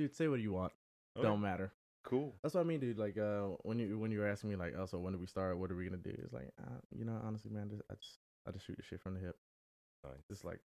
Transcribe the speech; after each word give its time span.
Dude, 0.00 0.14
say 0.16 0.28
what 0.28 0.40
you 0.40 0.52
want. 0.54 0.72
Okay, 1.18 1.28
Don't 1.28 1.42
matter. 1.42 1.70
Cool. 2.04 2.34
That's 2.42 2.54
what 2.54 2.62
I 2.62 2.64
mean, 2.64 2.80
dude. 2.80 2.98
Like, 2.98 3.18
uh, 3.18 3.48
when 3.64 3.78
you 3.78 3.98
when 3.98 4.10
you 4.10 4.20
were 4.20 4.26
asking 4.26 4.48
me, 4.48 4.56
like, 4.56 4.72
oh, 4.78 4.86
so 4.86 4.98
when 4.98 5.12
do 5.12 5.18
we 5.18 5.26
start? 5.26 5.58
What 5.58 5.70
are 5.70 5.76
we 5.76 5.84
gonna 5.84 5.98
do? 5.98 6.16
It's 6.24 6.32
like, 6.32 6.48
uh, 6.58 6.78
you 6.96 7.04
know, 7.04 7.20
honestly, 7.22 7.50
man, 7.50 7.70
I 7.90 7.94
just 7.96 8.16
I 8.48 8.50
just 8.52 8.64
shoot 8.64 8.78
the 8.78 8.82
shit 8.82 9.02
from 9.02 9.12
the 9.12 9.20
hip. 9.20 9.36
Nice. 10.02 10.22
Just 10.30 10.42
like, 10.46 10.60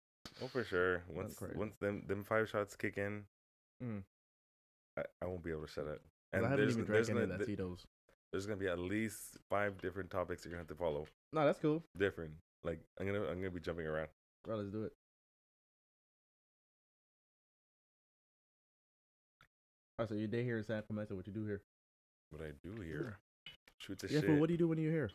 Oh, 0.42 0.48
for 0.48 0.62
sure. 0.64 1.02
Once 1.08 1.40
once 1.54 1.74
them 1.80 2.02
them 2.06 2.24
five 2.24 2.50
shots 2.50 2.76
kick 2.76 2.98
in, 2.98 3.24
Mm. 3.82 4.02
I, 4.98 5.02
I 5.22 5.26
won't 5.26 5.42
be 5.42 5.50
able 5.50 5.62
to 5.62 5.72
shut 5.72 5.86
it. 5.86 6.02
'cause 6.34 6.44
I 6.44 6.48
haven't 6.48 6.58
there's 6.58 6.74
even 6.74 6.84
drank 6.84 7.08
any 7.08 7.20
of 7.22 7.28
that 7.30 7.38
th- 7.38 7.46
Tito's. 7.48 7.86
there's 8.32 8.44
gonna 8.44 8.58
be 8.58 8.68
at 8.68 8.78
least 8.78 9.38
five 9.48 9.78
different 9.78 10.10
topics 10.10 10.44
you're 10.44 10.50
gonna 10.52 10.60
have 10.60 10.68
to 10.68 10.74
follow. 10.74 11.06
No, 11.32 11.46
that's 11.46 11.58
cool. 11.58 11.82
Different. 11.96 12.34
Like 12.64 12.80
I'm 13.00 13.06
gonna 13.06 13.22
I'm 13.22 13.38
gonna 13.38 13.50
be 13.50 13.60
jumping 13.60 13.86
around. 13.86 14.08
Bro, 14.44 14.56
let's 14.56 14.70
do 14.70 14.84
it. 14.84 14.92
Right, 20.02 20.08
so 20.08 20.16
your 20.16 20.26
day 20.26 20.42
here 20.42 20.58
in 20.58 20.64
San 20.64 20.82
Clemente, 20.82 21.14
what 21.14 21.28
you 21.28 21.32
do 21.32 21.46
here? 21.46 21.62
What 22.30 22.42
I 22.42 22.50
do 22.60 22.80
here, 22.82 23.18
shoot 23.78 24.00
the 24.00 24.08
Yeah, 24.12 24.18
shit. 24.18 24.30
but 24.30 24.40
what 24.40 24.48
do 24.48 24.54
you 24.54 24.58
do 24.58 24.66
when 24.66 24.78
you're 24.78 24.90
here? 24.90 25.10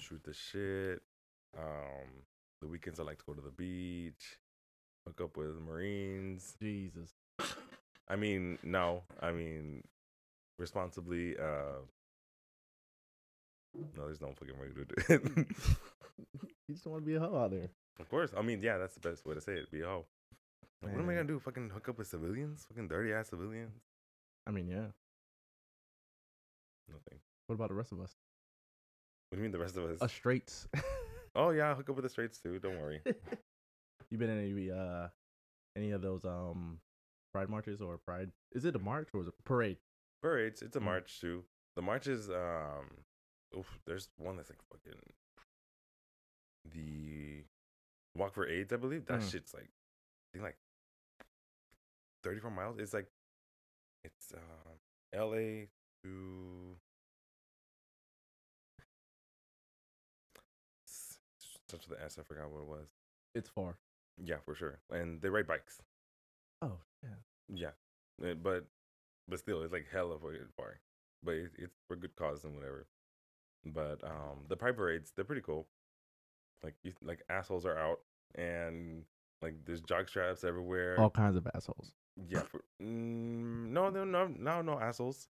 shoot 0.00 0.24
the 0.24 0.32
shit. 0.32 1.02
Um, 1.58 2.24
the 2.62 2.66
weekends 2.68 2.98
I 2.98 3.02
like 3.02 3.18
to 3.18 3.24
go 3.26 3.34
to 3.34 3.42
the 3.42 3.50
beach, 3.50 4.38
hook 5.06 5.20
up 5.20 5.36
with 5.36 5.60
Marines. 5.60 6.56
Jesus. 6.58 7.12
I 8.08 8.16
mean, 8.16 8.58
no, 8.62 9.02
I 9.20 9.30
mean 9.32 9.84
responsibly. 10.58 11.36
Uh, 11.36 11.84
no, 13.74 14.06
there's 14.06 14.22
no 14.22 14.32
fucking 14.32 14.58
way 14.58 14.68
to 14.68 14.74
do 14.74 14.84
it. 15.36 15.46
you 16.68 16.74
just 16.74 16.86
want 16.86 17.02
to 17.02 17.06
be 17.06 17.16
a 17.16 17.20
hoe 17.20 17.36
out 17.36 17.50
there. 17.50 17.68
of 18.00 18.08
course, 18.08 18.30
I 18.34 18.40
mean, 18.40 18.62
yeah, 18.62 18.78
that's 18.78 18.94
the 18.94 19.06
best 19.06 19.26
way 19.26 19.34
to 19.34 19.40
say 19.42 19.52
it. 19.52 19.70
Be 19.70 19.82
a 19.82 19.86
hoe. 19.86 20.06
Like, 20.82 20.92
what 20.94 21.02
am 21.02 21.10
I 21.10 21.14
gonna 21.14 21.24
do? 21.24 21.38
Fucking 21.38 21.68
hook 21.68 21.90
up 21.90 21.98
with 21.98 22.06
civilians? 22.06 22.64
Fucking 22.70 22.88
dirty 22.88 23.12
ass 23.12 23.28
civilians? 23.28 23.82
I 24.46 24.50
mean, 24.50 24.68
yeah. 24.68 24.86
Nothing. 26.88 27.18
What 27.46 27.54
about 27.54 27.68
the 27.68 27.74
rest 27.74 27.92
of 27.92 28.00
us? 28.00 28.14
What 29.30 29.36
do 29.36 29.38
you 29.38 29.42
mean 29.42 29.52
the 29.52 29.58
rest 29.58 29.76
of 29.76 29.84
us? 29.84 30.02
Us 30.02 30.12
straights. 30.12 30.68
oh 31.34 31.50
yeah, 31.50 31.68
I'll 31.70 31.74
hook 31.74 31.90
up 31.90 31.96
with 31.96 32.04
the 32.04 32.08
straights 32.08 32.38
too. 32.38 32.58
Don't 32.58 32.78
worry. 32.80 33.00
you 34.10 34.18
been 34.18 34.30
in 34.30 34.38
any 34.38 34.70
uh 34.70 35.08
any 35.76 35.90
of 35.92 36.02
those 36.02 36.24
um 36.24 36.78
pride 37.32 37.48
marches 37.48 37.80
or 37.80 37.98
pride? 37.98 38.30
Is 38.52 38.64
it 38.64 38.76
a 38.76 38.78
march 38.78 39.08
or 39.12 39.22
is 39.22 39.28
it 39.28 39.34
a 39.38 39.42
parade? 39.42 39.78
Parades. 40.22 40.62
It's 40.62 40.76
a 40.76 40.80
Mm. 40.80 40.84
march 40.84 41.20
too. 41.20 41.44
The 41.76 41.82
march 41.82 42.06
is 42.06 42.30
um. 42.30 43.04
Oof, 43.58 43.78
there's 43.86 44.08
one 44.18 44.36
that's 44.36 44.50
like 44.50 44.60
fucking. 44.70 45.00
The 46.72 47.44
walk 48.16 48.34
for 48.34 48.46
AIDS, 48.46 48.72
I 48.72 48.76
believe. 48.76 49.06
That 49.06 49.20
Mhm. 49.20 49.30
shit's 49.30 49.54
like, 49.54 49.70
I 49.70 50.26
think 50.32 50.44
like. 50.44 50.58
Thirty 52.22 52.40
four 52.40 52.50
miles. 52.50 52.78
It's 52.78 52.94
like, 52.94 53.06
it's 54.04 54.32
um 54.34 54.72
L.A. 55.12 55.68
to. 56.04 56.76
Such 61.70 61.86
the 61.88 62.02
S. 62.02 62.18
I 62.18 62.22
forgot 62.22 62.50
what 62.50 62.60
it 62.60 62.68
was. 62.68 62.88
It's 63.34 63.48
far. 63.48 63.78
Yeah, 64.22 64.36
for 64.44 64.54
sure. 64.54 64.78
And 64.90 65.20
they 65.20 65.28
ride 65.28 65.46
bikes. 65.46 65.80
Oh 66.62 66.78
yeah. 67.02 67.08
Yeah, 67.52 68.26
Uh, 68.30 68.34
but 68.34 68.66
but 69.28 69.38
still, 69.38 69.62
it's 69.62 69.72
like 69.72 69.86
hella 69.90 70.18
fucking 70.18 70.48
far. 70.56 70.80
But 71.22 71.34
it, 71.34 71.52
it's 71.58 71.76
for 71.88 71.96
good 71.96 72.14
cause 72.16 72.44
and 72.44 72.54
whatever. 72.54 72.86
But 73.66 74.04
um, 74.04 74.44
the 74.48 74.56
pride 74.56 74.76
parades 74.76 75.12
they're 75.14 75.24
pretty 75.24 75.42
cool. 75.42 75.66
Like 76.62 76.74
you, 76.82 76.92
like 77.02 77.22
assholes 77.28 77.66
are 77.66 77.76
out 77.78 78.00
and 78.34 79.04
like 79.42 79.54
there's 79.64 79.80
jog 79.80 80.08
straps 80.08 80.44
everywhere. 80.44 80.98
All 81.00 81.10
kinds 81.10 81.36
of 81.36 81.46
assholes. 81.54 81.92
Yeah, 82.28 82.42
for, 82.42 82.58
mm, 82.82 83.68
no, 83.70 83.90
no, 83.90 84.04
no, 84.04 84.26
no, 84.26 84.62
no 84.62 84.78
assholes. 84.80 85.28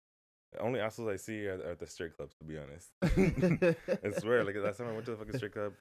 The 0.51 0.59
only 0.59 0.79
assholes 0.79 1.09
I 1.09 1.15
see 1.15 1.47
are, 1.47 1.71
are 1.71 1.75
the 1.75 1.87
straight 1.87 2.15
clubs. 2.15 2.35
To 2.35 2.43
be 2.43 2.57
honest, 2.57 2.91
I 3.01 4.19
swear. 4.19 4.43
Like 4.43 4.55
last 4.57 4.77
time 4.77 4.87
I 4.87 4.93
went 4.93 5.05
to 5.05 5.11
the 5.11 5.17
fucking 5.17 5.37
straight 5.37 5.53
club, 5.53 5.73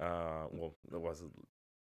uh, 0.00 0.46
well, 0.52 0.74
it 0.92 1.00
was 1.00 1.22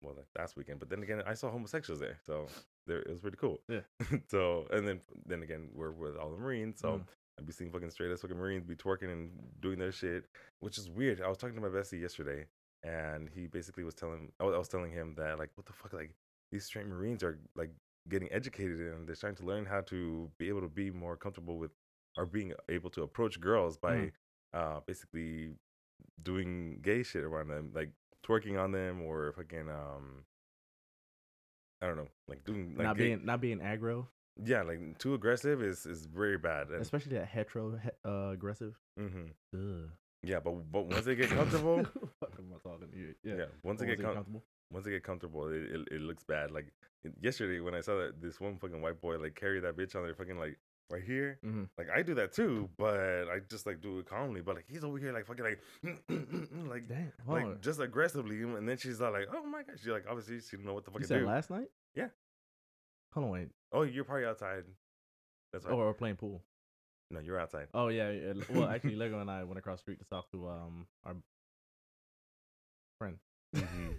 well 0.03 0.15
like 0.17 0.27
last 0.39 0.56
weekend. 0.56 0.78
But 0.78 0.89
then 0.89 1.03
again, 1.03 1.22
I 1.27 1.34
saw 1.34 1.50
homosexuals 1.50 2.00
there, 2.00 2.19
so 2.25 2.47
there 2.87 3.00
it 3.00 3.11
was 3.11 3.21
pretty 3.21 3.37
cool. 3.37 3.61
Yeah. 3.69 3.81
so 4.28 4.67
and 4.71 4.87
then 4.87 5.00
then 5.27 5.43
again, 5.43 5.69
we're 5.75 5.91
with 5.91 6.17
all 6.17 6.31
the 6.31 6.37
Marines, 6.39 6.81
so 6.81 6.89
Mm. 6.99 7.03
I'd 7.39 7.47
be 7.47 7.53
seeing 7.53 7.71
fucking 7.73 7.91
straight 7.91 8.12
ass 8.12 8.21
fucking 8.21 8.37
Marines 8.37 8.65
be 8.67 8.75
twerking 8.77 9.11
and 9.11 9.31
doing 9.61 9.78
their 9.78 9.93
shit, 9.93 10.27
which 10.61 10.77
is 10.77 10.91
weird. 10.91 11.23
I 11.23 11.28
was 11.28 11.39
talking 11.39 11.55
to 11.56 11.61
my 11.62 11.69
bestie 11.69 12.00
yesterday, 12.00 12.44
and 12.83 13.31
he 13.34 13.47
basically 13.47 13.83
was 13.83 13.94
telling 13.94 14.31
I 14.41 14.44
was, 14.44 14.55
I 14.55 14.59
was 14.59 14.69
telling 14.69 14.93
him 14.93 15.15
that 15.17 15.39
like 15.39 15.50
what 15.56 15.67
the 15.67 15.73
fuck 15.73 15.93
like 15.93 16.12
these 16.53 16.65
straight 16.65 16.87
Marines 16.87 17.23
are 17.23 17.39
like 17.56 17.71
getting 18.09 18.33
educated 18.33 18.81
and 18.81 19.06
they're 19.06 19.15
trying 19.15 19.34
to 19.37 19.44
learn 19.44 19.65
how 19.66 19.81
to 19.83 20.31
be 20.38 20.49
able 20.49 20.61
to 20.62 20.69
be 20.69 20.91
more 20.91 21.16
comfortable 21.16 21.59
with 21.59 21.71
or 22.16 22.27
being 22.27 22.53
able 22.69 22.91
to 22.91 23.03
approach 23.03 23.41
girls 23.41 23.77
by 23.77 23.94
Mhm. 23.97 24.12
uh 24.53 24.81
basically 24.87 25.55
doing 26.22 26.81
gay 26.83 27.03
shit 27.03 27.22
around 27.22 27.49
them 27.49 27.71
like 27.75 27.91
twerking 28.27 28.59
on 28.59 28.72
them 28.72 29.03
or 29.03 29.33
fucking 29.33 29.69
um 29.69 30.25
I 31.83 31.87
don't 31.87 31.97
know 31.97 32.09
like 32.28 32.44
doing 32.44 32.75
like 32.77 32.84
not 32.87 32.97
gay- 32.97 33.05
being 33.15 33.25
not 33.25 33.41
being 33.41 33.59
aggro, 33.61 34.06
yeah 34.44 34.62
like 34.62 34.99
too 34.99 35.15
aggressive 35.15 35.62
is 35.62 35.87
is 35.87 36.06
very 36.06 36.37
bad 36.38 36.69
and, 36.71 36.81
especially 36.82 37.17
that 37.17 37.27
hetero 37.27 37.77
he- 37.77 37.91
uh, 38.05 38.31
aggressive. 38.31 38.78
mhm. 38.99 39.91
Yeah 40.22 40.41
but 40.41 40.53
but 40.71 40.87
once 40.87 41.05
they 41.05 41.15
get 41.15 41.28
comfortable 41.38 41.84
Fuck 42.21 42.34
am 42.38 42.53
I 42.55 42.59
talking 42.69 42.91
to 42.91 42.97
you? 42.99 43.15
yeah, 43.22 43.34
Yeah. 43.37 43.44
once 43.62 43.81
Or 43.81 43.87
they 43.87 43.94
get 43.97 44.05
com- 44.05 44.15
comfortable. 44.15 44.44
Once 44.72 44.84
they 44.84 44.91
get 44.92 45.03
comfortable, 45.04 45.48
it, 45.48 45.62
it, 45.62 45.88
it 45.92 46.00
looks 46.00 46.22
bad. 46.25 46.50
Like 46.50 46.66
yesterday 47.20 47.60
when 47.60 47.75
I 47.75 47.81
saw 47.81 47.97
that 47.98 48.20
this 48.22 48.41
one 48.41 48.56
fucking 48.58 48.81
white 48.82 49.00
boy 49.00 49.19
like 49.19 49.34
carry 49.34 49.60
that 49.60 49.76
bitch 49.76 49.94
on 49.97 50.03
their 50.04 50.14
fucking 50.14 50.38
like 50.38 50.58
right 50.91 51.03
here, 51.03 51.38
Mhm. 51.44 51.69
like 51.78 51.88
I 51.94 52.03
do 52.03 52.14
that 52.14 52.32
too, 52.32 52.69
but 52.76 53.28
I 53.31 53.38
just 53.48 53.64
like 53.66 53.81
do 53.81 54.00
it 54.00 54.06
calmly. 54.06 54.41
But 54.41 54.56
like 54.56 54.64
he's 54.69 54.84
over 54.84 54.98
here 54.98 55.12
like 55.12 55.26
fucking 55.26 55.44
like 55.44 55.60
like 56.69 56.88
Damn. 56.88 57.12
Like 57.26 57.60
just 57.60 57.81
aggressively, 57.81 58.42
and 58.42 58.69
then 58.69 58.76
she's 58.76 59.00
like, 59.00 59.28
"Oh 59.32 59.44
my 59.44 59.62
god, 59.62 59.76
She's 59.78 59.88
like, 59.88 60.04
obviously 60.08 60.41
she 60.41 60.56
didn't 60.56 60.66
know 60.66 60.75
what 60.75 60.84
the 60.84 60.91
fuck 60.91 61.00
you 61.00 61.06
said 61.06 61.20
do. 61.20 61.26
last 61.26 61.50
night? 61.50 61.69
Yeah. 61.94 62.08
Hold 63.12 63.26
on, 63.26 63.32
wait. 63.32 63.48
oh, 63.72 63.82
you're 63.82 64.04
probably 64.04 64.25
outside. 64.26 64.64
That's 65.52 65.64
right. 65.64 65.75
Oh, 65.75 65.78
we're 65.78 65.92
playing 65.94 66.16
pool. 66.16 66.42
no, 67.10 67.19
you're 67.20 67.41
outside. 67.41 67.66
Oh 67.75 67.88
yeah, 67.88 68.10
yeah. 68.10 68.32
Well, 68.50 68.69
actually, 68.69 68.94
Lego 69.02 69.20
and 69.20 69.31
I 69.31 69.42
went 69.44 69.58
across 69.58 69.78
the 69.78 69.82
street 69.82 69.98
to 70.00 70.04
talk 70.06 70.31
to 70.32 70.48
um 70.48 70.87
our 71.04 71.16
friend. 72.98 73.19
Mhm. 73.56 73.90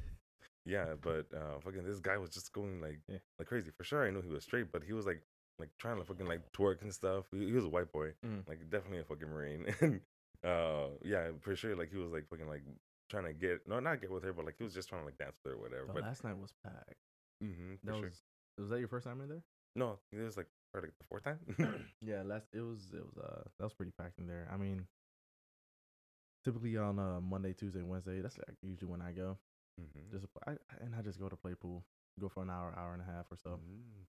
Yeah, 0.66 0.94
but 1.01 1.27
uh, 1.33 1.59
fucking 1.63 1.83
this 1.83 1.99
guy 1.99 2.17
was 2.17 2.29
just 2.29 2.53
going 2.53 2.81
like 2.81 2.99
Yeah. 3.07 3.17
like 3.39 3.47
crazy. 3.47 3.72
For 3.75 3.83
sure, 3.83 4.05
I 4.05 4.11
knew 4.11 4.22
he 4.22 4.29
was 4.29 4.44
straight, 4.44 4.72
but 4.72 4.83
he 4.83 4.94
was 4.94 5.05
like 5.05 5.22
like 5.59 5.69
trying 5.77 5.97
to 5.97 6.03
fucking 6.03 6.25
like 6.27 6.51
twerk 6.53 6.81
and 6.81 6.94
stuff. 6.94 7.25
He, 7.31 7.45
he 7.47 7.51
was 7.53 7.66
a 7.66 7.69
white 7.69 7.91
boy, 7.91 8.13
Mm. 8.25 8.47
like 8.47 8.69
definitely 8.69 9.00
a 9.00 9.03
fucking 9.03 9.27
marine. 9.29 9.66
and 9.81 10.01
uh, 10.44 10.88
yeah, 11.03 11.31
for 11.41 11.55
sure, 11.55 11.75
like 11.75 11.89
he 11.91 11.97
was 11.97 12.11
like 12.11 12.27
fucking 12.29 12.47
like 12.47 12.63
trying 13.09 13.25
to 13.25 13.33
get 13.33 13.67
no, 13.67 13.79
not 13.79 14.01
get 14.01 14.11
with 14.11 14.23
her, 14.23 14.33
but 14.33 14.45
like 14.45 14.55
he 14.57 14.63
was 14.63 14.73
just 14.73 14.89
trying 14.89 15.01
to 15.01 15.05
like 15.05 15.17
dance 15.17 15.35
with 15.44 15.53
her 15.53 15.57
or 15.59 15.61
whatever. 15.61 15.88
Oh, 15.89 15.94
but 15.94 16.03
last 16.03 16.23
night 16.23 16.38
was 16.38 16.53
packed. 16.63 16.95
Mm-hmm, 17.44 17.73
for 17.75 17.85
That 17.85 17.94
sure. 18.00 18.05
was 18.05 18.23
was 18.59 18.69
that 18.69 18.79
your 18.79 18.88
first 18.88 19.05
time 19.05 19.21
in 19.21 19.29
there? 19.29 19.44
No, 19.75 20.00
it 20.11 20.19
was 20.19 20.38
like 20.38 20.47
probably 20.71 20.89
like 20.89 20.97
the 21.00 21.05
fourth 21.05 21.23
time. 21.23 21.85
yeah, 22.01 22.21
last 22.23 22.45
it 22.53 22.61
was 22.61 22.91
it 22.94 23.03
was 23.03 23.17
uh 23.17 23.44
that 23.57 23.63
was 23.66 23.73
pretty 23.73 23.94
packed 23.97 24.19
in 24.19 24.27
there. 24.27 24.47
I 24.51 24.57
mean, 24.57 24.85
typically 26.44 26.77
on 26.77 27.00
uh 27.00 27.19
Monday, 27.21 27.53
Tuesday, 27.53 27.81
Wednesday, 27.81 28.21
that's 28.21 28.38
like 28.38 28.57
usually 28.61 28.91
when 28.91 29.01
I 29.01 29.11
go. 29.11 29.38
Hmm 29.77 30.11
Just 30.11 30.25
I, 30.47 30.51
and 30.81 30.95
I 30.97 31.01
just 31.01 31.19
go 31.19 31.29
to 31.29 31.35
play 31.35 31.53
pool. 31.59 31.83
Go 32.19 32.29
for 32.29 32.43
an 32.43 32.49
hour, 32.49 32.73
hour 32.77 32.93
and 32.93 33.01
a 33.01 33.05
half 33.05 33.25
or 33.31 33.37
so. 33.37 33.49
Mm. 33.49 34.05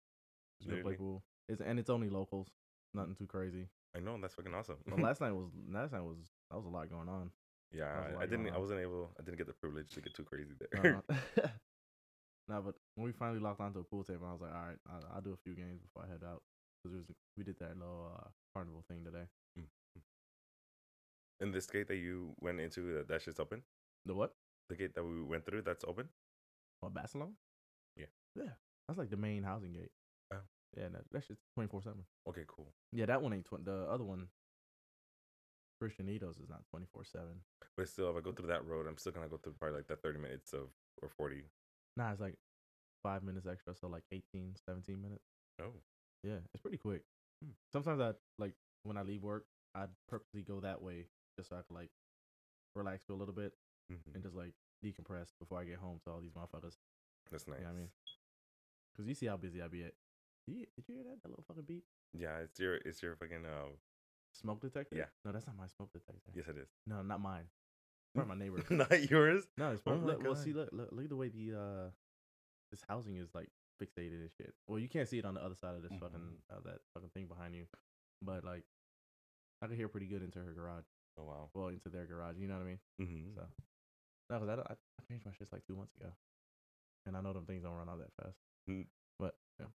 Just 0.60 0.70
go 0.70 0.82
play 0.82 0.94
pool. 0.94 1.22
It's 1.48 1.60
and 1.60 1.78
it's 1.78 1.90
only 1.90 2.08
locals. 2.08 2.48
Nothing 2.94 3.14
too 3.14 3.26
crazy. 3.26 3.68
I 3.96 4.00
know 4.00 4.18
that's 4.20 4.34
fucking 4.34 4.54
awesome. 4.54 4.78
But 4.86 5.00
last 5.00 5.20
night 5.20 5.32
was 5.32 5.50
last 5.70 5.92
night 5.92 6.02
was 6.02 6.18
that 6.50 6.56
was 6.56 6.66
a 6.66 6.68
lot 6.68 6.90
going 6.90 7.08
on. 7.08 7.30
yeah, 7.72 7.94
that 7.94 8.06
was 8.06 8.14
a 8.14 8.18
I, 8.18 8.22
I 8.22 8.26
didn't. 8.26 8.50
I 8.50 8.58
wasn't 8.58 8.80
able. 8.80 9.10
I 9.18 9.22
didn't 9.22 9.38
get 9.38 9.46
the 9.46 9.54
privilege 9.54 9.90
to 9.94 10.00
get 10.00 10.14
too 10.14 10.24
crazy 10.24 10.52
there. 10.58 11.02
Uh, 11.42 11.48
no, 12.48 12.60
but 12.60 12.74
when 12.96 13.06
we 13.06 13.12
finally 13.12 13.38
locked 13.38 13.60
onto 13.60 13.78
a 13.78 13.84
pool 13.84 14.02
table, 14.02 14.26
I 14.28 14.32
was 14.32 14.40
like, 14.40 14.52
all 14.52 14.66
right, 14.66 14.78
I'll, 14.90 15.14
I'll 15.14 15.20
do 15.20 15.32
a 15.32 15.36
few 15.44 15.54
games 15.54 15.80
before 15.80 16.04
I 16.06 16.10
head 16.10 16.22
out. 16.26 16.42
Because 16.82 16.96
was 16.96 17.06
we 17.36 17.44
did 17.44 17.56
that 17.60 17.78
little 17.78 18.10
uh, 18.18 18.28
carnival 18.52 18.84
thing 18.88 19.04
today. 19.04 19.26
and 21.40 21.54
this 21.54 21.66
gate 21.66 21.88
that 21.88 21.96
you 21.96 22.34
went 22.40 22.60
into, 22.60 22.94
that, 22.94 23.08
that 23.08 23.22
shit's 23.22 23.40
open. 23.40 23.62
The 24.06 24.14
what? 24.14 24.34
The 24.72 24.78
gate 24.78 24.94
that 24.94 25.04
we 25.04 25.22
went 25.22 25.44
through, 25.44 25.60
that's 25.60 25.84
open. 25.86 26.08
What 26.80 26.94
Barcelona? 26.94 27.32
Yeah. 27.94 28.06
Yeah, 28.34 28.52
that's 28.88 28.98
like 28.98 29.10
the 29.10 29.18
main 29.18 29.42
housing 29.42 29.74
gate. 29.74 29.90
Oh. 30.32 30.38
Yeah, 30.74 30.88
that, 30.88 31.02
that's 31.12 31.26
just 31.28 31.40
twenty 31.52 31.68
four 31.68 31.82
seven. 31.82 32.04
Okay, 32.26 32.44
cool. 32.46 32.72
Yeah, 32.90 33.04
that 33.04 33.20
one 33.20 33.34
ain't 33.34 33.44
tw- 33.44 33.62
the 33.62 33.86
other 33.90 34.04
one. 34.04 34.28
Cristianitos 35.82 36.40
is 36.42 36.48
not 36.48 36.62
twenty 36.70 36.86
four 36.90 37.04
seven. 37.04 37.42
But 37.76 37.86
still, 37.90 38.08
if 38.08 38.16
I 38.16 38.20
go 38.20 38.32
through 38.32 38.48
that 38.48 38.64
road, 38.64 38.86
I'm 38.88 38.96
still 38.96 39.12
gonna 39.12 39.28
go 39.28 39.36
through 39.36 39.56
probably 39.60 39.76
like 39.76 39.88
that 39.88 40.02
30 40.02 40.18
minutes 40.18 40.54
of 40.54 40.68
or 41.02 41.10
40. 41.10 41.42
Nah, 41.98 42.12
it's 42.12 42.20
like 42.22 42.36
five 43.02 43.22
minutes 43.22 43.46
extra, 43.46 43.74
so 43.74 43.88
like 43.88 44.04
18, 44.10 44.54
17 44.64 45.02
minutes. 45.02 45.24
Oh, 45.60 45.74
Yeah, 46.22 46.38
it's 46.54 46.62
pretty 46.62 46.78
quick. 46.78 47.02
Hmm. 47.44 47.50
Sometimes 47.70 48.00
I 48.00 48.12
like 48.38 48.54
when 48.84 48.96
I 48.96 49.02
leave 49.02 49.22
work, 49.22 49.44
I'd 49.74 49.90
purposely 50.08 50.40
go 50.40 50.60
that 50.60 50.80
way 50.80 51.08
just 51.36 51.50
so 51.50 51.56
I 51.56 51.60
could 51.60 51.74
like 51.74 51.90
relax 52.74 53.04
for 53.04 53.12
a 53.12 53.16
little 53.16 53.34
bit 53.34 53.52
mhm. 53.92 54.14
and 54.14 54.22
just 54.22 54.34
like 54.34 54.54
decompress 54.84 55.28
before 55.38 55.60
I 55.60 55.64
get 55.64 55.76
home 55.78 56.00
to 56.04 56.10
all 56.10 56.20
these 56.20 56.32
motherfuckers. 56.32 56.76
that's 57.30 57.46
nice. 57.46 57.58
You 57.58 57.64
know 57.64 57.70
what 57.70 57.76
I 57.76 57.80
mean? 57.80 57.88
Because 58.92 59.08
you 59.08 59.14
see 59.14 59.26
how 59.26 59.36
busy 59.36 59.62
I 59.62 59.68
be 59.68 59.82
at. 59.84 59.92
Did 60.46 60.56
you, 60.56 60.66
did 60.76 60.88
you 60.88 60.94
hear 60.96 61.04
that? 61.04 61.22
That 61.22 61.28
little 61.30 61.44
fucking 61.46 61.64
beep. 61.66 61.84
Yeah, 62.12 62.38
it's 62.38 62.58
your 62.58 62.74
it's 62.76 63.02
your 63.02 63.16
fucking 63.16 63.44
uh 63.46 63.68
Smoke 64.34 64.60
detector. 64.60 64.96
Yeah. 64.96 65.06
No, 65.24 65.32
that's 65.32 65.46
not 65.46 65.56
my 65.58 65.66
smoke 65.66 65.92
detector. 65.92 66.32
yes 66.34 66.48
it 66.48 66.56
is. 66.56 66.68
No, 66.86 67.02
not 67.02 67.20
mine. 67.20 67.44
Probably 68.14 68.34
my 68.36 68.44
neighbor. 68.44 68.64
Not 68.70 69.10
yours. 69.10 69.44
No, 69.58 69.72
it's 69.72 69.82
Oh 69.86 69.94
look, 69.94 70.22
well, 70.22 70.34
see, 70.36 70.52
look, 70.52 70.70
look, 70.72 70.88
look 70.90 71.04
at 71.04 71.10
the 71.10 71.16
way 71.16 71.28
the 71.28 71.52
uh, 71.58 71.90
this 72.70 72.80
housing 72.88 73.16
is 73.16 73.28
like 73.34 73.48
fixated 73.82 74.20
and 74.20 74.30
shit. 74.36 74.52
Well, 74.66 74.78
you 74.78 74.88
can't 74.88 75.08
see 75.08 75.18
it 75.18 75.24
on 75.24 75.34
the 75.34 75.44
other 75.44 75.54
side 75.54 75.74
of 75.74 75.82
this 75.82 75.92
fucking 76.00 76.18
Mhm. 76.18 76.56
uh, 76.56 76.60
that 76.64 76.78
fucking 76.94 77.10
thing 77.14 77.26
behind 77.26 77.54
you, 77.54 77.66
but 78.22 78.44
like, 78.44 78.64
I 79.62 79.66
could 79.66 79.76
hear 79.76 79.88
pretty 79.88 80.06
good 80.06 80.22
into 80.22 80.38
her 80.40 80.52
garage. 80.52 80.84
Oh 81.18 81.24
wow. 81.24 81.50
Well, 81.54 81.68
into 81.68 81.88
their 81.90 82.06
garage. 82.06 82.36
You 82.38 82.48
know 82.48 82.54
what 82.54 82.62
I 82.62 82.66
mean? 82.66 82.78
Mm-hmm. 83.00 83.34
So, 83.36 83.42
no, 84.32 84.38
'cause 84.40 84.48
I, 84.48 84.56
don't- 84.56 84.66
I 84.70 84.74
changed 85.08 85.26
my 85.26 85.32
shit 85.32 85.52
like 85.52 85.64
two 85.66 85.76
months 85.76 85.94
ago, 86.00 86.10
and 87.06 87.16
I 87.16 87.20
know 87.20 87.32
them 87.32 87.44
things 87.46 87.62
don't 87.62 87.74
run 87.76 87.88
out 87.88 87.98
that 87.98 88.12
fast. 88.22 88.38
Mm. 88.70 88.86
But 89.18 89.34
yeah, 89.60 89.66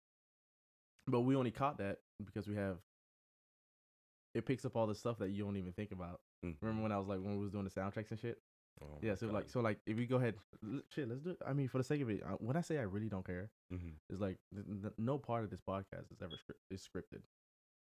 but 1.06 1.20
we 1.20 1.36
only 1.36 1.50
caught 1.50 1.78
that 1.78 1.98
because 2.24 2.48
we 2.48 2.56
have. 2.56 2.78
It 4.34 4.44
picks 4.44 4.64
up 4.64 4.76
all 4.76 4.86
the 4.86 4.94
stuff 4.94 5.18
that 5.18 5.30
you 5.30 5.44
don't 5.44 5.56
even 5.56 5.72
think 5.72 5.92
about. 5.92 6.20
Remember 6.60 6.82
when 6.82 6.92
I 6.92 6.98
was 6.98 7.08
like 7.08 7.20
when 7.20 7.36
we 7.36 7.42
was 7.42 7.50
doing 7.52 7.64
the 7.64 7.70
soundtracks 7.70 8.10
and 8.10 8.20
shit? 8.20 8.38
Oh 8.82 8.98
Yeah, 9.02 9.14
so 9.14 9.28
like 9.28 9.48
so 9.48 9.60
like 9.60 9.78
if 9.86 9.96
we 9.96 10.06
go 10.06 10.16
ahead, 10.16 10.34
shit, 10.94 11.08
let's 11.08 11.22
do 11.22 11.30
it. 11.30 11.38
I 11.46 11.54
mean, 11.54 11.68
for 11.68 11.78
the 11.78 11.84
sake 11.84 12.02
of 12.02 12.10
it, 12.10 12.22
when 12.40 12.56
I 12.56 12.60
say 12.60 12.78
I 12.78 12.82
really 12.82 13.08
don't 13.08 13.24
care, 13.26 13.50
hmm 13.70 13.90
it's 14.10 14.20
like 14.20 14.36
th- 14.54 14.66
th- 14.82 14.92
no 14.98 15.16
part 15.18 15.44
of 15.44 15.50
this 15.50 15.60
podcast 15.66 16.12
is 16.12 16.20
ever 16.22 16.36
script- 16.36 16.60
is 16.70 16.86
scripted. 16.86 17.22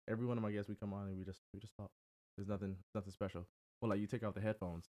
Every 0.09 0.25
one 0.25 0.37
of 0.37 0.43
my 0.43 0.51
guests, 0.51 0.67
we 0.69 0.75
come 0.75 0.91
on 0.93 1.07
and 1.07 1.17
we 1.17 1.23
just 1.23 1.39
we 1.53 1.59
just 1.61 1.73
talk. 1.77 1.89
There's 2.37 2.49
nothing 2.49 2.75
nothing 2.93 3.11
special. 3.13 3.47
Well, 3.81 3.89
like 3.89 4.01
you 4.01 4.07
take 4.07 4.23
off 4.23 4.33
the 4.33 4.41
headphones, 4.41 4.89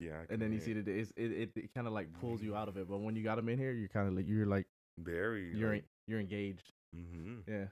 yeah. 0.00 0.22
And 0.30 0.40
then 0.40 0.52
you 0.52 0.60
see 0.60 0.72
that 0.74 0.86
it's, 0.88 1.12
it 1.16 1.32
it, 1.32 1.50
it 1.56 1.74
kind 1.74 1.86
of 1.86 1.92
like 1.92 2.08
pulls 2.20 2.42
you 2.42 2.54
out 2.56 2.68
of 2.68 2.76
it. 2.76 2.88
But 2.88 2.98
when 2.98 3.16
you 3.16 3.22
got 3.24 3.36
them 3.36 3.48
in 3.48 3.58
here, 3.58 3.72
you're 3.72 3.88
kind 3.88 4.08
of 4.08 4.14
like 4.14 4.26
you're 4.28 4.46
like 4.46 4.66
very 4.98 5.56
you're 5.56 5.70
like, 5.72 5.82
en- 5.82 5.88
you're 6.06 6.20
engaged. 6.20 6.72
mm-hmm. 6.96 7.50
Yeah, 7.50 7.64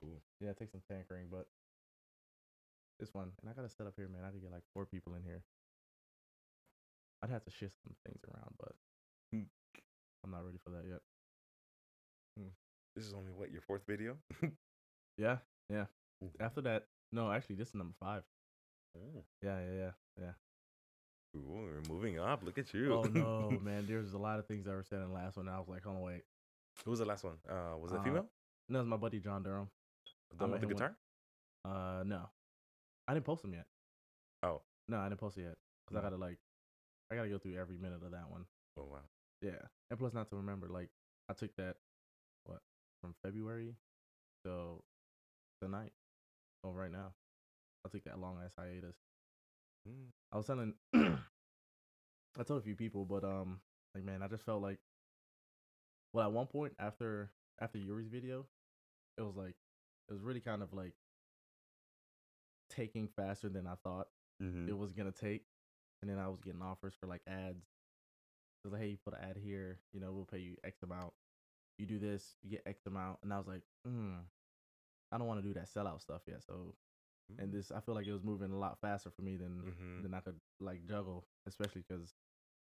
cool. 0.00 0.20
yeah. 0.40 0.50
It 0.50 0.58
takes 0.58 0.72
some 0.72 0.82
tankering, 0.90 1.26
but 1.30 1.46
this 3.00 3.12
one, 3.14 3.30
and 3.40 3.50
I 3.50 3.52
gotta 3.54 3.68
set 3.68 3.86
up 3.86 3.94
here, 3.96 4.08
man. 4.08 4.22
I 4.22 4.28
gotta 4.28 4.38
get 4.40 4.52
like 4.52 4.62
four 4.74 4.86
people 4.86 5.14
in 5.14 5.22
here. 5.22 5.42
I'd 7.22 7.30
have 7.30 7.44
to 7.44 7.50
shift 7.50 7.74
some 7.84 7.94
things 8.06 8.20
around, 8.24 8.54
but 8.58 8.72
Hmm. 9.32 9.42
I'm 10.24 10.30
not 10.30 10.44
ready 10.44 10.58
for 10.64 10.70
that 10.70 10.84
yet. 10.88 11.00
This 12.96 13.06
is 13.06 13.12
only 13.14 13.30
what 13.32 13.50
your 13.52 13.60
fourth 13.62 13.82
video. 13.86 14.16
Yeah, 15.18 15.38
yeah. 15.68 15.86
After 16.38 16.60
that, 16.62 16.84
no, 17.12 17.30
actually, 17.32 17.56
this 17.56 17.68
is 17.68 17.74
number 17.74 17.94
five. 17.98 18.22
oh. 18.96 19.24
Yeah, 19.42 19.58
yeah, 19.58 19.74
yeah, 19.76 19.90
yeah. 20.20 20.30
Cool. 21.34 21.62
We're 21.62 21.82
moving 21.94 22.18
up. 22.18 22.42
Look 22.44 22.58
at 22.58 22.72
you. 22.74 22.94
Oh 22.94 23.02
no, 23.02 23.50
man! 23.62 23.86
There's 23.86 24.12
a 24.14 24.18
lot 24.18 24.38
of 24.38 24.46
things 24.46 24.64
that 24.64 24.72
were 24.72 24.82
said 24.84 25.00
in 25.02 25.08
the 25.08 25.14
last 25.14 25.36
one. 25.36 25.48
I 25.48 25.58
was 25.58 25.68
like, 25.68 25.84
hold 25.84 25.96
on, 25.96 26.02
wait. 26.02 26.22
Who 26.84 26.90
was 26.90 27.00
the 27.00 27.06
last 27.06 27.24
one? 27.24 27.34
Uh, 27.48 27.76
was 27.78 27.92
it 27.92 27.98
Uh, 27.98 28.02
female? 28.02 28.26
No, 28.68 28.80
it's 28.80 28.88
my 28.88 28.96
buddy 28.96 29.18
John 29.20 29.42
Durham. 29.42 29.68
The 30.30 30.36
one 30.44 30.52
with 30.52 30.60
the 30.60 30.66
guitar? 30.66 30.94
Uh, 31.64 32.02
no, 32.06 32.28
I 33.06 33.14
didn't 33.14 33.26
post 33.26 33.44
him 33.44 33.52
yet. 33.54 33.66
Oh. 34.42 34.62
No, 34.88 34.98
I 34.98 35.08
didn't 35.08 35.20
post 35.20 35.36
it 35.38 35.42
yet 35.42 35.56
because 35.86 35.96
I 35.96 36.00
Oh. 36.06 36.10
gotta 36.10 36.16
like, 36.16 36.38
I 37.10 37.16
gotta 37.16 37.28
go 37.28 37.38
through 37.38 37.56
every 37.58 37.76
minute 37.76 38.02
of 38.04 38.12
that 38.12 38.30
one. 38.30 38.44
Oh 38.78 38.84
wow. 38.90 39.00
Yeah, 39.42 39.60
and 39.90 39.98
plus 39.98 40.14
not 40.14 40.28
to 40.30 40.36
remember, 40.36 40.68
like 40.68 40.88
I 41.28 41.34
took 41.34 41.54
that 41.56 41.76
what 42.44 42.60
from 43.02 43.14
February 43.22 43.74
so 44.46 44.82
tonight. 45.62 45.92
Oh, 46.64 46.72
right 46.72 46.90
now, 46.90 47.12
I 47.84 47.88
took 47.88 48.04
that 48.04 48.18
long 48.18 48.38
ass 48.44 48.52
hiatus. 48.58 48.96
Mm. 49.86 50.10
I 50.32 50.36
was 50.36 50.46
telling, 50.46 50.74
I 50.94 52.42
told 52.44 52.60
a 52.60 52.64
few 52.64 52.76
people, 52.76 53.04
but 53.04 53.24
um, 53.24 53.60
like 53.94 54.04
man, 54.04 54.22
I 54.22 54.28
just 54.28 54.44
felt 54.44 54.62
like, 54.62 54.78
well, 56.12 56.26
at 56.26 56.32
one 56.32 56.46
point 56.46 56.74
after 56.78 57.30
after 57.60 57.78
Yuri's 57.78 58.08
video, 58.08 58.46
it 59.16 59.22
was 59.22 59.36
like, 59.36 59.54
it 60.08 60.12
was 60.12 60.22
really 60.22 60.40
kind 60.40 60.62
of 60.62 60.72
like 60.72 60.94
taking 62.70 63.08
faster 63.08 63.48
than 63.48 63.66
I 63.66 63.74
thought 63.82 64.08
Mm-hmm. 64.42 64.68
it 64.68 64.76
was 64.78 64.92
gonna 64.92 65.10
take, 65.12 65.44
and 66.00 66.10
then 66.10 66.18
I 66.18 66.28
was 66.28 66.40
getting 66.40 66.62
offers 66.62 66.94
for 67.00 67.06
like 67.06 67.22
ads. 67.26 67.64
It 68.64 68.68
was 68.68 68.72
like, 68.72 68.82
hey, 68.82 68.88
you 68.88 68.98
put 69.04 69.14
an 69.14 69.20
ad 69.28 69.36
here, 69.36 69.80
you 69.92 70.00
know, 70.00 70.12
we'll 70.12 70.24
pay 70.26 70.38
you 70.38 70.56
X 70.64 70.82
amount. 70.82 71.12
You 71.78 71.86
do 71.86 71.98
this, 71.98 72.36
you 72.42 72.50
get 72.50 72.62
X 72.66 72.86
amount, 72.86 73.18
and 73.22 73.32
I 73.32 73.38
was 73.38 73.46
like, 73.48 73.62
mm, 73.86 74.16
I 75.12 75.18
don't 75.18 75.26
want 75.26 75.42
to 75.42 75.46
do 75.48 75.54
that 75.54 75.68
sellout 75.72 76.00
stuff 76.00 76.22
yet. 76.26 76.42
So, 76.44 76.74
and 77.38 77.52
this, 77.52 77.70
I 77.70 77.80
feel 77.80 77.94
like 77.94 78.06
it 78.06 78.12
was 78.12 78.22
moving 78.24 78.50
a 78.52 78.58
lot 78.58 78.78
faster 78.80 79.10
for 79.10 79.22
me 79.22 79.36
than 79.36 79.62
Mhm. 79.62 80.02
than 80.02 80.14
I 80.14 80.20
could 80.20 80.40
like 80.60 80.84
juggle, 80.86 81.24
especially 81.46 81.84
because 81.86 82.14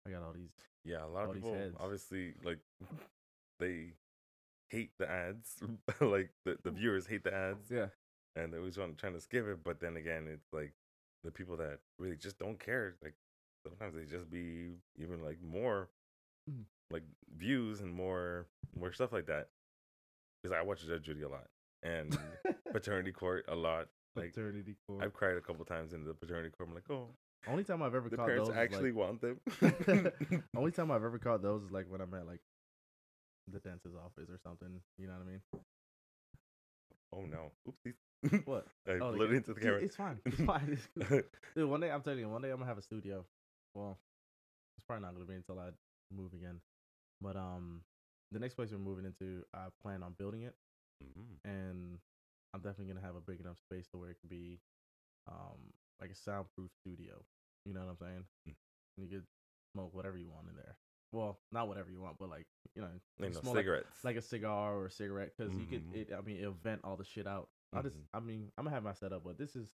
I 0.07 0.11
got 0.11 0.23
all 0.23 0.33
these. 0.33 0.51
Yeah, 0.83 1.03
a 1.03 1.07
lot 1.07 1.25
of 1.25 1.33
people 1.33 1.71
obviously 1.79 2.33
like 2.43 2.59
they 3.59 3.93
hate 4.69 4.91
the 4.97 5.09
ads. 5.09 5.57
like 6.01 6.31
the, 6.45 6.57
the 6.63 6.71
viewers 6.71 7.07
hate 7.07 7.23
the 7.23 7.33
ads 7.33 7.69
Yeah, 7.69 7.87
and 8.35 8.53
they 8.53 8.57
always 8.57 8.77
want 8.77 8.97
trying 8.97 9.13
to 9.13 9.21
skip 9.21 9.45
it, 9.47 9.63
but 9.63 9.79
then 9.79 9.97
again 9.97 10.27
it's 10.27 10.51
like 10.53 10.73
the 11.23 11.31
people 11.31 11.57
that 11.57 11.79
really 11.97 12.15
just 12.17 12.37
don't 12.37 12.59
care, 12.59 12.95
like 13.03 13.15
sometimes 13.67 13.95
they 13.95 14.05
just 14.05 14.29
be 14.29 14.77
even 14.97 15.23
like 15.23 15.41
more 15.41 15.89
Mhm. 16.49 16.65
like 16.91 17.03
views 17.35 17.81
and 17.81 17.93
more 17.93 18.47
more 18.77 18.91
stuff 18.93 19.11
like 19.11 19.25
that. 19.27 19.49
Because 20.41 20.55
I 20.55 20.61
watch 20.61 20.85
Judge 20.85 21.03
Judy 21.03 21.23
a 21.23 21.29
lot 21.29 21.47
and 21.81 22.15
paternity 22.71 23.11
court 23.11 23.45
a 23.47 23.55
lot. 23.55 23.87
Like 24.15 24.33
paternity 24.33 24.75
court. 24.87 25.03
I've 25.03 25.13
cried 25.13 25.35
a 25.37 25.41
couple 25.41 25.65
times 25.65 25.93
in 25.93 26.03
the 26.05 26.13
paternity 26.13 26.49
court. 26.55 26.69
I'm 26.69 26.75
like, 26.75 26.89
oh, 26.89 27.09
Only 27.47 27.63
time 27.63 27.81
I've 27.83 27.95
ever 27.95 28.09
the 28.09 28.17
caught 28.17 28.27
parents 28.27 28.49
those. 28.49 28.57
actually 28.57 28.91
like, 28.91 28.99
want 28.99 29.21
them. 29.21 29.39
only 30.55 30.71
time 30.77 30.91
I've 30.91 31.03
ever 31.03 31.19
caught 31.19 31.41
those 31.41 31.63
is 31.63 31.71
like 31.71 31.85
when 31.89 32.01
I'm 32.01 32.13
at 32.13 32.25
like 32.25 32.41
the 33.51 33.59
dentist's 33.59 33.97
office 33.97 34.29
or 34.29 34.39
something. 34.43 34.81
You 34.97 35.07
know 35.07 35.13
what 35.13 35.21
I 35.27 35.31
mean? 35.31 35.41
oh 37.13 37.21
no, 37.25 37.51
oopsies. 37.67 38.41
What? 38.45 38.67
I 38.87 38.91
Oh, 39.01 39.13
blew 39.13 39.25
it 39.25 39.31
yeah. 39.31 39.37
into 39.37 39.53
the 39.53 39.59
camera. 39.59 39.79
It's 39.81 39.95
fine. 39.95 40.19
It's 40.25 40.41
fine. 40.41 40.69
It's 40.95 41.07
cool. 41.09 41.21
Dude, 41.55 41.69
one 41.69 41.79
day 41.81 41.91
I'm 41.91 42.01
telling 42.01 42.19
you, 42.19 42.29
one 42.29 42.41
day 42.41 42.49
I'm 42.49 42.57
gonna 42.57 42.67
have 42.67 42.77
a 42.77 42.81
studio. 42.81 43.25
Well, 43.75 43.97
it's 44.77 44.85
probably 44.85 45.03
not 45.05 45.13
gonna 45.13 45.25
be 45.25 45.35
until 45.35 45.59
I 45.59 45.69
move 46.15 46.33
again. 46.33 46.59
But 47.21 47.35
um, 47.35 47.81
the 48.31 48.39
next 48.39 48.55
place 48.55 48.69
we're 48.71 48.77
moving 48.79 49.05
into, 49.05 49.43
I 49.53 49.67
plan 49.81 50.01
on 50.03 50.13
building 50.17 50.41
it, 50.43 50.55
Mhm. 51.03 51.37
and 51.45 51.99
I'm 52.55 52.61
definitely 52.61 52.93
gonna 52.93 53.05
have 53.05 53.15
a 53.17 53.21
big 53.21 53.41
enough 53.41 53.59
space 53.59 53.87
to 53.89 53.97
where 53.97 54.09
it 54.11 54.17
could 54.21 54.29
be, 54.29 54.61
um, 55.27 55.59
like 55.99 56.09
a 56.11 56.15
soundproof 56.15 56.71
studio. 56.81 57.23
You 57.65 57.73
know 57.73 57.81
what 57.81 57.89
I'm 57.89 57.97
saying? 57.97 58.23
Mm. 58.47 58.55
And 58.97 59.05
you 59.09 59.09
could 59.17 59.25
smoke 59.73 59.93
whatever 59.93 60.17
you 60.17 60.29
want 60.29 60.47
in 60.49 60.55
there. 60.55 60.77
Well, 61.11 61.37
not 61.51 61.67
whatever 61.67 61.91
you 61.91 61.99
want, 62.01 62.17
but 62.17 62.29
like 62.29 62.45
you 62.75 62.81
know, 62.81 62.87
no 63.19 63.31
smell 63.31 63.53
like- 63.53 63.59
cigarettes. 63.61 64.03
like 64.03 64.15
a 64.15 64.21
cigar 64.21 64.75
or 64.75 64.85
a 64.87 64.91
cigarette 64.91 65.31
because 65.37 65.53
you 65.55 65.65
could 65.65 65.85
Mhm. 65.91 65.95
it 65.95 66.09
i 66.17 66.19
mean 66.21 66.37
it'll 66.37 66.53
vent 66.53 66.81
all 66.83 66.97
the 66.97 67.05
shit 67.05 67.25
out 67.25 67.47
i 67.71 67.81
just 67.81 67.97
i 68.13 68.19
mean 68.19 68.51
i'm 68.57 68.65
gonna 68.65 68.75
have 68.75 68.83
my 68.83 68.91
setup 68.93 69.23
but 69.23 69.37
this 69.37 69.55
is 69.55 69.71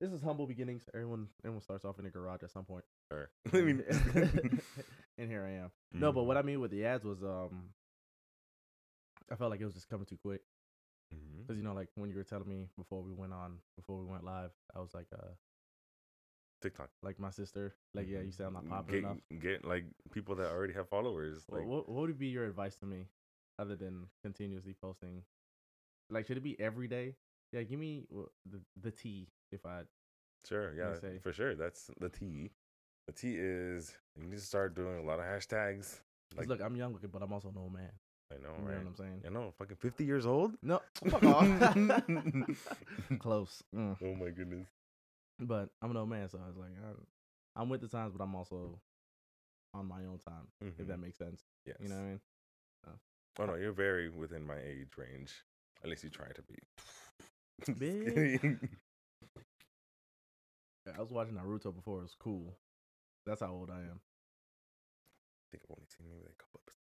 this 0.00 0.10
is 0.12 0.22
humble 0.22 0.46
beginnings 0.46 0.88
everyone 0.94 1.28
everyone 1.44 1.60
starts 1.60 1.84
off 1.84 1.98
in 1.98 2.06
a 2.06 2.10
garage 2.10 2.42
at 2.42 2.50
some 2.50 2.64
point 2.64 2.84
Sure. 3.12 3.28
I 3.52 3.60
mean, 3.60 3.84
and 5.18 5.30
here 5.30 5.44
i 5.44 5.62
am 5.62 5.70
no 5.92 6.10
but 6.10 6.22
what 6.24 6.36
Mhm. 6.38 6.40
i 6.40 6.42
mean 6.42 6.60
with 6.60 6.70
the 6.70 6.86
ads 6.86 7.04
was 7.04 7.22
um 7.22 7.74
i 9.30 9.34
felt 9.36 9.50
like 9.50 9.60
it 9.60 9.66
was 9.66 9.74
just 9.74 9.88
coming 9.90 10.06
too 10.06 10.16
quick. 10.16 10.40
Because 11.10 11.56
you 11.56 11.62
know 11.64 11.74
like 11.74 11.88
when 11.94 12.10
you 12.10 12.16
were 12.16 12.24
telling 12.24 12.48
me 12.48 12.68
before 12.76 13.02
we 13.02 13.12
went 13.12 13.32
on 13.32 13.58
before 13.76 13.98
we 13.98 14.04
went 14.06 14.24
live 14.24 14.50
i 14.76 14.80
was 14.80 14.94
like 14.94 15.06
uh 15.14 15.32
TikTok. 16.60 16.90
like 17.02 17.18
my 17.20 17.30
sister 17.30 17.74
like 17.94 18.08
yeah 18.08 18.18
you 18.18 18.26
Mhm. 18.26 18.34
say 18.36 18.44
i'm 18.44 18.52
not 18.54 18.68
popular 18.68 18.98
get, 19.00 19.04
enough 19.04 19.18
Get 19.40 19.64
like 19.64 19.84
people 20.12 20.34
that 20.36 20.50
already 20.50 20.72
have 20.74 20.88
followers. 20.88 21.46
Like, 21.48 21.66
what, 21.66 21.88
what 21.88 22.00
would 22.08 22.18
be 22.18 22.26
your 22.28 22.46
advice 22.46 22.74
to 22.76 22.86
me 22.86 23.06
other 23.58 23.76
than 23.76 24.06
continuously 24.22 24.74
posting 24.74 25.22
like 26.10 26.26
should 26.26 26.36
it 26.36 26.42
be 26.42 26.58
every 26.60 26.88
day 26.88 27.14
yeah 27.52 27.62
give 27.62 27.78
me 27.78 28.06
the 28.50 28.60
the 28.80 28.90
tea 28.90 29.28
if 29.52 29.64
i 29.64 29.82
sure, 30.46 30.74
yeah, 30.74 30.94
say. 31.00 31.18
for 31.22 31.32
sure. 31.32 31.54
That's 31.54 31.90
the 32.00 32.08
T. 32.08 32.50
The 33.06 33.12
T 33.12 33.36
is 33.36 33.94
you 34.16 34.24
need 34.24 34.36
to 34.36 34.42
start 34.42 34.74
doing 34.74 34.98
a 34.98 35.02
lot 35.02 35.18
of 35.18 35.26
hashtags. 35.26 36.00
Like, 36.36 36.48
look 36.48 36.60
i'm 36.60 36.76
young 36.76 36.92
looking 36.92 37.10
but 37.10 37.22
i'm 37.22 37.32
also 37.32 37.52
no 37.54 37.68
man 37.68 37.90
I 38.30 38.36
know, 38.42 38.50
you 38.58 38.64
know 38.64 38.76
what 38.78 38.86
i'm 38.86 38.94
saying 38.96 39.22
I 39.26 39.30
know, 39.30 39.52
fucking 39.58 39.76
fifty 39.76 40.04
years 40.04 40.26
old. 40.26 40.52
no 40.62 40.80
fuck 41.08 41.22
off 41.24 41.46
close 43.18 43.62
Mm. 43.74 43.96
Oh 44.02 44.14
my 44.14 44.30
goodness. 44.30 44.66
but 45.40 45.70
i'm 45.82 45.90
an 45.90 45.96
old 45.96 46.08
man 46.10 46.28
so 46.28 46.38
i 46.44 46.46
was 46.48 46.56
like 46.56 46.70
I, 46.84 47.60
i'm 47.60 47.68
with 47.68 47.80
the 47.80 47.88
times 47.88 48.12
but 48.16 48.22
i'm 48.22 48.34
also 48.34 48.78
on 49.74 49.86
my 49.86 50.04
own 50.06 50.18
time 50.18 50.48
if 50.60 50.74
Mhm. 50.78 50.88
that 50.88 50.98
makes 50.98 51.16
sense 51.18 51.42
Yes. 51.66 51.76
you 51.80 51.88
know 51.88 51.94
what 51.96 52.02
i 52.02 52.06
mean 52.08 52.20
Oh 53.40 53.46
no, 53.46 53.54
you're 53.54 53.70
very 53.72 54.08
within 54.08 54.44
my 54.44 54.58
age 54.58 54.88
range. 54.96 55.32
At 55.84 55.90
least 55.90 56.02
you 56.02 56.10
try 56.10 56.26
to 56.34 56.42
be. 56.42 56.56
Just 57.64 57.78
Bitch. 57.78 58.40
kidding. 58.40 58.58
Yeah, 60.86 60.94
i 60.96 61.00
was 61.00 61.10
watching 61.12 61.34
naruto 61.34 61.72
before 61.74 61.98
it 62.00 62.02
was 62.02 62.16
cool 62.18 62.56
that's 63.26 63.40
how 63.42 63.52
old 63.52 63.70
i 63.70 63.78
am 63.80 64.00
I 64.00 65.44
think 65.52 65.62
I've 65.64 65.76
only 65.76 65.86
seen 65.86 66.06
maybe 66.08 66.24
like 66.24 66.34
a 66.34 66.42
couple 66.42 66.60
episodes. 66.66 66.77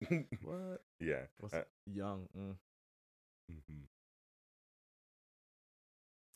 what 0.42 0.82
yeah. 1.00 1.22
what's 1.38 1.54
uh, 1.54 1.62
young 1.86 2.28
mm. 2.36 2.54
mhm. 3.50 3.82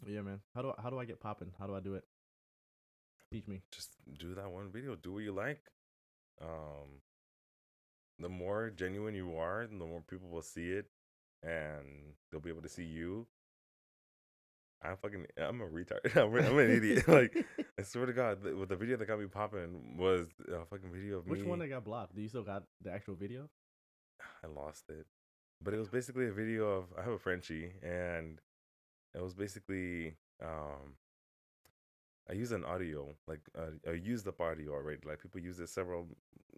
yeah 0.06 0.22
man 0.22 0.40
how 0.54 0.62
do 0.62 0.72
I, 0.76 0.82
how 0.82 0.90
do 0.90 0.98
i 0.98 1.04
get 1.04 1.20
popping 1.20 1.52
how 1.58 1.66
do 1.66 1.74
i 1.74 1.80
do 1.80 1.94
it 1.94 2.04
teach 3.32 3.46
me 3.46 3.62
Just 3.70 3.90
do 4.18 4.34
that 4.34 4.50
one 4.50 4.70
video. 4.70 4.96
Do 4.96 5.14
what 5.14 5.22
you 5.22 5.32
like. 5.32 5.62
Um, 6.42 7.00
the 8.18 8.28
more 8.28 8.70
genuine 8.70 9.14
you 9.14 9.36
are, 9.36 9.66
the 9.66 9.86
more 9.86 10.02
people 10.08 10.28
will 10.28 10.42
see 10.42 10.70
it, 10.70 10.86
and 11.42 12.14
they'll 12.30 12.40
be 12.40 12.50
able 12.50 12.62
to 12.62 12.68
see 12.68 12.84
you. 12.84 13.26
I'm 14.82 14.96
fucking. 14.96 15.26
I'm 15.36 15.60
a 15.60 15.66
retard. 15.66 16.16
I'm, 16.16 16.34
I'm 16.34 16.58
an 16.58 16.70
idiot. 16.70 17.06
like 17.08 17.44
I 17.78 17.82
swear 17.82 18.06
to 18.06 18.12
God, 18.12 18.42
the, 18.42 18.66
the 18.66 18.76
video 18.76 18.96
that 18.96 19.06
got 19.06 19.20
me 19.20 19.26
popping 19.26 19.96
was 19.98 20.28
a 20.48 20.64
fucking 20.64 20.90
video 20.92 21.18
of 21.18 21.26
Which 21.26 21.38
me. 21.38 21.42
Which 21.42 21.48
one 21.48 21.58
that 21.58 21.68
got 21.68 21.84
blocked? 21.84 22.14
Do 22.14 22.22
you 22.22 22.28
still 22.28 22.42
got 22.42 22.64
the 22.82 22.90
actual 22.90 23.14
video? 23.14 23.48
I 24.42 24.46
lost 24.46 24.84
it. 24.88 25.06
But 25.62 25.74
it 25.74 25.78
was 25.78 25.88
basically 25.88 26.26
a 26.28 26.32
video 26.32 26.66
of 26.66 26.84
I 26.98 27.02
have 27.02 27.12
a 27.12 27.18
Frenchie 27.18 27.72
and 27.82 28.40
it 29.14 29.22
was 29.22 29.34
basically 29.34 30.14
um 30.42 30.94
I 32.28 32.34
use 32.34 32.52
an 32.52 32.64
audio, 32.64 33.08
like 33.26 33.40
uh, 33.58 33.72
I 33.88 33.92
used 33.92 34.28
up 34.28 34.40
audio 34.40 34.72
already. 34.72 35.00
Like 35.04 35.20
people 35.20 35.40
use 35.40 35.58
it 35.58 35.68
several 35.68 36.06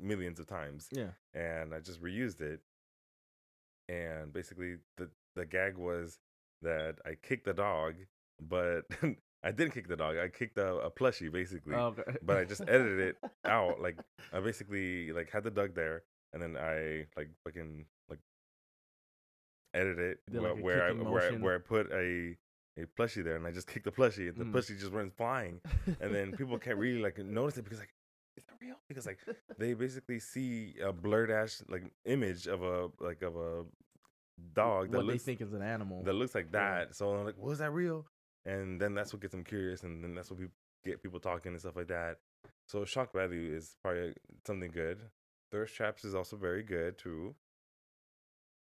millions 0.01 0.39
of 0.39 0.47
times. 0.47 0.89
Yeah. 0.93 1.11
And 1.35 1.75
I 1.75 1.81
just 1.81 2.03
reused 2.03 2.41
it. 2.41 2.61
And 3.89 4.33
basically 4.33 4.77
the 4.97 5.09
the 5.35 5.45
gag 5.45 5.77
was 5.77 6.19
that 6.63 6.97
I 7.05 7.15
kicked 7.23 7.45
the 7.45 7.55
dog, 7.55 7.95
but 8.41 8.83
I 9.45 9.51
didn't 9.51 9.73
kick 9.73 9.89
the 9.89 9.97
dog. 9.97 10.17
I 10.17 10.29
kicked 10.29 10.57
a, 10.59 10.77
a 10.77 10.91
plushie 10.91 11.31
basically. 11.33 11.75
Oh, 11.75 11.95
okay. 11.99 12.17
but 12.23 12.37
I 12.39 12.45
just 12.45 12.63
edited 12.63 13.01
it 13.01 13.17
out. 13.45 13.81
Like 13.81 13.99
I 14.33 14.41
basically 14.41 15.13
like 15.13 15.31
had 15.31 15.45
the 15.45 15.51
dog 15.51 15.75
there, 15.75 16.03
and 16.33 16.43
then 16.43 16.57
I 16.57 17.07
like 17.17 17.31
fucking 17.45 17.85
like 18.09 18.21
edit 19.75 19.99
it 19.99 20.19
where, 20.31 20.55
like, 20.55 20.63
where 20.63 20.83
I 20.85 20.93
where, 20.93 21.33
I- 21.33 21.37
where 21.37 21.55
I 21.57 21.59
put 21.59 21.91
a 21.93 22.37
a 22.79 22.87
plushie 22.99 23.23
there, 23.23 23.37
and 23.37 23.47
I 23.47 23.51
just 23.51 23.67
kicked 23.69 23.85
the 23.85 23.93
plushie, 23.93 24.29
and 24.31 24.37
the 24.39 24.45
Mm. 24.45 24.53
plushie 24.53 24.79
just 24.79 24.93
runs 24.93 25.13
flying, 25.15 25.61
and 26.01 26.15
then 26.15 26.33
people 26.33 26.59
can't 26.59 26.79
really 26.79 27.03
like 27.03 27.19
notice 27.19 27.59
it 27.59 27.65
because 27.65 27.81
like 27.81 27.93
is 28.39 28.45
that 28.47 28.55
real? 28.63 28.77
Because 28.89 29.05
like 29.07 29.19
they 29.59 29.75
basically 29.75 30.19
see 30.21 30.77
a 30.83 30.91
blurred 30.93 31.31
ass 31.31 31.63
like 31.69 31.85
image 32.07 32.47
of 32.47 32.63
a 32.63 32.89
like 33.01 33.21
of 33.23 33.37
a 33.37 33.65
dog 34.55 34.91
that 34.91 34.97
what 34.99 35.07
looks 35.07 35.25
they 35.25 35.33
think 35.37 35.41
is 35.41 35.53
an 35.53 35.63
animal. 35.63 36.03
that 36.05 36.13
looks 36.15 36.35
like 36.35 36.47
Yeah. 36.53 36.85
that. 36.87 36.95
So 36.97 37.15
I'm 37.15 37.25
like, 37.25 37.37
was 37.37 37.59
that 37.59 37.71
real? 37.73 38.07
And 38.45 38.81
then 38.81 38.95
that's 38.95 39.13
what 39.13 39.23
gets 39.23 39.33
them 39.33 39.45
curious, 39.45 39.83
and 39.85 40.03
then 40.03 40.15
that's 40.15 40.31
what 40.31 40.39
people 40.41 40.55
get 40.85 41.03
people 41.03 41.21
talking 41.21 41.53
and 41.53 41.61
stuff 41.61 41.77
like 41.77 41.89
that. 41.89 42.19
So 42.67 42.85
shock 42.85 43.13
value 43.13 43.55
is 43.55 43.77
probably 43.83 44.15
something 44.47 44.71
good. 44.71 44.99
Thirst 45.51 45.75
traps 45.77 46.05
is 46.05 46.15
also 46.15 46.37
very 46.37 46.63
good 46.63 46.99
too. 46.99 47.35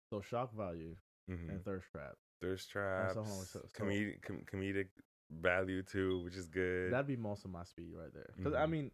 so 0.09 0.21
shock 0.21 0.53
value 0.53 0.95
hmm 1.27 1.49
and 1.49 1.63
thirst 1.65 1.87
trap. 1.91 2.13
Thirst 2.41 2.69
traps, 2.69 3.13
so- 3.15 3.23
so- 3.51 3.59
comedic 3.73 4.21
com- 4.21 4.43
comedic 4.45 4.89
value 5.31 5.81
too, 5.81 6.21
which 6.23 6.35
is 6.35 6.47
good. 6.49 6.91
That'd 6.93 7.07
be 7.07 7.15
most 7.15 7.45
of 7.45 7.51
my 7.51 7.63
speed 7.63 7.93
right 7.95 8.13
there. 8.13 8.29
Because 8.37 8.53
I 8.53 8.65
Mhm. 8.65 8.69
mean, 8.69 8.91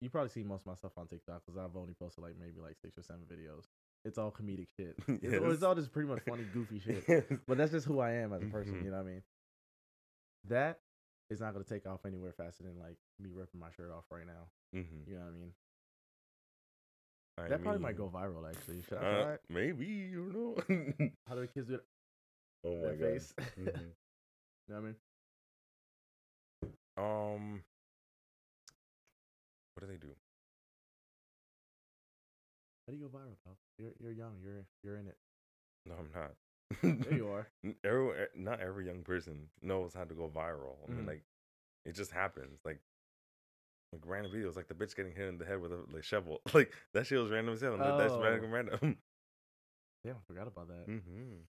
you 0.00 0.10
probably 0.10 0.30
see 0.30 0.42
most 0.42 0.62
of 0.62 0.66
my 0.66 0.74
stuff 0.74 0.96
on 0.98 1.06
TikTok 1.06 1.44
because 1.44 1.56
I've 1.58 1.76
only 1.76 1.94
posted 1.94 2.24
like 2.24 2.36
maybe 2.36 2.58
like 2.60 2.76
six 2.78 2.98
or 2.98 3.02
seven 3.02 3.24
videos. 3.26 3.68
It's 4.06 4.18
all 4.18 4.30
comedic 4.30 4.68
shit. 4.76 4.96
It's, 5.08 5.22
Yes. 5.34 5.42
it's 5.42 5.62
all 5.62 5.74
just 5.74 5.92
pretty 5.92 6.08
much 6.08 6.22
funny, 6.28 6.44
goofy 6.54 6.78
shit. 6.78 7.04
But 7.48 7.58
that's 7.58 7.72
just 7.72 7.86
who 7.86 7.98
I 8.00 8.12
am 8.12 8.32
as 8.32 8.42
a 8.42 8.46
person. 8.46 8.74
Mhm. 8.74 8.84
You 8.84 8.90
know 8.92 8.98
what 8.98 9.06
I 9.06 9.10
mean? 9.10 9.22
That 10.48 10.78
is 11.28 11.40
not 11.40 11.52
gonna 11.52 11.64
take 11.64 11.86
off 11.86 12.06
anywhere 12.06 12.32
faster 12.32 12.62
than 12.62 12.78
like 12.78 12.96
me 13.18 13.30
ripping 13.34 13.58
my 13.60 13.70
shirt 13.76 13.90
off 13.90 14.04
right 14.10 14.26
now. 14.26 14.48
hmm 14.72 15.02
You 15.08 15.14
know 15.14 15.24
what 15.24 15.28
I 15.28 15.32
mean? 15.32 15.52
I 17.38 17.48
that 17.48 17.62
probably 17.62 17.80
might 17.82 17.96
go 17.98 18.08
viral. 18.08 18.48
Actually, 18.48 18.82
should 18.88 18.98
I 18.98 19.04
uh, 19.04 19.36
maybe 19.50 19.84
you 19.86 20.30
don't 20.32 20.68
know. 20.70 21.08
How 21.28 21.34
do 21.34 21.40
the 21.42 21.48
kids 21.48 21.66
do 21.68 21.74
it? 21.74 21.84
oh 22.64 22.76
my 22.82 22.88
god. 22.94 22.98
face. 23.00 23.34
Mhm. 23.58 23.66
You 23.66 24.74
know 24.74 24.74
what 24.74 24.76
I 24.76 24.80
mean? 24.80 24.96
Um, 26.96 27.62
what 29.74 29.80
do 29.80 29.86
they 29.92 29.98
do? 29.98 30.14
How 32.86 32.92
do 32.92 32.98
you 32.98 33.02
go 33.04 33.08
viral, 33.18 33.36
pal? 33.44 33.56
You're 33.78 33.92
you're 34.00 34.12
young. 34.12 34.34
You're 34.42 34.64
you're 34.82 34.96
in 34.96 35.06
it. 35.08 35.16
No, 35.84 35.94
I'm 35.98 36.10
not. 36.14 36.32
There 37.04 37.12
you 37.14 37.28
are. 37.32 37.48
Every, 37.84 38.22
e- 38.24 38.26
not 38.34 38.60
every 38.60 38.86
young 38.86 39.02
person 39.02 39.48
knows 39.62 39.94
how 39.94 40.04
to 40.04 40.14
go 40.14 40.28
viral. 40.28 40.76
I 40.88 40.92
mean, 40.92 41.04
Mhm. 41.04 41.08
like, 41.08 41.22
it 41.84 41.94
just 41.94 42.10
happens. 42.10 42.58
Like, 42.64 42.80
like 43.92 44.02
random 44.04 44.32
videos, 44.32 44.56
like 44.56 44.66
the 44.66 44.74
bitch 44.74 44.96
getting 44.96 45.14
hit 45.14 45.28
in 45.28 45.38
the 45.38 45.44
head 45.44 45.60
with 45.60 45.72
a 45.72 45.84
like 45.92 46.02
shovel. 46.04 46.40
Like 46.54 46.72
that 46.92 47.06
shit 47.06 47.20
was 47.20 47.30
random 47.30 47.54
as 47.54 47.60
hell. 47.60 47.76
That- 47.78 47.98
That's 47.98 48.14
Oh. 48.14 48.20
random, 48.22 48.50
random. 48.50 48.78
Damn, 50.04 50.16
I 50.16 50.20
forgot 50.26 50.46
about 50.48 50.68
that. 50.68 50.84
hmm 50.86 51.42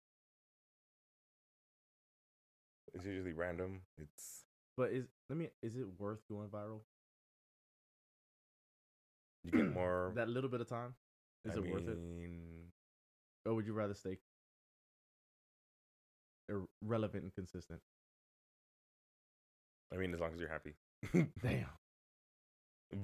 It's 2.93 3.05
usually 3.05 3.33
random. 3.33 3.81
It's 3.97 4.45
But 4.77 4.91
is 4.91 5.05
let 5.29 5.37
me 5.37 5.49
is 5.61 5.75
it 5.75 5.87
worth 5.99 6.19
going 6.29 6.49
viral? 6.49 6.81
you 9.43 9.51
get 9.51 9.71
more. 9.73 10.11
that 10.15 10.29
little 10.29 10.49
bit 10.49 10.61
of 10.61 10.67
time? 10.67 10.95
Is 11.45 11.55
I 11.55 11.59
it 11.59 11.71
worth 11.71 11.87
it? 11.87 11.99
Or 13.45 13.53
would 13.53 13.65
you 13.65 13.73
rather 13.73 13.93
stay 13.93 14.17
irrelevant 16.49 17.23
and 17.23 17.33
consistent? 17.33 17.81
I 19.93 19.97
mean, 19.97 20.13
as 20.13 20.19
long 20.19 20.33
as 20.33 20.39
you're 20.39 20.49
happy. 20.49 20.73
Damn. 21.41 21.67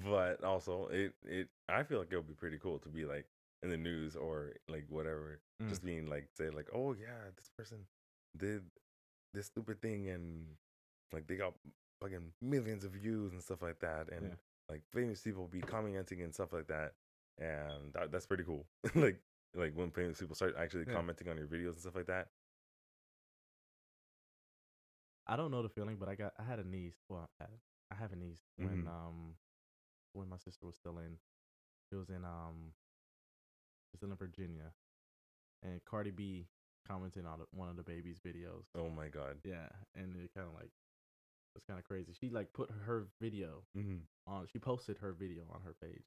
but 0.04 0.44
also, 0.44 0.88
it 0.88 1.14
it 1.26 1.48
I 1.70 1.84
feel 1.84 2.00
like 2.00 2.12
it 2.12 2.16
would 2.18 2.28
be 2.28 2.34
pretty 2.34 2.58
cool 2.58 2.80
to 2.80 2.90
be 2.90 3.06
like 3.06 3.26
in 3.64 3.70
the 3.70 3.78
news 3.78 4.16
or 4.16 4.54
like 4.68 4.86
whatever, 4.90 5.40
Mm. 5.62 5.70
just 5.70 5.84
being 5.86 6.08
like 6.08 6.28
say 6.36 6.50
like, 6.50 6.70
oh 6.74 6.94
yeah, 6.94 7.30
this 7.38 7.50
person 7.56 7.86
did 8.36 8.64
this 9.34 9.46
stupid 9.46 9.82
thing 9.82 10.10
and 10.10 10.48
like 11.14 11.28
they 11.28 11.36
got 11.36 11.54
fucking 12.02 12.34
millions 12.42 12.84
of 12.84 12.92
views 12.94 13.32
and 13.34 13.42
stuff 13.44 13.62
like 13.62 13.80
that, 13.80 14.10
and 14.12 14.26
Yeah. 14.32 14.36
like 14.70 14.82
famous 14.92 15.22
people 15.22 15.48
be 15.48 15.62
commenting 15.62 16.22
and 16.22 16.34
stuff 16.34 16.52
like 16.54 16.68
that, 16.68 16.94
and 17.42 17.94
that, 17.94 18.12
that's 18.12 18.26
pretty 18.28 18.44
cool. 18.44 18.66
like 18.96 19.20
like 19.56 19.74
when 19.76 19.92
famous 19.92 20.20
people 20.20 20.36
start 20.36 20.56
actually 20.58 20.86
Yeah. 20.86 20.94
commenting 20.94 21.28
on 21.30 21.38
your 21.38 21.48
videos 21.48 21.72
and 21.74 21.80
stuff 21.82 21.96
like 21.96 22.08
that. 22.08 22.30
I 25.28 25.36
don't 25.36 25.52
know 25.52 25.62
the 25.64 25.70
feeling, 25.70 25.98
but 26.00 26.10
I 26.10 26.16
got 26.16 26.34
I 26.40 26.44
had 26.44 26.60
a 26.60 26.68
niece. 26.68 26.98
Well, 27.10 27.30
I, 27.40 27.46
have 27.96 28.14
a 28.14 28.16
niece 28.16 28.42
when 28.58 28.86
Mhm. 28.86 28.88
um 28.88 29.36
when 30.14 30.30
my 30.30 30.38
sister 30.38 30.66
was 30.66 30.76
still 30.76 30.98
in. 31.00 31.18
It 31.92 31.96
was 31.96 32.10
in 32.10 32.24
um 32.26 32.74
still 33.96 34.12
in 34.12 34.16
Virginia, 34.18 34.72
and 35.64 35.84
Cardi 35.86 36.12
B 36.12 36.48
commented 36.88 37.26
on 37.26 37.40
one 37.52 37.70
of 37.70 37.76
the 37.76 37.84
baby's 37.84 38.20
videos. 38.20 38.66
Oh 38.76 38.90
my 38.90 39.08
god. 39.10 39.38
Yeah, 39.44 39.68
and 39.96 40.16
it 40.18 40.34
kind 40.34 40.48
of 40.48 40.54
like 40.54 40.72
it's 41.56 41.66
kind 41.66 41.80
of 41.80 41.86
crazy. 41.86 42.14
She 42.20 42.30
like 42.30 42.54
put 42.54 42.70
her 42.86 43.08
video 43.22 43.64
Mm-hmm. 43.78 43.98
on. 44.28 44.48
She 44.52 44.60
posted 44.60 44.98
her 45.00 45.14
video 45.14 45.44
on 45.54 45.62
her 45.64 45.76
page. 45.82 46.06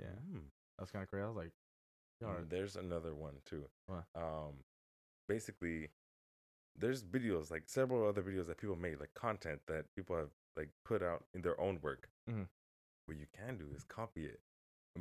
Yeah, 0.00 0.40
that's 0.78 0.90
kind 0.90 1.02
of 1.02 1.08
crazy. 1.10 1.24
I 1.24 1.28
was 1.28 1.36
like, 1.36 1.52
Mm, 2.22 2.48
There's 2.48 2.76
another 2.76 3.14
one 3.14 3.34
too. 3.44 3.64
What? 3.86 4.04
Um, 4.14 4.64
basically, 5.28 5.90
there's 6.76 7.02
videos 7.04 7.50
like 7.50 7.64
several 7.68 8.06
other 8.08 8.22
videos 8.22 8.46
that 8.46 8.56
people 8.58 8.76
made, 8.76 8.98
like 9.00 9.12
content 9.14 9.60
that 9.66 9.84
people 9.94 10.16
have 10.16 10.30
like 10.56 10.70
put 10.84 11.02
out 11.02 11.24
in 11.34 11.42
their 11.42 11.60
own 11.60 11.80
work. 11.82 12.08
Mhm. 12.30 12.48
What 13.06 13.18
you 13.18 13.26
can 13.36 13.58
do 13.58 13.66
is 13.74 13.84
copy 13.84 14.24
it, 14.24 14.40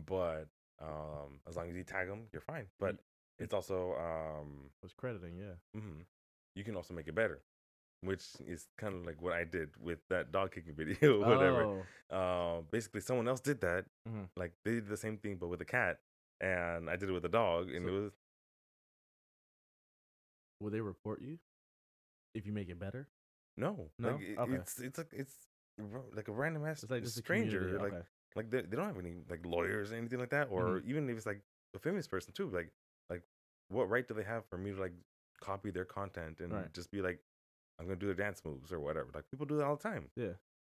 but 0.06 0.50
um, 0.82 1.40
as 1.48 1.56
long 1.56 1.70
as 1.70 1.76
you 1.76 1.84
tag 1.84 2.08
them, 2.10 2.28
you're 2.34 2.42
fine. 2.42 2.68
But 2.80 2.98
it's 3.40 3.54
also 3.54 3.94
um, 3.96 4.72
it's 4.84 4.94
crediting. 4.94 5.38
Yeah, 5.38 5.56
Mm-hmm. 5.80 6.02
you 6.56 6.64
can 6.66 6.76
also 6.76 6.94
make 6.94 7.08
it 7.08 7.16
better, 7.16 7.40
which 8.04 8.26
is 8.46 8.68
kind 8.78 8.96
of 8.96 9.06
like 9.06 9.22
what 9.22 9.34
I 9.34 9.44
did 9.44 9.70
with 9.80 10.00
that 10.10 10.32
dog 10.32 10.52
kicking 10.54 10.76
video, 10.82 11.20
whatever. 11.20 11.64
Oh, 11.64 11.84
Uh, 12.16 12.62
basically, 12.72 13.02
someone 13.02 13.28
else 13.28 13.40
did 13.42 13.62
that. 13.62 13.86
Mhm. 14.08 14.30
Like 14.36 14.54
they 14.66 14.72
did 14.76 14.88
the 14.88 14.98
same 14.98 15.18
thing, 15.18 15.38
but 15.38 15.48
with 15.48 15.62
a 15.62 15.66
cat, 15.66 16.00
and 16.42 16.90
I 16.90 16.96
did 16.96 17.10
it 17.10 17.14
with 17.14 17.26
a 17.26 17.30
dog, 17.30 17.70
and 17.72 17.86
So- 17.86 17.90
it 17.90 17.92
was 18.02 18.12
will 20.60 20.70
they 20.70 20.82
report 20.82 21.22
you 21.22 21.40
if 22.34 22.46
you 22.46 22.54
make 22.54 22.70
it 22.70 22.80
better? 22.80 23.08
no, 23.58 23.92
No? 24.00 24.12
Like, 24.14 24.22
it- 24.22 24.38
Okay. 24.38 24.54
it's 24.56 24.80
it's 24.80 24.98
like 24.98 25.14
it's 25.14 25.48
like 26.14 26.28
a 26.28 26.32
random 26.32 26.66
ass 26.66 26.86
like 26.90 27.06
stranger. 27.06 27.78
Like 27.80 27.94
okay. 27.94 28.08
like 28.36 28.50
they, 28.50 28.62
they 28.62 28.76
don't 28.78 28.86
have 28.88 28.98
any 28.98 29.16
like 29.30 29.46
lawyers 29.46 29.92
or 29.92 29.96
anything 29.96 30.20
like 30.20 30.30
that, 30.32 30.48
or 30.50 30.64
Mm-hmm. 30.80 30.90
even 30.90 31.10
if 31.10 31.18
it's 31.18 31.26
like 31.26 31.42
a 31.76 31.80
famous 31.80 32.08
person 32.08 32.34
too. 32.34 32.50
Like 32.50 32.72
like 33.10 33.24
what 33.70 33.90
right 33.90 34.08
do 34.08 34.14
they 34.14 34.24
have 34.24 34.46
for 34.48 34.58
me 34.58 34.72
to 34.72 34.80
like 34.80 34.94
copy 35.42 35.72
their 35.72 35.86
content 35.86 36.40
and 36.40 36.54
Right. 36.54 36.74
just 36.74 36.90
be 36.92 37.02
like 37.02 37.20
I'm 37.80 37.86
gonna 37.86 38.00
do 38.00 38.06
their 38.08 38.16
dance 38.16 38.42
moves 38.46 38.72
or 38.72 38.80
whatever? 38.80 39.10
Like 39.14 39.30
people 39.32 39.46
do 39.46 39.58
that 39.58 39.66
all 39.66 39.76
the 39.76 39.84
time. 39.84 40.10
Yeah. 40.16 40.34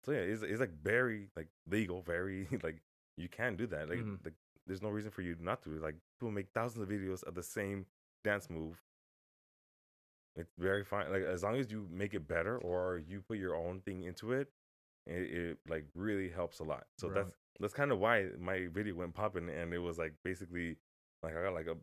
So 0.04 0.12
yeah, 0.12 0.18
it's 0.20 0.42
it's 0.42 0.60
like 0.60 0.72
very 0.82 1.28
like 1.36 1.48
legal, 1.68 2.02
very 2.02 2.48
like 2.62 2.82
you 3.16 3.28
can 3.28 3.56
do 3.56 3.66
that. 3.68 3.88
Like 3.88 3.98
Mhm. 3.98 4.24
like 4.24 4.34
there's 4.66 4.82
no 4.82 4.88
reason 4.90 5.10
for 5.10 5.22
you 5.22 5.36
not 5.40 5.62
to. 5.62 5.70
Like 5.70 5.96
people 6.18 6.30
make 6.32 6.48
thousands 6.54 6.82
of 6.82 6.88
videos 6.88 7.22
of 7.24 7.34
the 7.34 7.42
same 7.42 7.86
dance 8.22 8.48
move. 8.50 8.82
It's 10.36 10.50
very 10.58 10.84
fine. 10.84 11.10
Like 11.12 11.22
as 11.22 11.42
long 11.42 11.56
as 11.56 11.70
you 11.70 11.86
make 11.90 12.14
it 12.14 12.26
better 12.26 12.58
or 12.58 12.98
you 12.98 13.20
put 13.20 13.38
your 13.38 13.54
own 13.54 13.80
thing 13.80 14.02
into 14.02 14.32
it, 14.32 14.48
it, 15.06 15.12
it 15.12 15.58
like 15.68 15.86
really 15.94 16.28
helps 16.28 16.58
a 16.58 16.64
lot. 16.64 16.86
So 16.98 17.08
Right. 17.08 17.16
that's 17.16 17.36
that's 17.60 17.74
kind 17.74 17.92
of 17.92 17.98
why 18.00 18.30
my 18.38 18.66
video 18.66 18.94
went 18.94 19.14
popping, 19.14 19.48
and 19.48 19.72
it 19.72 19.78
was 19.78 19.96
like 19.98 20.14
basically 20.24 20.76
like 21.22 21.36
I 21.36 21.42
got 21.44 21.54
like 21.54 21.68
a, 21.68 21.76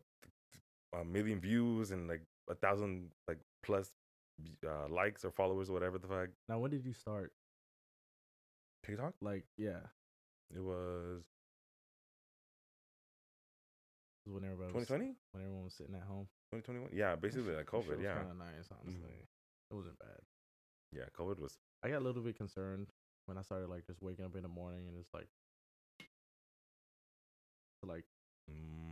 a 0.98 1.04
million 1.04 1.40
views 1.40 1.92
and 1.92 2.08
like 2.08 2.22
a 2.50 2.54
thousand 2.54 3.10
like 3.26 3.38
plus 3.62 3.92
uh, 4.66 4.88
likes 4.88 5.24
or 5.24 5.30
followers 5.30 5.70
or 5.70 5.74
whatever 5.74 5.98
the 5.98 6.06
fuck. 6.08 6.28
Now, 6.48 6.58
when 6.58 6.70
did 6.70 6.84
you 6.84 6.92
start? 6.92 7.32
TikTok. 8.84 9.14
Like, 9.20 9.44
yeah, 9.56 9.80
It 10.54 10.60
was 10.60 11.22
was 14.26 14.34
when 14.34 14.44
everybody 14.44 14.72
was 14.72 14.86
2020, 14.86 15.16
when 15.32 15.42
everyone 15.42 15.64
was 15.64 15.74
sitting 15.74 15.94
at 15.94 16.02
home. 16.02 16.28
2021. 16.52 16.90
Yeah, 16.92 17.16
basically 17.16 17.54
like 17.54 17.66
COVID. 17.66 18.02
Yeah, 18.02 18.14
kind 18.14 18.30
of 18.30 18.38
nice. 18.38 18.68
Honestly, 18.70 19.26
it 19.70 19.74
wasn't 19.74 19.98
bad. 19.98 20.20
yeah. 20.92 21.04
COVID 21.18 21.40
was. 21.40 21.58
I 21.82 21.88
got 21.88 21.98
a 21.98 22.04
little 22.04 22.22
bit 22.22 22.36
concerned 22.36 22.88
when 23.26 23.36
I 23.38 23.42
started 23.42 23.68
like 23.68 23.86
just 23.86 24.00
waking 24.02 24.24
up 24.24 24.36
in 24.36 24.42
the 24.42 24.48
morning 24.48 24.86
and 24.88 24.96
it's 24.96 25.12
like, 25.12 25.28
like 27.84 28.04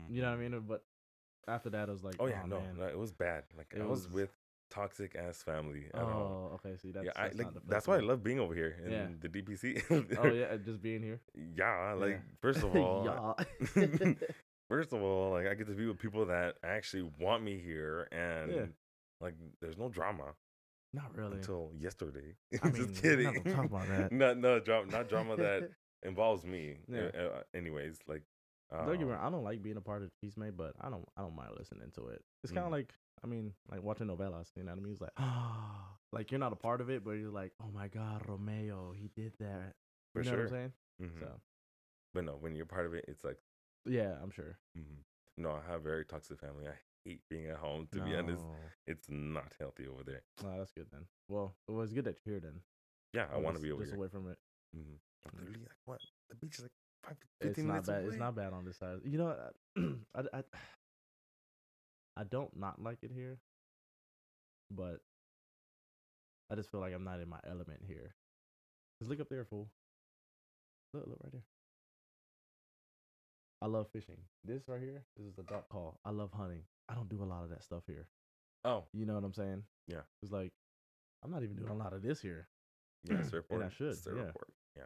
you 0.08 0.20
know 0.22 0.30
what 0.30 0.38
I 0.38 0.48
mean. 0.48 0.60
But 0.66 0.82
after 1.46 1.70
that, 1.70 1.88
I 1.88 1.92
was 1.92 2.02
like, 2.02 2.16
Oh 2.18 2.26
yeah, 2.26 2.42
"Aw, 2.42 2.46
no, 2.46 2.60
man." 2.60 2.76
no, 2.78 2.86
it 2.86 2.98
was 2.98 3.12
bad. 3.12 3.44
Like 3.56 3.72
It 3.74 3.82
I 3.82 3.84
was 3.84 4.04
was- 4.06 4.12
with 4.12 4.30
toxic 4.70 5.14
ass 5.16 5.42
family. 5.42 5.86
at. 5.92 6.00
Oh, 6.00 6.52
okay. 6.54 6.76
See, 6.76 6.90
that's 6.92 7.06
yeah, 7.06 7.12
I 7.16 7.24
that's 7.24 7.36
like 7.38 7.46
not 7.46 7.54
the 7.54 7.60
that's 7.66 7.88
why 7.88 7.96
I 7.96 8.00
love 8.00 8.22
being 8.22 8.40
over 8.40 8.54
here 8.54 8.76
in 8.84 8.90
Yeah. 8.92 9.06
the 9.20 9.28
DPC. 9.28 10.18
Oh 10.18 10.26
yeah, 10.28 10.56
just 10.56 10.80
being 10.82 11.02
here. 11.02 11.20
yeah. 11.34 11.92
Like 11.94 12.10
Yeah. 12.12 12.18
first 12.40 12.62
of 12.62 12.74
all, 12.76 13.36
yeah. 13.76 14.12
first 14.68 14.92
of 14.92 15.02
all, 15.02 15.32
like 15.32 15.46
I 15.46 15.54
get 15.54 15.66
to 15.66 15.74
be 15.74 15.86
with 15.86 15.98
people 15.98 16.26
that 16.26 16.56
actually 16.62 17.08
want 17.18 17.42
me 17.42 17.58
here, 17.58 18.08
and 18.12 18.72
like 19.20 19.34
there's 19.60 19.76
no 19.78 19.88
drama 19.88 20.34
not 20.92 21.14
really. 21.16 21.36
until 21.36 21.72
yesterday. 21.78 22.34
I 22.62 22.66
mean, 22.70 22.74
Just 22.88 23.02
kidding. 23.02 23.34
not 23.44 23.54
talk 23.54 23.64
about 23.66 23.88
that. 23.88 24.12
not 24.12 24.38
no 24.38 24.60
drama, 24.60 24.90
not 24.90 25.08
drama 25.08 25.36
that 25.36 25.70
involves 26.02 26.44
me. 26.44 26.78
Yeah. 26.88 27.10
Uh, 27.14 27.18
uh, 27.22 27.42
anyways, 27.54 27.98
like 28.08 28.22
Don't 28.72 28.86
get 28.86 28.98
me 28.98 29.04
um, 29.04 29.10
wrong. 29.10 29.20
I 29.26 29.30
don't 29.30 29.44
like 29.44 29.62
being 29.62 29.76
a 29.76 29.80
part 29.80 30.02
of 30.02 30.10
chisme, 30.24 30.50
but 30.56 30.72
I 30.80 30.88
don't. 30.90 31.04
I 31.16 31.22
don't 31.22 31.36
mind 31.36 31.50
listening 31.58 31.90
to 31.96 32.08
it. 32.08 32.22
It's 32.44 32.52
kind 32.52 32.66
of 32.66 32.70
Mm. 32.72 32.76
like. 32.76 32.94
I 33.22 33.26
mean, 33.26 33.52
like 33.70 33.82
watching 33.82 34.06
novelas, 34.06 34.50
You 34.56 34.64
know 34.64 34.72
what 34.72 34.78
I 34.78 34.82
mean? 34.82 34.92
It's 34.92 35.00
like, 35.00 35.12
ah, 35.16 35.98
like 36.12 36.30
you're 36.30 36.40
not 36.40 36.52
a 36.52 36.56
part 36.56 36.80
of 36.80 36.88
it, 36.90 37.04
but 37.04 37.12
you're 37.12 37.30
like, 37.30 37.52
oh 37.62 37.70
my 37.70 37.88
god, 37.88 38.26
Romeo, 38.28 38.92
he 38.92 39.08
did 39.08 39.32
that. 39.38 39.74
for 40.12 40.20
you 40.20 40.24
know 40.24 40.36
sure. 40.36 40.44
what 40.46 40.52
I'm 40.54 40.72
saying? 40.98 41.10
Mhm. 41.10 41.20
So 41.20 41.40
But 42.14 42.24
no, 42.24 42.32
when 42.36 42.54
you're 42.56 42.66
part 42.66 42.86
of 42.86 42.94
it, 42.94 43.04
it's 43.08 43.24
like 43.24 43.38
yeah, 43.84 44.16
I'm 44.22 44.30
sure. 44.30 44.58
mhm. 44.76 45.04
no. 45.38 45.52
I 45.52 45.60
have 45.62 45.80
a 45.80 45.84
very 45.84 46.04
toxic 46.04 46.38
family. 46.38 46.66
I 46.68 46.74
hate 47.04 47.22
being 47.28 47.48
at 47.48 47.56
home. 47.56 47.86
To 47.92 48.00
be 48.00 48.14
honest, 48.16 48.44
it's 48.86 49.08
not 49.08 49.54
healthy 49.58 49.86
over 49.86 50.02
there. 50.04 50.22
No, 50.42 50.58
that's 50.58 50.72
good 50.72 50.86
then. 50.90 51.06
Well, 51.28 51.54
it 51.68 51.72
was 51.72 51.92
good 51.92 52.04
that 52.04 52.16
you're 52.24 52.34
here 52.34 52.40
then. 52.40 52.60
Yeah, 53.12 53.26
I 53.32 53.38
want 53.38 53.56
to 53.56 53.62
be 53.62 53.70
over 53.72 53.82
just 53.82 53.92
here. 53.92 53.98
away 53.98 54.08
from 54.08 54.30
it. 54.30 54.38
hmm 54.74 54.96
I'm 55.26 55.32
Mm. 55.36 55.40
literally 55.40 55.60
like, 55.64 55.76
what? 55.84 56.00
The 56.28 56.34
beach 56.36 56.58
is 56.58 56.62
like 56.62 56.72
five, 57.02 57.16
15 57.40 57.50
It's 57.50 57.58
not 57.58 57.72
minutes 57.72 57.88
bad. 57.88 58.02
away. 58.02 58.08
It's 58.10 58.18
not 58.18 58.34
bad 58.34 58.52
on 58.52 58.64
this 58.64 58.76
side. 58.78 58.98
You 59.04 59.18
know, 59.18 59.26
what? 59.26 59.54
I, 60.14 60.38
I, 60.38 60.42
I 62.20 62.24
don't 62.24 62.54
not 62.54 62.82
like 62.82 62.98
it 63.02 63.10
here, 63.14 63.38
but 64.70 65.00
I 66.50 66.54
just 66.54 66.70
feel 66.70 66.80
like 66.80 66.92
I'm 66.92 67.04
not 67.04 67.20
in 67.20 67.28
my 67.30 67.38
element 67.48 67.80
here. 67.86 68.14
Just 69.00 69.08
look 69.10 69.20
up 69.20 69.30
there, 69.30 69.44
fool. 69.46 69.68
Look, 70.92 71.06
look 71.06 71.18
right 71.22 71.32
there. 71.32 71.44
I 73.62 73.66
love 73.66 73.86
fishing. 73.90 74.18
This 74.44 74.62
right 74.68 74.80
here, 74.80 75.02
this 75.16 75.26
is 75.28 75.38
a 75.38 75.42
duck 75.44 75.68
call. 75.70 75.98
I 76.04 76.10
love 76.10 76.30
hunting. 76.36 76.62
I 76.90 76.94
don't 76.94 77.08
do 77.08 77.22
a 77.22 77.24
lot 77.24 77.42
of 77.44 77.50
that 77.50 77.62
stuff 77.62 77.84
here. 77.86 78.06
Oh, 78.64 78.84
You 78.92 79.06
know 79.06 79.14
what 79.14 79.24
I'm 79.24 79.32
saying? 79.32 79.62
Yeah. 79.88 80.00
It's 80.22 80.32
like 80.32 80.52
I'm 81.24 81.30
not 81.30 81.42
even 81.42 81.56
doing 81.56 81.70
a 81.70 81.74
lot 81.74 81.94
of 81.94 82.02
this 82.02 82.20
here. 82.20 82.48
yeah, 83.04 83.16
it's 83.20 83.32
And. 83.50 83.64
I 83.64 83.68
should, 83.70 83.92
It's 83.92 84.06
yeah. 84.06 84.18
airport. 84.24 84.48
Yeah. 84.76 84.82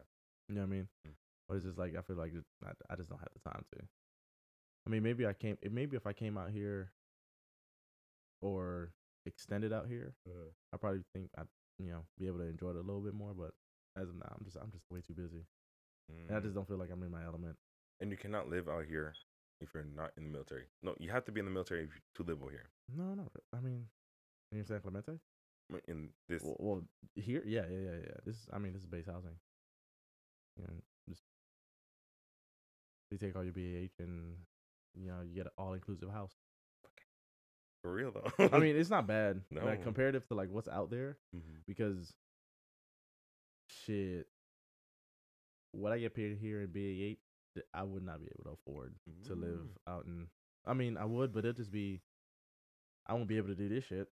You 0.48 0.54
know 0.54 0.60
what 0.60 0.66
I 0.68 0.70
mean? 0.70 0.88
Mm. 1.08 1.12
But 1.48 1.56
it's 1.56 1.64
just 1.64 1.78
like 1.78 1.96
I 1.96 2.02
feel 2.02 2.16
like 2.16 2.32
I, 2.64 2.70
I 2.90 2.94
just 2.96 3.10
don't 3.10 3.18
have 3.18 3.28
the 3.34 3.50
time 3.50 3.64
to. 3.74 3.80
I 4.86 4.90
mean, 4.90 5.02
maybe 5.02 5.26
I 5.26 5.32
came. 5.32 5.56
Maybe 5.68 5.96
if 5.96 6.06
I 6.06 6.12
came 6.12 6.36
out 6.38 6.50
here, 6.50 6.92
or 8.44 8.92
extended 9.26 9.72
out 9.72 9.86
here, 9.88 10.12
I 10.72 10.76
probably 10.76 11.00
think 11.14 11.30
I, 11.38 11.42
you 11.78 11.90
know, 11.90 12.04
be 12.18 12.26
able 12.26 12.38
to 12.38 12.44
enjoy 12.44 12.70
it 12.70 12.76
a 12.76 12.80
little 12.80 13.00
bit 13.00 13.14
more. 13.14 13.32
But 13.34 13.52
as 14.00 14.08
of 14.08 14.16
now, 14.16 14.30
I'm 14.36 14.44
just 14.44 14.56
I'm 14.56 14.70
just 14.70 14.84
way 14.90 15.00
too 15.00 15.14
busy, 15.14 15.46
and 16.08 16.36
I 16.36 16.40
Mm. 16.40 16.42
just 16.42 16.54
don't 16.54 16.68
feel 16.68 16.76
like 16.78 16.90
I'm 16.92 17.02
in 17.02 17.10
my 17.10 17.24
element. 17.24 17.56
And 18.00 18.10
you 18.10 18.16
cannot 18.16 18.48
live 18.48 18.68
out 18.68 18.84
here 18.84 19.14
if 19.60 19.72
you're 19.72 19.84
not 19.96 20.10
in 20.18 20.24
the 20.24 20.30
military. 20.30 20.64
No, 20.82 20.94
you 20.98 21.10
have 21.10 21.24
to 21.24 21.32
be 21.32 21.40
in 21.40 21.46
the 21.46 21.52
military 21.52 21.84
if 21.84 21.94
you, 21.94 22.00
to 22.16 22.22
live 22.22 22.42
over 22.42 22.50
here. 22.50 22.68
No, 22.94 23.14
no. 23.14 23.30
I 23.56 23.60
mean, 23.60 23.86
in 24.52 24.64
San 24.66 24.80
Clemente. 24.80 25.18
In 25.88 26.10
this, 26.28 26.42
Well, 26.42 26.56
well, 26.58 26.82
here, 27.14 27.42
yeah, 27.46 27.64
yeah, 27.70 27.78
yeah, 27.78 27.98
yeah. 28.04 28.16
This, 28.26 28.36
is, 28.36 28.48
I 28.52 28.58
mean, 28.58 28.74
this 28.74 28.82
is 28.82 28.86
base 28.86 29.06
housing. 29.06 29.38
And 30.58 30.82
just 31.08 31.22
you 33.10 33.16
take 33.18 33.34
all 33.36 33.44
your 33.44 33.52
BAH 33.54 34.02
and 34.02 34.36
you 34.94 35.08
know 35.08 35.22
you 35.26 35.34
get 35.34 35.46
an 35.46 35.52
all 35.56 35.72
inclusive 35.72 36.10
house. 36.10 36.34
For 37.84 37.92
real 37.92 38.12
though. 38.12 38.48
I 38.50 38.58
mean, 38.60 38.76
it's 38.76 38.88
not 38.88 39.06
bad. 39.06 39.42
No. 39.50 39.62
Like 39.62 39.82
comparative 39.82 40.26
to 40.28 40.34
like 40.34 40.48
what's 40.48 40.68
out 40.68 40.90
there, 40.90 41.18
Mhm. 41.36 41.60
because 41.66 42.14
shit, 43.68 44.26
what 45.72 45.92
I 45.92 45.98
get 45.98 46.14
paid 46.14 46.38
here 46.38 46.62
in 46.62 46.68
BAH, 46.72 47.20
th- 47.54 47.66
I 47.74 47.82
would 47.82 48.02
not 48.02 48.20
be 48.20 48.26
able 48.34 48.44
to 48.44 48.50
afford 48.58 48.94
to 49.26 49.34
live 49.34 49.60
Mm. 49.66 49.76
out 49.86 50.06
in. 50.06 50.30
I 50.64 50.72
mean, 50.72 50.96
I 50.96 51.04
would, 51.04 51.34
but 51.34 51.40
it'll 51.44 51.52
just 51.52 51.70
be. 51.70 52.00
I 53.06 53.12
won't 53.12 53.28
be 53.28 53.36
able 53.36 53.48
to 53.48 53.54
do 53.54 53.68
this 53.68 53.84
shit. 53.84 54.08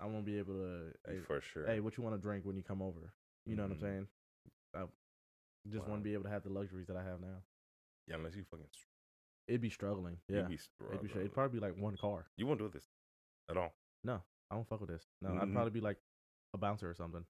I 0.00 0.06
won't 0.06 0.24
be 0.26 0.38
able 0.38 0.54
to. 0.54 0.92
Hey, 1.06 1.20
for 1.20 1.40
sure. 1.40 1.66
hey, 1.66 1.78
what 1.78 1.96
you 1.96 2.02
want 2.02 2.16
to 2.16 2.20
drink 2.20 2.44
when 2.44 2.56
you 2.56 2.64
come 2.64 2.82
over? 2.82 3.14
You 3.44 3.54
know 3.54 3.62
what 3.62 3.70
I'm 3.72 3.78
Mhm. 3.78 3.80
saying? 3.80 4.08
I 4.74 4.86
just 5.68 5.84
Wow. 5.84 5.90
want 5.90 6.00
to 6.00 6.04
be 6.04 6.14
able 6.14 6.24
to 6.24 6.30
have 6.30 6.42
the 6.42 6.50
luxuries 6.50 6.88
that 6.88 6.96
I 6.96 7.04
have 7.04 7.20
now. 7.20 7.44
yeah, 8.08 8.16
unless 8.16 8.34
you 8.34 8.42
fucking 8.44 8.66
It'd 9.48 9.60
be 9.60 9.70
struggling. 9.70 10.16
Yeah, 10.28 10.38
it'd 10.38 10.48
be. 10.48 10.56
struggling. 10.56 11.10
It'd 11.10 11.32
probably 11.32 11.60
be 11.60 11.64
like 11.66 11.76
one 11.76 11.96
car. 11.96 12.26
you 12.36 12.46
won't 12.46 12.58
do 12.58 12.68
this 12.68 12.84
at 13.50 13.56
all. 13.56 13.72
No, 14.04 14.22
I 14.50 14.54
don't 14.56 14.68
fuck 14.68 14.80
with 14.80 14.90
this. 14.90 15.06
No, 15.22 15.30
I'd 15.30 15.48
Mhm. 15.48 15.52
probably 15.52 15.70
be 15.70 15.80
like 15.80 15.98
a 16.54 16.58
bouncer 16.58 16.88
or 16.90 16.94
something. 16.94 17.24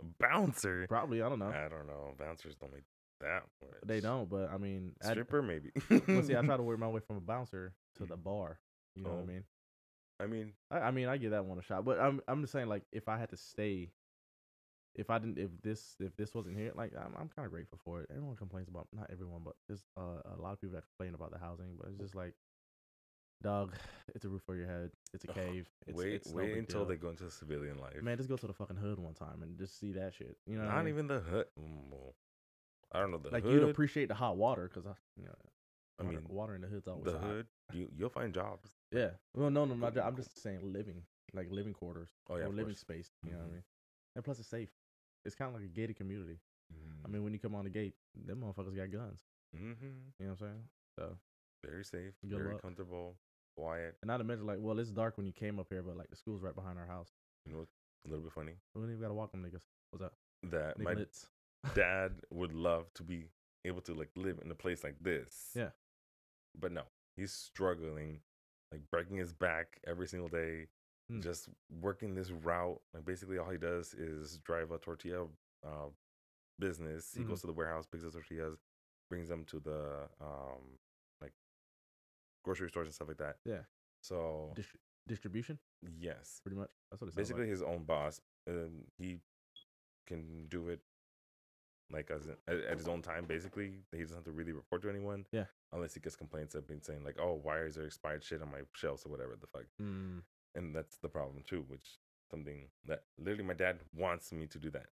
A 0.00 0.04
bouncer. 0.18 0.86
Probably, 0.88 1.22
I 1.22 1.28
don't 1.28 1.38
know. 1.38 1.50
I 1.50 1.68
don't 1.68 1.86
know. 1.86 2.14
Bouncers 2.18 2.54
don't 2.56 2.72
make 2.72 2.84
that 3.20 3.42
much. 3.60 3.70
They 3.84 4.00
don't, 4.00 4.28
but 4.28 4.50
I 4.50 4.58
mean, 4.58 4.94
I, 5.02 5.10
Stripper 5.10 5.42
maybe. 5.42 5.70
well, 6.08 6.22
see, 6.22 6.36
I 6.36 6.42
try 6.42 6.56
to 6.56 6.62
work 6.62 6.78
my 6.78 6.88
way 6.88 7.00
from 7.06 7.16
a 7.16 7.20
bouncer 7.20 7.74
to 7.96 8.06
the 8.06 8.16
Mhm. 8.16 8.22
bar. 8.24 8.60
You 8.96 9.02
know 9.04 9.10
what 9.10 9.18
Oh. 9.18 9.22
I 9.22 9.26
mean? 9.26 9.44
I 10.20 10.26
mean, 10.26 10.54
I, 10.70 10.78
I 10.78 10.90
mean, 10.92 11.08
I 11.08 11.16
give 11.16 11.30
that 11.32 11.44
one 11.44 11.58
a 11.58 11.62
shot, 11.62 11.84
but 11.84 11.98
I'm 12.00 12.20
I'm 12.28 12.42
just 12.42 12.52
saying, 12.52 12.68
like, 12.68 12.84
if 12.92 13.08
I 13.08 13.18
had 13.18 13.30
to 13.30 13.36
stay, 13.36 13.92
if 14.94 15.10
I 15.10 15.18
didn't, 15.18 15.38
if 15.38 15.50
this 15.62 15.96
if 16.00 16.16
this 16.16 16.34
wasn't 16.34 16.56
here, 16.56 16.72
like, 16.74 16.92
I'm 16.96 17.14
I'm 17.18 17.28
kind 17.28 17.46
of 17.46 17.52
grateful 17.52 17.78
for 17.84 18.00
it. 18.02 18.08
Everyone 18.10 18.36
complains 18.36 18.68
about 18.68 18.88
not 18.92 19.08
everyone, 19.10 19.42
but 19.44 19.54
there's 19.68 19.82
uh, 19.96 20.20
a 20.36 20.40
lot 20.40 20.52
of 20.52 20.60
people 20.60 20.74
that 20.76 20.84
complain 20.96 21.14
about 21.14 21.32
the 21.32 21.38
housing, 21.38 21.76
but 21.78 21.88
it's 21.88 21.98
just 21.98 22.14
like, 22.14 22.34
dog, 23.42 23.74
it's 24.14 24.24
a 24.24 24.28
roof 24.28 24.42
over 24.48 24.58
your 24.58 24.66
head, 24.66 24.90
it's 25.14 25.24
a 25.24 25.28
cave. 25.34 25.68
It's, 25.86 25.96
wait, 25.98 26.12
it's 26.14 26.32
wait 26.32 26.50
big 26.50 26.58
until 26.60 26.80
deal. 26.80 26.88
they 26.88 26.96
go 26.96 27.10
into 27.10 27.30
civilian 27.30 27.78
life. 27.78 28.02
Man, 28.02 28.16
just 28.16 28.28
go 28.28 28.36
to 28.36 28.46
the 28.46 28.52
fucking 28.52 28.76
hood 28.76 28.98
one 28.98 29.14
time 29.14 29.42
and 29.42 29.58
just 29.58 29.78
see 29.78 29.92
that 29.92 30.14
shit. 30.14 30.36
You 30.46 30.56
know, 30.56 30.64
what 30.64 30.70
I 30.72 30.74
Not 30.76 30.84
mean? 30.84 30.94
even 30.94 31.06
the 31.06 31.20
hood. 31.20 31.46
Mm, 31.58 31.90
well, 31.90 32.14
I 32.92 33.00
don't 33.00 33.10
know 33.10 33.18
the 33.18 33.30
like 33.30 33.44
hood. 33.44 33.52
you'd 33.54 33.62
appreciate 33.62 34.08
the 34.08 34.14
hot 34.14 34.36
water 34.36 34.68
because 34.68 34.86
I, 34.86 34.92
you 35.16 35.24
know, 35.24 35.34
I 36.00 36.04
mean, 36.04 36.20
water 36.28 36.54
in 36.54 36.60
the 36.60 36.68
hood's 36.68 36.88
always 36.88 37.04
the 37.04 37.18
hot. 37.18 37.22
hood. 37.22 37.46
You 37.72 37.88
you'll 37.96 38.10
find 38.10 38.34
jobs. 38.34 38.70
Yeah. 38.92 39.10
Well, 39.34 39.50
no, 39.50 39.64
no, 39.64 39.74
not. 39.74 39.94
Cool, 39.94 40.02
I'm 40.02 40.16
just 40.16 40.42
saying 40.42 40.60
living, 40.72 41.02
like 41.32 41.50
living 41.50 41.72
quarters 41.72 42.10
Oh 42.28 42.36
yeah, 42.36 42.44
or 42.44 42.48
living 42.48 42.64
course. 42.66 42.78
space. 42.78 43.10
You 43.24 43.32
know 43.32 43.38
what. 43.38 43.44
I 43.44 43.52
mean? 43.52 43.62
And 44.14 44.24
plus, 44.24 44.38
it's 44.38 44.48
safe. 44.48 44.68
It's 45.24 45.34
kind 45.34 45.48
of 45.48 45.54
like 45.60 45.64
a 45.64 45.72
gated 45.72 45.96
community. 45.96 46.38
I 47.04 47.08
Mm. 47.08 47.12
mean, 47.12 47.24
when 47.24 47.32
you 47.32 47.38
come 47.38 47.54
on 47.54 47.64
the 47.64 47.70
gate, 47.70 47.94
them 48.14 48.40
motherfuckers 48.40 48.74
got 48.74 48.90
guns. 48.90 49.20
Mm-hmm. 49.54 49.84
You 50.18 50.26
know 50.26 50.30
what 50.30 50.30
I'm 50.30 50.36
saying? 50.38 50.62
So, 50.98 51.18
Very 51.64 51.84
safe. 51.84 52.14
Very 52.24 52.52
luck. 52.54 52.62
comfortable. 52.62 53.16
Quiet. 53.56 53.96
and 54.00 54.08
not 54.08 54.16
to 54.18 54.24
mention, 54.24 54.46
like, 54.46 54.56
well, 54.60 54.78
it's 54.78 54.90
dark 54.90 55.18
when 55.18 55.26
you 55.26 55.32
came 55.32 55.58
up 55.60 55.66
here, 55.68 55.82
but 55.82 55.96
like 55.96 56.08
the 56.08 56.16
school's 56.16 56.40
right 56.40 56.54
behind 56.54 56.78
our 56.78 56.86
house. 56.86 57.10
You 57.44 57.52
know, 57.52 57.58
what's 57.58 57.70
a 58.06 58.08
little 58.08 58.24
bit 58.24 58.32
funny 58.32 58.54
We 58.74 58.80
don't 58.80 58.88
even 58.90 59.02
gotta 59.02 59.12
walk 59.14 59.32
them 59.32 59.42
niggas. 59.44 59.66
What's 59.90 60.02
up? 60.02 60.14
that 60.44 60.78
my 60.78 60.94
dad 61.74 62.12
would 62.30 62.52
love 62.54 62.92
to 62.94 63.02
be 63.04 63.28
able 63.66 63.80
to 63.82 63.94
like 63.94 64.08
live 64.16 64.40
in 64.42 64.50
a 64.50 64.54
place 64.54 64.82
like 64.82 64.96
this. 65.02 65.50
Yeah. 65.54 65.70
But 66.58 66.72
no, 66.72 66.82
he's 67.16 67.32
struggling, 67.32 68.20
like 68.72 68.80
breaking 68.90 69.18
his 69.18 69.32
back 69.34 69.78
every 69.86 70.08
single 70.08 70.28
day, 70.28 70.66
Hmm. 71.10 71.20
just 71.20 71.48
working 71.80 72.14
this 72.14 72.30
route. 72.30 72.80
Like 72.94 73.04
basically, 73.04 73.38
all 73.38 73.50
he 73.50 73.58
does 73.58 73.92
is 73.94 74.38
drive 74.38 74.70
a 74.70 74.78
tortilla 74.78 75.26
uh, 75.66 75.88
business. 76.58 77.12
He 77.14 77.22
Mhm. 77.22 77.28
goes 77.28 77.40
to 77.42 77.46
the 77.46 77.52
warehouse, 77.52 77.86
picks 77.86 78.04
up 78.04 78.12
tortillas, 78.12 78.56
brings 79.10 79.28
them 79.28 79.44
to 79.46 79.60
the 79.60 80.08
um 80.20 80.78
like 81.20 81.32
grocery 82.44 82.68
stores 82.68 82.86
and 82.86 82.94
stuff 82.94 83.08
like 83.08 83.18
that. 83.18 83.36
Yeah. 83.44 83.64
So 84.00 84.52
Distri- 84.56 84.80
distribution, 85.06 85.58
yes, 85.98 86.40
pretty 86.42 86.56
much. 86.56 86.70
That's 86.90 87.00
what 87.00 87.08
it 87.08 87.16
basically 87.16 87.42
like. 87.42 87.50
his 87.50 87.62
own 87.62 87.84
boss. 87.84 88.20
Um, 88.48 88.84
he 88.98 89.20
can 90.06 90.46
do 90.48 90.68
it 90.68 90.80
like 91.90 92.10
as 92.10 92.26
in, 92.26 92.36
at, 92.48 92.56
at 92.58 92.78
his 92.78 92.88
own 92.88 93.02
time. 93.02 93.26
Basically, 93.26 93.84
he 93.92 93.98
doesn't 94.00 94.16
have 94.16 94.24
to 94.24 94.32
really 94.32 94.52
report 94.52 94.82
to 94.82 94.88
anyone. 94.90 95.26
Yeah. 95.30 95.46
Unless 95.72 95.94
he 95.94 96.00
gets 96.00 96.16
complaints 96.16 96.54
of 96.54 96.66
being 96.66 96.80
saying 96.80 97.04
like, 97.04 97.18
"Oh, 97.20 97.34
why 97.34 97.60
is 97.60 97.74
there 97.76 97.84
expired 97.86 98.24
shit 98.24 98.42
on 98.42 98.50
my 98.50 98.62
shelves 98.72 99.04
or 99.06 99.10
whatever 99.10 99.36
the 99.36 99.46
fuck?" 99.46 99.64
Mm, 99.80 100.22
And 100.54 100.74
that's 100.74 100.96
the 100.98 101.08
problem 101.08 101.42
too, 101.46 101.64
which 101.68 101.98
something 102.30 102.68
that 102.86 103.04
literally 103.18 103.44
my 103.44 103.54
dad 103.54 103.80
wants 103.94 104.32
me 104.32 104.46
to 104.46 104.58
do 104.58 104.70
that. 104.70 104.86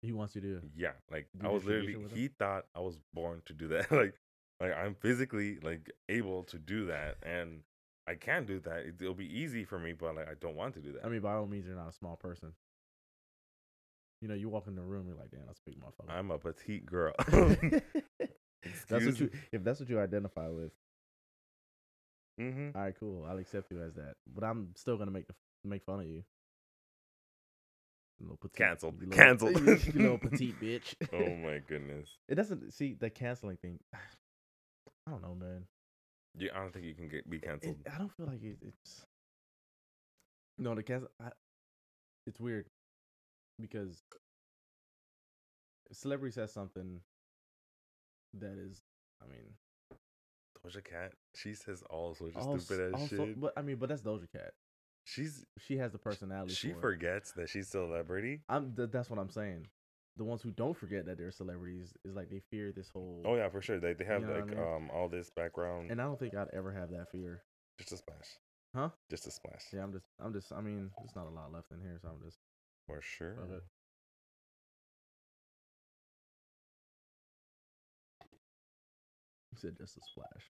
he 0.00 0.12
wants 0.12 0.34
you 0.34 0.40
to. 0.42 0.60
Yeah, 0.76 0.92
like 1.10 1.28
I 1.42 1.48
was 1.48 1.64
literally 1.64 1.86
distribution 1.86 2.02
with 2.02 2.12
him? 2.12 2.18
he 2.18 2.28
thought 2.28 2.66
I 2.74 2.80
was 2.80 2.98
born 3.12 3.42
to 3.46 3.52
do 3.52 3.68
that. 3.68 3.90
like, 3.92 4.14
like 4.60 4.72
I'm 4.72 4.94
physically 4.94 5.58
like 5.62 5.90
able 6.08 6.44
to 6.44 6.58
do 6.58 6.86
that, 6.86 7.16
and 7.22 7.60
I 8.06 8.14
can 8.14 8.44
do 8.44 8.60
that. 8.60 8.78
It, 8.78 8.94
it'll 9.00 9.14
be 9.14 9.38
easy 9.38 9.64
for 9.64 9.78
me, 9.78 9.92
but 9.92 10.16
like 10.16 10.28
I 10.28 10.34
don't 10.40 10.56
want 10.56 10.74
to 10.74 10.80
do 10.80 10.92
that. 10.92 11.04
I 11.04 11.08
mean, 11.08 11.20
by 11.20 11.34
all 11.34 11.46
means, 11.46 11.66
you're 11.66 11.76
not 11.76 11.88
a 11.88 11.92
small 11.92 12.16
person. 12.16 12.52
You 14.20 14.28
know, 14.28 14.34
you 14.34 14.48
walk 14.48 14.66
in 14.68 14.74
the 14.74 14.82
room, 14.82 15.06
you're 15.06 15.16
like, 15.16 15.30
damn, 15.30 15.44
that's 15.46 15.60
a 15.60 15.70
big 15.70 15.78
motherfucker. 15.78 16.10
I'm 16.10 16.30
a 16.30 16.38
petite 16.38 16.86
girl. 16.86 17.12
that's 18.88 19.04
what 19.06 19.20
you. 19.20 19.30
If 19.52 19.64
that's 19.64 19.80
what 19.80 19.88
you 19.88 20.00
identify 20.00 20.48
with, 20.48 20.72
Mm-hmm. 22.40 22.76
All 22.76 22.82
right, 22.82 22.94
cool. 22.98 23.24
I'll 23.28 23.38
accept 23.38 23.70
you 23.70 23.80
as 23.82 23.94
that, 23.94 24.14
but 24.34 24.44
I'm 24.44 24.70
still 24.76 24.96
gonna 24.96 25.10
make 25.12 25.26
the 25.28 25.34
make 25.64 25.84
fun 25.84 26.00
of 26.00 26.06
you. 26.06 26.24
Little 28.20 28.36
petite, 28.36 28.56
Canceled. 28.56 28.94
you 29.00 29.08
little- 29.08 29.24
Canceled. 29.24 29.60
you 29.86 29.92
little 30.02 30.18
petite 30.18 30.60
bitch. 30.60 30.94
Oh 31.12 31.36
my 31.36 31.58
goodness. 31.68 32.08
It 32.28 32.34
doesn't 32.36 32.72
see 32.72 32.94
the 32.98 33.10
canceling 33.10 33.56
thing. 33.58 33.78
I 33.94 35.10
don't 35.10 35.22
know, 35.22 35.34
man. 35.34 35.64
You, 36.36 36.50
I 36.54 36.58
don't 36.60 36.72
think 36.72 36.86
you 36.86 36.94
can 36.94 37.08
get 37.08 37.28
be 37.28 37.36
It- 37.36 37.42
canceled. 37.44 37.76
I 37.92 37.98
don't 37.98 38.12
feel 38.16 38.26
like 38.26 38.42
it, 38.42 38.56
it's 38.62 39.04
no 40.58 40.74
the 40.74 40.82
cancel. 40.82 41.08
I, 41.22 41.28
it's 42.26 42.40
weird 42.40 42.66
because 43.60 44.02
celebrity 45.92 46.32
says 46.32 46.52
something 46.52 47.00
that 48.40 48.56
is, 48.58 48.80
I 49.22 49.26
mean, 49.26 49.44
Doja 50.64 50.82
Cat, 50.84 51.12
she 51.34 51.54
says 51.54 51.82
all 51.90 52.14
sorts 52.14 52.36
of 52.36 52.46
all 52.46 52.58
stupid 52.58 52.94
ass 52.94 53.08
shit. 53.08 53.40
But 53.40 53.52
I 53.56 53.62
mean, 53.62 53.76
but 53.76 53.88
that's 53.88 54.02
Doja 54.02 54.30
Cat. 54.32 54.52
She's 55.04 55.44
She 55.58 55.76
has 55.76 55.92
the 55.92 55.98
personality. 55.98 56.54
she 56.54 56.72
for 56.72 56.80
forgets 56.80 57.32
that 57.32 57.50
she's 57.50 57.68
celebrity. 57.68 58.40
I'm. 58.48 58.74
Th- 58.74 58.88
that's 58.90 59.10
what 59.10 59.18
I'm 59.18 59.28
saying. 59.28 59.66
The 60.16 60.24
ones 60.24 60.40
who 60.42 60.50
don't 60.52 60.76
forget 60.76 61.06
that 61.06 61.18
they're 61.18 61.32
celebrities 61.32 61.92
is 62.04 62.14
like 62.14 62.30
they 62.30 62.40
fear 62.50 62.72
this 62.72 62.88
whole. 62.88 63.22
Oh 63.26 63.34
yeah, 63.36 63.48
for 63.48 63.60
sure. 63.60 63.78
They 63.80 63.92
they 63.92 64.04
have 64.04 64.22
You 64.22 64.28
know 64.28 64.32
what 64.34 64.42
I 64.42 64.44
like 64.46 64.56
mean? 64.56 64.66
um 64.74 64.90
all 64.94 65.08
this 65.08 65.28
background. 65.30 65.90
And 65.90 66.00
I 66.00 66.04
don't 66.04 66.18
think 66.18 66.34
I'd 66.34 66.48
ever 66.54 66.72
have 66.72 66.90
that 66.90 67.10
fear. 67.10 67.42
just 67.78 67.92
a 67.92 67.96
splash. 67.98 68.38
Huh? 68.74 68.88
Just 69.10 69.26
a 69.26 69.30
splash. 69.30 69.62
Yeah, 69.72 69.82
I'm 69.82 69.92
just. 69.92 70.06
I'm 70.18 70.32
just. 70.32 70.52
I 70.52 70.60
mean, 70.60 70.90
there's 70.98 71.14
not 71.14 71.26
a 71.26 71.30
lot 71.30 71.52
left 71.52 71.70
in 71.70 71.80
here, 71.80 71.98
so 72.00 72.08
I'm 72.08 72.24
just. 72.24 72.38
For 72.86 73.00
sure. 73.02 73.36
Love 73.40 73.50
it. 73.50 73.62
You 79.52 79.58
said 79.58 79.76
just 79.78 79.96
a 79.96 80.00
splash. 80.00 80.50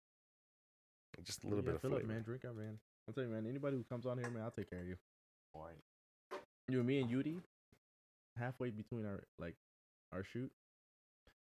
Just 1.25 1.45
a 1.45 1.49
little 1.49 1.65
Yeah, 1.65 1.67
bit 1.73 1.75
of 1.77 1.81
fill 1.83 1.91
flavor. 1.91 2.05
up, 2.05 2.09
man. 2.09 2.23
Drink 2.23 2.45
up, 2.45 2.57
man. 2.57 2.79
I'm 3.07 3.15
telling 3.15 3.29
you, 3.31 3.35
man. 3.35 3.47
Anybody 3.49 3.77
who 3.77 3.85
comes 3.85 4.07
on 4.07 4.19
here, 4.19 4.31
man, 4.31 4.43
I'll 4.43 4.51
take 4.51 4.71
care 4.71 4.81
of 4.81 4.87
you. 4.87 4.97
You 6.69 6.79
and 6.79 6.87
me 6.87 7.01
and 7.01 7.11
Yudi, 7.11 7.41
halfway 8.39 8.71
between 8.71 9.07
our 9.07 9.25
like 9.39 9.55
our 10.13 10.23
shoot. 10.23 10.51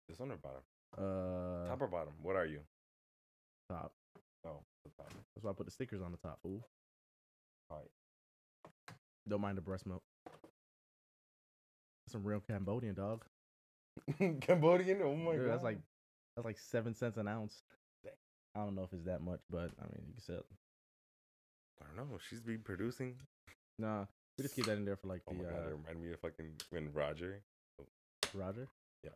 This 0.08 0.18
one 0.18 0.30
or 0.30 0.36
bottom? 0.36 0.60
Uh, 0.96 1.68
top 1.68 1.80
or 1.82 1.88
bottom? 1.88 2.12
What 2.22 2.36
are 2.36 2.46
you? 2.46 2.60
top. 3.68 3.92
Oh, 4.46 4.60
the 4.84 4.90
top. 5.02 5.12
That's 5.34 5.44
why 5.44 5.50
I 5.50 5.54
put 5.54 5.66
the 5.66 5.72
stickers 5.72 6.00
on 6.02 6.12
the 6.12 6.18
top. 6.18 6.38
Fool. 6.42 6.62
Alright. 7.70 7.88
Don't 9.28 9.40
mind 9.40 9.56
the 9.58 9.62
breast 9.62 9.86
milk. 9.86 10.02
Some 12.08 12.22
real 12.22 12.40
Cambodian 12.40 12.94
dog. 12.94 13.24
Cambodian. 14.40 15.00
Oh 15.02 15.16
my 15.16 15.32
Yeah, 15.32 15.38
god. 15.38 15.48
that's 15.50 15.64
like 15.64 15.78
that's 16.36 16.44
like 16.44 16.58
seven 16.58 16.94
cents 16.94 17.16
an 17.16 17.26
ounce. 17.26 17.62
I 18.56 18.60
don't 18.64 18.74
know 18.74 18.84
if 18.84 18.92
it's 18.94 19.04
that 19.04 19.20
much, 19.20 19.40
but 19.50 19.70
I 19.78 19.84
mean, 19.84 20.06
you 20.06 20.14
can 20.14 20.22
sell. 20.22 20.42
I 21.82 21.84
don't 21.96 22.10
know. 22.10 22.18
She's 22.28 22.40
been 22.40 22.60
producing. 22.60 23.16
Nah, 23.78 24.06
we 24.38 24.42
just 24.44 24.56
keep 24.56 24.64
that 24.64 24.78
in 24.78 24.86
there 24.86 24.96
for 24.96 25.08
like 25.08 25.20
Oh 25.28 25.32
the 25.34 25.42
my 25.42 25.50
god, 25.50 25.58
it 25.66 25.66
uh, 25.66 25.76
reminded 25.76 26.02
me 26.02 26.12
of 26.12 26.20
fucking 26.20 26.52
when 26.70 26.90
Roger, 26.94 27.42
Roger. 28.32 28.66
Yeah, 29.04 29.10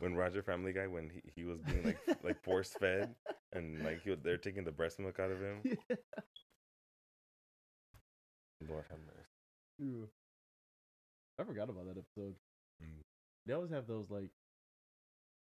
when 0.00 0.16
Roger 0.16 0.42
Family 0.42 0.72
Guy, 0.72 0.88
when 0.88 1.08
he, 1.10 1.22
he 1.32 1.44
was 1.44 1.60
being 1.60 1.84
like 1.84 1.98
like 2.24 2.42
force 2.42 2.72
fed 2.80 3.14
and 3.52 3.84
like 3.84 4.02
he, 4.02 4.10
was- 4.10 4.18
they're 4.24 4.36
taking 4.38 4.64
the 4.64 4.72
breast 4.72 4.98
milk 4.98 5.20
out 5.20 5.30
of 5.30 5.40
him. 5.40 5.62
Lord 8.68 8.84
have 8.90 8.98
mercy. 9.06 9.28
Yeah. 9.78 10.06
I 11.38 11.44
forgot 11.44 11.70
about 11.70 11.86
that 11.86 11.96
episode. 11.98 12.34
Mm. 12.82 13.00
They 13.46 13.54
always 13.54 13.70
have 13.70 13.86
those 13.86 14.10
like, 14.10 14.30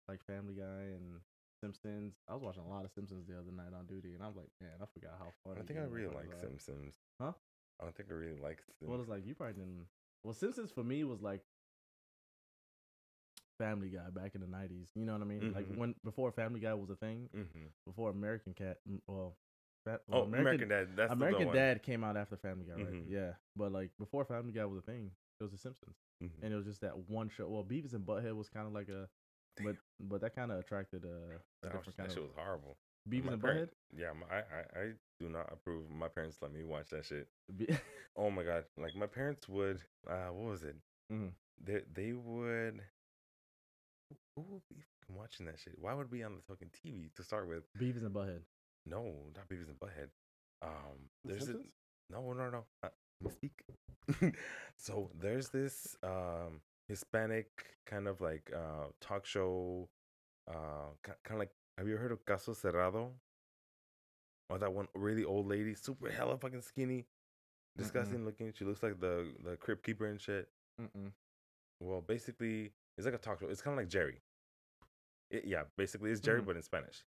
like 0.10 0.19
Family 0.25 0.53
Guy 0.55 0.91
and 0.91 1.21
Simpsons. 1.65 2.13
I 2.30 2.34
was 2.34 2.43
watching 2.43 2.63
a 2.63 2.67
lot 2.67 2.86
of 2.86 2.91
Simpsons 2.91 3.25
the 3.28 3.34
other 3.38 3.51
night 3.51 3.73
on 3.78 3.86
duty, 3.86 4.13
and 4.13 4.23
I 4.23 4.28
was 4.28 4.36
like, 4.38 4.49
man, 4.62 4.71
I 4.82 4.86
forgot 4.93 5.17
how 5.17 5.32
fun. 5.43 5.58
I 5.60 5.65
think 5.65 5.80
I 5.80 5.84
really 5.84 6.13
like 6.13 6.30
are." 6.34 6.39
Simpsons. 6.39 6.93
Huh? 7.19 7.34
I 7.80 7.84
don't 7.84 7.95
think 7.95 8.10
I 8.10 8.13
really 8.13 8.39
like 8.39 8.60
Simpsons. 8.62 8.89
Well, 8.89 8.99
it's 9.01 9.10
like 9.10 9.25
you 9.25 9.36
probably 9.36 9.54
didn't. 9.56 9.88
Well, 10.23 10.34
Simpsons 10.34 10.71
for 10.71 10.84
me 10.84 11.04
was 11.04 11.21
like 11.21 11.41
Family 13.58 13.89
Guy 13.89 14.10
back 14.12 14.36
in 14.36 14.41
the 14.41 14.47
nineties. 14.47 14.89
You 14.95 15.06
know 15.06 15.13
what 15.13 15.21
I 15.21 15.25
mean? 15.25 15.54
Like 15.54 15.67
Mhm. 15.67 15.78
when 15.78 15.95
before 16.04 16.32
Family 16.32 16.60
Guy 16.60 16.73
was 16.73 16.89
a 16.89 16.95
thing. 16.95 17.30
mm-hmm. 17.34 17.65
Before 17.86 18.10
American 18.10 18.54
Cat. 18.54 18.80
mm, 18.88 19.01
Well, 19.08 19.38
Oh, 19.88 19.99
well, 20.08 20.23
American, 20.23 20.67
Dad. 20.67 20.95
That's 20.95 21.12
American. 21.13 21.54
Dad 21.54 21.84
came 21.84 22.04
out 22.04 22.17
after 22.17 22.36
Family 22.38 22.65
Guy, 22.65 22.73
right? 22.73 22.91
Mhm. 22.91 23.06
Yeah, 23.08 23.36
but 23.56 23.71
like 23.71 23.91
before 23.99 24.25
Family 24.25 24.51
Guy 24.51 24.65
was 24.65 24.80
a 24.80 24.82
thing, 24.82 25.12
it 25.39 25.43
was 25.43 25.51
The 25.51 25.60
Simpsons, 25.60 25.95
Mhm. 26.23 26.41
and 26.41 26.51
it 26.51 26.56
was 26.56 26.65
just 26.65 26.82
that 26.82 26.97
one 27.08 27.30
show. 27.30 27.47
Well, 27.47 27.63
Beavis 27.63 27.93
and 27.93 28.04
Butthead 28.04 28.36
was 28.36 28.49
kind 28.49 28.65
of 28.65 28.73
like 28.73 28.89
a, 28.89 29.08
but 29.63 29.76
but 30.00 30.22
that 30.22 30.36
kind 30.36 30.52
of 30.52 30.60
attracted 30.60 31.06
uh, 31.06 31.08
a 31.08 31.12
That, 31.63 31.74
was, 31.76 31.86
different 31.86 31.86
that 31.86 31.98
kind 31.98 32.12
shit 32.12 32.24
was 32.24 32.32
horrible. 32.36 32.78
Beavis 33.10 33.24
My 33.26 33.34
and 33.34 33.41
parent- 33.41 33.70
Butthead. 33.72 34.00
Yeah, 34.00 34.13
my, 34.13 34.36
I, 34.36 34.39
I 34.39 34.80
I 34.82 34.91
do 35.20 35.30
not 35.30 35.52
approve. 35.54 35.89
My 35.89 36.08
parents 36.08 36.38
let 36.41 36.52
me 36.52 36.63
watch 36.63 36.89
that 36.89 37.06
shit. 37.06 37.28
Be- 37.56 37.68
Oh 38.18 38.32
my 38.32 38.44
god! 38.44 38.63
Like 38.78 38.96
my 38.96 39.08
parents 39.08 39.48
would. 39.50 39.82
Uh, 40.10 40.32
what 40.32 40.50
was 40.52 40.63
it? 40.63 40.76
Mhm. 41.12 41.32
They 41.63 41.82
they 41.94 42.13
would. 42.13 42.82
Who 44.36 44.41
would 44.50 44.62
be 44.70 44.84
watching 45.10 45.46
that 45.48 45.60
shit? 45.60 45.74
Why 45.78 45.94
would 45.94 46.10
be 46.10 46.24
on 46.24 46.36
the 46.36 46.41
fucking 46.48 46.70
TV 46.70 47.13
to 47.15 47.24
start 47.24 47.48
with? 47.48 47.63
Beavis 47.78 48.06
and 48.06 48.13
Butthead. 48.13 48.41
No, 48.86 49.04
not 49.36 49.48
Beavis 49.50 49.68
and 49.68 49.80
Butthead. 49.80 50.10
Um, 50.62 51.10
there's 51.26 51.50
a, 51.50 51.56
no, 52.10 52.34
no, 52.34 52.50
no. 52.50 52.65
Uh, 52.84 52.89
speak. 53.30 53.63
so 54.78 55.10
there's 55.20 55.50
this 55.50 55.96
um 56.04 56.62
Hispanic 56.88 57.48
kind 57.86 58.08
of 58.08 58.21
like 58.21 58.52
uh 58.56 58.88
talk 59.02 59.26
show, 59.26 59.89
uh 60.48 60.89
kind 61.04 61.15
of 61.32 61.39
like. 61.39 61.52
Have 61.78 61.88
you 61.89 61.98
heard 61.98 62.12
of 62.13 62.26
Caso 62.26 62.54
Cerrado? 62.56 63.10
Or 64.50 64.58
that 64.60 64.71
one 64.74 64.88
really 64.93 65.24
old 65.26 65.48
lady, 65.48 65.74
super 65.74 66.10
hella 66.10 66.38
fucking 66.38 66.62
skinny, 66.62 67.06
disgusting 67.78 68.24
looking. 68.24 68.54
She 68.54 68.63
looks 68.63 68.82
like 68.84 69.00
the 69.00 69.34
the 69.43 69.58
crypt 69.58 69.84
keeper 69.84 70.06
and 70.06 70.21
shit. 70.21 70.48
Mm-mm. 70.80 71.12
Well, 71.82 72.02
basically, 72.02 72.71
it's 72.98 73.06
like 73.06 73.15
a 73.15 73.17
talk 73.17 73.39
show. 73.39 73.48
It's 73.50 73.62
kind 73.62 73.74
of 73.74 73.80
like 73.80 73.89
Jerry. 73.89 74.21
It, 75.32 75.45
yeah, 75.45 75.63
basically, 75.76 76.12
it's 76.12 76.21
Jerry, 76.21 76.41
Mhm. 76.41 76.45
but 76.45 76.56
in 76.56 76.62
Spanish. 76.62 77.04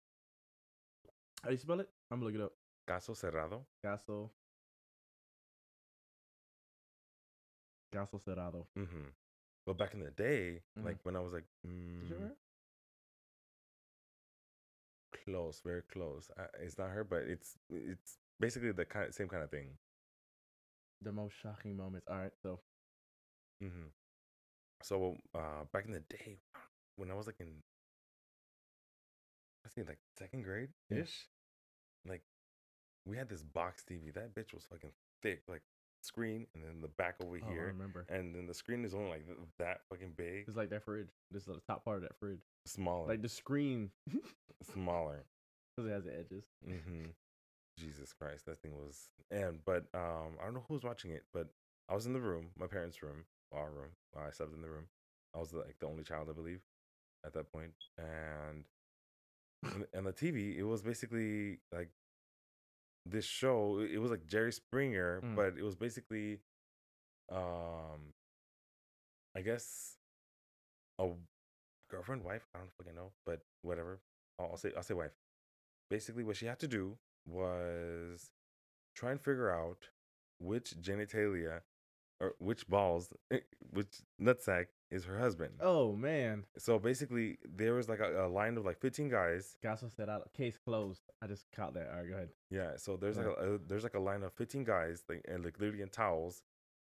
How 1.44 1.50
do 1.50 1.54
you 1.54 1.60
spell 1.60 1.80
it? 1.82 1.90
I'm 2.10 2.20
gonna 2.20 2.32
look 2.32 2.36
it 2.40 2.44
up. 2.44 2.54
Caso 2.88 3.14
Cerrado. 3.14 3.66
Gaso. 3.86 4.32
Gaso 7.94 8.18
Cerrado. 8.20 8.66
Mm-hmm. 8.78 9.10
But 9.66 9.78
back 9.78 9.94
in 9.94 10.00
the 10.00 10.12
day, 10.12 10.62
Mhm. 10.78 10.86
like 10.86 10.98
when 11.04 11.16
I 11.16 11.20
was 11.20 11.34
like, 11.34 11.46
mm, 11.66 12.36
close, 15.26 15.62
very 15.62 15.82
close. 15.84 16.30
I, 16.38 16.46
it's 16.60 16.78
not 16.78 16.90
her, 16.92 17.04
but 17.04 17.24
it's 17.24 17.58
it's 17.70 18.18
basically 18.40 18.72
the 18.72 18.86
kind 18.86 19.14
same 19.14 19.28
kind 19.28 19.44
of 19.44 19.50
thing. 19.50 19.78
The 21.02 21.12
most 21.12 21.34
shocking 21.42 21.76
moments. 21.78 22.08
All 22.08 22.18
right, 22.18 22.32
so 22.42 22.60
Mm-hmm. 23.64 23.88
So 24.84 25.18
uh, 25.34 25.64
back 25.72 25.86
in 25.86 25.92
the 25.94 26.02
day, 26.02 26.40
when 26.98 27.10
I 27.10 27.14
was 27.16 27.26
like 27.26 27.40
in, 27.40 27.64
I 29.66 29.70
think 29.70 29.88
like 29.88 30.00
second 30.20 30.44
grade 30.44 30.70
Yeah. 30.90 31.00
ish, 31.00 31.30
like 32.06 32.22
we 33.06 33.18
had 33.18 33.30
this 33.30 33.42
box 33.44 33.84
TV. 33.84 34.12
That 34.14 34.36
bitch 34.36 34.54
was 34.54 34.66
fucking 34.66 34.92
thick, 35.22 35.44
like 35.48 35.64
screen, 36.06 36.48
and 36.54 36.64
then 36.64 36.82
the 36.82 36.88
back 36.88 37.16
over 37.24 37.38
oh, 37.42 37.48
I 37.48 37.52
here, 37.52 37.68
remember. 37.68 38.06
and 38.10 38.34
then 38.36 38.48
the 38.48 38.54
screen 38.54 38.86
is 38.86 38.94
only 38.94 39.10
like 39.10 39.26
th- 39.26 39.38
that 39.60 39.82
fucking 39.90 40.14
big, 40.16 40.46
It's 40.48 40.56
like 40.58 40.70
that 40.70 40.84
fridge. 40.84 41.10
This 41.32 41.42
is 41.48 41.56
the 41.56 41.62
top 41.68 41.84
part 41.84 41.98
of 41.98 42.04
that 42.04 42.18
fridge. 42.20 42.42
smaller, 42.66 43.08
Like 43.08 43.22
the 43.22 43.30
screen, 43.30 43.92
smaller. 44.74 45.24
because 45.76 45.90
it 45.90 45.94
has 45.94 46.04
the 46.06 46.14
edges. 46.18 46.46
Mm-hmm. 46.68 47.06
Jesus 47.78 48.14
Christ, 48.14 48.46
that 48.46 48.60
thing 48.62 48.72
was 48.74 49.10
and 49.32 49.60
but 49.66 49.86
um 49.94 50.38
I 50.42 50.46
don't 50.46 50.54
know 50.54 50.64
who 50.68 50.76
was 50.76 50.84
watching 50.84 51.12
it, 51.12 51.24
but 51.34 51.48
I 51.90 51.94
was 51.96 52.06
in 52.06 52.14
the 52.14 52.22
room, 52.22 52.48
my 52.58 52.68
parents' 52.68 53.04
room, 53.04 53.26
our 53.52 53.70
room. 53.70 53.90
I 54.18 54.32
slept 54.32 54.54
in 54.54 54.62
the 54.62 54.70
room. 54.70 54.86
I 55.36 55.40
was 55.40 55.54
like 55.54 55.76
the 55.80 55.88
only 55.88 56.04
child, 56.04 56.28
I 56.30 56.34
believe, 56.34 56.62
at 57.26 57.34
that 57.34 57.52
point, 57.52 57.74
and, 57.98 58.64
and 59.94 60.06
the 60.06 60.14
TV, 60.14 60.56
it 60.58 60.64
was 60.64 60.82
basically 60.82 61.60
like 61.74 61.90
this 63.06 63.26
show. 63.26 63.80
It 63.80 63.98
was 64.00 64.12
like 64.12 64.26
Jerry 64.26 64.52
Springer, 64.52 65.22
Mm. 65.22 65.36
but 65.36 65.58
it 65.58 65.64
was 65.64 65.76
basically, 65.76 66.40
um, 67.32 68.14
I 69.36 69.42
guess, 69.42 69.98
a 71.00 71.10
girlfriend, 71.90 72.24
wife. 72.24 72.48
I 72.54 72.60
don't 72.60 72.72
fucking 72.78 72.96
know, 72.96 73.12
but 73.26 73.42
whatever. 73.62 74.00
I'll, 74.40 74.52
I'll 74.52 74.58
say 74.58 74.72
I'll 74.76 74.84
say 74.84 74.94
wife. 74.94 75.16
Basically, 75.90 76.24
what 76.24 76.38
she 76.38 76.46
had 76.48 76.60
to 76.60 76.68
do 76.68 76.98
was 77.28 78.32
try 78.96 79.12
and 79.12 79.22
figure 79.22 79.52
out 79.52 79.90
which 80.40 80.76
genitalia 80.82 81.62
or 82.22 82.34
which 82.40 82.68
balls, 82.68 83.10
eh, 83.32 83.40
which 83.72 84.02
nutsack 84.22 84.68
is 84.92 85.04
her 85.06 85.20
husband. 85.20 85.54
Oh 85.60 85.94
man, 85.94 86.46
So 86.58 86.80
basically, 86.80 87.38
there 87.44 87.74
was 87.74 87.90
like 87.90 88.00
a, 88.00 88.26
a 88.26 88.30
line 88.30 88.56
of 88.58 88.66
like 88.66 88.80
15 88.80 89.10
guys. 89.10 89.58
Gaso 89.64 89.94
said 89.94 90.10
out. 90.10 90.32
Case 90.34 90.58
closed. 90.58 91.02
I 91.22 91.28
just 91.28 91.46
caught 91.56 91.74
that. 91.74 91.90
All 91.92 91.98
right, 92.00 92.08
go 92.10 92.16
ahead. 92.16 92.30
Yeah. 92.50 92.72
So 92.78 92.96
there's 92.96 93.18
like 93.18 93.26
a, 93.28 93.32
a 93.32 93.56
uh, 93.56 93.58
there's 93.68 93.84
like 93.84 93.96
a 93.96 94.00
line 94.00 94.24
of 94.24 94.32
15 94.34 94.64
guys, 94.64 95.04
like 95.10 95.26
and 95.28 95.44
like 95.44 95.60
literally 95.60 95.82
in 95.82 95.90
towels, 95.90 96.42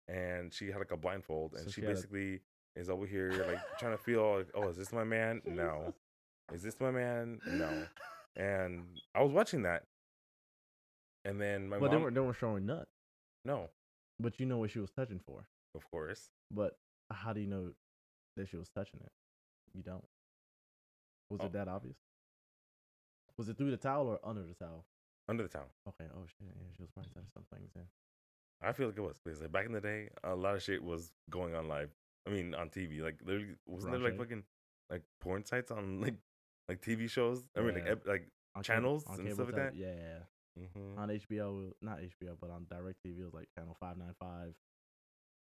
and 0.08 0.52
she 0.52 0.66
had 0.66 0.78
like 0.78 0.90
a 0.92 0.96
blindfold, 0.96 1.52
and 1.54 1.62
So 1.64 1.70
she, 1.70 1.80
she 1.80 1.80
had 1.82 1.90
a- 1.90 1.94
basically 1.94 2.40
is 2.74 2.88
over 2.90 3.06
here 3.06 3.32
like 3.48 3.60
trying 3.78 3.92
to 3.92 4.02
feel 4.02 4.38
like, 4.38 4.48
oh, 4.54 4.68
is 4.68 4.76
this 4.76 4.92
my 4.92 5.04
man? 5.04 5.40
No. 5.46 5.94
Is 6.52 6.62
this 6.62 6.78
my 6.80 6.90
man? 6.90 7.40
No. 7.46 7.86
And 8.36 8.84
I 9.14 9.22
was 9.22 9.30
watching 9.30 9.62
that, 9.64 9.82
And 11.24 11.38
then 11.40 11.68
my 11.68 11.78
but 11.78 11.90
they 11.90 11.96
mom. 11.96 12.02
weren't 12.04 12.14
they 12.14 12.20
weren't 12.22 12.36
showing 12.36 12.64
nuts. 12.66 12.90
no, 13.44 13.68
But 14.22 14.38
you 14.40 14.46
know 14.46 14.58
what 14.58 14.70
she 14.70 14.78
was 14.78 14.90
touching 14.90 15.18
for. 15.26 15.46
of 15.74 15.90
course. 15.90 16.30
But 16.50 16.78
how 17.10 17.32
do 17.32 17.40
you 17.40 17.46
know 17.46 17.72
that 18.36 18.48
she 18.48 18.56
was 18.56 18.68
touching 18.68 19.00
it? 19.02 19.12
You 19.74 19.82
don't. 19.82 20.04
Was 21.30 21.40
Oh. 21.40 21.46
it 21.46 21.52
that 21.52 21.66
obvious? 21.68 21.96
Was 23.38 23.48
it 23.48 23.56
through 23.56 23.70
the 23.70 23.76
towel 23.78 24.06
or 24.06 24.20
under 24.22 24.42
the 24.42 24.54
towel? 24.54 24.84
Under 25.28 25.42
the 25.44 25.48
towel. 25.48 25.70
Okay. 25.88 26.04
Oh 26.14 26.26
shit. 26.26 26.48
Yeah, 26.54 26.68
she 26.76 26.82
was 26.82 26.90
probably 26.90 27.10
touching 27.14 27.30
some 27.32 27.44
things. 27.52 27.70
Then. 27.74 27.84
I 28.60 28.72
feel 28.72 28.88
like 28.88 28.98
it 28.98 29.00
was 29.00 29.18
because 29.24 29.40
like 29.40 29.50
back 29.52 29.66
in 29.66 29.72
the 29.72 29.80
day, 29.80 30.10
a 30.22 30.34
lot 30.34 30.54
of 30.54 30.62
shit 30.62 30.82
was 30.82 31.12
going 31.30 31.54
on 31.54 31.68
live. 31.68 31.90
I 32.26 32.30
mean, 32.30 32.54
on 32.54 32.68
TV. 32.70 33.00
Like, 33.02 33.18
literally, 33.24 33.56
wasn't 33.66 33.92
there 33.92 34.00
like 34.00 34.16
fucking 34.18 34.44
like 34.90 35.02
porn 35.20 35.44
sites 35.44 35.70
on 35.70 36.00
like 36.06 36.14
like 36.68 36.80
TV 36.82 37.08
shows? 37.10 37.44
I 37.56 37.60
mean, 37.60 37.74
like 37.74 37.86
Yeah. 37.86 37.92
ep- 37.92 38.06
like 38.06 38.28
On 38.54 38.62
Channels 38.62 39.04
on 39.06 39.14
and 39.14 39.24
cable 39.24 39.34
stuff 39.36 39.46
like 39.54 39.72
that? 39.72 39.74
Yeah. 39.76 40.18
Mhm. 40.58 40.98
On 40.98 41.08
HBO, 41.10 41.72
not 41.80 41.98
HBO, 42.00 42.36
but 42.40 42.50
on 42.50 42.66
Direct 42.70 42.98
TV, 43.04 43.20
it 43.20 43.24
was 43.24 43.34
like 43.34 43.48
channel 43.54 43.76
five 43.80 43.96
nine 43.96 44.14
five. 44.18 44.54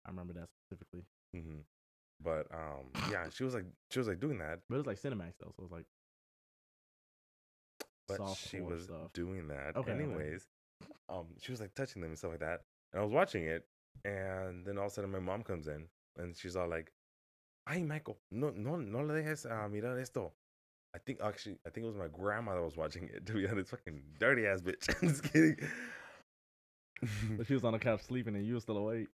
I 0.06 0.10
remember 0.10 0.32
that 0.34 0.48
specifically. 0.66 1.04
hmm 1.34 1.60
But 2.22 2.46
um, 2.52 2.90
yeah, 3.10 3.28
she 3.34 3.44
was 3.44 3.54
like 3.54 3.64
she 3.90 3.98
was 3.98 4.08
like 4.08 4.20
doing 4.20 4.38
that, 4.38 4.60
But 4.68 4.76
it 4.76 4.78
was 4.78 4.86
like 4.86 5.00
Cinemax 5.00 5.34
though, 5.40 5.52
so 5.56 5.62
it 5.62 5.62
was 5.62 5.72
like. 5.72 5.86
but 8.08 8.20
she 8.36 8.60
was 8.60 8.84
stuff. 8.84 9.12
doing 9.12 9.48
that 9.48 9.76
Okay, 9.76 9.92
okay. 9.92 10.02
anyways. 10.02 10.46
Um, 11.08 11.26
she 11.40 11.52
was 11.52 11.60
like 11.60 11.74
touching 11.74 12.02
them 12.02 12.10
and 12.10 12.18
stuff 12.18 12.32
like 12.32 12.40
that, 12.40 12.60
and 12.92 13.00
I 13.00 13.04
was 13.04 13.12
watching 13.12 13.44
it, 13.44 13.66
and 14.04 14.64
then 14.64 14.78
all 14.78 14.86
of 14.86 14.92
a 14.92 14.94
sudden 14.94 15.10
my 15.10 15.18
mom 15.20 15.42
comes 15.42 15.66
in 15.68 15.86
and 16.16 16.36
she's 16.36 16.56
all 16.56 16.68
like, 16.68 16.92
"Ay, 17.66 17.82
Michael, 17.82 18.18
no, 18.30 18.50
no, 18.50 18.76
no 18.76 19.00
le 19.00 19.14
dejes 19.14 19.46
uh, 19.46 19.68
mirar 19.68 19.98
esto." 20.00 20.32
I 20.94 20.98
think 20.98 21.20
actually, 21.22 21.58
I 21.66 21.70
think 21.70 21.84
it 21.84 21.88
was 21.88 21.96
my 21.96 22.08
grandma 22.08 22.54
that 22.54 22.62
was 22.62 22.76
watching 22.76 23.04
it. 23.12 23.24
To 23.26 23.32
be 23.34 23.46
honest, 23.46 23.70
fucking 23.70 24.00
dirty 24.18 24.46
ass 24.46 24.60
bitch. 24.62 24.88
I'm 25.02 25.08
just 25.14 25.22
kidding. 25.32 25.56
But 27.36 27.46
she 27.46 27.54
was 27.54 27.64
on 27.64 27.72
the 27.72 27.78
couch 27.78 28.02
sleeping, 28.02 28.34
and 28.34 28.44
you 28.46 28.54
were 28.54 28.60
still 28.60 28.78
awake. 28.78 29.08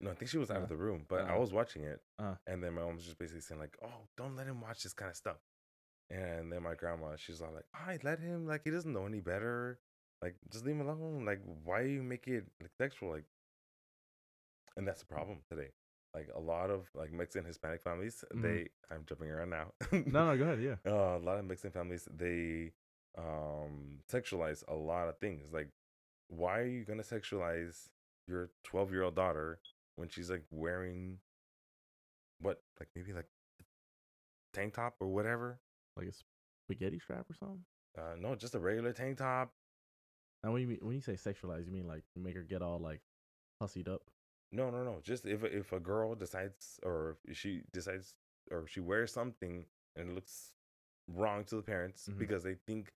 No, 0.00 0.10
I 0.10 0.14
think 0.14 0.30
she 0.30 0.38
was 0.38 0.50
out 0.50 0.58
Uh, 0.58 0.62
of 0.62 0.68
the 0.68 0.76
room, 0.76 1.04
but 1.08 1.22
I 1.24 1.34
uh, 1.34 1.40
was 1.40 1.52
watching 1.52 1.82
it, 1.82 2.00
uh. 2.20 2.34
and 2.46 2.62
then 2.62 2.74
my 2.74 2.82
mom 2.82 2.94
was 2.94 3.04
just 3.04 3.18
basically 3.18 3.40
saying 3.40 3.60
like, 3.60 3.76
"Oh, 3.82 4.06
don't 4.16 4.36
let 4.36 4.46
him 4.46 4.60
watch 4.60 4.82
this 4.84 4.92
kind 4.92 5.10
of 5.10 5.16
stuff." 5.16 5.38
And 6.10 6.52
then 6.52 6.62
my 6.62 6.74
grandma, 6.74 7.16
she's 7.16 7.40
all 7.40 7.52
like, 7.52 7.66
"I 7.74 7.98
let 8.04 8.20
him 8.20 8.46
like 8.46 8.62
he 8.64 8.70
doesn't 8.70 8.92
know 8.92 9.06
any 9.06 9.20
better. 9.20 9.80
Like 10.22 10.36
just 10.52 10.64
leave 10.64 10.76
him 10.76 10.88
alone. 10.88 11.24
Like 11.24 11.40
why 11.64 11.82
you 11.82 12.02
make 12.02 12.28
it 12.28 12.44
like 12.60 12.70
sexual? 12.78 13.10
Like." 13.10 13.24
And 14.76 14.86
that's 14.86 15.00
the 15.00 15.06
problem 15.06 15.38
today. 15.50 15.70
Like 16.14 16.28
a 16.34 16.40
lot 16.40 16.70
of 16.70 16.88
like 16.94 17.12
mixed 17.12 17.36
and 17.36 17.46
Hispanic 17.46 17.82
families, 17.82 18.24
Mhm. 18.34 18.42
they 18.42 18.68
I'm 18.90 19.04
jumping 19.06 19.30
around 19.30 19.50
now. 19.50 19.72
No, 19.92 20.24
no, 20.26 20.36
go 20.38 20.44
ahead. 20.44 20.60
Yeah. 20.62 20.76
uh, 20.90 21.16
a 21.16 21.22
lot 21.22 21.38
of 21.38 21.44
mixed 21.44 21.64
in 21.64 21.70
families 21.70 22.08
they 22.10 22.72
um 23.16 23.98
sexualize 24.10 24.62
a 24.68 24.74
lot 24.74 25.08
of 25.08 25.18
things 25.18 25.52
like 25.52 25.68
why 26.28 26.60
are 26.60 26.66
you 26.66 26.84
gonna 26.84 27.02
sexualize 27.02 27.88
your 28.28 28.50
12 28.64 28.92
year 28.92 29.02
old 29.02 29.16
daughter 29.16 29.58
when 29.96 30.08
she's 30.08 30.30
like 30.30 30.44
wearing 30.50 31.18
what 32.40 32.62
like 32.78 32.88
maybe 32.94 33.12
like 33.12 33.26
a 33.60 33.64
tank 34.54 34.74
top 34.74 34.94
or 35.00 35.08
whatever 35.08 35.58
Like 35.96 36.08
a 36.08 36.12
spaghetti 36.66 36.98
strap 37.00 37.28
or 37.30 37.34
something. 37.34 37.64
uh 37.98 38.14
no 38.18 38.34
just 38.34 38.54
a 38.54 38.58
regular 38.58 38.92
tank 38.92 39.18
top 39.18 39.52
Now, 40.44 40.52
when 40.52 40.62
you 40.62 40.68
mean, 40.68 40.78
when 40.82 40.94
you 40.94 41.00
say 41.00 41.14
sexualize, 41.14 41.66
you 41.66 41.72
mean 41.72 41.88
like 41.88 42.04
make 42.16 42.36
her 42.36 42.42
get 42.42 42.62
all 42.62 42.78
like 42.78 43.00
pussied 43.60 43.88
up? 43.88 44.02
No 44.52 44.70
no 44.70 44.82
no 44.84 44.98
just 45.02 45.26
if 45.26 45.44
if 45.44 45.72
a 45.72 45.80
girl 45.80 46.14
decides 46.14 46.80
or 46.82 47.16
if 47.26 47.36
she 47.36 47.62
decides 47.72 48.14
or 48.50 48.66
she 48.66 48.80
wears 48.80 49.12
something 49.12 49.66
and 49.96 50.10
it 50.10 50.14
looks 50.14 50.52
wrong 51.08 51.44
to 51.44 51.56
the 51.56 51.62
parents 51.62 52.08
Mhm. 52.08 52.18
because 52.18 52.42
they 52.44 52.54
think 52.54 52.92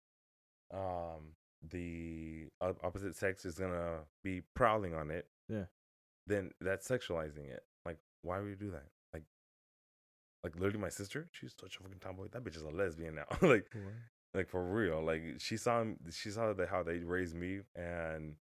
um 0.72 1.34
the 1.62 2.48
opposite 2.82 3.14
sex 3.16 3.44
is 3.44 3.58
gonna 3.58 4.00
be 4.22 4.40
prowling 4.54 4.94
on 4.94 5.10
it 5.10 5.28
Yeah. 5.48 5.66
then 6.26 6.52
that's 6.60 6.88
sexualizing 6.88 7.48
it. 7.50 7.64
Like 7.84 7.98
why 8.22 8.38
would 8.40 8.48
you 8.48 8.56
do 8.56 8.70
that? 8.70 8.86
Like 9.12 9.24
like 10.44 10.54
literally 10.54 10.78
my 10.78 10.88
sister 10.88 11.28
she's 11.32 11.54
such 11.60 11.76
a 11.78 11.82
fucking 11.82 11.98
tomboy. 12.00 12.28
That 12.30 12.44
bitch 12.44 12.56
is 12.56 12.62
a 12.62 12.70
lesbian 12.70 13.16
now. 13.16 13.26
Like 13.42 13.70
like 14.32 14.48
for 14.48 14.64
real. 14.64 15.02
Like 15.02 15.22
she 15.38 15.56
saw 15.56 15.84
she 16.10 16.30
saw 16.30 16.52
that 16.52 16.68
how 16.68 16.82
they 16.82 16.98
raised 17.00 17.34
me 17.34 17.60
and 17.74 18.36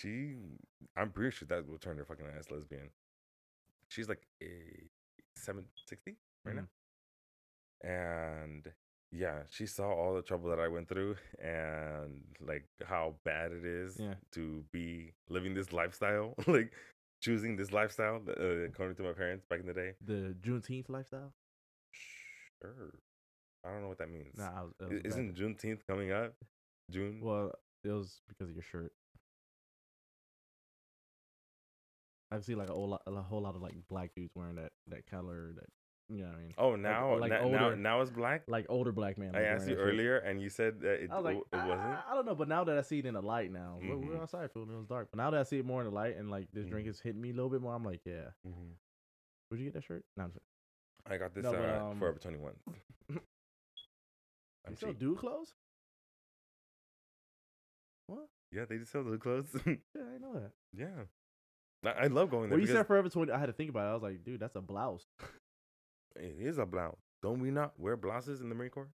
she 0.00 0.34
i'm 0.96 1.10
pretty 1.10 1.30
sure 1.36 1.46
that 1.48 1.66
will 1.68 1.78
turn 1.78 1.96
her 1.98 2.04
fucking 2.04 2.26
ass 2.38 2.50
lesbian. 2.50 2.90
She's 3.88 4.08
like 4.08 4.22
a 4.42 4.88
760 5.36 6.16
right 6.44 6.56
now. 6.56 6.68
And 7.82 8.70
yeah 9.12 9.40
she 9.50 9.66
saw 9.66 9.90
all 9.92 10.14
the 10.14 10.22
trouble 10.22 10.48
that 10.50 10.60
i 10.60 10.68
went 10.68 10.88
through 10.88 11.16
and 11.42 12.22
like 12.40 12.64
how 12.84 13.14
bad 13.24 13.50
it 13.50 13.64
is 13.64 13.98
Yeah. 13.98 14.14
to 14.32 14.62
be 14.72 15.12
living 15.28 15.52
this 15.54 15.72
lifestyle 15.72 16.34
like 16.46 16.72
choosing 17.20 17.56
this 17.56 17.72
lifestyle 17.72 18.20
uh, 18.28 18.42
according 18.68 18.94
to 18.96 19.02
my 19.02 19.12
parents 19.12 19.44
back 19.50 19.60
in 19.60 19.66
the 19.66 19.74
day. 19.74 19.92
The 20.06 20.34
Juneteenth 20.40 20.88
lifestyle. 20.88 21.32
sure. 22.62 22.92
I 23.66 23.70
don't 23.72 23.82
know 23.82 23.88
what 23.88 23.98
that 23.98 24.08
means. 24.10 24.38
Nah, 24.38 24.50
I 24.56 24.62
was, 24.62 24.72
I- 24.80 24.86
was 24.86 25.02
isn't 25.04 25.36
juneteenth 25.36 25.80
coming 25.86 26.12
up? 26.12 26.32
June? 26.90 27.20
Well, 27.22 27.52
it 27.84 27.90
was 27.90 28.22
because 28.28 28.48
of 28.48 28.54
your 28.54 28.62
shirt. 28.62 28.92
I 32.32 32.40
see 32.40 32.54
like 32.54 32.68
a 32.70 32.72
whole 32.72 32.88
lot, 32.88 33.02
a 33.06 33.12
whole 33.22 33.42
lot 33.42 33.56
of 33.56 33.62
like 33.62 33.74
black 33.88 34.14
dudes 34.14 34.32
wearing 34.34 34.56
that 34.56 34.72
that 34.88 35.06
color. 35.10 35.52
That 35.56 35.66
you 36.08 36.22
know 36.22 36.28
what 36.28 36.36
I 36.38 36.40
mean? 36.42 36.54
Oh, 36.58 36.76
now, 36.76 37.16
like 37.18 37.30
na- 37.30 37.38
now, 37.48 37.64
older- 37.64 37.76
now 37.76 38.00
it's 38.00 38.10
black. 38.10 38.42
Like 38.48 38.66
older 38.68 38.92
black 38.92 39.16
man. 39.18 39.34
I 39.34 39.38
like, 39.40 39.46
asked 39.48 39.68
you 39.68 39.76
wearing 39.76 39.96
that 39.96 40.00
shirt. 40.00 40.00
earlier, 40.00 40.16
and 40.18 40.40
you 40.40 40.48
said 40.48 40.80
that 40.80 41.04
it, 41.04 41.10
I 41.10 41.16
was 41.16 41.24
like, 41.24 41.36
it 41.36 41.44
wasn't. 41.52 41.80
"Ah, 41.80 42.06
I 42.10 42.14
don't 42.14 42.26
know, 42.26 42.34
but 42.34 42.48
now 42.48 42.64
that 42.64 42.76
I 42.78 42.82
see 42.82 42.98
it 43.00 43.06
in 43.06 43.14
the 43.14 43.22
light 43.22 43.52
now, 43.52 43.78
Mhm. 43.82 44.06
we're 44.08 44.20
outside, 44.22 44.50
fool, 44.52 44.62
and 44.64 44.72
it 44.72 44.76
was 44.76 44.86
dark. 44.86 45.08
But 45.12 45.18
now 45.18 45.30
that 45.30 45.40
I 45.40 45.42
see 45.44 45.58
it 45.58 45.64
more 45.64 45.80
in 45.82 45.86
the 45.88 45.94
light, 45.94 46.16
and 46.16 46.30
like 46.30 46.48
this 46.52 46.66
drink 46.66 46.86
Mhm. 46.86 46.90
is 46.90 47.00
hitting 47.00 47.20
me 47.20 47.30
a 47.30 47.34
little 47.34 47.50
bit 47.50 47.60
more, 47.60 47.74
I'm 47.74 47.84
like, 47.84 48.00
yeah. 48.04 48.30
Mm-hmm. 48.46 48.70
Where'd 49.48 49.60
you 49.60 49.66
get 49.66 49.74
that 49.74 49.84
shirt? 49.84 50.04
No, 50.16 50.24
I'm 50.24 50.32
I 51.06 51.16
got 51.16 51.34
this 51.34 51.42
No, 51.44 51.52
but, 51.52 51.60
uh, 51.68 51.84
um, 51.90 51.98
Forever 51.98 52.18
Twenty 52.18 52.38
One. 52.38 52.54
you 54.68 54.76
still 54.76 54.92
do 54.92 55.16
clothes? 55.16 55.54
What? 58.06 58.28
Yeah, 58.52 58.64
they 58.68 58.78
just 58.78 58.90
sell 58.92 59.04
the 59.04 59.18
clothes. 59.18 59.54
Yeah, 59.66 60.02
I 60.14 60.18
know 60.18 60.34
that. 60.34 60.50
yeah, 60.76 61.04
I, 61.84 62.04
I 62.04 62.06
love 62.08 62.30
going 62.30 62.50
there 62.50 62.58
When 62.58 62.66
you 62.66 62.72
said 62.72 62.86
Forever 62.86 63.08
20, 63.08 63.32
I 63.32 63.38
had 63.38 63.46
to 63.46 63.52
think 63.52 63.70
about 63.70 63.86
it. 63.86 63.90
I 63.90 63.94
was 63.94 64.02
like, 64.02 64.24
dude, 64.24 64.40
that's 64.40 64.56
a 64.56 64.60
blouse. 64.60 65.06
it 66.16 66.36
is 66.38 66.58
a 66.58 66.66
blouse. 66.66 66.98
Don't 67.22 67.40
we 67.40 67.50
not 67.50 67.72
wear 67.78 67.96
blouses 67.96 68.40
in 68.40 68.48
the 68.48 68.54
Marine 68.54 68.70
Corps? 68.70 68.88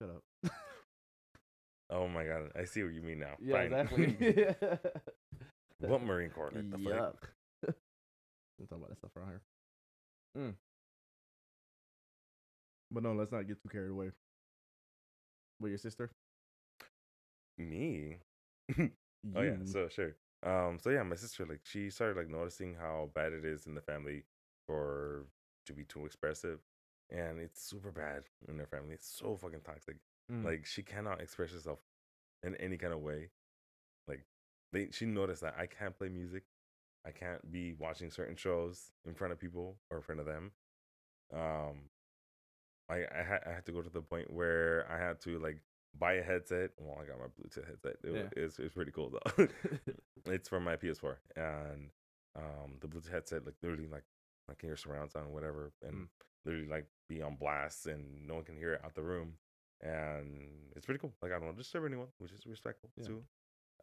Shut 0.00 0.10
up. 0.10 0.50
Oh 1.90 2.08
my 2.08 2.24
god, 2.24 2.50
I 2.58 2.64
see 2.64 2.82
what 2.82 2.92
you 2.92 3.02
mean 3.02 3.20
now. 3.20 3.34
Yeah, 3.40 3.56
Fine. 3.56 3.72
exactly. 3.72 4.68
what 5.88 6.02
Marine 6.02 6.30
Corps? 6.30 6.50
Like 6.54 6.70
the 6.70 6.78
fuck? 6.78 6.84
Yuck. 6.84 7.74
we'll 8.58 8.66
talk 8.68 8.78
about 8.78 8.88
that 8.88 8.98
stuff 8.98 9.10
around 9.16 9.28
here. 9.28 9.40
Mm. 10.38 10.54
But 12.90 13.02
no, 13.02 13.12
let's 13.12 13.32
not 13.32 13.46
get 13.46 13.62
too 13.62 13.68
carried 13.68 13.90
away. 13.90 14.10
With 15.60 15.70
your 15.70 15.78
sister? 15.78 16.10
Me? 17.58 18.16
oh 18.78 19.42
yeah, 19.42 19.56
so 19.64 19.88
sure. 19.88 20.16
Um, 20.44 20.78
so 20.78 20.90
yeah, 20.90 21.02
my 21.02 21.16
sister 21.16 21.46
like 21.46 21.60
she 21.64 21.88
started 21.90 22.16
like 22.16 22.28
noticing 22.28 22.74
how 22.74 23.10
bad 23.14 23.32
it 23.32 23.44
is 23.44 23.66
in 23.66 23.74
the 23.74 23.80
family 23.80 24.24
for 24.66 25.26
to 25.66 25.72
be 25.72 25.84
too 25.84 26.04
expressive, 26.04 26.60
and 27.10 27.40
it's 27.40 27.62
super 27.62 27.90
bad 27.90 28.24
in 28.48 28.58
their 28.58 28.66
family. 28.66 28.92
It's 28.94 29.08
so 29.08 29.36
fucking 29.36 29.60
toxic. 29.60 29.96
Mm. 30.30 30.44
Like 30.44 30.66
she 30.66 30.82
cannot 30.82 31.20
express 31.20 31.52
herself 31.52 31.78
in 32.42 32.54
any 32.56 32.76
kind 32.76 32.92
of 32.92 33.00
way. 33.00 33.30
Like 34.06 34.24
they, 34.72 34.88
she 34.90 35.06
noticed 35.06 35.40
that 35.40 35.56
I 35.58 35.66
can't 35.66 35.96
play 35.96 36.08
music. 36.08 36.44
I 37.06 37.10
can't 37.10 37.50
be 37.50 37.74
watching 37.78 38.10
certain 38.10 38.36
shows 38.36 38.90
in 39.06 39.14
front 39.14 39.32
of 39.32 39.38
people 39.38 39.76
or 39.90 39.98
in 39.98 40.02
front 40.02 40.20
of 40.20 40.26
them. 40.26 40.52
Um, 41.32 41.88
I 42.90 42.96
I 42.96 43.22
had 43.26 43.40
I 43.46 43.52
had 43.52 43.66
to 43.66 43.72
go 43.72 43.80
to 43.80 43.90
the 43.90 44.02
point 44.02 44.30
where 44.30 44.86
I 44.90 44.98
had 44.98 45.20
to 45.22 45.38
like 45.38 45.60
buy 45.98 46.14
a 46.14 46.22
headset. 46.22 46.70
Well, 46.78 46.98
I 47.00 47.06
got 47.06 47.18
my 47.18 47.26
Bluetooth 47.26 47.66
headset. 47.66 47.96
It, 48.04 48.14
Yeah. 48.14 48.28
it's 48.42 48.58
it's 48.58 48.74
pretty 48.74 48.90
cool 48.92 49.10
though. 49.10 49.48
it's 50.26 50.48
from 50.48 50.64
my 50.64 50.76
PS4 50.76 51.16
and 51.36 51.90
um 52.36 52.78
the 52.80 52.88
Bluetooth 52.88 53.10
headset 53.10 53.44
like 53.44 53.54
literally 53.62 53.86
like 53.88 54.04
I 54.50 54.54
can 54.54 54.68
hear 54.68 54.76
surround 54.76 55.10
sound 55.10 55.32
whatever 55.32 55.72
and 55.82 55.94
Mm. 55.94 56.08
literally 56.44 56.68
like 56.68 56.86
be 57.08 57.22
on 57.22 57.36
blast 57.36 57.86
and 57.86 58.26
no 58.26 58.34
one 58.34 58.44
can 58.44 58.56
hear 58.56 58.74
it 58.74 58.80
out 58.84 58.94
the 58.94 59.02
room 59.02 59.34
and 59.80 60.72
it's 60.76 60.84
pretty 60.86 60.98
cool. 61.00 61.14
Like 61.22 61.30
I 61.32 61.34
don't 61.36 61.44
want 61.46 61.56
to 61.56 61.62
disturb 61.62 61.84
anyone, 61.84 62.08
which 62.18 62.32
is 62.32 62.46
respectful 62.46 62.90
Yeah. 62.96 63.06
too. 63.06 63.24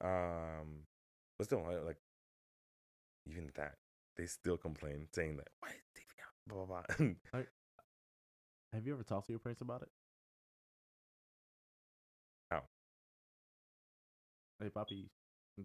Um, 0.01 0.85
but 1.37 1.45
still, 1.45 1.63
I, 1.67 1.75
like 1.75 1.97
even 3.27 3.51
that 3.55 3.75
they 4.17 4.25
still 4.25 4.57
complain 4.57 5.07
saying 5.13 5.37
that 5.37 5.47
why 5.59 5.69
is 5.69 5.75
TV 5.95 6.07
out? 6.21 6.33
Blah 6.47 6.65
blah 6.65 6.83
blah. 7.31 7.41
Have 8.73 8.87
you 8.87 8.93
ever 8.93 9.03
talked 9.03 9.27
to 9.27 9.33
your 9.33 9.39
parents 9.39 9.61
about 9.61 9.81
it? 9.81 9.89
Hey, 14.61 14.69
Poppy, 14.69 15.09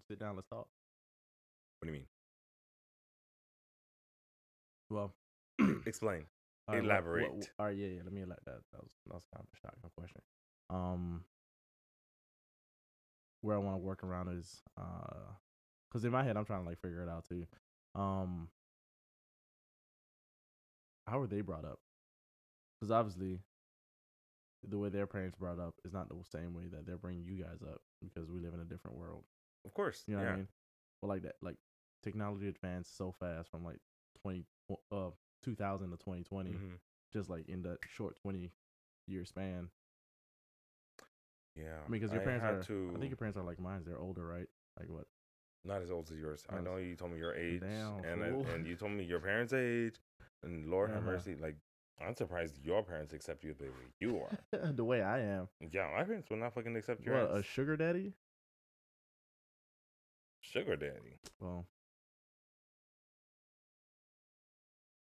sit 0.08 0.18
down. 0.18 0.36
Let's 0.36 0.48
talk. 0.48 0.66
what 1.80 1.86
do 1.86 1.88
you 1.88 1.92
mean? 1.92 2.06
Well, 4.88 5.12
Explain. 5.86 6.24
all 6.68 6.74
right, 6.74 6.82
what- 6.82 6.82
what- 6.82 6.84
Elaborate. 6.84 7.32
what- 7.34 7.50
all 7.58 7.66
right, 7.66 7.76
yeah, 7.76 7.88
yeah. 7.88 8.02
Let 8.02 8.12
me 8.12 8.24
let 8.24 8.42
that. 8.46 8.60
That 8.72 8.82
was 8.82 8.92
that 9.06 9.14
was 9.14 9.24
kind 9.34 9.44
of 9.44 9.48
a 9.52 9.56
shotgun 9.58 9.90
question. 9.96 10.22
Um, 10.70 11.24
where 13.42 13.56
I 13.56 13.58
want 13.58 13.74
to 13.76 13.82
work 13.84 14.02
around 14.02 14.28
is 14.36 14.62
uh, 14.78 15.32
because 15.90 16.04
in 16.04 16.12
my 16.12 16.22
head 16.24 16.36
I'm 16.36 16.44
trying 16.46 16.62
to 16.64 16.68
like 16.68 16.80
figure 16.80 17.02
it 17.02 17.08
out 17.08 17.26
too. 17.28 17.46
Um, 17.94 18.48
how 21.06 21.18
were 21.18 21.26
they 21.26 21.42
brought 21.42 21.64
up? 21.64 21.78
Because 22.80 22.90
obviously, 22.90 23.40
the 24.62 24.78
way 24.78 24.88
their 24.88 25.06
parents 25.06 25.36
brought 25.36 25.58
up 25.58 25.74
is 25.84 25.92
not 25.92 26.08
the 26.08 26.16
same 26.24 26.54
way 26.54 26.66
that 26.68 26.86
they're 26.86 26.96
bringing 26.98 27.24
you 27.24 27.36
guys 27.42 27.62
up 27.62 27.80
because 28.00 28.30
we 28.30 28.40
live 28.40 28.54
in 28.54 28.60
a 28.60 28.64
different 28.64 28.96
world. 28.96 29.24
Of 29.64 29.74
course. 29.74 30.04
You 30.06 30.16
know 30.16 30.22
yeah. 30.22 30.26
what 30.28 30.34
I 30.34 30.36
mean? 30.36 30.48
But 31.00 31.08
like 31.08 31.22
that, 31.22 31.36
like 31.42 31.56
technology 32.02 32.48
advanced 32.48 32.96
so 32.96 33.12
fast 33.12 33.50
from 33.50 33.64
like 33.64 33.78
twenty 34.22 34.44
uh 34.92 35.10
2000 35.42 35.90
to 35.90 35.96
2020, 35.96 36.50
Mhm. 36.50 36.78
just 37.12 37.28
like 37.30 37.48
in 37.48 37.62
that 37.62 37.78
short 37.88 38.16
20 38.16 38.52
year 39.06 39.24
span. 39.24 39.68
Yeah. 41.54 41.78
I 41.86 41.88
mean, 41.88 42.00
because 42.00 42.12
your 42.12 42.22
parents 42.22 42.44
are, 42.44 42.62
to, 42.64 42.92
I 42.94 42.98
think 42.98 43.10
your 43.10 43.16
parents 43.16 43.38
are 43.38 43.42
like 43.44 43.60
mine. 43.60 43.82
They're 43.86 43.98
older, 44.00 44.26
right? 44.26 44.48
Like 44.78 44.88
what? 44.88 45.06
not 45.64 45.82
as 45.82 45.90
old 45.90 46.08
as 46.12 46.18
yours. 46.18 46.44
I 46.48 46.60
know 46.60 46.76
you 46.76 46.94
told 46.94 47.12
me 47.12 47.18
your 47.18 47.34
age, 47.34 47.60
Damn, 47.60 48.04
and 48.04 48.22
I, 48.22 48.28
and 48.54 48.66
you 48.66 48.76
told 48.76 48.92
me 48.92 49.04
your 49.04 49.18
parents' 49.20 49.52
age, 49.52 49.96
and 50.44 50.68
Lord 50.70 50.90
have 50.94 51.02
Uh-huh. 51.02 51.12
mercy, 51.12 51.34
like 51.34 51.56
I'm 52.00 52.14
surprised 52.14 52.62
your 52.64 52.82
parents 52.82 53.12
accept 53.14 53.42
you 53.44 53.54
the 53.54 53.64
way 53.64 53.86
you 54.00 54.20
are. 54.20 54.72
the 54.72 54.84
way 54.84 55.02
I 55.02 55.20
am. 55.20 55.48
yeah, 55.72 55.88
my 55.96 56.04
parents 56.04 56.28
will 56.30 56.36
not 56.36 56.54
fucking 56.54 56.76
accept 56.76 57.04
you. 57.04 57.12
What 57.12 57.36
a 57.36 57.42
sugar 57.42 57.76
daddy? 57.76 58.12
sugar 60.42 60.76
daddy. 60.76 61.18
Well, 61.40 61.66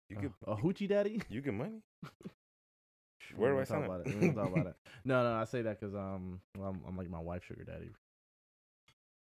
You 0.10 0.18
uh, 0.18 0.22
get 0.22 0.32
a 0.48 0.56
hoochie 0.56 0.88
daddy? 0.88 1.22
you 1.30 1.42
get 1.42 1.54
money. 1.54 1.82
Where 3.36 3.52
do 3.52 3.58
I 3.58 3.60
talk 3.62 3.68
sign 3.68 3.84
about 3.84 4.02
up? 4.02 4.08
it. 4.08 4.22
We 4.22 4.32
talk 4.32 4.48
about 4.48 4.68
it. 4.68 4.76
No, 5.04 5.24
no, 5.24 5.34
I 5.36 5.46
say 5.46 5.62
that 5.64 5.80
because 5.80 5.96
um, 5.96 6.40
well, 6.58 6.70
I'm, 6.70 6.80
I'm 6.88 6.96
like 6.98 7.10
my 7.10 7.20
wife's 7.20 7.46
sugar 7.48 7.64
daddy. 7.64 7.90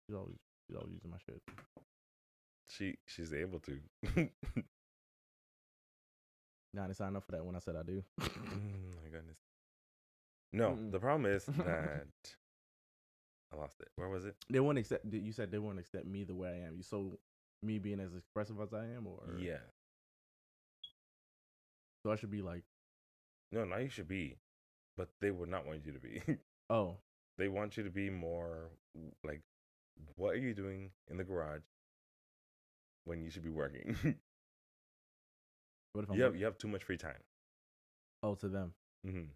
She's 0.05 0.15
always 0.15 0.35
she's 0.67 0.75
always 0.75 0.93
using 0.93 1.09
my 1.09 1.17
shit. 1.25 1.41
She 2.69 2.95
she's 3.07 3.33
able 3.33 3.59
to. 3.61 4.29
Nah, 6.75 6.83
I 6.83 6.87
didn't 6.87 6.97
sign 6.97 7.15
up 7.15 7.23
for 7.23 7.31
that 7.31 7.45
when 7.45 7.55
I 7.55 7.59
said 7.59 7.75
I 7.77 7.83
do. 7.83 8.03
Mm, 8.19 8.95
my 9.01 9.09
goodness. 9.09 9.37
No, 10.51 10.71
Mm-mm. 10.71 10.91
the 10.91 10.99
problem 10.99 11.25
is 11.31 11.45
that 11.57 11.99
I 13.53 13.55
lost 13.55 13.79
it. 13.79 13.87
Where 13.95 14.09
was 14.09 14.25
it? 14.25 14.35
they 14.49 14.59
won't 14.59 14.77
accept. 14.77 15.05
You 15.11 15.31
said 15.31 15.51
they 15.51 15.57
won't 15.59 15.79
accept 15.79 16.05
me 16.05 16.23
the 16.25 16.35
way 16.35 16.49
I 16.49 16.67
am. 16.67 16.75
You 16.75 16.83
so 16.83 17.17
me 17.63 17.79
being 17.79 17.99
as 18.01 18.13
expressive 18.13 18.59
as 18.61 18.73
I 18.73 18.85
am, 18.85 19.07
or 19.07 19.37
Yeah. 19.39 19.63
So 22.03 22.11
I 22.11 22.17
should 22.17 22.31
be 22.31 22.41
like, 22.41 22.63
No, 23.51 23.63
now 23.63 23.77
you 23.77 23.89
should 23.89 24.07
be, 24.07 24.37
but 24.97 25.09
they 25.21 25.31
would 25.31 25.49
not 25.49 25.65
want 25.65 25.85
you 25.85 25.93
to 25.93 25.99
be. 25.99 26.21
oh, 26.69 26.97
they 27.37 27.47
want 27.47 27.77
you 27.77 27.83
to 27.83 27.89
be 27.89 28.09
more 28.09 28.69
like, 29.23 29.41
what 30.15 30.33
are 30.33 30.37
you 30.37 30.53
doing 30.53 30.91
in 31.09 31.17
the 31.17 31.23
garage 31.23 31.63
when 33.05 33.21
you 33.23 33.29
should 33.29 33.43
be 33.43 33.49
working? 33.49 33.95
what 35.95 36.03
if 36.03 36.09
I'm 36.09 36.17
you 36.17 36.23
have 36.23 36.35
you 36.35 36.45
have 36.45 36.57
too 36.57 36.67
much 36.67 36.83
free 36.83 36.97
time. 36.97 37.23
oh 38.21 38.35
to 38.35 38.49
them? 38.49 38.73
Mm-hmm. 39.07 39.31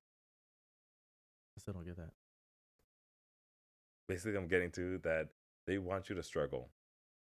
I 1.58 1.60
still 1.60 1.74
don't 1.74 1.86
get 1.86 1.98
that. 1.98 2.12
Basically, 4.08 4.38
I'm 4.38 4.48
getting 4.48 4.72
to 4.72 4.98
that 5.00 5.30
they 5.68 5.78
want 5.78 6.10
you 6.10 6.16
to 6.16 6.24
struggle. 6.24 6.70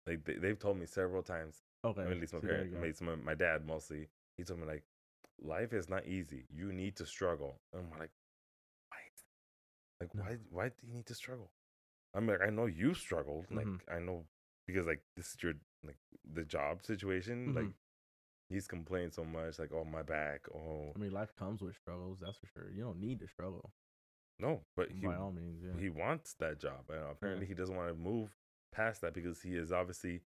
Like 0.06 0.24
they, 0.24 0.34
they've 0.34 0.58
told 0.58 0.78
me 0.78 0.86
several 0.86 1.22
times. 1.22 1.62
Okay, 1.84 2.02
at 2.02 2.18
least 2.18 2.32
my 2.32 2.40
there 2.40 2.66
parents, 2.66 3.00
my, 3.00 3.14
my, 3.14 3.34
dad 3.34 3.66
mostly. 3.66 4.08
He 4.36 4.44
told 4.44 4.60
me 4.60 4.66
like, 4.66 4.84
life 5.40 5.72
is 5.72 5.88
not 5.88 6.06
easy. 6.06 6.46
You 6.52 6.72
need 6.72 6.96
to 6.96 7.06
struggle. 7.06 7.60
And 7.72 7.82
I'm 7.82 7.98
like, 7.98 8.10
why? 8.88 8.98
Like, 10.00 10.14
No. 10.14 10.22
why? 10.22 10.36
Why 10.50 10.68
do 10.68 10.86
you 10.86 10.94
need 10.94 11.06
to 11.06 11.14
struggle? 11.14 11.50
I'm 12.14 12.26
like, 12.26 12.40
I 12.40 12.50
know 12.50 12.66
you 12.66 12.94
struggled. 12.94 13.46
Like, 13.50 13.66
Mhm. 13.66 13.80
I 13.88 13.98
know 14.00 14.24
because 14.66 14.86
like 14.86 15.02
this 15.16 15.34
is 15.34 15.42
your 15.42 15.54
like 15.84 15.98
the 16.32 16.44
job 16.44 16.84
situation. 16.84 17.54
Like, 17.54 17.66
Mhm. 17.66 17.74
He's 18.48 18.66
complained 18.66 19.12
so 19.14 19.24
much. 19.24 19.58
Like, 19.58 19.70
oh 19.72 19.84
my 19.84 20.02
back. 20.02 20.42
Oh 20.54 20.92
I 20.94 20.98
mean, 20.98 21.12
life 21.12 21.34
comes 21.36 21.60
with 21.60 21.76
struggles. 21.76 22.18
That's 22.20 22.36
for 22.38 22.46
sure. 22.46 22.70
You 22.70 22.82
don't 22.84 23.00
need 23.00 23.20
to 23.20 23.28
struggle 23.28 23.72
no, 24.40 24.60
but 24.76 24.90
he 24.92 25.04
by 25.06 25.16
all 25.16 25.32
means. 25.32 25.62
Yeah. 25.64 25.80
he 25.80 25.88
wants 25.90 26.34
that 26.34 26.60
job, 26.60 26.84
and 26.90 27.02
apparently 27.10 27.44
he 27.46 27.54
doesn't 27.54 27.74
want 27.74 27.88
to 27.88 27.94
move 27.94 28.30
past 28.72 29.00
that 29.00 29.12
because 29.12 29.42
he 29.42 29.56
is 29.56 29.72
obviously 29.72 30.20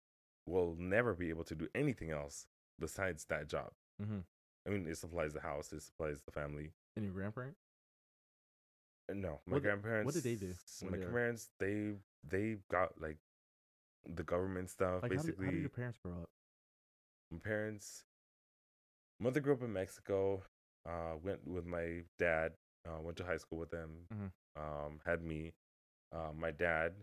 will 0.47 0.75
never 0.79 1.13
be 1.13 1.29
able 1.29 1.43
to 1.43 1.53
do 1.53 1.67
anything 1.75 2.09
else 2.09 2.47
besides 2.79 3.25
that 3.25 3.47
job. 3.47 3.71
Mhm. 4.01 4.23
I 4.65 4.69
mean, 4.71 4.87
it 4.87 4.97
supplies 4.97 5.33
the 5.33 5.41
house, 5.41 5.71
it 5.73 5.81
supplies 5.83 6.21
the 6.23 6.31
family. 6.31 6.71
And 6.95 7.05
your 7.05 7.13
grandparent? 7.13 7.55
Uh, 9.09 9.13
No, 9.13 9.41
my 9.45 9.53
What- 9.57 9.61
grandparents. 9.63 10.05
what 10.05 10.13
did 10.15 10.23
they 10.23 10.35
do 10.35 10.55
My 10.85 10.89
they 10.91 10.97
grandparents, 10.97 11.49
they 11.59 11.95
they 12.23 12.55
got 12.69 12.99
like 12.99 13.17
the 14.05 14.23
government 14.23 14.69
stuff. 14.71 15.03
Like, 15.03 15.11
how 15.13 15.17
did, 15.21 15.25
basically, 15.27 15.45
how 15.45 15.51
did 15.51 15.61
your 15.61 15.69
parents 15.69 15.99
grow 15.99 16.21
up? 16.23 16.29
my 17.29 17.37
parents. 17.37 18.05
Mother 19.19 19.39
grew 19.39 19.53
up 19.53 19.61
in 19.61 19.73
Mexico. 19.73 20.43
Uh, 20.85 21.15
went 21.21 21.45
with 21.45 21.65
my 21.65 22.03
dad. 22.17 22.53
Uh, 22.87 23.01
went 23.01 23.17
to 23.17 23.25
high 23.25 23.37
school 23.37 23.59
with 23.59 23.69
them. 23.69 24.07
Mhm. 24.11 24.31
Um, 24.55 24.99
had 25.05 25.21
me. 25.21 25.53
Uh, 26.11 26.31
my 26.33 26.51
dad 26.51 26.93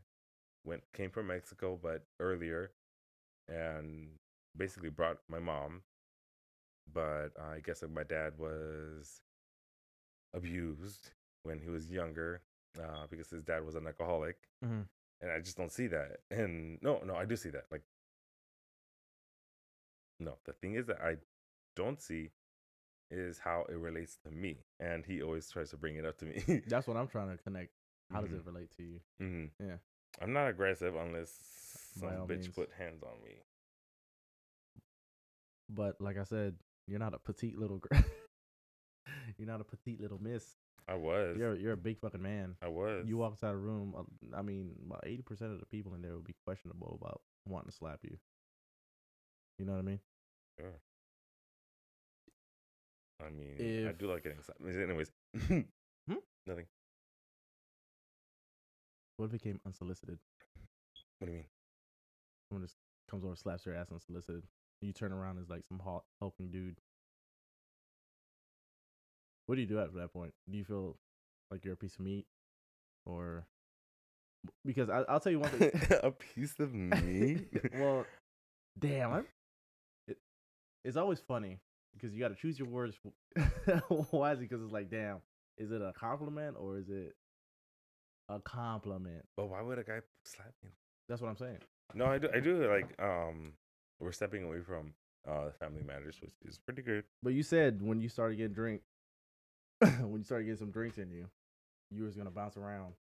went 0.65 0.83
came 0.93 1.11
from 1.11 1.29
Mexico, 1.29 1.77
but 1.77 2.07
earlier, 2.19 2.73
and 3.49 4.19
basically 4.57 4.91
brought 4.91 5.19
my 5.29 5.39
mom. 5.39 5.85
But 6.93 7.37
uh, 7.39 7.43
I 7.57 7.61
guess 7.61 7.83
my 7.83 8.03
dad 8.05 8.39
was 8.39 9.21
abused 10.35 11.11
when 11.43 11.61
he 11.61 11.69
was 11.69 11.91
younger 11.91 12.43
uh, 12.81 13.07
because 13.09 13.31
his 13.31 13.43
dad 13.43 13.65
was 13.65 13.75
an 13.75 13.87
alcoholic, 13.87 14.49
Mhm. 14.65 14.89
and 15.21 15.31
I 15.31 15.41
just 15.41 15.57
don't 15.57 15.73
see 15.73 15.87
that. 15.89 16.21
And 16.31 16.83
no, 16.83 17.01
no, 17.05 17.15
I 17.15 17.25
do 17.27 17.37
see 17.37 17.51
that. 17.51 17.71
Like, 17.71 17.83
no, 20.19 20.39
the 20.45 20.53
thing 20.55 20.75
is 20.75 20.87
that 20.87 21.01
I 21.01 21.19
don't 21.77 22.01
see 22.01 22.31
is 23.11 23.39
how 23.39 23.65
it 23.69 23.77
relates 23.77 24.17
to 24.25 24.31
me, 24.33 24.65
and 24.81 25.05
he 25.07 25.23
always 25.23 25.49
tries 25.49 25.71
to 25.71 25.77
bring 25.77 25.95
it 25.97 26.05
up 26.05 26.19
to 26.19 26.25
me. 26.25 26.63
That's 26.67 26.89
what 26.89 26.97
I'm 26.97 27.07
trying 27.07 27.31
to 27.37 27.43
connect. 27.43 27.71
How 28.13 28.21
does 28.21 28.31
Mhm. 28.31 28.39
it 28.39 28.47
relate 28.47 28.71
to 28.77 28.83
you? 28.83 29.01
hmm 29.19 29.45
Yeah. 29.61 29.77
I'm 30.21 30.33
not 30.33 30.49
aggressive 30.49 30.95
unless 30.97 31.31
some 32.01 32.09
bitch 32.27 32.29
means. 32.29 32.49
put 32.49 32.71
hands 32.73 33.03
on 33.03 33.23
me. 33.23 33.43
But 35.69 36.01
like 36.01 36.17
I 36.19 36.25
said, 36.25 36.57
you're 36.87 36.99
not 36.99 37.15
a 37.15 37.19
petite 37.19 37.57
little 37.59 37.79
girl. 37.79 38.01
you're 39.39 39.49
not 39.49 39.61
a 39.61 39.65
petite 39.65 40.01
little 40.01 40.19
miss. 40.21 40.57
I 40.89 40.95
was. 40.95 41.37
You're 41.37 41.57
you're 41.57 41.73
a 41.73 41.77
big 41.77 41.99
fucking 41.99 42.23
man. 42.23 42.55
I 42.63 42.69
was. 42.69 43.07
You 43.09 43.17
walk 43.17 43.33
inside 43.33 43.51
a 43.51 43.57
room. 43.57 43.95
uh, 43.99 44.37
I 44.37 44.43
mean, 44.43 44.71
about 44.87 45.03
eighty 45.05 45.23
percent 45.23 45.53
of 45.53 45.59
the 45.61 45.67
people 45.67 45.95
in 45.95 46.03
there 46.03 46.15
would 46.15 46.25
be 46.25 46.37
questionable 46.45 46.97
about 47.01 47.21
wanting 47.45 47.71
to 47.71 47.77
slap 47.77 48.01
you. 48.05 48.17
You 49.59 49.65
know 49.67 49.73
what 49.73 49.79
I 49.81 49.83
mean? 49.83 50.01
Sure. 50.59 50.81
I 53.25 53.31
mean, 53.31 53.87
I 53.89 53.93
do 53.93 54.11
like 54.11 54.25
getting 54.25 54.43
slapped. 54.43 54.61
Anyways, 54.63 55.11
Hmm? 56.09 56.15
nothing. 56.47 56.67
What 59.17 59.27
if 59.27 59.35
it 59.35 59.43
came 59.43 59.61
unsolicited? 59.67 60.19
What 61.19 61.27
do 61.27 61.33
you 61.33 61.39
mean? 61.39 61.47
Someone 62.49 62.65
just 62.67 62.77
comes 63.11 63.25
over, 63.25 63.35
slaps 63.35 63.65
your 63.65 63.75
ass 63.75 63.89
unsolicited. 63.91 64.43
And 64.81 64.89
you 64.89 64.93
turn 64.93 65.13
around 65.13 65.39
as 65.39 65.49
like 65.49 65.63
some 65.69 65.79
hot 65.79 66.05
hulking 66.21 66.51
dude. 66.51 66.77
What 69.47 69.55
do 69.55 69.63
you 69.63 69.67
do 69.67 69.79
after 69.81 69.99
that 69.99 70.13
point? 70.13 70.35
Do 70.51 70.59
you 70.59 70.65
feel 70.65 70.97
like 71.51 71.65
you're 71.65 71.75
a 71.75 71.79
piece 71.79 71.95
of 71.95 72.01
meat, 72.01 72.27
or 73.07 73.47
because 74.65 74.91
I, 74.91 75.03
I'll 75.09 75.21
tell 75.21 75.33
you 75.33 75.41
one 75.41 75.51
thing. 75.51 75.71
a 76.03 76.11
piece 76.11 76.55
of 76.59 76.75
meat. 76.75 77.49
well, 77.75 78.05
damn, 78.79 79.25
it, 80.09 80.19
it's 80.85 80.97
always 80.97 81.21
funny 81.21 81.61
because 81.97 82.15
you 82.15 82.21
got 82.21 82.29
to 82.29 82.35
choose 82.35 82.59
your 82.59 82.69
words 82.69 82.97
wisely. 84.13 84.45
Because 84.47 84.63
it's 84.63 84.73
like, 84.73 84.91
damn, 84.91 85.19
is 85.59 85.71
it 85.73 85.81
a 85.83 85.93
compliment 85.99 86.57
or 86.59 86.79
is 86.79 86.89
it 86.89 87.15
a 88.29 88.41
compliment? 88.41 89.25
but 89.37 89.47
why 89.47 89.63
would 89.63 89.79
a 89.79 89.85
guy 89.85 90.01
slap 90.25 90.53
me? 90.63 90.71
That's 91.09 91.21
what 91.23 91.29
I'm 91.29 91.37
saying. 91.37 91.59
No, 91.95 92.07
I 92.07 92.19
do. 92.19 92.29
I 92.35 92.41
do 92.41 92.69
like. 92.69 93.01
Um, 93.01 93.53
we're 94.01 94.13
stepping 94.13 94.45
away 94.45 94.61
from 94.61 94.93
uh 95.29 95.51
family 95.59 95.83
matters, 95.83 96.17
which 96.21 96.33
is 96.45 96.59
pretty 96.59 96.83
good. 96.83 97.05
But 97.23 97.33
you 97.33 97.43
said 97.43 97.81
when 97.83 98.01
you 98.01 98.09
started 98.09 98.37
getting 98.37 98.53
drink, 98.53 98.83
when 99.81 100.17
you 100.19 100.25
started 100.25 100.45
getting 100.45 100.59
some 100.59 100.71
drinks 100.71 100.99
in 100.99 101.11
you, 101.11 101.27
you 101.91 102.05
was 102.05 102.17
gonna 102.17 102.31
bounce 102.31 102.57
around. 102.57 102.95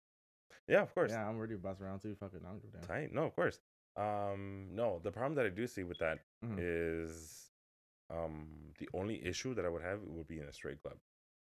Yeah, 0.67 0.81
of 0.83 0.93
course. 0.93 1.11
Yeah, 1.11 1.27
I'm 1.27 1.37
ready 1.39 1.53
to 1.55 1.59
bounce 1.59 1.81
around 1.81 1.99
too. 1.99 2.15
Fuck 2.19 2.31
it, 2.35 2.41
I 2.45 2.49
don't 2.49 2.61
give 2.61 2.73
a 2.73 2.77
damn. 2.77 2.87
Tight. 2.87 3.13
No, 3.13 3.23
of 3.23 3.35
course. 3.35 3.59
Um, 3.97 4.67
no, 4.73 4.99
the 5.03 5.11
problem 5.11 5.35
that 5.35 5.45
I 5.45 5.49
do 5.49 5.65
see 5.67 5.83
with 5.83 5.97
that 5.99 6.19
Mhm. 6.43 6.57
is, 6.59 7.44
um, 8.09 8.73
the 8.79 8.89
only 8.93 9.23
issue 9.25 9.53
that 9.55 9.65
I 9.65 9.69
would 9.69 9.81
have 9.81 10.01
would 10.03 10.27
be 10.27 10.39
in 10.39 10.45
a 10.47 10.53
straight 10.53 10.81
club, 10.81 10.97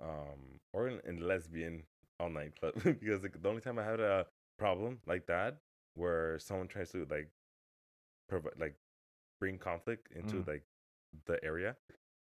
um, 0.01 0.61
or 0.73 0.89
in, 0.89 1.01
in 1.07 1.21
lesbian 1.27 1.85
all 2.21 2.31
night 2.31 2.59
club 2.59 2.75
because 2.85 3.23
like, 3.23 3.41
the 3.41 3.49
only 3.49 3.61
time 3.61 3.79
I 3.79 3.85
had 3.85 4.01
a 4.01 4.27
problem 4.59 5.01
like 5.07 5.27
that 5.27 5.59
where 5.95 6.39
someone 6.39 6.69
tries 6.69 6.91
to 6.93 7.07
like, 7.11 7.31
provide 8.29 8.55
like, 8.59 8.77
bring 9.41 9.59
conflict 9.59 10.09
into 10.13 10.39
Mhm. 10.39 10.47
like 10.47 10.65
the 11.27 11.43
area. 11.45 11.77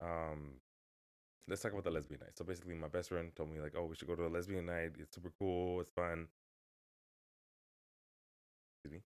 Um, 0.00 0.60
let's 1.48 1.62
talk 1.62 1.72
about 1.72 1.84
the 1.84 1.90
lesbian 1.90 2.20
night. 2.20 2.36
So 2.36 2.44
basically, 2.44 2.74
my 2.74 2.88
best 2.88 3.08
friend 3.10 3.34
told 3.34 3.50
me 3.50 3.60
like, 3.60 3.74
oh, 3.76 3.86
we 3.86 3.94
should 3.96 4.08
go 4.08 4.16
to 4.16 4.26
a 4.26 4.28
lesbian 4.28 4.66
night. 4.66 4.92
It's 4.98 5.14
super 5.14 5.32
cool. 5.38 5.80
It's 5.80 5.90
fun. 5.90 6.28
Excuse 8.84 8.92
me. 9.00 9.02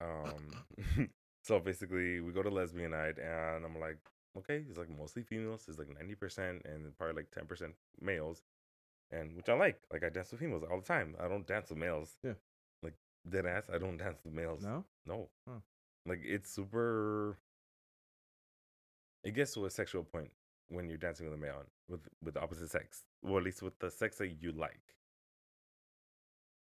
Um, 0.00 0.64
so 1.44 1.60
basically, 1.60 2.20
we 2.20 2.32
go 2.32 2.42
to 2.42 2.48
lesbian 2.48 2.92
night, 2.92 3.18
and 3.18 3.66
I'm 3.66 3.78
like, 3.78 3.98
okay, 4.38 4.64
it's 4.66 4.78
like 4.78 4.88
mostly 4.88 5.22
females. 5.22 5.66
It's 5.68 5.78
like 5.78 5.94
ninety 5.94 6.14
percent, 6.14 6.62
and 6.64 6.96
probably 6.96 7.16
like 7.16 7.30
ten 7.30 7.44
percent 7.44 7.74
males, 8.00 8.42
and 9.10 9.36
which 9.36 9.50
I 9.50 9.52
like. 9.52 9.78
Like 9.92 10.04
I 10.04 10.08
dance 10.08 10.30
with 10.30 10.40
females 10.40 10.64
all 10.70 10.80
the 10.80 10.86
time. 10.86 11.14
I 11.22 11.28
don't 11.28 11.46
dance 11.46 11.68
with 11.68 11.78
males. 11.78 12.16
Yeah. 12.22 12.32
Like 12.82 12.94
dead 13.28 13.44
ass, 13.44 13.64
I 13.72 13.76
don't 13.76 13.98
dance 13.98 14.20
with 14.24 14.32
males. 14.32 14.62
No. 14.64 14.84
No. 15.04 15.28
Huh. 15.46 15.58
Like 16.06 16.20
it's 16.24 16.50
super. 16.50 17.36
It 19.22 19.34
gets 19.34 19.52
to 19.54 19.66
a 19.66 19.70
sexual 19.70 20.02
point 20.02 20.30
when 20.68 20.88
you're 20.88 20.96
dancing 20.96 21.26
with 21.26 21.34
a 21.34 21.40
male 21.42 21.62
with 21.90 22.08
with 22.22 22.32
the 22.34 22.40
opposite 22.40 22.70
sex, 22.70 23.04
or 23.22 23.36
at 23.36 23.44
least 23.44 23.60
with 23.62 23.78
the 23.80 23.90
sex 23.90 24.16
that 24.16 24.42
you 24.42 24.52
like. 24.52 24.96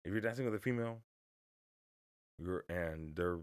If 0.05 0.13
you're 0.13 0.21
dancing 0.21 0.45
with 0.45 0.55
a 0.55 0.59
female, 0.59 0.99
you're 2.39 2.67
and 2.69 3.17
they're. 3.17 3.39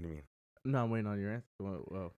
What 0.00 0.04
do 0.04 0.08
you 0.08 0.14
mean? 0.14 0.24
No, 0.64 0.84
I'm 0.84 0.90
waiting 0.90 1.06
on 1.08 1.20
your 1.20 1.30
answer. 1.34 1.46
Well, 1.58 1.84
well 1.90 2.14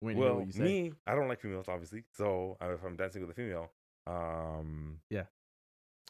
waiting 0.00 0.22
well, 0.22 0.42
you 0.42 0.52
say. 0.52 0.62
me, 0.62 0.92
I 1.08 1.16
don't 1.16 1.26
like 1.26 1.40
females, 1.40 1.66
obviously. 1.68 2.04
So 2.14 2.56
if 2.60 2.84
I'm 2.84 2.94
dancing 2.94 3.20
with 3.22 3.32
a 3.32 3.34
female, 3.34 3.72
um, 4.06 5.00
Yeah. 5.10 5.24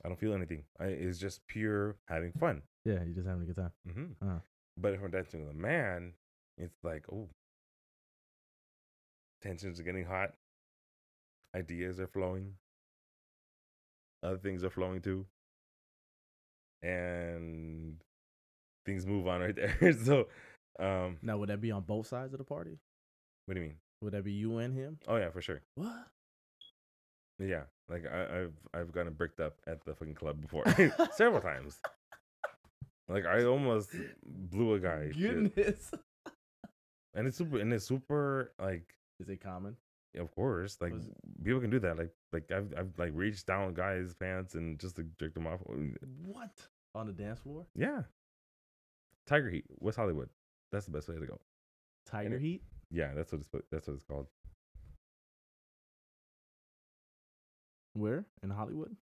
I 0.04 0.08
don't 0.08 0.20
feel 0.20 0.34
anything. 0.34 0.64
I, 0.78 0.84
it's 0.86 1.18
just 1.18 1.40
pure 1.46 1.96
having 2.06 2.32
fun. 2.32 2.62
Yeah, 2.84 3.02
you're 3.04 3.14
just 3.14 3.26
having 3.26 3.42
a 3.42 3.46
good 3.46 3.56
time. 3.56 3.72
hmm 3.90 4.28
Uh. 4.28 4.40
But 4.76 4.92
if 4.92 5.02
I'm 5.02 5.10
dancing 5.10 5.40
with 5.46 5.54
a 5.54 5.58
man, 5.58 6.12
it's 6.58 6.76
like, 6.84 7.04
oh, 7.10 7.30
tensions 9.40 9.80
are 9.80 9.84
getting 9.84 10.04
hot, 10.04 10.34
ideas 11.56 11.98
are 11.98 12.08
flowing, 12.08 12.56
other 14.22 14.38
things 14.38 14.64
are 14.64 14.70
flowing 14.70 15.00
too, 15.00 15.24
and 16.82 18.02
things 18.86 19.06
move 19.06 19.26
on 19.26 19.40
right 19.40 19.56
there. 19.56 19.92
so, 20.04 20.28
um, 20.78 21.18
Now, 21.22 21.38
would 21.38 21.48
that 21.48 21.60
be 21.60 21.70
on 21.72 21.82
both 21.82 22.06
sides 22.06 22.32
of 22.32 22.38
the 22.38 22.44
party? 22.44 22.78
what 23.46 23.54
do 23.54 23.60
you 23.60 23.66
mean? 23.68 23.76
Would 24.02 24.12
that 24.12 24.24
be 24.24 24.32
you 24.32 24.58
and 24.58 24.74
him? 24.74 24.98
Oh 25.08 25.16
yeah, 25.16 25.30
for 25.30 25.40
sure. 25.42 25.60
What? 25.74 26.06
Yeah, 27.38 27.62
like 27.88 28.04
I, 28.06 28.42
I've 28.42 28.54
I've 28.74 28.92
gotten 28.92 29.12
bricked 29.14 29.40
up 29.40 29.54
at 29.66 29.84
the 29.84 29.94
fucking 29.94 30.14
club 30.14 30.40
before 30.40 30.64
several 31.16 31.40
times. 31.40 31.80
Like 33.08 33.26
I 33.26 33.44
almost 33.44 33.90
blew 34.24 34.74
a 34.74 34.78
guy, 34.80 35.10
shit. 35.12 35.34
And 37.14 37.26
it's 37.26 37.36
super 37.38 37.58
and 37.58 37.72
it's 37.72 37.86
super 37.86 38.52
like 38.60 38.94
Is 39.18 39.28
it 39.28 39.40
common? 39.42 39.76
of 40.18 40.34
course 40.34 40.76
like 40.80 40.92
people 41.44 41.60
can 41.60 41.70
do 41.70 41.78
that. 41.80 41.96
Like 41.98 42.10
like 42.32 42.50
I've 42.52 42.72
I've 42.76 42.92
like 42.98 43.12
reached 43.14 43.46
down 43.46 43.74
guys' 43.74 44.14
pants 44.14 44.54
and 44.54 44.78
just 44.78 44.96
to 44.96 45.04
jerk 45.18 45.34
them 45.34 45.46
off. 45.46 45.60
What? 46.24 46.50
On 46.94 47.06
the 47.06 47.12
dance 47.12 47.40
floor? 47.40 47.66
Yeah, 47.74 48.02
Tiger 49.26 49.50
Heat, 49.50 49.64
West 49.78 49.96
Hollywood. 49.96 50.28
That's 50.72 50.86
the 50.86 50.92
best 50.92 51.08
way 51.08 51.16
to 51.18 51.26
go. 51.26 51.40
Tiger 52.06 52.36
it- 52.36 52.40
Heat? 52.40 52.62
Yeah, 52.90 53.12
that's 53.14 53.30
what 53.32 53.40
it's 53.40 53.48
that's 53.70 53.86
what 53.86 53.94
it's 53.94 54.02
called. 54.04 54.26
Where? 57.94 58.24
In 58.42 58.50
Hollywood? 58.50 58.96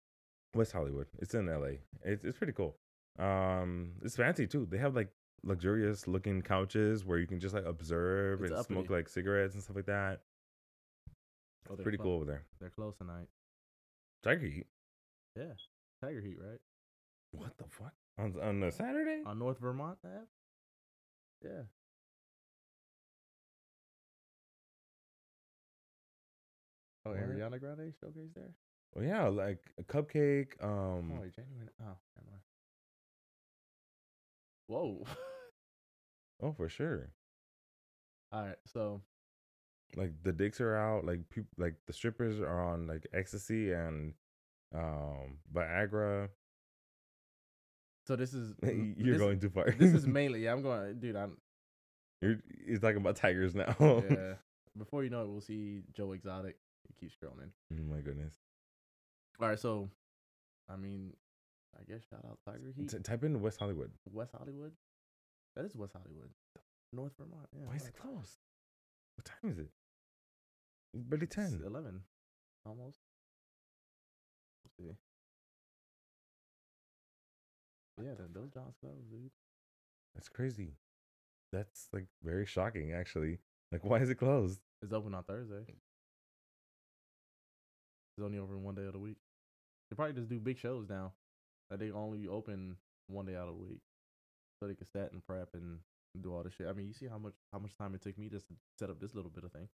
West 0.55 0.73
Hollywood. 0.73 1.07
It's 1.19 1.35
in 1.35 1.47
LA. 1.47 1.79
It's 2.05 2.25
it's 2.25 2.39
pretty 2.39 2.53
cool. 2.53 2.77
Um, 3.19 3.93
it's 4.03 4.17
fancy 4.17 4.47
too. 4.47 4.67
They 4.71 4.79
have 4.79 4.95
like 4.95 5.09
luxurious 5.45 6.07
looking 6.09 6.43
couches 6.43 7.05
where 7.05 7.19
you 7.19 7.27
can 7.27 7.39
just 7.41 7.55
like 7.55 7.65
observe 7.65 8.43
It's 8.43 8.53
and 8.53 8.65
smoke 8.67 8.91
like 8.91 9.09
cigarettes 9.09 9.55
and 9.55 9.63
stuff 9.63 9.77
like 9.77 9.87
that. 9.87 10.21
Oh, 11.71 11.77
they're 11.77 11.83
Pretty 11.83 11.99
clo- 11.99 12.05
cool 12.07 12.17
over 12.17 12.25
there. 12.25 12.45
They're 12.61 12.71
close 12.71 12.97
tonight. 12.97 13.29
Tiger 14.23 14.47
Heat. 14.47 14.67
Yeah. 15.37 15.53
Tiger 16.03 16.21
Heat, 16.21 16.37
right? 16.41 16.59
What 17.33 17.57
the 17.59 17.65
fuck? 17.69 17.93
On 18.19 18.35
on 18.41 18.63
a 18.63 18.73
Saturday? 18.73 19.23
On 19.27 19.39
North 19.39 19.59
Vermont 19.59 19.99
Ave? 20.05 20.25
Yeah. 21.45 21.63
Oh, 27.07 27.11
Word. 27.11 27.39
Ariana 27.39 27.61
Grande 27.61 27.93
showcase 28.01 28.31
there? 28.35 28.51
Well, 28.95 29.05
yeah, 29.05 29.29
like 29.29 29.61
a 29.79 29.83
cupcake. 29.83 30.53
Um, 30.63 31.13
oh, 31.13 31.25
genuine. 31.35 31.71
Oh, 31.81 31.97
never. 32.17 32.43
Whoa. 34.67 35.05
oh 36.43 36.53
for 36.53 36.69
sure. 36.69 37.11
All 38.33 38.43
right. 38.47 38.57
So, 38.67 39.03
Like 39.97 40.13
the 40.23 40.33
dicks 40.33 40.61
are 40.61 40.77
out. 40.77 41.05
Like 41.07 41.29
people, 41.31 41.51
like 41.57 41.75
the 41.87 41.93
strippers 41.93 42.41
are 42.41 42.61
on 42.63 42.87
like 42.87 43.07
ecstasy 43.15 43.73
and 43.73 44.15
um 44.75 45.39
Viagra. 45.53 46.29
So 48.09 48.17
this 48.17 48.33
is 48.33 48.55
You're 48.63 49.13
this, 49.13 49.19
going 49.19 49.39
too 49.39 49.51
far. 49.51 49.71
This 49.79 49.93
is 49.93 50.07
mainly. 50.19 50.45
Yeah, 50.45 50.53
I'm 50.55 50.63
going, 50.63 50.99
dude. 50.99 51.15
I'm. 51.15 51.37
You're, 52.23 52.37
you're 52.67 52.79
talking 52.79 52.97
about 52.97 53.17
tigers 53.17 53.55
now. 53.55 53.77
Yeah. 54.11 54.35
Before 54.77 55.03
you 55.05 55.11
know 55.11 55.23
it, 55.23 55.29
we'll 55.29 55.41
see 55.41 55.83
Joe 55.93 56.13
Exotic. 56.13 56.57
He 56.87 56.95
keeps 57.01 57.15
scrolling. 57.17 57.51
oh 57.73 57.95
my 57.95 58.01
goodness. 58.01 58.35
All 59.41 59.49
right. 59.49 59.59
So, 59.59 59.91
I 60.71 60.77
mean, 60.77 61.13
I 61.77 61.83
guess 61.91 62.03
shout 62.09 62.25
out 62.25 62.39
Tiger 62.47 62.73
Heat. 62.77 62.89
T- 62.91 62.99
type 63.01 63.25
in 63.25 63.41
West 63.43 63.59
Hollywood. 63.59 63.91
West 64.11 64.33
Hollywood. 64.39 64.73
That 65.57 65.65
is 65.65 65.75
West 65.75 65.95
Hollywood. 65.95 66.31
North 66.93 67.13
Vermont. 67.19 67.49
Yeah. 67.53 67.67
Why 67.67 67.75
is 67.75 67.87
it 67.87 67.95
closed? 68.01 68.39
What 69.17 69.25
time 69.25 69.51
is 69.51 69.59
it? 69.59 69.69
It's 70.95 71.03
barely 71.03 71.25
It's 71.25 71.35
ten. 71.35 71.61
11. 71.67 72.01
Almost. 72.65 72.99
Let's 74.65 74.77
see. 74.79 74.97
Yeah, 77.99 78.15
th- 78.15 78.31
those 78.33 78.51
Johns 78.51 78.77
closed, 78.81 79.11
dude. 79.11 79.31
That's 80.15 80.29
crazy. 80.29 80.75
That's 81.53 81.89
like 81.93 82.07
very 82.23 82.47
shocking, 82.47 82.93
actually. 82.93 83.39
Like, 83.73 83.85
why 83.85 83.99
is 83.99 84.11
it 84.11 84.17
closed? 84.17 84.61
It's 84.83 84.93
open 84.93 85.15
on 85.15 85.25
Thursday. 85.25 85.65
It's 88.17 88.25
only 88.25 88.39
open 88.39 88.63
one 88.63 88.75
day 88.75 88.85
of 88.85 88.93
the 88.93 88.99
week. 88.99 89.19
They 89.91 89.97
probably 89.97 90.15
just 90.15 90.29
do 90.29 90.39
big 90.41 90.59
shows 90.59 90.89
now. 90.89 91.13
Like 91.71 91.81
they 91.81 91.91
only 91.91 92.27
open 92.29 92.77
one 93.09 93.27
day 93.27 93.37
out 93.37 93.49
of 93.49 93.57
the 93.57 93.65
week, 93.65 93.81
so 94.59 94.67
they 94.67 94.75
can 94.75 94.87
set 94.93 95.13
and 95.13 95.25
prep 95.27 95.51
and 95.55 95.79
do 96.21 96.35
all 96.35 96.43
this 96.43 96.55
shit. 96.55 96.67
I 96.69 96.73
mean, 96.73 96.87
you 96.89 96.95
see 96.95 97.07
how 97.07 97.19
much 97.19 97.35
how 97.53 97.59
much 97.59 97.77
time 97.77 97.95
it 97.95 98.03
took 98.03 98.19
me 98.19 98.29
just 98.29 98.49
to 98.49 98.55
set 98.79 98.91
up 98.91 99.01
this 99.01 99.15
little 99.15 99.31
bit 99.31 99.45
of 99.45 99.53
thing. 99.53 99.69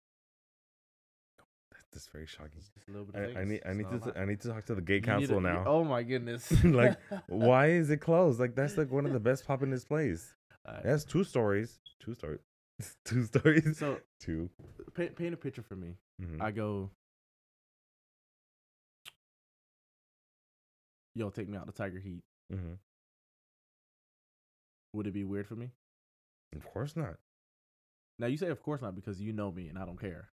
That's 1.94 2.08
very 2.08 2.26
shocking. 2.26 2.58
Just 2.58 2.72
a 2.88 2.90
little 2.90 3.06
bit. 3.06 3.36
I, 3.36 3.40
I 3.40 3.44
need 3.44 3.60
I 3.64 3.72
need 3.72 3.88
to 3.88 3.94
a 3.94 3.98
t- 4.00 4.06
lot. 4.06 4.16
I 4.18 4.24
need 4.24 4.40
to 4.40 4.48
talk 4.48 4.66
to 4.66 4.74
the 4.74 4.82
gay 4.82 5.00
council 5.00 5.36
to- 5.36 5.40
now. 5.40 5.64
Oh 5.66 5.84
my 5.84 6.02
goodness! 6.02 6.52
Like, 6.64 6.98
Why 7.28 7.68
is 7.68 7.88
it 7.90 7.98
closed? 7.98 8.40
Like 8.40 8.54
that's 8.56 8.76
like 8.76 8.90
one 8.90 9.06
of 9.06 9.12
the 9.12 9.20
best 9.20 9.46
pop 9.46 9.62
in 9.62 9.70
this 9.70 9.84
place. 9.84 10.34
It 10.68 10.86
has 10.86 11.04
two 11.04 11.24
stories. 11.24 11.78
Two 12.00 12.14
stories. 12.14 12.40
two 13.04 13.24
stories. 13.24 13.78
So 13.78 14.00
two. 14.18 14.50
paint, 14.94 15.14
paint 15.14 15.34
a 15.34 15.36
picture 15.36 15.62
for 15.62 15.76
me. 15.76 15.96
Mhm. 16.22 16.40
I 16.42 16.50
go, 16.50 16.90
yo, 21.14 21.30
take 21.30 21.48
me 21.48 21.56
out 21.56 21.66
to 21.66 21.72
Tiger 21.72 21.98
Heat. 22.00 22.22
Mhm. 22.52 22.78
Would 24.94 25.06
it 25.06 25.12
be 25.12 25.24
weird 25.24 25.46
for 25.46 25.54
me? 25.56 25.70
Of 26.56 26.64
course 26.64 26.96
not. 26.96 27.16
Now 28.18 28.26
you 28.28 28.36
say, 28.36 28.48
of 28.48 28.62
course 28.62 28.80
not, 28.80 28.94
because 28.94 29.20
you 29.20 29.32
know 29.32 29.50
me 29.52 29.68
and 29.68 29.78
I 29.78 29.84
don't 29.84 30.00
care. 30.00 30.30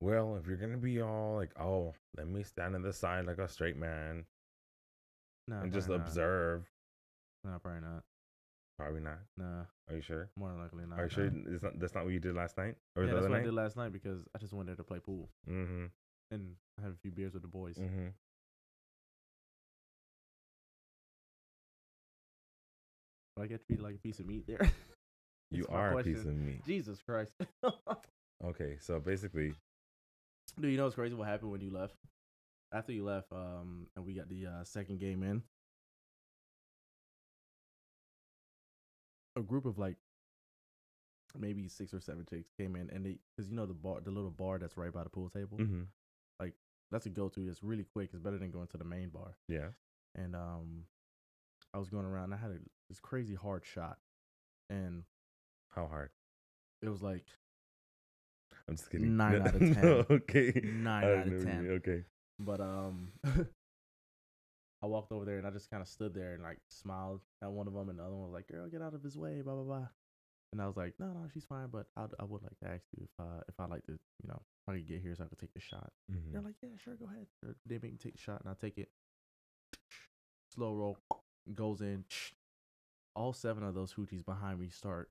Well, 0.00 0.36
if 0.36 0.46
you're 0.46 0.56
gonna 0.58 0.76
be 0.76 1.00
all 1.00 1.36
like, 1.36 1.50
oh, 1.58 1.94
let 2.16 2.28
me 2.28 2.42
stand 2.42 2.74
on 2.74 2.82
the 2.82 2.92
side 2.92 3.26
like 3.26 3.38
a 3.38 3.48
straight 3.48 3.76
man 3.76 4.24
no, 5.48 5.60
and 5.60 5.72
just 5.72 5.86
probably 5.86 6.00
not. 6.02 6.08
observe, 6.08 6.64
Nah, 7.44 7.58
probably 7.58 7.80
not. 7.80 8.02
probably 8.78 9.00
not. 9.00 9.18
Nah, 9.38 9.62
Are 9.88 9.94
you 9.96 10.02
sure? 10.02 10.28
more 10.36 10.50
than 10.50 10.58
likely 10.60 10.84
not. 10.86 10.98
Are 10.98 11.04
you 11.04 11.08
sure 11.10 11.30
it's 11.54 11.62
not, 11.62 11.78
that's 11.78 11.94
not 11.94 12.04
what 12.04 12.12
you 12.12 12.18
did 12.20 12.34
last 12.34 12.58
night 12.58 12.74
or 12.96 13.04
Yeah, 13.04 13.14
that's 13.14 13.28
what 13.28 13.38
I 13.38 13.42
did 13.42 13.54
last 13.54 13.76
night 13.76 13.92
because 13.92 14.20
I 14.34 14.38
just 14.38 14.52
went 14.52 14.66
there 14.66 14.76
to 14.76 14.84
play 14.84 14.98
pool 14.98 15.28
Mm-hmm. 15.48 15.86
and 16.30 16.56
have 16.82 16.92
a 16.92 16.96
few 16.96 17.10
beers 17.10 17.32
with 17.32 17.42
the 17.42 17.48
boys. 17.48 17.76
Mm-hmm. 17.76 18.08
But 23.36 23.42
I 23.42 23.46
get 23.46 23.64
treated 23.66 23.82
like 23.82 23.94
a 23.94 23.98
piece 23.98 24.18
of 24.20 24.26
meat 24.26 24.46
there. 24.46 24.60
You 25.52 25.64
are 25.68 25.96
a 25.96 26.02
piece 26.02 26.24
of 26.24 26.34
meat. 26.34 26.64
Jesus 26.66 27.00
Christ. 27.00 27.30
Okay, 28.44 28.76
so 28.80 28.98
basically, 29.00 29.54
Dude, 30.60 30.70
you 30.70 30.76
know 30.78 30.84
what's 30.84 30.94
crazy? 30.94 31.14
What 31.14 31.28
happened 31.28 31.50
when 31.50 31.60
you 31.60 31.70
left? 31.70 31.94
After 32.72 32.92
you 32.92 33.04
left, 33.04 33.30
um, 33.32 33.86
and 33.94 34.04
we 34.04 34.14
got 34.14 34.28
the 34.28 34.46
uh, 34.46 34.64
second 34.64 34.98
game 34.98 35.22
in, 35.22 35.42
a 39.36 39.42
group 39.42 39.66
of 39.66 39.78
like 39.78 39.96
maybe 41.38 41.68
six 41.68 41.94
or 41.94 42.00
seven 42.00 42.26
chicks 42.28 42.50
came 42.58 42.74
in, 42.74 42.90
and 42.90 43.06
they, 43.06 43.18
cause 43.36 43.48
you 43.48 43.54
know 43.54 43.66
the 43.66 43.74
bar, 43.74 44.00
the 44.00 44.10
little 44.10 44.30
bar 44.30 44.58
that's 44.58 44.76
right 44.76 44.92
by 44.92 45.04
the 45.04 45.10
pool 45.10 45.28
table, 45.28 45.58
mm-hmm. 45.58 45.82
that's 46.90 47.06
a 47.06 47.10
go 47.10 47.28
to. 47.28 47.48
It's 47.48 47.62
really 47.62 47.84
quick. 47.84 48.10
It's 48.12 48.22
better 48.22 48.38
than 48.38 48.50
going 48.50 48.68
to 48.68 48.78
the 48.78 48.84
main 48.84 49.10
bar. 49.10 49.36
yeah. 49.48 49.68
And 50.14 50.34
um, 50.34 50.84
I 51.74 51.78
was 51.78 51.90
going 51.90 52.06
around. 52.06 52.32
I 52.32 52.38
had 52.38 52.50
a, 52.50 52.58
this 52.88 53.00
crazy 53.00 53.34
hard 53.34 53.64
shot, 53.64 53.98
and 54.70 55.04
How 55.68 55.86
hard? 55.86 56.10
it 56.82 56.88
was 56.88 57.02
like 57.02 57.26
I'm 58.68 58.76
just 58.76 58.90
kidding. 58.90 59.16
Nine 59.16 59.42
out 59.42 59.54
of 59.54 59.60
10. 59.74 59.74
no, 59.82 60.04
okay. 60.10 60.60
Nine 60.64 61.04
out 61.04 61.10
of 61.10 61.26
know 61.26 61.32
what 61.38 61.40
you 61.40 61.44
10. 61.44 61.70
Okay. 61.70 62.04
But 62.38 62.60
um, 62.60 63.12
I 64.82 64.86
walked 64.86 65.12
over 65.12 65.24
there 65.24 65.38
and 65.38 65.46
I 65.46 65.50
just 65.50 65.70
kind 65.70 65.80
of 65.80 65.88
stood 65.88 66.12
there 66.14 66.34
and 66.34 66.42
like 66.42 66.58
smiled 66.68 67.20
at 67.42 67.50
one 67.50 67.66
of 67.66 67.72
them, 67.74 67.88
and 67.88 67.98
the 67.98 68.02
other 68.02 68.14
one 68.14 68.24
was 68.24 68.32
like, 68.32 68.48
"Girl, 68.48 68.68
get 68.68 68.82
out 68.82 68.94
of 68.94 69.02
his 69.02 69.16
way," 69.16 69.40
blah 69.42 69.54
blah 69.54 69.62
blah. 69.64 69.88
And 70.52 70.60
I 70.62 70.66
was 70.66 70.76
like, 70.76 70.94
"No, 70.98 71.06
no, 71.06 71.28
she's 71.32 71.44
fine, 71.44 71.68
but 71.72 71.86
I 71.96 72.06
I 72.20 72.24
would 72.24 72.42
like 72.42 72.58
to 72.62 72.68
ask 72.68 72.84
you 72.96 73.04
if 73.04 73.10
uh 73.24 73.40
if 73.48 73.58
I 73.58 73.66
like 73.66 73.84
to, 73.86 73.92
you 73.92 74.28
know, 74.28 74.42
if 74.66 74.68
I 74.68 74.76
could 74.76 74.86
get 74.88 75.00
here 75.00 75.14
so 75.16 75.24
I 75.24 75.28
could 75.28 75.38
take 75.38 75.54
the 75.54 75.60
shot." 75.60 75.90
Mhm. 76.12 76.32
They're 76.32 76.42
like, 76.42 76.56
"Yeah, 76.62 76.70
sure, 76.82 76.94
go 76.94 77.06
ahead." 77.06 77.26
They 77.64 77.74
make 77.78 77.92
me 77.92 77.98
take 77.98 78.12
the 78.14 78.20
shot, 78.20 78.42
and 78.42 78.50
I 78.50 78.54
take 78.60 78.76
it. 78.78 78.90
Slow 80.54 80.74
roll 80.74 80.98
goes 81.54 81.80
in. 81.80 82.04
All 83.14 83.32
seven 83.32 83.62
of 83.64 83.74
those 83.74 83.94
hoochies 83.94 84.24
behind 84.24 84.60
me 84.60 84.68
start. 84.68 85.10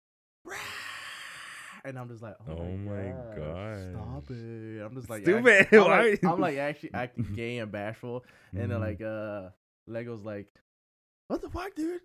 And 1.85 1.99
I'm 1.99 2.07
just 2.09 2.23
like, 2.23 2.35
oh, 2.49 2.51
Oh 2.57 2.77
my, 2.77 3.13
god, 3.37 3.91
stop 3.91 4.23
it! 4.31 4.81
I'm 4.83 4.95
just 4.95 5.09
like, 5.09 5.21
Stupid. 5.21 5.67
act- 5.67 5.73
I'm, 5.73 5.87
like, 5.87 6.23
I'm 6.23 6.39
like 6.39 6.57
actually 6.57 6.91
acting 6.95 7.27
gay 7.35 7.59
and 7.59 7.71
bashful, 7.71 8.25
and 8.53 8.71
then 8.71 8.79
Mhm. 8.79 8.81
like 8.81 9.01
uh, 9.01 9.49
Lego's 9.87 10.23
like, 10.23 10.47
what 11.27 11.41
the 11.41 11.49
fuck, 11.49 11.75
dude? 11.75 12.01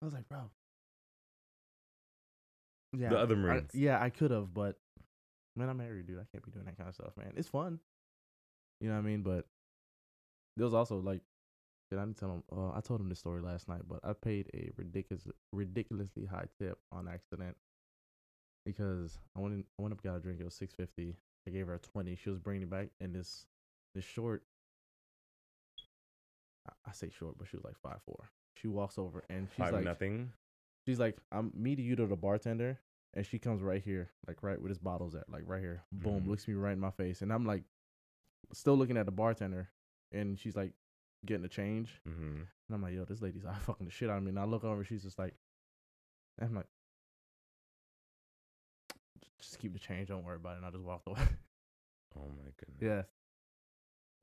I 0.00 0.04
was 0.06 0.14
like, 0.14 0.28
bro. 0.28 0.50
Yeah, 2.96 3.08
the 3.10 3.18
other 3.18 3.50
I- 3.52 3.62
yeah, 3.72 4.00
I 4.00 4.10
could 4.10 4.30
have, 4.30 4.54
but 4.54 4.78
man, 5.56 5.68
I'm 5.68 5.76
married, 5.78 6.06
dude. 6.06 6.18
I 6.18 6.24
can't 6.32 6.44
be 6.44 6.50
doing 6.52 6.64
that 6.66 6.76
kind 6.76 6.88
of 6.88 6.94
stuff, 6.94 7.12
man. 7.16 7.32
It's 7.36 7.48
fun, 7.48 7.80
you 8.80 8.88
know 8.88 8.94
what 8.94 9.00
I 9.00 9.02
mean. 9.02 9.22
But 9.22 9.46
there 10.56 10.64
was 10.64 10.74
also 10.74 10.98
like, 11.00 11.20
did 11.90 11.98
I 11.98 12.04
tell 12.18 12.30
him? 12.30 12.42
Uh, 12.56 12.70
I 12.70 12.80
told 12.80 13.00
him 13.00 13.08
this 13.08 13.18
story 13.18 13.42
last 13.42 13.68
night, 13.68 13.82
but 13.88 14.00
I 14.04 14.12
paid 14.12 14.48
a 14.54 14.70
ridiculous, 14.76 15.26
ridiculously 15.52 16.24
high 16.24 16.46
tip 16.60 16.78
on 16.92 17.08
accident 17.08 17.56
because 18.64 19.18
I 19.36 19.40
went 19.40 19.54
in, 19.54 19.64
I 19.78 19.82
went 19.82 19.92
up 19.92 20.02
got 20.02 20.16
a 20.16 20.20
drink. 20.20 20.40
It 20.40 20.44
was 20.44 20.54
six 20.54 20.74
fifty. 20.74 21.16
I 21.46 21.50
gave 21.50 21.66
her 21.66 21.74
a 21.74 21.78
twenty. 21.78 22.16
She 22.16 22.30
was 22.30 22.38
bringing 22.38 22.62
it 22.62 22.70
back, 22.70 22.88
and 23.00 23.14
this 23.14 23.46
this 23.94 24.04
short. 24.04 24.42
I- 26.68 26.72
I 26.90 26.92
say 26.92 27.10
short, 27.10 27.36
but 27.38 27.48
she 27.48 27.56
was 27.56 27.64
like 27.64 27.76
five 27.76 28.00
four. 28.06 28.30
She 28.56 28.68
walks 28.68 28.98
over 28.98 29.24
and 29.28 29.48
she's 29.50 29.58
Five 29.64 29.72
like, 29.74 29.84
nothing. 29.84 30.32
she's 30.86 30.98
like, 31.00 31.16
I'm 31.32 31.52
meeting 31.54 31.84
you 31.84 31.96
to 31.96 32.06
the 32.06 32.16
bartender, 32.16 32.78
and 33.12 33.26
she 33.26 33.38
comes 33.38 33.62
right 33.62 33.82
here, 33.82 34.10
like 34.26 34.42
right 34.42 34.58
where 34.60 34.68
his 34.68 34.78
bottle's 34.78 35.14
at, 35.14 35.28
like 35.28 35.42
right 35.46 35.60
here. 35.60 35.82
Boom, 35.92 36.22
Mhm. 36.22 36.28
looks 36.28 36.48
me 36.48 36.54
right 36.54 36.72
in 36.72 36.80
my 36.80 36.90
face, 36.90 37.20
and 37.20 37.32
I'm 37.32 37.44
like, 37.44 37.64
still 38.52 38.76
looking 38.76 38.96
at 38.96 39.06
the 39.06 39.12
bartender, 39.12 39.68
and 40.12 40.38
she's 40.38 40.56
like, 40.56 40.72
getting 41.26 41.42
the 41.42 41.48
change, 41.48 42.00
Mm-hmm. 42.08 42.36
and 42.42 42.46
I'm 42.70 42.82
like, 42.82 42.94
yo, 42.94 43.04
this 43.04 43.20
lady's 43.20 43.44
eye 43.46 43.54
fucking 43.60 43.86
the 43.86 43.92
shit 43.92 44.08
out 44.08 44.18
of 44.18 44.22
me, 44.22 44.30
and 44.30 44.38
I 44.38 44.44
look 44.44 44.64
over, 44.64 44.76
and 44.80 44.86
she's 44.86 45.02
just 45.02 45.18
like, 45.18 45.34
I'm 46.40 46.54
like, 46.54 46.66
just 49.40 49.58
keep 49.58 49.72
the 49.72 49.78
change, 49.78 50.08
don't 50.08 50.24
worry 50.24 50.36
about 50.36 50.54
it, 50.54 50.56
and 50.58 50.66
I 50.66 50.70
just 50.70 50.84
walked 50.84 51.06
away. 51.08 51.18
Oh 52.16 52.28
my 52.28 52.50
goodness. 52.58 52.80
yeah. 52.80 53.02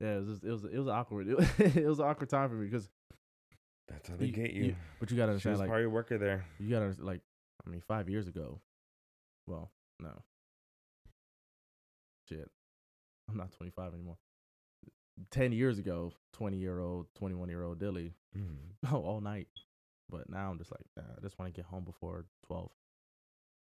Yeah, 0.00 0.16
it 0.16 0.18
was 0.20 0.28
just, 0.28 0.44
it 0.44 0.50
was 0.50 0.64
it 0.64 0.78
was 0.78 0.88
awkward. 0.88 1.28
It 1.28 1.36
was, 1.36 1.48
it 1.76 1.86
was 1.86 1.98
an 2.00 2.06
awkward 2.06 2.28
time 2.30 2.48
for 2.48 2.54
me 2.56 2.66
because 2.66 2.88
That's 3.88 4.08
how 4.08 4.16
they 4.16 4.30
get 4.30 4.52
you. 4.52 4.74
but 4.98 5.10
you 5.10 5.16
gotta 5.16 5.32
she 5.38 5.48
understand 5.48 5.52
was 5.52 5.60
like 5.60 5.68
probably 5.68 5.84
a 5.84 5.90
worker 5.90 6.18
there. 6.18 6.44
You 6.58 6.70
gotta 6.70 6.94
like, 6.98 7.20
I 7.64 7.70
mean, 7.70 7.80
five 7.86 8.08
years 8.08 8.26
ago. 8.26 8.60
Well, 9.46 9.70
no. 10.00 10.22
Shit, 12.28 12.48
I'm 13.30 13.36
not 13.36 13.52
25 13.52 13.94
anymore. 13.94 14.16
Ten 15.30 15.52
years 15.52 15.78
ago, 15.78 16.12
20 16.32 16.56
year 16.56 16.80
old, 16.80 17.06
21 17.16 17.48
year 17.48 17.62
old 17.62 17.78
Dilly, 17.78 18.14
Mm-hmm. 18.36 18.94
oh, 18.94 19.02
all 19.02 19.20
night. 19.20 19.48
But 20.08 20.28
now 20.30 20.50
I'm 20.50 20.58
just 20.58 20.70
like, 20.72 20.84
nah, 20.96 21.02
I 21.16 21.20
just 21.20 21.38
want 21.38 21.52
to 21.52 21.56
get 21.58 21.66
home 21.66 21.84
before 21.84 22.24
12. 22.46 22.70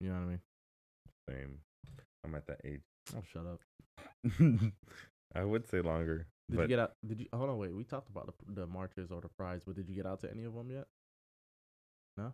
You 0.01 0.09
know 0.11 0.15
what 0.15 0.21
I 0.23 0.27
mean? 0.27 0.41
Same. 1.29 1.59
I'm 2.25 2.35
at 2.35 2.47
that 2.47 2.61
age. 2.65 2.83
Oh, 3.17 3.23
shut 3.33 3.45
up. 3.47 3.61
I 5.35 5.45
would 5.45 5.69
say 5.69 5.81
longer, 5.81 6.27
Did 6.49 6.57
but 6.57 6.63
you 6.63 6.69
get 6.69 6.79
out? 6.79 6.93
Did 7.07 7.21
you? 7.21 7.27
Hold 7.33 7.51
on, 7.51 7.59
wait. 7.59 7.75
We 7.75 7.85
talked 7.85 8.11
about 8.11 8.27
the 8.27 8.61
the 8.63 8.67
marches 8.67 9.11
or 9.11 9.21
the 9.21 9.29
prides, 9.29 9.65
but 9.65 9.77
did 9.77 9.89
you 9.89 9.95
get 9.95 10.07
out 10.07 10.21
to 10.21 10.31
any 10.31 10.45
of 10.45 10.55
them 10.55 10.71
yet? 10.71 10.87
No. 12.17 12.33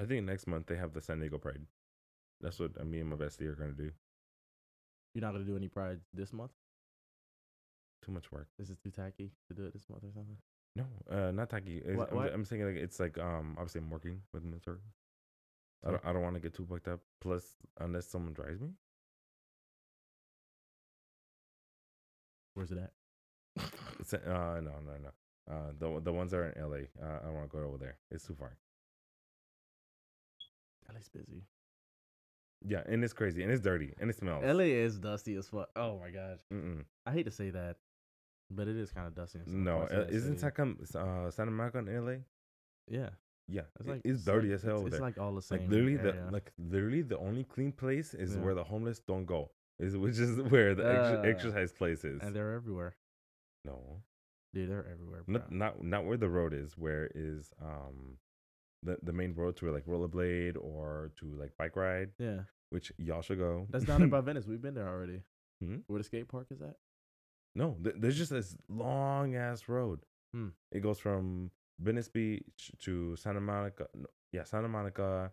I 0.00 0.04
think 0.04 0.26
next 0.26 0.46
month 0.46 0.66
they 0.66 0.76
have 0.76 0.92
the 0.92 1.00
San 1.00 1.20
Diego 1.20 1.38
Pride. 1.38 1.62
That's 2.40 2.58
what 2.58 2.72
uh, 2.78 2.84
me 2.84 3.00
and 3.00 3.08
my 3.08 3.16
bestie 3.16 3.46
are 3.46 3.54
gonna 3.54 3.72
do. 3.72 3.90
You're 5.14 5.22
not 5.22 5.32
gonna 5.32 5.44
do 5.44 5.56
any 5.56 5.68
pride 5.68 6.00
this 6.12 6.32
month. 6.32 6.50
Too 8.04 8.12
much 8.12 8.30
work. 8.30 8.48
This 8.58 8.68
is 8.68 8.76
too 8.76 8.90
tacky 8.90 9.30
to 9.48 9.54
do 9.54 9.64
it 9.64 9.72
this 9.72 9.86
month 9.88 10.04
or 10.04 10.12
something. 10.12 10.36
No, 10.74 10.84
uh, 11.10 11.30
not 11.30 11.48
tacky. 11.48 11.80
What- 11.86 12.10
I'm, 12.10 12.16
what? 12.16 12.32
I'm 12.34 12.44
saying 12.44 12.64
like 12.66 12.76
it's 12.76 13.00
like 13.00 13.16
um 13.16 13.54
obviously 13.56 13.80
I'm 13.80 13.90
working 13.90 14.20
with 14.34 14.44
military. 14.44 14.78
I 15.84 15.90
don't 15.90 16.04
I 16.04 16.12
don't 16.12 16.22
want 16.22 16.34
to 16.34 16.40
get 16.40 16.54
too 16.54 16.64
booked 16.64 16.88
up. 16.88 17.00
Plus, 17.20 17.44
unless 17.78 18.06
someone 18.06 18.32
drives 18.32 18.60
me, 18.60 18.70
Where's 22.54 22.70
it 22.72 22.78
at? 22.78 22.92
it's 24.00 24.14
uh 24.14 24.18
no 24.62 24.72
no 24.84 24.92
no. 25.02 25.10
Uh, 25.48 25.72
the 25.78 26.00
the 26.00 26.12
ones 26.12 26.32
that 26.32 26.38
are 26.38 26.50
in 26.50 26.62
LA, 26.70 26.76
uh, 27.00 27.18
I 27.22 27.26
don't 27.26 27.34
want 27.34 27.50
to 27.50 27.56
go 27.56 27.62
over 27.64 27.78
there. 27.78 27.96
It's 28.10 28.26
too 28.26 28.34
far. 28.34 28.56
LA's 30.92 31.08
busy. 31.08 31.44
Yeah, 32.66 32.82
and 32.86 33.04
it's 33.04 33.12
crazy, 33.12 33.42
and 33.42 33.52
it's 33.52 33.60
dirty, 33.60 33.94
and 34.00 34.10
it 34.10 34.16
smells. 34.16 34.42
LA 34.44 34.64
is 34.64 34.98
dusty 34.98 35.36
as 35.36 35.48
fuck. 35.48 35.68
Oh 35.76 35.98
my 35.98 36.10
gosh. 36.10 36.38
Mm-mm. 36.52 36.84
I 37.04 37.12
hate 37.12 37.24
to 37.26 37.30
say 37.30 37.50
that, 37.50 37.76
but 38.50 38.66
it 38.66 38.76
is 38.76 38.90
kind 38.90 39.06
of 39.06 39.14
dusty. 39.14 39.38
in 39.40 39.44
some 39.46 39.62
No, 39.64 39.76
parts 39.78 39.92
of 39.92 39.98
uh, 39.98 40.04
that 40.04 40.10
isn't. 40.12 40.40
Sacam 40.40 40.80
uh, 40.96 41.30
Santa 41.30 41.50
Monica 41.50 41.78
in 41.78 42.04
LA? 42.04 42.12
Yeah, 42.88 43.10
Yeah, 43.48 43.62
it's 43.78 43.88
like 43.88 44.00
it's 44.04 44.24
dirty 44.24 44.48
like, 44.48 44.54
as 44.56 44.62
hell 44.62 44.84
It's, 44.86 44.94
it's 44.96 45.00
like 45.00 45.18
all 45.18 45.34
the 45.34 45.42
same. 45.42 45.60
like 45.60 45.70
literally 45.70 45.98
area. 45.98 46.24
the 46.26 46.32
like 46.32 46.52
literally 46.58 47.02
the 47.02 47.18
only 47.18 47.44
clean 47.44 47.72
place 47.72 48.12
is 48.14 48.34
Yeah. 48.34 48.42
where 48.42 48.54
the 48.54 48.64
homeless 48.64 48.98
don't 49.00 49.24
go. 49.24 49.50
Is 49.78 49.96
which 50.04 50.18
is 50.18 50.40
where 50.50 50.74
the 50.74 50.86
Uh, 50.88 51.22
exercise 51.22 51.72
place 51.72 52.04
is. 52.04 52.20
and 52.22 52.34
they're 52.34 52.54
everywhere, 52.54 52.96
no, 53.64 54.02
dude. 54.54 54.70
They're 54.70 54.86
everywhere. 54.90 55.22
Bro. 55.24 55.32
not 55.34 55.52
not 55.52 55.84
not 55.84 56.04
where 56.06 56.16
the 56.16 56.28
road 56.28 56.52
is. 56.54 56.76
Where 56.76 57.10
is 57.14 57.52
um 57.62 58.18
the 58.82 58.98
the 59.02 59.12
main 59.12 59.32
road 59.34 59.56
to 59.58 59.70
like 59.70 59.86
rollerblade 59.86 60.56
or 60.60 61.12
to 61.20 61.26
like 61.38 61.52
bike 61.56 61.76
ride, 61.76 62.10
yeah, 62.18 62.40
which 62.70 62.92
y'all 62.98 63.22
should 63.22 63.38
go. 63.38 63.66
that's 63.70 63.84
down 63.84 64.00
there 64.00 64.08
by 64.16 64.20
Venice. 64.22 64.46
We've 64.46 64.60
been 64.62 64.74
there 64.74 64.88
already. 64.88 65.22
Hmm? 65.62 65.76
Where 65.86 65.98
the 65.98 66.04
skate 66.04 66.28
park 66.28 66.48
is 66.50 66.60
at? 66.62 66.76
no, 67.54 67.76
th- 67.82 67.96
there's 67.98 68.18
just 68.18 68.30
this 68.30 68.56
long 68.68 69.34
ass 69.36 69.68
road. 69.68 70.00
Hmm. 70.34 70.48
It 70.72 70.80
goes 70.82 70.98
from 70.98 71.50
Venice 71.78 72.08
Beach 72.08 72.72
to 72.80 73.16
Santa 73.16 73.40
Monica. 73.40 73.86
no, 73.94 74.06
Yeah, 74.32 74.44
Santa 74.44 74.68
Monica, 74.68 75.30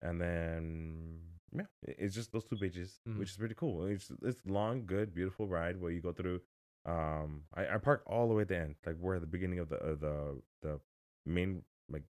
and 0.00 0.20
then 0.20 1.20
yeah, 1.54 1.66
it's 1.82 2.14
just 2.14 2.32
those 2.32 2.44
two 2.44 2.56
beaches, 2.56 3.00
Mhm. 3.06 3.18
which 3.18 3.30
is 3.30 3.36
pretty 3.36 3.54
cool. 3.54 3.86
It's 3.86 4.10
it's 4.22 4.44
long, 4.46 4.86
good, 4.86 5.14
beautiful 5.14 5.48
ride 5.48 5.76
where 5.80 5.90
you 5.92 6.00
go 6.00 6.12
through. 6.12 6.40
Um, 6.84 7.44
I, 7.54 7.74
I 7.74 7.78
park 7.78 8.02
all 8.06 8.26
the 8.28 8.34
way 8.34 8.42
at 8.42 8.48
the 8.48 8.56
end, 8.58 8.74
like 8.86 8.96
where 8.98 9.20
the 9.20 9.26
beginning 9.26 9.58
of 9.60 9.68
the 9.68 9.76
uh, 9.82 9.94
the 9.96 10.42
the 10.62 10.80
main 11.26 11.62
like 11.88 12.02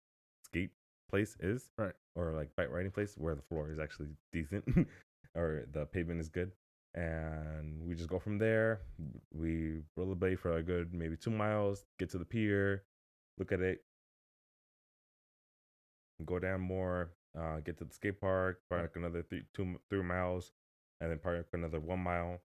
skate 0.46 0.72
place 1.10 1.36
is, 1.40 1.70
Right. 1.78 1.94
Or 2.16 2.34
like 2.34 2.56
bike 2.56 2.70
riding 2.70 2.92
place 2.92 3.18
where 3.18 3.36
the 3.36 3.42
floor 3.42 3.70
is 3.72 3.80
actually 3.80 4.10
decent, 4.32 4.64
or 5.36 5.66
the 5.72 5.86
pavement 5.88 6.20
is 6.22 6.30
good. 6.30 6.52
And 6.94 7.82
we 7.88 7.96
just 7.96 8.10
go 8.10 8.20
from 8.20 8.38
there. 8.38 8.82
We 9.34 9.82
rollerblade 9.98 10.40
for 10.40 10.58
a 10.58 10.64
good 10.64 10.94
maybe 10.94 11.18
two 11.18 11.32
miles, 11.32 11.86
get 12.00 12.10
to 12.12 12.18
the 12.18 12.26
pier, 12.26 12.84
look 13.38 13.52
at 13.52 13.62
it, 13.62 13.84
go 16.26 16.40
down 16.40 16.62
more, 16.62 17.12
uh, 17.38 17.60
get 17.60 17.78
to 17.78 17.86
the 17.86 17.94
skate 17.94 18.20
park, 18.20 18.60
park 18.70 18.94
another 18.96 19.24
three, 19.24 19.44
two, 19.54 19.80
three 19.90 20.04
miles, 20.04 20.52
and 21.00 21.12
then 21.12 21.20
park 21.20 21.46
another 21.54 21.80
one 21.80 22.00
mile. 22.00 22.42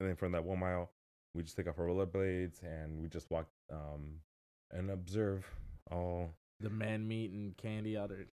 And 0.00 0.08
then 0.08 0.16
from 0.16 0.32
that 0.32 0.44
one 0.44 0.60
mile, 0.60 0.90
we 1.34 1.42
just 1.42 1.56
take 1.56 1.68
off 1.68 1.78
our 1.78 1.86
rollerblades 1.86 2.62
and 2.62 3.00
we 3.00 3.08
just 3.08 3.30
walk 3.30 3.46
um, 3.72 4.20
and 4.72 4.90
observe 4.90 5.46
all 5.90 6.30
The 6.60 6.70
man 6.70 7.06
meat 7.06 7.30
and 7.30 7.56
candy 7.56 7.96
out 7.96 8.10
there. 8.10 8.26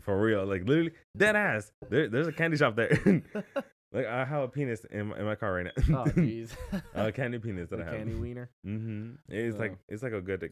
for 0.00 0.20
real, 0.20 0.44
like 0.46 0.66
literally 0.66 0.92
dead 1.16 1.36
ass. 1.36 1.72
There, 1.90 2.08
there's 2.08 2.28
a 2.28 2.32
candy 2.32 2.56
shop 2.56 2.76
there. 2.76 2.88
like 3.94 4.06
I 4.06 4.24
have 4.26 4.42
a 4.42 4.48
penis 4.48 4.84
in 4.90 5.06
my, 5.06 5.18
in 5.18 5.24
my 5.24 5.34
car 5.36 5.54
right 5.54 5.64
now. 5.88 6.02
oh 6.02 6.04
jeez. 6.10 6.50
a 6.94 7.10
candy 7.12 7.38
penis 7.38 7.70
that 7.70 7.76
the 7.78 7.82
I 7.84 7.86
have. 7.86 7.96
candy 7.96 8.14
wiener. 8.14 8.50
Mm-hmm. 8.66 9.10
It's 9.28 9.56
like 9.58 9.72
Oh. 9.72 9.78
it's 9.88 10.02
like 10.02 10.12
a 10.12 10.20
good. 10.20 10.50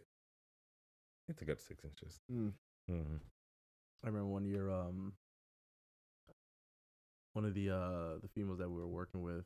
It's 1.28 1.42
a 1.42 1.44
good 1.44 1.60
six 1.60 1.84
inches. 1.84 2.20
Mm. 2.32 2.52
Mm-hmm. 2.90 3.16
I 4.04 4.06
remember 4.06 4.26
one 4.28 4.44
year, 4.44 4.70
um, 4.70 5.12
one 7.34 7.44
of 7.44 7.54
the 7.54 7.70
uh 7.70 8.18
the 8.22 8.28
females 8.34 8.58
that 8.58 8.68
we 8.70 8.76
were 8.80 8.88
working 8.88 9.22
with. 9.22 9.44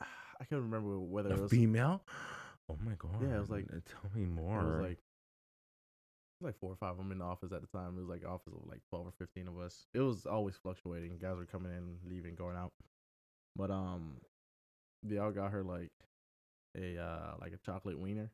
I 0.00 0.44
can't 0.44 0.62
remember 0.62 0.98
whether 0.98 1.30
it 1.32 1.38
A 1.38 1.42
was 1.42 1.50
female? 1.50 2.02
Oh 2.68 2.76
my 2.84 2.94
god! 2.98 3.22
Yeah, 3.22 3.36
it 3.36 3.40
was 3.40 3.48
like- 3.50 3.68
tell 3.68 4.10
me 4.12 4.24
more. 4.26 4.60
it 4.60 4.66
was 4.66 4.88
like 4.88 4.98
four 6.60 6.72
or 6.72 6.76
five 6.76 6.92
of 6.92 6.98
them 6.98 7.12
in 7.12 7.18
the 7.18 7.24
office 7.24 7.52
at 7.52 7.60
the 7.60 7.66
time. 7.66 7.94
It 7.96 8.00
was 8.00 8.08
like 8.08 8.24
office 8.26 8.52
of 8.52 8.68
like 8.68 8.80
twelve 8.88 9.06
or 9.06 9.12
fifteen 9.18 9.48
of 9.48 9.58
us. 9.58 9.86
It 9.94 10.00
was 10.00 10.26
always 10.26 10.56
fluctuating. 10.56 11.18
Guys 11.18 11.36
were 11.36 11.46
coming 11.46 11.72
in, 11.72 11.96
leaving, 12.08 12.34
going 12.34 12.56
out. 12.56 12.72
But 13.56 13.70
um, 13.70 14.18
they 15.02 15.18
all 15.18 15.30
got 15.30 15.52
her 15.52 15.62
like 15.62 15.92
a 16.76 16.98
uh 16.98 17.34
like 17.40 17.52
a 17.52 17.58
chocolate 17.64 17.98
wiener, 17.98 18.30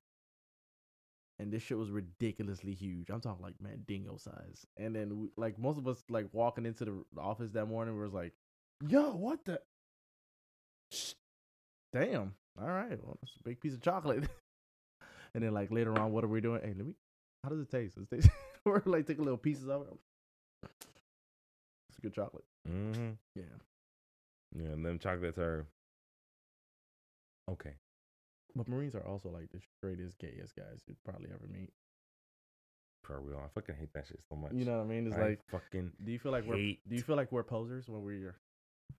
and 1.39 1.53
this 1.53 1.63
shit 1.63 1.79
was 1.79 1.91
ridiculously 1.91 2.75
huge. 2.75 3.11
I'm 3.11 3.21
talking 3.21 3.43
like 3.43 3.55
Mandingo 3.61 4.17
size. 4.17 4.67
And 4.77 4.95
then 4.95 5.19
we, 5.19 5.29
like 5.37 5.59
most 5.59 5.79
of 5.79 5.87
us 5.87 6.03
like 6.09 6.27
walking 6.33 6.67
into 6.67 6.85
the 6.85 7.21
office 7.21 7.51
that 7.53 7.67
morning 7.67 7.97
we 7.97 8.03
was 8.03 8.13
like, 8.13 8.33
"Yo, 8.87 9.13
what 9.13 9.45
the." 9.45 9.61
Damn, 11.93 12.35
all 12.61 12.69
right, 12.69 12.99
well, 13.03 13.19
it's 13.23 13.37
a 13.39 13.43
big 13.43 13.61
piece 13.61 13.75
of 13.75 13.83
chocolate. 13.83 14.25
and 15.35 15.45
then 15.45 15.53
like 15.53 15.71
later 15.71 15.99
on, 15.99 16.13
what 16.13 16.25
are 16.25 16.29
we 16.29 16.41
doing? 16.41 16.61
Hey, 16.63 16.75
let 16.77 16.87
me. 16.87 16.95
How 17.43 17.51
does 17.51 17.61
it 17.61 17.71
taste? 17.71 17.97
Does 17.97 18.05
it 18.05 18.17
taste? 18.17 18.29
We're 18.65 18.83
like 18.87 19.07
taking 19.07 19.25
little 19.25 19.39
pieces 19.39 19.69
of 19.69 19.83
it. 19.83 20.69
It's 21.89 21.99
good 22.01 22.15
chocolate. 22.15 22.45
Mm-hmm. 22.69 23.11
Yeah. 23.35 23.43
Yeah, 24.55 24.73
and 24.73 24.85
them 24.85 24.99
chocolates 24.99 25.39
are 25.39 25.67
okay. 27.51 27.75
But 28.55 28.69
Marines 28.69 28.95
are 28.95 29.07
also 29.07 29.31
like 29.31 29.51
the 29.51 29.61
straightest, 29.79 30.19
gayest 30.19 30.55
guys 30.55 30.83
you'd 30.87 31.03
probably 31.05 31.31
ever 31.31 31.49
meet. 31.51 31.71
For 33.03 33.21
real, 33.21 33.41
I 33.45 33.49
fucking 33.49 33.75
hate 33.75 33.93
that 33.95 34.07
shit 34.07 34.21
so 34.29 34.37
much. 34.37 34.53
You 34.53 34.65
know 34.65 34.77
what 34.77 34.85
I 34.85 34.87
mean? 34.87 35.07
It's 35.09 35.17
I 35.17 35.31
like, 35.31 35.41
fucking 35.51 35.91
do 36.05 36.13
you 36.13 36.19
feel 36.19 36.31
like 36.31 36.47
we're 36.47 36.57
do 36.57 36.77
you 36.91 37.03
feel 37.03 37.17
like 37.17 37.33
we're 37.33 37.43
posers 37.43 37.89
when 37.89 38.03
we're 38.03 38.37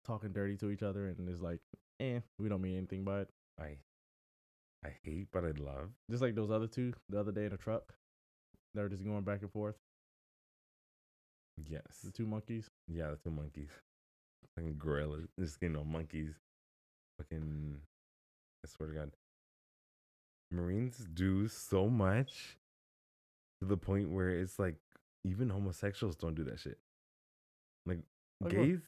talking 0.05 0.33
dirty 0.33 0.57
to 0.57 0.71
each 0.71 0.83
other 0.83 1.07
and 1.07 1.29
it's 1.29 1.41
like, 1.41 1.61
eh, 2.01 2.19
we 2.39 2.49
don't 2.49 2.61
mean 2.61 2.77
anything 2.77 3.05
by 3.05 3.21
it. 3.21 3.29
I 3.59 3.77
I 4.83 4.89
hate, 5.03 5.27
but 5.31 5.45
I 5.45 5.51
love. 5.51 5.91
Just 6.11 6.21
like 6.21 6.35
those 6.35 6.51
other 6.51 6.67
two 6.67 6.93
the 7.09 7.19
other 7.19 7.31
day 7.31 7.45
in 7.45 7.53
a 7.53 7.57
truck. 7.57 7.93
They 8.73 8.81
were 8.81 8.89
just 8.89 9.03
going 9.05 9.21
back 9.23 9.41
and 9.41 9.51
forth. 9.51 9.75
Yes. 11.69 11.99
The 12.03 12.11
two 12.11 12.25
monkeys. 12.25 12.69
Yeah, 12.87 13.09
the 13.11 13.17
two 13.17 13.31
monkeys. 13.31 13.69
Fucking 14.55 14.75
gorillas. 14.77 15.27
Just 15.39 15.57
you 15.61 15.69
know, 15.69 15.83
monkeys. 15.83 16.33
Fucking 17.19 17.77
I 18.65 18.67
swear 18.69 18.89
to 18.89 18.95
God. 18.95 19.11
Marines 20.51 21.05
do 21.13 21.47
so 21.47 21.87
much 21.89 22.57
to 23.61 23.67
the 23.67 23.77
point 23.77 24.09
where 24.11 24.29
it's 24.29 24.57
like 24.59 24.75
even 25.23 25.49
homosexuals 25.49 26.15
don't 26.15 26.35
do 26.35 26.43
that 26.45 26.59
shit. 26.59 26.77
Like, 27.85 27.99
Like 28.41 28.53
what? 28.53 28.63
gays, 28.65 28.79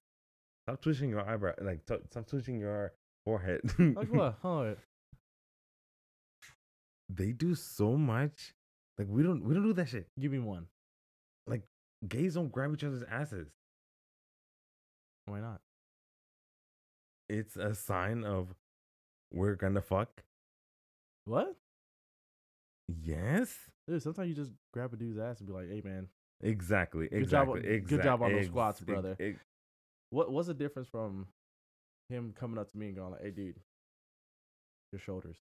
stop 0.68 0.82
twitching 0.82 1.10
your 1.10 1.22
eyebrow. 1.28 1.54
Like 1.62 1.86
t- 1.86 1.96
stop 2.10 2.28
twitching 2.28 2.60
your 2.60 2.94
forehead. 3.26 3.62
Like 3.80 4.12
what? 4.12 4.78
They 7.10 7.32
do 7.32 7.54
so 7.56 7.98
much. 7.98 8.54
Like 8.98 9.08
we 9.10 9.24
don't 9.24 9.43
we 9.43 9.54
don't 9.54 9.64
do 9.64 9.74
that 9.74 9.89
shit. 9.89 10.08
give 10.20 10.32
me 10.32 10.39
one. 10.39 10.68
Like 11.48 11.64
gays 12.08 12.36
don't 12.36 12.52
grab 12.52 12.74
each 12.74 12.84
other's 12.84 13.04
asses. 13.10 13.50
Why 15.26 15.39
not? 15.39 15.60
It's 17.30 17.56
a 17.58 17.74
sign 17.74 18.24
of 18.24 18.54
we're 19.34 19.56
gonna 19.56 19.82
fuck. 19.82 20.24
What? 21.26 21.56
Yes. 22.88 23.56
Dude, 23.88 24.02
sometimes 24.02 24.30
you 24.30 24.36
just 24.36 24.52
grab 24.74 24.93
a 24.93 24.96
dude's 24.98 25.18
ass 25.18 25.39
and 25.39 25.48
be 25.48 25.54
like, 25.54 25.68
"Hey, 25.70 25.82
man, 25.84 26.08
Exactly. 26.41 27.08
Good 27.08 27.30
job 27.30 27.50
on- 27.50 27.58
Exactly. 27.58 27.80
good 27.98 28.04
job 28.04 28.22
on 28.22 28.32
those 28.34 28.46
squats, 28.48 28.82
ex- 28.82 28.86
brother. 28.86 29.16
ex- 29.20 29.39
what 30.12 30.32
what's 30.32 30.48
the 30.48 30.54
difference 30.54 30.88
from 30.88 31.28
him 32.10 32.34
coming 32.34 32.60
up 32.60 32.70
to 32.72 32.78
me 32.78 32.88
and 32.88 32.96
going 32.96 33.12
like, 33.12 33.22
"Hey, 33.22 33.32
dude, 33.32 33.60
your 34.91 35.00
shoulders 35.00 35.38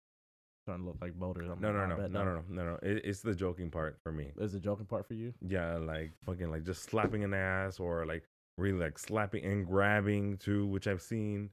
starting 0.70 0.86
to 0.86 0.92
look 0.92 1.02
like 1.02 1.14
boulders." 1.14 1.50
I'm 1.50 1.60
No, 1.60 1.72
no, 1.72 1.86
no, 1.86 1.96
no, 1.96 2.08
not." 2.08 2.12
no, 2.12 2.24
no, 2.24 2.44
no, 2.50 2.64
no. 2.72 2.80
It, 2.84 3.02
it's 3.04 3.22
the 3.22 3.34
joking 3.36 3.72
part 3.72 4.00
for 4.04 4.12
me. 4.12 4.32
Is 4.38 4.54
the 4.54 4.60
joking 4.60 4.86
part 4.86 5.08
for 5.08 5.16
you? 5.16 5.34
Yeah, 5.42 5.78
like 5.78 6.12
fucking 6.26 6.50
like 6.52 6.64
just 6.64 6.84
slapping 6.84 7.24
an 7.24 7.34
ass 7.34 7.80
or 7.80 8.06
like 8.06 8.24
really 8.58 8.80
like 8.80 9.00
slapping 9.00 9.44
and 9.44 9.66
grabbing 9.66 10.38
too, 10.38 10.68
which 10.68 10.88
I've 10.88 11.02
seen. 11.02 11.50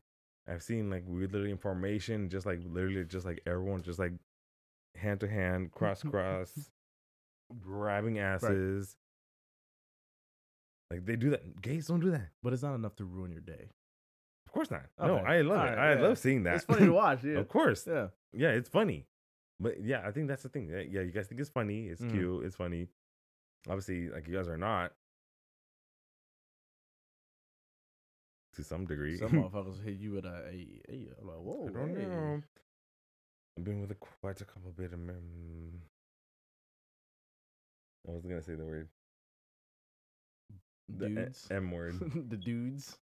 I've 0.49 0.63
seen 0.63 0.91
like 0.91 1.05
we 1.07 1.23
literally 1.23 1.51
in 1.51 1.59
formation, 1.59 2.29
just 2.29 2.47
like 2.47 2.61
literally 2.65 3.05
just 3.05 3.27
like 3.27 3.41
everyone 3.47 3.83
just 3.83 3.99
like 3.99 4.13
hand 4.95 5.21
to 5.21 5.29
hand, 5.29 5.73
cross 5.73 6.03
cross, 6.03 6.71
grabbing 7.61 8.19
asses. 8.19 8.97
Like 10.91 11.05
they 11.05 11.17
do 11.17 11.31
that. 11.31 11.61
Gays 11.61 11.89
don't 11.89 12.01
do 12.01 12.11
that. 12.11 12.29
But 12.43 12.53
it's 12.53 12.63
not 12.63 12.75
enough 12.75 12.95
to 12.97 13.05
ruin 13.05 13.33
your 13.33 13.41
day. 13.41 13.71
Of 14.57 14.59
course 14.69 14.71
not. 14.71 14.87
No, 15.07 15.17
I 15.19 15.43
love 15.43 15.59
Alright, 15.59 15.73
it. 15.75 15.79
I 15.79 15.95
yeah. 15.97 16.01
love 16.01 16.19
seeing 16.19 16.45
that. 16.45 16.55
It's 16.57 16.65
funny 16.65 16.87
to 16.87 16.93
watch. 17.05 17.23
Yeah, 17.23 17.41
of 17.41 17.47
course. 17.49 17.87
yeah. 17.87 18.07
Yeah, 18.33 18.49
it's 18.53 18.71
funny. 18.71 19.05
But 19.61 19.83
yeah, 19.85 20.01
I 20.07 20.13
think 20.13 20.29
that's 20.29 20.43
the 20.45 20.49
thing. 20.49 20.71
Yeah, 20.71 21.03
you 21.03 21.13
guys 21.13 21.27
think 21.27 21.43
it's 21.43 21.51
funny. 21.51 21.89
It's 21.89 22.01
Mhm. 22.01 22.11
cute. 22.11 22.45
It's 22.47 22.57
funny. 22.57 22.89
Obviously, 23.69 24.09
like 24.09 24.27
you 24.27 24.35
guys 24.35 24.49
are 24.49 24.57
not 24.57 24.93
to 28.55 28.65
some 28.65 28.87
degree. 28.87 29.19
Some 29.19 29.29
motherfuckers 29.33 29.83
hit 29.85 29.99
you 29.99 30.13
with 30.13 30.25
a, 30.25 30.29
a, 30.49 30.81
a 30.89 31.09
I'm 31.21 31.27
like, 31.29 31.37
whoa, 31.39 31.69
I 31.69 31.73
don't 31.79 31.95
hey." 31.97 32.07
know. 32.07 32.43
I've 33.59 33.65
been 33.65 33.81
with 33.83 33.91
a, 33.91 33.95
quite 33.95 34.41
a 34.41 34.45
couple 34.47 34.71
bit 34.71 34.93
of 34.95 34.99
mem- 34.99 35.83
I 38.09 38.13
was 38.13 38.23
gonna 38.25 38.43
say 38.43 38.55
the 38.55 38.65
word. 38.65 38.89
The 40.89 41.07
e- 41.09 41.55
M 41.55 41.71
word. 41.71 41.95
the 42.31 42.37
dudes, 42.37 42.97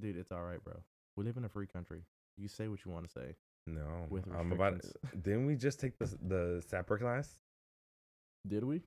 dude. 0.00 0.16
It's 0.16 0.32
all 0.32 0.42
right, 0.42 0.62
bro. 0.62 0.74
We 1.16 1.24
live 1.24 1.36
in 1.36 1.44
a 1.44 1.48
free 1.48 1.66
country. 1.66 2.02
You 2.36 2.48
say 2.48 2.68
what 2.68 2.84
you 2.84 2.90
want 2.90 3.06
to 3.06 3.10
say. 3.10 3.34
No, 3.66 4.06
With 4.08 4.24
I'm 4.34 4.52
about. 4.52 4.80
Didn't 5.22 5.46
we 5.46 5.56
just 5.56 5.80
take 5.80 5.98
the 5.98 6.06
the 6.26 6.62
sapper 6.66 6.96
class? 6.98 7.38
Did 8.46 8.64
we? 8.64 8.82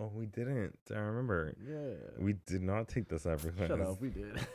Oh, 0.00 0.10
we 0.12 0.26
didn't. 0.26 0.76
I 0.90 0.98
remember. 0.98 1.54
Yeah. 1.64 1.94
We 2.18 2.34
did 2.46 2.62
not 2.62 2.88
take 2.88 3.08
the 3.08 3.18
sapper 3.18 3.52
class. 3.52 3.68
Shut 3.68 3.80
up. 3.80 4.00
We 4.00 4.10
did. 4.10 4.38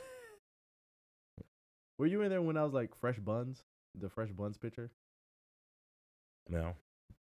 Were 1.97 2.05
you 2.07 2.21
in 2.21 2.29
there 2.29 2.41
when 2.41 2.57
I 2.57 2.63
was 2.63 2.73
like 2.73 2.93
fresh 2.99 3.17
buns? 3.17 3.63
The 3.99 4.09
fresh 4.09 4.29
buns 4.31 4.57
picture. 4.57 4.91
No, 6.49 6.73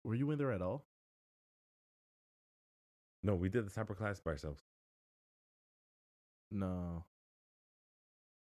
Were 0.03 0.15
you 0.15 0.31
in 0.31 0.39
there 0.39 0.51
at 0.53 0.63
all? 0.63 0.85
no, 3.23 3.35
we 3.35 3.49
did 3.51 3.67
the 3.67 3.71
sapper 3.71 3.95
class 3.95 4.19
by 4.19 4.31
ourselves. 4.31 4.63
No. 6.51 7.05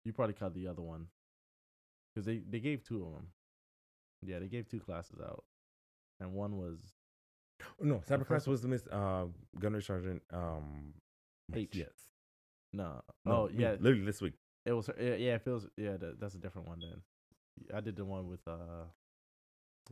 You 0.06 0.14
probably 0.14 0.34
caught 0.36 0.54
the 0.54 0.68
other 0.68 0.82
one. 0.82 1.08
Because 2.14 2.26
they, 2.26 2.38
they 2.50 2.60
gave 2.60 2.84
two 2.84 3.04
of 3.06 3.12
them. 3.14 3.28
Yeah, 4.26 4.40
they 4.40 4.48
gave 4.48 4.70
two 4.70 4.80
classes 4.80 5.20
out. 5.22 5.44
And 6.20 6.34
one 6.34 6.58
was 6.58 6.80
No, 7.82 8.02
sapper 8.08 8.20
first 8.24 8.28
class 8.28 8.48
was 8.48 8.62
the 8.62 8.68
miss 8.70 8.88
uh 8.88 9.26
gunnery 9.60 9.82
sergeant 9.84 10.22
um 10.34 10.94
H. 11.54 11.72
Yes. 11.76 11.90
no. 12.74 13.02
No, 13.26 13.32
oh 13.34 13.50
yeah, 13.54 13.72
literally 13.80 14.06
this 14.06 14.22
week. 14.22 14.34
it 14.66 14.72
was. 14.74 14.90
Yeah, 15.00 15.16
yeah, 15.16 15.36
it 15.36 15.42
feels. 15.44 15.68
Yeah, 15.78 15.98
that, 15.98 16.20
that's 16.20 16.36
a 16.36 16.40
different 16.40 16.68
one 16.68 16.80
then. 16.80 17.02
I 17.76 17.82
did 17.82 17.96
the 17.96 18.06
one 18.06 18.28
with 18.28 18.42
uh, 18.48 18.86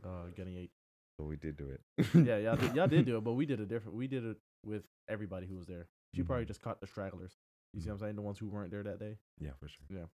uh, 0.04 0.26
Gunny 0.36 0.58
Eight. 0.58 0.70
So 1.18 1.24
we 1.26 1.36
did 1.36 1.56
do 1.56 1.68
it. 1.70 1.80
Yeah, 2.26 2.38
y'all 2.38 2.56
did, 2.56 2.74
y'all 2.74 2.88
did 2.88 3.06
do 3.06 3.16
it, 3.18 3.24
but 3.24 3.32
we 3.34 3.46
did 3.46 3.60
a 3.60 3.66
different. 3.66 3.96
We 3.96 4.06
did 4.08 4.24
it 4.24 4.36
with 4.64 4.82
everybody 5.08 5.46
who 5.46 5.56
was 5.56 5.66
there. 5.66 5.86
She 6.14 6.22
probably 6.22 6.44
Mhm. 6.44 6.48
just 6.48 6.60
caught 6.62 6.80
the 6.80 6.86
stragglers. 6.86 7.36
You 7.74 7.80
see 7.80 7.88
what 7.88 7.94
I'm 7.94 8.00
saying? 8.00 8.16
The 8.16 8.22
ones 8.22 8.38
who 8.38 8.46
weren't 8.46 8.70
there 8.70 8.82
that 8.84 9.00
day. 9.00 9.18
Yeah, 9.40 9.50
for 9.58 9.68
sure. 9.68 9.86
Yeah. 9.90 10.06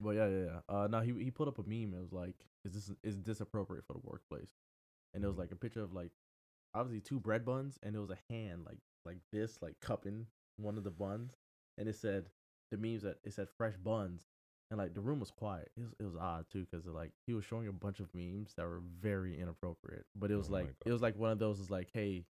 But 0.00 0.12
yeah, 0.16 0.26
yeah, 0.28 0.44
yeah. 0.44 0.60
Uh, 0.68 0.88
now 0.88 1.00
he 1.02 1.12
he 1.22 1.30
put 1.30 1.48
up 1.48 1.58
a 1.58 1.62
meme. 1.62 1.94
It 1.94 2.00
was 2.00 2.12
like, 2.12 2.36
"Is 2.64 2.72
this 2.72 2.90
is 3.04 3.22
this 3.22 3.40
appropriate 3.40 3.84
for 3.84 3.92
the 3.92 4.00
workplace?" 4.02 4.50
And 5.14 5.22
it 5.22 5.26
was 5.26 5.36
Mhm. 5.36 5.40
like 5.40 5.52
a 5.52 5.56
picture 5.56 5.82
of 5.82 5.92
like, 5.92 6.12
obviously 6.74 7.00
two 7.02 7.20
bread 7.20 7.44
buns, 7.44 7.78
and 7.82 7.94
it 7.94 7.98
was 7.98 8.10
a 8.10 8.18
hand 8.30 8.64
like 8.64 8.80
like 9.04 9.18
this, 9.30 9.60
like 9.60 9.78
cupping 9.80 10.26
one 10.56 10.78
of 10.78 10.84
the 10.84 10.90
buns, 10.90 11.36
and 11.76 11.88
it 11.88 11.94
said 11.96 12.30
the 12.70 12.78
memes 12.78 13.02
that 13.02 13.18
it 13.24 13.34
said 13.34 13.48
fresh 13.50 13.76
buns, 13.76 14.28
and 14.70 14.78
like 14.78 14.94
the 14.94 15.00
room 15.02 15.20
was 15.20 15.30
quiet. 15.30 15.70
It 15.76 15.82
was 15.82 15.94
it 15.98 16.04
was 16.04 16.16
odd 16.16 16.48
too 16.48 16.64
because 16.70 16.86
like 16.86 17.12
he 17.26 17.34
was 17.34 17.44
showing 17.44 17.68
a 17.68 17.72
bunch 17.72 18.00
of 18.00 18.14
memes 18.14 18.54
that 18.54 18.64
were 18.66 18.80
very 18.80 19.38
inappropriate, 19.38 20.06
but 20.16 20.30
it 20.30 20.36
was 20.36 20.48
Oh 20.48 20.54
like 20.54 20.74
it 20.86 20.92
was 20.92 21.02
like 21.02 21.16
one 21.16 21.30
of 21.32 21.38
those 21.38 21.60
is 21.60 21.70
like, 21.70 21.90
hey. 21.92 22.24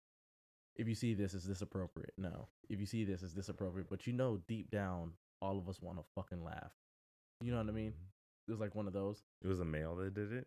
If 0.79 0.87
you 0.89 0.95
see 0.95 1.12
this, 1.14 1.35
is 1.35 1.45
this 1.45 1.61
appropriate? 1.61 2.12
No. 2.16 2.49
If 2.68 2.79
you 2.81 2.87
see 2.87 3.05
this, 3.05 3.22
is 3.22 3.35
this 3.35 3.49
appropriate? 3.49 3.89
But 3.91 4.07
you 4.07 4.12
know, 4.12 4.39
deep 4.47 4.70
down, 4.70 5.12
all 5.43 5.59
of 5.59 5.68
us 5.68 5.83
want 5.83 5.99
to 5.99 6.05
fucking 6.14 6.43
laugh. 6.45 6.72
You 7.43 7.51
know 7.51 7.59
what 7.59 7.68
I 7.68 7.72
mean? 7.72 7.91
Mhm. 7.93 8.07
It 8.47 8.51
was 8.53 8.61
like 8.61 8.74
one 8.74 8.87
of 8.87 8.93
those. 8.93 9.22
It 9.43 9.49
was 9.49 9.61
a 9.61 9.64
male 9.64 9.97
that 9.97 10.14
did 10.14 10.33
it. 10.33 10.47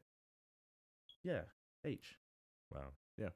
Yeah, 1.23 1.41
H. 1.85 2.17
Wow. 2.73 2.93
Yeah, 3.17 3.29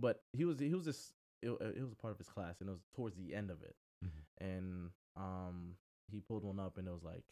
but 0.00 0.22
he 0.32 0.44
was 0.44 0.58
he 0.58 0.72
was 0.74 0.84
just 0.84 1.12
it, 1.42 1.50
it 1.50 1.82
was 1.82 1.92
a 1.92 1.96
part 1.96 2.12
of 2.12 2.18
his 2.18 2.28
class, 2.28 2.60
and 2.60 2.68
it 2.68 2.72
was 2.72 2.86
towards 2.94 3.16
the 3.16 3.34
end 3.34 3.50
of 3.50 3.62
it. 3.62 3.76
Mhm. 4.04 4.10
And 4.38 4.90
um, 5.16 5.74
he 6.10 6.20
pulled 6.20 6.44
one 6.44 6.58
up, 6.60 6.78
and 6.78 6.86
it 6.88 6.92
was 6.92 7.02
like 7.04 7.24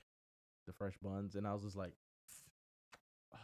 the 0.66 0.72
fresh 0.72 0.98
buns, 0.98 1.36
and 1.36 1.46
I 1.46 1.52
was 1.54 1.62
just 1.62 1.76
like, 1.76 1.94
ah, 3.32 3.38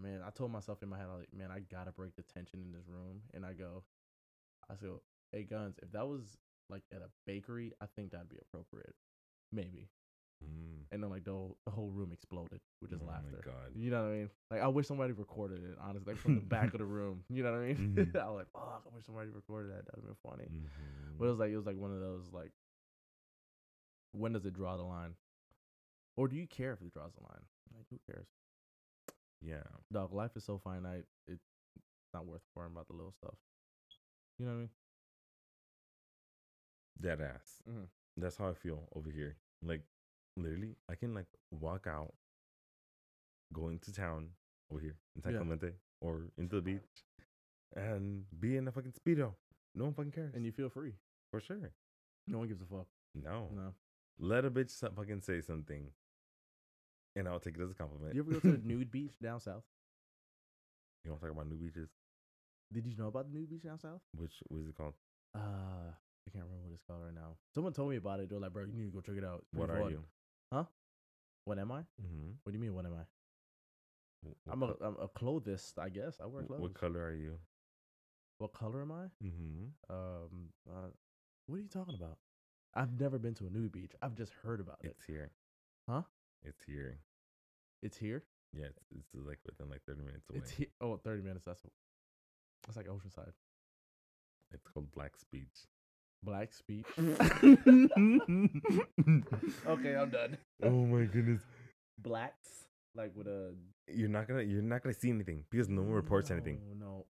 man. 0.00 0.22
I 0.26 0.30
told 0.30 0.50
myself 0.50 0.82
in 0.82 0.88
my 0.88 0.96
head, 0.96 1.06
I 1.08 1.12
was 1.14 1.20
like, 1.20 1.34
man, 1.34 1.50
I 1.50 1.60
gotta 1.60 1.92
break 1.92 2.16
the 2.16 2.22
tension 2.22 2.60
in 2.62 2.72
this 2.72 2.88
room, 2.88 3.22
and 3.34 3.44
I 3.44 3.52
go, 3.52 3.84
I 4.72 4.76
said, 4.80 4.90
hey, 5.32 5.42
guns, 5.44 5.76
if 5.82 5.92
that 5.92 6.06
was 6.06 6.36
like 6.70 6.82
at 6.94 7.02
a 7.02 7.10
bakery, 7.26 7.72
I 7.80 7.86
think 7.94 8.12
that'd 8.12 8.28
be 8.28 8.38
appropriate, 8.40 8.94
maybe. 9.52 9.88
Mm. 10.42 10.86
And 10.90 11.02
then 11.02 11.10
like 11.10 11.24
the 11.24 11.30
whole, 11.32 11.56
the 11.64 11.70
whole 11.70 11.90
room 11.90 12.10
exploded 12.12 12.60
with 12.80 12.90
just 12.90 13.02
Oh 13.02 13.06
my 13.06 13.12
laughter. 13.12 13.40
God. 13.44 13.70
You 13.76 13.90
know 13.90 14.02
what 14.02 14.10
I 14.10 14.14
mean? 14.16 14.30
Like 14.50 14.60
I 14.62 14.68
wish 14.68 14.86
somebody 14.88 15.12
recorded 15.12 15.62
it, 15.62 15.76
honestly, 15.80 16.12
like 16.14 16.20
from 16.22 16.34
the 16.36 16.40
back 16.40 16.72
of 16.72 16.78
the 16.78 16.84
room. 16.98 17.22
You 17.28 17.42
know 17.44 17.52
what 17.52 17.60
I 17.60 17.66
mean? 17.66 17.94
Mhm. 17.96 18.16
I 18.20 18.28
was 18.30 18.38
like, 18.38 18.50
fuck, 18.52 18.82
I 18.90 18.94
wish 18.96 19.04
somebody 19.06 19.28
recorded 19.30 19.70
that. 19.72 19.86
That'd 19.86 20.04
been 20.04 20.16
funny. 20.28 20.48
Mhm. 20.50 21.18
But 21.18 21.26
it 21.26 21.30
was 21.30 21.38
like 21.38 21.50
it 21.52 21.56
was 21.56 21.66
like 21.66 21.76
one 21.76 21.92
of 21.92 22.00
those 22.00 22.30
like 22.32 22.50
when 24.12 24.32
does 24.32 24.44
it 24.44 24.54
draw 24.54 24.76
the 24.76 24.82
line? 24.82 25.14
Or 26.16 26.28
do 26.28 26.36
you 26.36 26.46
care 26.46 26.72
if 26.72 26.80
it 26.82 26.92
draws 26.92 27.12
the 27.14 27.22
line? 27.22 27.44
Like 27.74 27.86
who 27.90 27.98
cares? 28.10 28.26
yeah. 29.40 29.62
Dog, 29.92 30.12
life 30.12 30.32
is 30.36 30.44
so 30.44 30.58
finite, 30.62 31.04
it's 31.26 31.42
not 32.14 32.26
worth 32.26 32.42
worrying 32.54 32.72
about 32.72 32.86
the 32.88 32.92
little 32.94 33.12
stuff. 33.12 33.34
You 34.38 34.46
know 34.46 34.52
what 34.52 34.56
I 34.56 34.60
mean? 34.60 34.70
Dead 37.00 37.20
ass. 37.20 37.62
Mhm. 37.68 37.88
That's 38.16 38.36
how 38.36 38.48
I 38.48 38.54
feel 38.54 38.88
over 38.94 39.10
here. 39.10 39.36
Like 39.62 39.82
literally, 40.36 40.76
I 40.88 40.94
can 40.94 41.14
like 41.14 41.26
walk 41.50 41.86
out, 41.86 42.14
going 43.52 43.78
to 43.80 43.92
town, 43.92 44.30
over 44.70 44.80
here 44.80 44.96
in 45.16 45.22
San 45.22 45.32
Yeah. 45.34 45.70
Or 46.00 46.30
into 46.36 46.56
the 46.56 46.62
beach 46.62 47.04
and 47.76 48.24
be 48.40 48.56
in 48.56 48.66
a 48.68 48.72
fucking 48.72 48.92
speedo. 48.92 49.34
No 49.74 49.84
one 49.84 49.94
fucking 49.94 50.12
cares. 50.12 50.34
and 50.34 50.44
you 50.44 50.52
feel 50.52 50.68
free. 50.68 50.94
for 51.30 51.40
sure. 51.40 51.72
No 52.26 52.38
one 52.38 52.48
gives 52.48 52.60
a 52.60 52.66
fuck. 52.66 52.86
No. 53.14 53.48
No. 53.54 53.74
Let 54.18 54.44
a 54.44 54.50
bitch 54.50 54.78
fucking 54.94 55.20
say 55.22 55.40
something, 55.40 55.90
and 57.16 57.26
I'll 57.26 57.40
take 57.40 57.56
it 57.56 57.62
as 57.62 57.70
a 57.70 57.74
compliment. 57.74 58.14
You 58.14 58.20
ever 58.20 58.32
go 58.32 58.40
to 58.40 58.52
the 58.52 58.58
nude 58.66 58.90
beach 58.90 59.18
down 59.20 59.40
south? 59.40 59.64
You 61.04 61.10
want 61.10 61.22
to 61.22 61.28
talk 61.28 61.34
about 61.34 61.48
new 61.48 61.56
beaches? 61.56 61.88
Did 62.72 62.86
you 62.86 62.96
know 62.96 63.08
about 63.08 63.30
the 63.30 63.38
nude 63.38 63.50
beach 63.50 63.62
down 63.62 63.78
south? 63.78 64.00
Which 64.16 64.32
what 64.48 64.60
is 64.60 64.68
it 64.68 64.76
called? 64.76 64.94
Uh, 65.34 65.38
I 65.92 66.30
can't 66.32 66.44
remember 66.44 66.64
what 66.64 66.74
it's 66.74 66.82
called 66.86 67.02
right 67.04 67.14
now. 67.14 67.36
Someone 67.54 67.72
told 67.72 67.90
me 67.90 67.96
about 67.96 68.20
it. 68.20 68.30
They're 68.30 68.38
like, 68.38 68.52
bro, 68.52 68.64
you 68.64 68.72
need 68.72 68.90
to 68.92 68.96
go 68.96 69.00
check 69.00 69.16
it 69.16 69.24
out. 69.24 69.44
It's 69.52 69.60
What 69.60 69.70
are 69.70 69.80
fun." 69.80 69.90
you? 69.90 70.04
What 71.44 71.58
am 71.58 71.72
I? 71.72 71.80
Mm-hmm. 71.80 72.30
What 72.42 72.52
do 72.52 72.52
you 72.52 72.60
mean? 72.60 72.74
What 72.74 72.86
am 72.86 72.94
I? 72.94 73.04
What, 74.22 74.36
I'm 74.50 74.62
a 74.62 74.74
I'm 74.80 74.96
a 75.02 75.08
clothist, 75.08 75.78
I 75.78 75.88
guess. 75.88 76.18
I 76.22 76.26
wear 76.26 76.44
clothes. 76.44 76.60
what 76.60 76.74
color 76.74 77.04
are 77.04 77.14
you? 77.14 77.38
What 78.38 78.52
color 78.52 78.82
am 78.82 78.92
I? 78.92 79.04
Mm-hmm. 79.24 79.64
Um, 79.90 80.50
uh, 80.68 80.88
what 81.46 81.56
are 81.56 81.60
you 81.60 81.68
talking 81.68 81.94
about? 81.94 82.18
I've 82.74 82.98
never 82.98 83.18
been 83.18 83.34
to 83.34 83.46
a 83.46 83.50
nude 83.50 83.72
beach. 83.72 83.92
I've 84.00 84.14
just 84.14 84.32
heard 84.44 84.60
about 84.60 84.78
it. 84.82 84.94
It's 84.96 85.04
here. 85.04 85.30
Huh? 85.88 86.02
It's 86.44 86.62
here. 86.64 86.98
It's 87.82 87.96
here. 87.96 88.22
Yeah, 88.52 88.66
it's, 88.66 88.78
it's 88.96 89.08
like 89.14 89.38
within 89.44 89.68
like 89.68 89.80
thirty 89.86 90.02
minutes 90.02 90.26
away. 90.30 90.38
It's 90.38 90.50
here. 90.50 90.68
Oh, 90.80 90.96
30 90.96 91.22
minutes. 91.22 91.44
That's 91.44 91.60
that's 92.66 92.76
like 92.76 92.86
Oceanside. 92.86 93.32
It's 94.52 94.62
called 94.62 94.90
Black 94.92 95.16
Speech. 95.16 95.66
Black 96.22 96.52
speech. 96.52 96.86
okay, 96.98 97.16
I'm 99.96 100.10
done. 100.10 100.38
oh 100.62 100.86
my 100.86 101.04
goodness! 101.06 101.40
Blacks, 101.98 102.68
like 102.94 103.10
with 103.16 103.26
a 103.26 103.54
You're 103.88 104.08
not 104.08 104.28
gonna 104.28 104.42
you're 104.42 104.62
not 104.62 104.84
gonna 104.84 104.94
see 104.94 105.10
anything 105.10 105.44
because 105.50 105.68
no 105.68 105.82
one 105.82 105.90
reports 105.92 106.30
anything. 106.30 106.60
No, 106.78 106.86
no. 106.86 107.06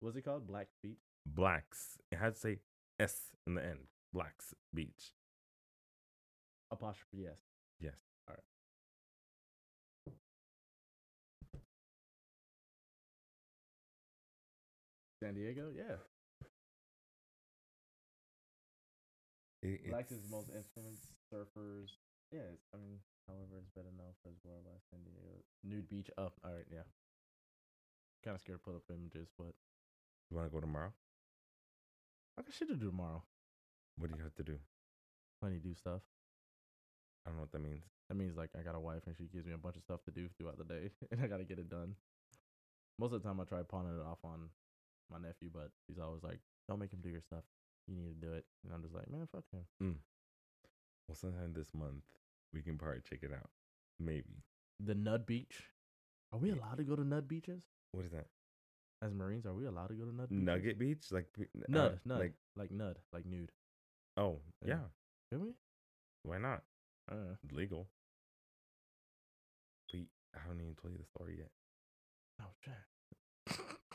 What's 0.00 0.16
it 0.16 0.22
called? 0.22 0.46
Black 0.46 0.68
speech. 0.72 0.98
Blacks. 1.24 1.98
It 2.12 2.16
had 2.16 2.34
to 2.34 2.40
say 2.40 2.58
S 2.98 3.16
in 3.46 3.54
the 3.54 3.64
end. 3.64 3.86
Blacks 4.12 4.54
Beach. 4.74 5.12
Apostrophe 6.70 7.22
yes. 7.24 7.38
Yes. 7.80 7.94
San 15.20 15.34
Diego, 15.34 15.68
yeah. 15.76 16.00
It, 19.62 19.90
Blacks 19.90 20.12
is 20.12 20.24
most 20.30 20.48
instruments, 20.48 21.04
surfers. 21.28 21.92
Yeah, 22.32 22.48
it's, 22.56 22.64
I 22.72 22.78
mean, 22.78 22.96
however, 23.28 23.60
it's 23.60 23.68
better 23.76 23.92
known 23.92 24.16
for 24.22 24.30
as 24.32 24.40
well 24.44 24.64
by 24.64 24.72
San 24.88 25.04
Diego. 25.04 25.44
Nude 25.62 25.88
beach 25.88 26.08
up. 26.16 26.40
All 26.44 26.52
right, 26.52 26.64
yeah. 26.72 26.88
Kind 28.24 28.34
of 28.34 28.40
scared 28.40 28.60
to 28.60 28.64
put 28.64 28.76
up 28.76 28.88
images, 28.88 29.28
but 29.36 29.52
You 30.30 30.36
want 30.36 30.48
to 30.48 30.54
go 30.54 30.60
tomorrow? 30.60 30.92
I 32.38 32.42
got 32.42 32.54
shit 32.54 32.68
to 32.68 32.76
do 32.76 32.86
tomorrow. 32.88 33.22
What 33.98 34.10
do 34.10 34.16
you 34.16 34.24
have 34.24 34.34
to 34.36 34.42
do? 34.42 34.56
Plenty 35.40 35.58
do 35.58 35.74
stuff. 35.74 36.00
I 37.26 37.30
don't 37.30 37.36
know 37.36 37.42
what 37.42 37.52
that 37.52 37.60
means. 37.62 37.84
That 38.08 38.14
means 38.16 38.36
like 38.36 38.50
I 38.58 38.62
got 38.62 38.74
a 38.74 38.80
wife 38.80 39.02
and 39.06 39.16
she 39.16 39.24
gives 39.24 39.46
me 39.46 39.52
a 39.52 39.58
bunch 39.58 39.76
of 39.76 39.82
stuff 39.82 40.02
to 40.04 40.10
do 40.10 40.28
throughout 40.38 40.56
the 40.56 40.64
day, 40.64 40.90
and 41.10 41.20
I 41.20 41.26
gotta 41.26 41.44
get 41.44 41.58
it 41.58 41.68
done. 41.68 41.94
Most 42.98 43.12
of 43.12 43.22
the 43.22 43.28
time, 43.28 43.40
I 43.40 43.44
try 43.44 43.62
pawning 43.62 43.96
it 43.98 44.06
off 44.06 44.18
on 44.24 44.48
my 45.10 45.18
nephew, 45.18 45.50
but 45.52 45.70
he's 45.88 45.98
always 45.98 46.22
like, 46.22 46.40
"Don't 46.68 46.78
make 46.80 46.92
him 46.92 47.00
do 47.02 47.08
your 47.10 47.20
stuff. 47.22 47.44
You 47.88 47.96
need 47.96 48.20
to 48.20 48.26
do 48.26 48.32
it." 48.34 48.44
And 48.64 48.72
I'm 48.74 48.82
just 48.82 48.94
like, 48.94 49.10
"Man, 49.10 49.26
fuck 49.32 49.44
him." 49.52 49.96
Well, 51.08 51.16
sometime 51.16 51.52
this 51.52 51.74
month 51.74 52.04
we 52.52 52.62
can 52.62 52.78
probably 52.78 53.00
check 53.08 53.20
it 53.22 53.32
out. 53.32 53.50
Maybe. 53.98 54.42
The 54.78 54.94
Nud 54.94 55.26
Beach. 55.26 55.64
Are 56.32 56.38
we 56.38 56.50
allowed 56.50 56.76
to 56.78 56.84
go 56.84 56.94
to 56.94 57.02
Nud 57.02 57.26
beaches 57.26 57.62
What 57.92 58.04
is 58.06 58.12
that? 58.12 58.26
as 59.02 59.12
Marines? 59.12 59.44
Are 59.46 59.54
we 59.54 59.66
allowed 59.66 59.88
to 59.88 59.94
go 59.94 60.04
to 60.04 60.12
Nud? 60.12 60.28
Beaches? 60.28 60.44
Nugget 60.44 60.78
Beach? 60.78 61.04
Like 61.10 61.26
uh, 61.40 61.44
Nud, 61.68 61.98
nud, 62.06 62.18
Like 62.18 62.34
like, 62.56 62.70
nud, 62.70 62.94
like 63.12 63.26
nude. 63.26 63.50
oh 64.16 64.40
Yeah. 64.64 64.74
yeah. 64.74 64.84
Can 65.32 65.42
we? 65.42 65.48
Why 66.22 66.38
not? 66.38 66.62
Uh, 67.10 67.34
legal. 67.52 67.88
But 69.90 70.00
I 70.36 70.38
haven't 70.42 70.60
even 70.60 70.74
told 70.80 70.92
you 70.92 70.98
the 70.98 71.06
story 71.06 71.38
yet. 71.38 71.50
oh 72.40 72.52
shit. 72.64 73.58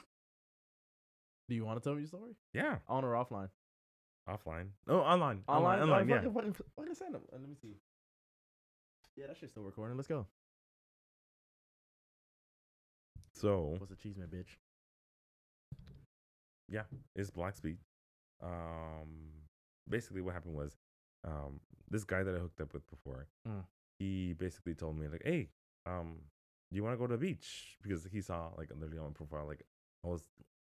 do 1.47 1.55
you 1.55 1.65
want 1.65 1.81
to 1.81 1.83
tell 1.83 1.93
me 1.93 2.01
your 2.01 2.07
story? 2.07 2.35
Yeah. 2.53 2.77
On 2.87 3.03
or 3.03 3.13
offline? 3.13 3.49
Offline. 4.27 4.69
No, 4.87 5.01
online. 5.01 5.43
Online. 5.47 5.81
Online, 5.81 5.81
Online. 5.81 6.11
Oh, 6.11 6.15
yeah. 6.27 6.31
fucking- 6.33 6.53
fucking 6.75 6.95
send 6.95 7.15
'em. 7.15 7.21
Uh, 7.31 7.37
Let 7.37 7.49
me 7.49 7.55
see. 7.55 7.75
Yeah, 9.15 9.27
that 9.27 9.37
shit's 9.37 9.51
still 9.53 9.63
recording. 9.63 9.95
Let's 9.97 10.07
go. 10.07 10.27
So 13.33 13.75
What's 13.77 13.89
the 13.89 13.95
cheese 13.95 14.17
man, 14.17 14.27
bitch? 14.29 14.55
yeah, 16.69 16.83
it's 17.15 17.29
Blacks 17.29 17.59
Beach. 17.59 17.81
Um, 18.41 19.31
basically 19.87 20.21
what 20.21 20.33
happened 20.33 20.55
was, 20.55 20.77
um, 21.23 21.59
this 21.89 22.03
guy 22.03 22.23
that 22.23 22.33
I 22.35 22.39
hooked 22.39 22.61
up 22.61 22.73
with 22.73 22.89
before, 22.89 23.27
Mm. 23.47 23.65
he 23.99 24.33
basically 24.33 24.73
told 24.75 24.97
me 24.97 25.07
like, 25.07 25.21
hey, 25.23 25.49
um, 25.85 26.17
do 26.71 26.75
you 26.77 26.83
want 26.83 26.93
to 26.93 26.97
go 26.97 27.07
to 27.07 27.13
the 27.13 27.17
beach? 27.19 27.77
Because 27.83 28.05
he 28.05 28.21
saw 28.21 28.49
like 28.57 28.69
literally 28.71 28.97
on 28.97 29.07
my 29.07 29.13
profile, 29.13 29.45
like 29.45 29.61
I 30.03 30.07
was, 30.07 30.27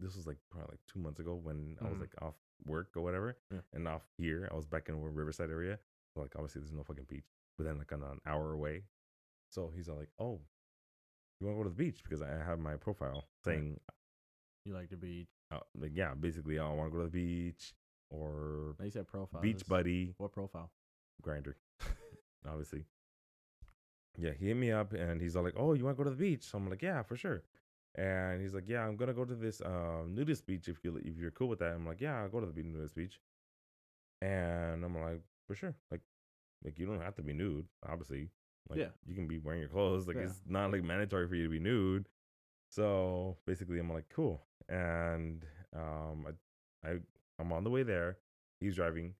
this 0.01 0.15
was 0.17 0.27
like 0.27 0.37
probably 0.51 0.73
like 0.73 0.81
two 0.87 0.99
months 1.01 1.21
ago 1.21 1.35
when 1.35 1.77
I 1.81 1.89
was 1.89 1.99
Mhm. 1.99 2.01
like 2.03 2.23
off 2.23 2.35
work 2.65 2.97
or 2.97 3.03
whatever, 3.03 3.37
Yeah. 3.51 3.61
and 3.73 3.87
off 3.89 4.07
here, 4.19 4.49
I 4.51 4.55
was 4.55 4.67
back 4.67 4.89
in 4.89 4.95
the 5.01 5.01
Riverside 5.09 5.51
area. 5.51 5.79
So 6.15 6.21
like 6.23 6.35
obviously 6.37 6.61
there's 6.61 6.73
no 6.73 6.85
fucking 6.85 7.05
beach, 7.05 7.27
but 7.57 7.65
then 7.65 7.79
like 7.79 7.93
on 7.93 8.03
an 8.03 8.21
hour 8.27 8.53
away. 8.53 8.85
So 9.51 9.71
he's 9.75 9.89
all 9.89 9.97
like, 9.97 10.11
oh, 10.19 10.41
you 11.41 11.47
want 11.47 11.59
to 11.59 11.65
go 11.65 11.65
to 11.65 11.69
the 11.71 11.75
beach? 11.85 12.03
Because 12.03 12.23
I 12.23 12.29
have 12.31 12.59
my 12.59 12.77
profile 12.77 13.29
saying 13.45 13.81
You 14.65 14.75
like 14.75 14.89
to 14.91 14.97
be? 14.97 15.29
uh, 15.51 15.61
like 15.75 15.93
yeah, 15.95 16.15
basically 16.15 16.59
I 16.59 16.69
want 16.73 16.91
to 16.91 16.97
go 16.99 17.05
to 17.05 17.11
the 17.11 17.11
beach 17.11 17.75
or 18.11 18.77
you 18.83 18.91
said 18.91 19.07
profile. 19.07 19.41
beach 19.41 19.67
buddy 19.67 20.15
What 20.19 20.33
profile? 20.33 20.71
Grindr, 21.23 21.55
obviously. 22.47 22.85
Yeah, 24.19 24.33
he 24.33 24.47
hit 24.49 24.57
me 24.57 24.73
up 24.73 24.93
and 24.95 25.21
he's 25.21 25.37
all 25.37 25.43
like, 25.45 25.55
"Oh, 25.57 25.75
you 25.75 25.85
want 25.85 25.97
to 25.97 26.03
go 26.03 26.09
to 26.09 26.17
the 26.17 26.17
beach?" 26.17 26.43
So 26.45 26.57
I'm 26.59 26.69
like, 26.71 26.83
"Yeah, 26.83 27.03
for 27.03 27.17
sure." 27.17 27.43
And 27.97 28.43
he's 28.43 28.55
like, 28.55 28.69
"Yeah, 28.69 28.87
I'm 28.87 28.97
gonna 28.97 29.15
go 29.15 29.25
to 29.25 29.35
this 29.35 29.61
um, 29.65 30.15
nudist 30.15 30.47
beach 30.47 30.69
if 30.69 30.85
you 30.85 30.97
if 31.05 31.17
you're 31.19 31.31
cool 31.31 31.49
with 31.49 31.59
that." 31.61 31.73
I'm 31.73 31.87
like, 31.87 32.01
"Yeah, 32.01 32.21
I'll 32.23 32.29
go 32.29 32.41
to 32.41 32.47
the 32.47 32.63
nudist 32.63 32.95
beach." 32.95 33.21
And 34.23 34.85
I'm 34.85 34.95
like, 35.01 35.23
"For 35.47 35.55
sure." 35.55 35.75
Like, 35.91 36.01
like 36.65 36.79
you 36.79 36.87
don't 36.87 37.01
have 37.01 37.15
to 37.17 37.23
be 37.23 37.33
nude, 37.33 37.67
obviously. 37.89 38.31
Like, 38.69 38.79
Yeah. 38.81 38.89
you 39.07 39.15
can 39.15 39.27
be 39.29 39.39
wearing 39.39 39.61
your 39.61 39.69
clothes. 39.71 40.07
Like, 40.07 40.17
Yeah. 40.17 40.25
it's 40.25 40.43
not 40.47 40.73
like 40.73 40.83
mandatory 40.83 41.29
for 41.29 41.35
you 41.37 41.45
to 41.45 41.49
be 41.51 41.59
nude. 41.61 42.09
So 42.71 43.39
basically, 43.47 43.79
I'm 43.79 43.93
like, 43.93 44.09
"Cool." 44.09 44.47
And 44.69 45.47
um, 45.75 46.27
I, 46.85 46.89
I 46.91 47.01
I'm 47.39 47.53
on 47.53 47.65
the 47.65 47.71
way 47.71 47.83
there. 47.83 48.19
He's 48.61 48.75
driving, 48.77 49.15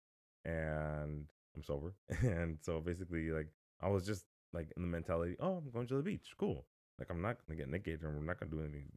and 0.45 1.27
I'm 1.55 1.63
sober. 1.63 1.95
And 2.23 2.59
so 2.61 2.81
basically, 2.81 3.31
like, 3.31 3.49
I 3.81 3.89
was 3.89 4.07
just 4.07 4.27
like 4.53 4.73
in 4.77 4.83
the 4.83 4.89
mentality, 4.89 5.37
oh, 5.41 5.57
I'm 5.59 5.71
going 5.71 5.87
to 5.89 5.97
the 5.97 6.03
beach. 6.03 6.35
Cool. 6.39 6.67
Like, 6.99 7.11
I'm 7.11 7.21
not 7.23 7.37
gonna 7.47 7.59
get 7.59 7.69
naked 7.69 8.03
and 8.03 8.15
we're 8.15 8.25
not 8.25 8.41
gonna 8.41 8.51
do 8.51 8.61
anything. 8.61 8.91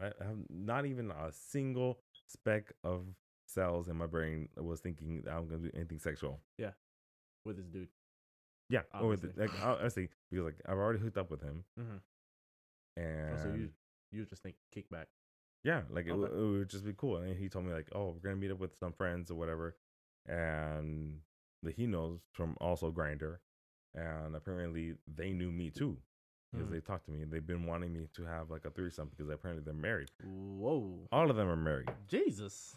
I 0.00 0.06
have 0.24 0.38
not 0.50 0.86
even 0.86 1.10
a 1.10 1.30
single 1.30 2.00
speck 2.26 2.72
of 2.82 3.06
cells 3.46 3.88
in 3.88 3.96
my 3.96 4.06
brain 4.06 4.48
that 4.56 4.62
was 4.64 4.80
thinking 4.80 5.22
that 5.24 5.32
I'm 5.32 5.46
gonna 5.46 5.62
do 5.62 5.70
anything 5.74 5.98
sexual. 6.00 6.40
Yeah, 6.58 6.72
with 7.44 7.56
this 7.56 7.66
dude. 7.66 7.88
Yeah. 8.70 8.82
Or 8.98 9.08
with 9.08 9.24
Obviously. 9.24 9.46
like, 9.46 9.62
honestly, 9.64 10.08
because 10.30 10.44
like 10.46 10.60
I've 10.66 10.78
already 10.78 10.98
hooked 11.00 11.18
up 11.18 11.30
with 11.30 11.42
him, 11.42 11.64
Mm-hmm. 11.78 11.96
and 12.96 13.38
so 13.40 13.48
you 13.54 13.68
you 14.10 14.24
just 14.24 14.42
think 14.42 14.56
kickback. 14.74 15.06
Yeah, 15.64 15.82
like 15.90 16.06
it, 16.06 16.12
Okay. 16.12 16.20
w- 16.22 16.54
it 16.54 16.58
would 16.58 16.70
just 16.70 16.84
be 16.84 16.92
cool. 16.96 17.18
And 17.18 17.36
he 17.36 17.48
told 17.48 17.64
me 17.66 17.72
like, 17.72 17.88
oh, 17.94 18.10
we're 18.10 18.28
gonna 18.30 18.36
meet 18.40 18.50
up 18.50 18.58
with 18.58 18.76
some 18.76 18.92
friends 18.92 19.30
or 19.30 19.34
whatever, 19.34 19.76
and 20.26 21.20
that 21.62 21.74
he 21.74 21.86
knows 21.86 22.20
from 22.32 22.56
also 22.60 22.90
Grindr, 22.90 23.38
and 23.94 24.34
apparently 24.34 24.94
they 25.06 25.32
knew 25.32 25.52
me 25.52 25.70
too 25.70 25.98
because 26.54 26.68
Mhm. 26.68 26.72
they 26.72 26.80
talked 26.80 27.04
to 27.06 27.10
me. 27.10 27.24
They've 27.24 27.46
been 27.46 27.66
wanting 27.66 27.92
me 27.92 28.06
to 28.14 28.24
have 28.24 28.50
like 28.50 28.64
a 28.64 28.70
threesome 28.70 29.08
because 29.08 29.28
apparently 29.28 29.64
they're 29.64 29.74
married. 29.74 30.10
Whoa. 30.22 31.08
All 31.12 31.30
of 31.30 31.36
them 31.36 31.48
are 31.48 31.56
married. 31.56 31.88
Jesus. 32.06 32.76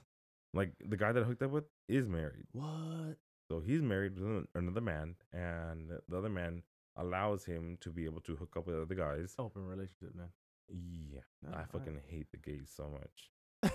Like 0.54 0.74
the 0.80 0.98
guy 0.98 1.12
that 1.12 1.24
I 1.24 1.26
hooked 1.26 1.42
up 1.44 1.52
with 1.52 1.66
is 1.88 2.08
married, 2.08 2.48
What? 2.54 3.18
so 3.50 3.60
he's 3.60 3.82
married 3.82 4.18
with 4.20 4.48
another 4.56 4.82
man, 4.82 5.16
and 5.32 5.90
the 6.08 6.18
other 6.18 6.30
man 6.30 6.64
allows 6.96 7.46
him 7.46 7.78
to 7.82 7.92
be 7.92 8.06
able 8.06 8.22
to 8.22 8.36
hook 8.36 8.56
up 8.58 8.66
with 8.66 8.76
other 8.80 8.96
guys. 8.96 9.36
Open 9.38 9.66
relationship, 9.66 10.16
man. 10.16 10.32
Yeah, 10.70 11.22
I 11.54 11.66
fucking 11.66 12.00
hate 12.08 12.32
the 12.32 12.38
gays 12.38 12.70
so 12.76 12.90
much. 12.90 13.32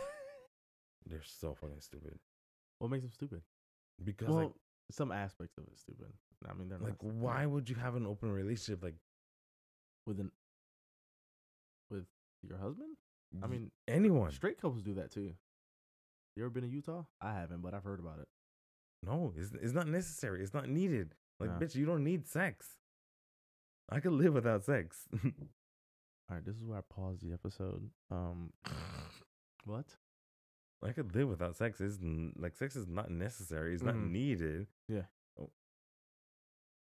They're 1.06 1.22
so 1.22 1.54
fucking 1.54 1.80
stupid. 1.80 2.18
what 2.78 2.90
makes 2.90 3.02
them 3.02 3.12
stupid? 3.12 3.42
Because 4.02 4.28
well, 4.28 4.38
like 4.38 4.52
some 4.90 5.12
aspects 5.12 5.56
of 5.58 5.64
it 5.64 5.78
stupid. 5.78 6.12
I 6.48 6.54
mean, 6.54 6.68
they're 6.68 6.78
like 6.78 6.96
why 7.00 7.46
would 7.46 7.68
you 7.70 7.76
have 7.76 7.94
an 7.94 8.06
open 8.06 8.32
relationship 8.32 8.82
like 8.82 8.96
with 10.06 10.20
an 10.20 10.30
with 11.90 12.04
your 12.48 12.58
husband. 12.58 12.96
I 13.42 13.46
mean, 13.46 13.70
anyone 13.88 14.30
straight 14.30 14.60
couples 14.60 14.82
do 14.82 14.94
that 14.94 15.10
too. 15.10 15.32
You 16.36 16.42
ever 16.44 16.50
been 16.50 16.64
to 16.64 16.68
Utah? 16.68 17.04
I 17.20 17.32
haven't, 17.34 17.62
but 17.62 17.72
I've 17.74 17.84
heard 17.84 18.00
about 18.00 18.18
it. 18.18 18.28
no 19.02 19.32
it's, 19.36 19.52
it's 19.60 19.72
not 19.72 19.86
necessary 19.88 20.42
it's 20.42 20.54
not 20.54 20.68
needed 20.68 21.14
like 21.40 21.50
Nah. 21.50 21.58
bitch 21.58 21.74
you 21.74 21.84
don't 21.86 22.04
need 22.04 22.26
sex 22.28 22.68
i 23.90 23.98
could 24.00 24.12
live 24.12 24.32
without 24.34 24.62
sex 24.64 25.08
All 26.30 26.36
right, 26.36 26.44
this 26.46 26.56
is 26.56 26.64
where 26.64 26.78
I 26.78 26.82
pause 26.88 27.18
the 27.20 27.32
episode. 27.34 27.90
Um, 28.10 28.52
what? 29.66 29.84
I 30.82 30.92
could 30.92 31.14
live 31.14 31.28
without 31.28 31.56
sex. 31.56 31.80
Is 31.80 31.98
like 32.38 32.54
sex 32.56 32.74
is 32.76 32.86
not 32.88 33.10
necessary. 33.10 33.74
It's 33.74 33.82
not 33.82 33.96
Mhm. 33.96 34.10
needed. 34.12 34.66
Yeah. 34.88 35.02
Oh. 35.38 35.50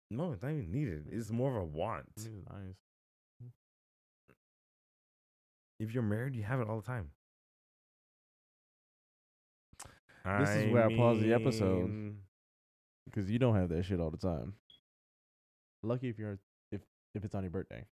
No, 0.09 0.33
it's 0.33 0.41
not 0.41 0.51
even 0.51 0.71
needed. 0.71 1.07
It's 1.11 1.29
more 1.31 1.51
of 1.51 1.57
a 1.57 1.63
want. 1.63 2.07
This 2.17 2.25
is 2.25 2.33
nice. 2.51 2.75
If 5.79 5.93
you're 5.93 6.03
married, 6.03 6.35
you 6.35 6.43
have 6.43 6.59
it 6.59 6.67
all 6.67 6.81
the 6.81 6.85
time. 6.85 7.11
This 10.39 10.49
is 10.49 10.71
where 10.73 10.85
I 10.85 10.95
pause 10.95 11.19
the 11.21 11.33
episode. 11.33 11.89
mean, 11.89 12.17
Because 13.05 13.31
you 13.31 13.39
don't 13.39 13.55
have 13.55 13.69
that 13.69 13.83
shit 13.85 13.99
all 13.99 14.11
the 14.11 14.17
time. 14.17 14.53
Lucky 15.81 16.09
if 16.09 16.19
you're 16.19 16.37
if 16.71 16.81
if 17.15 17.23
it's 17.23 17.33
on 17.33 17.43
your 17.43 17.51
birthday. 17.51 17.85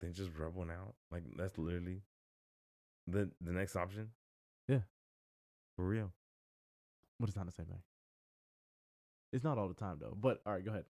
Then 0.00 0.12
just 0.12 0.30
rub 0.38 0.54
one 0.54 0.70
out. 0.70 0.94
Like 1.10 1.24
that's 1.36 1.58
literally 1.58 2.02
the 3.06 3.30
the 3.40 3.52
next 3.52 3.74
option. 3.74 4.10
Yeah. 4.68 4.82
For 5.76 5.84
real. 5.84 6.12
But 7.18 7.28
it's 7.28 7.36
not 7.36 7.46
the 7.46 7.52
same 7.52 7.66
thing. 7.66 7.82
It's 9.32 9.44
not 9.44 9.58
all 9.58 9.68
the 9.68 9.74
time 9.74 9.98
though. 10.00 10.16
But 10.18 10.40
all 10.46 10.52
right, 10.52 10.64
go 10.64 10.70
ahead. 10.70 10.84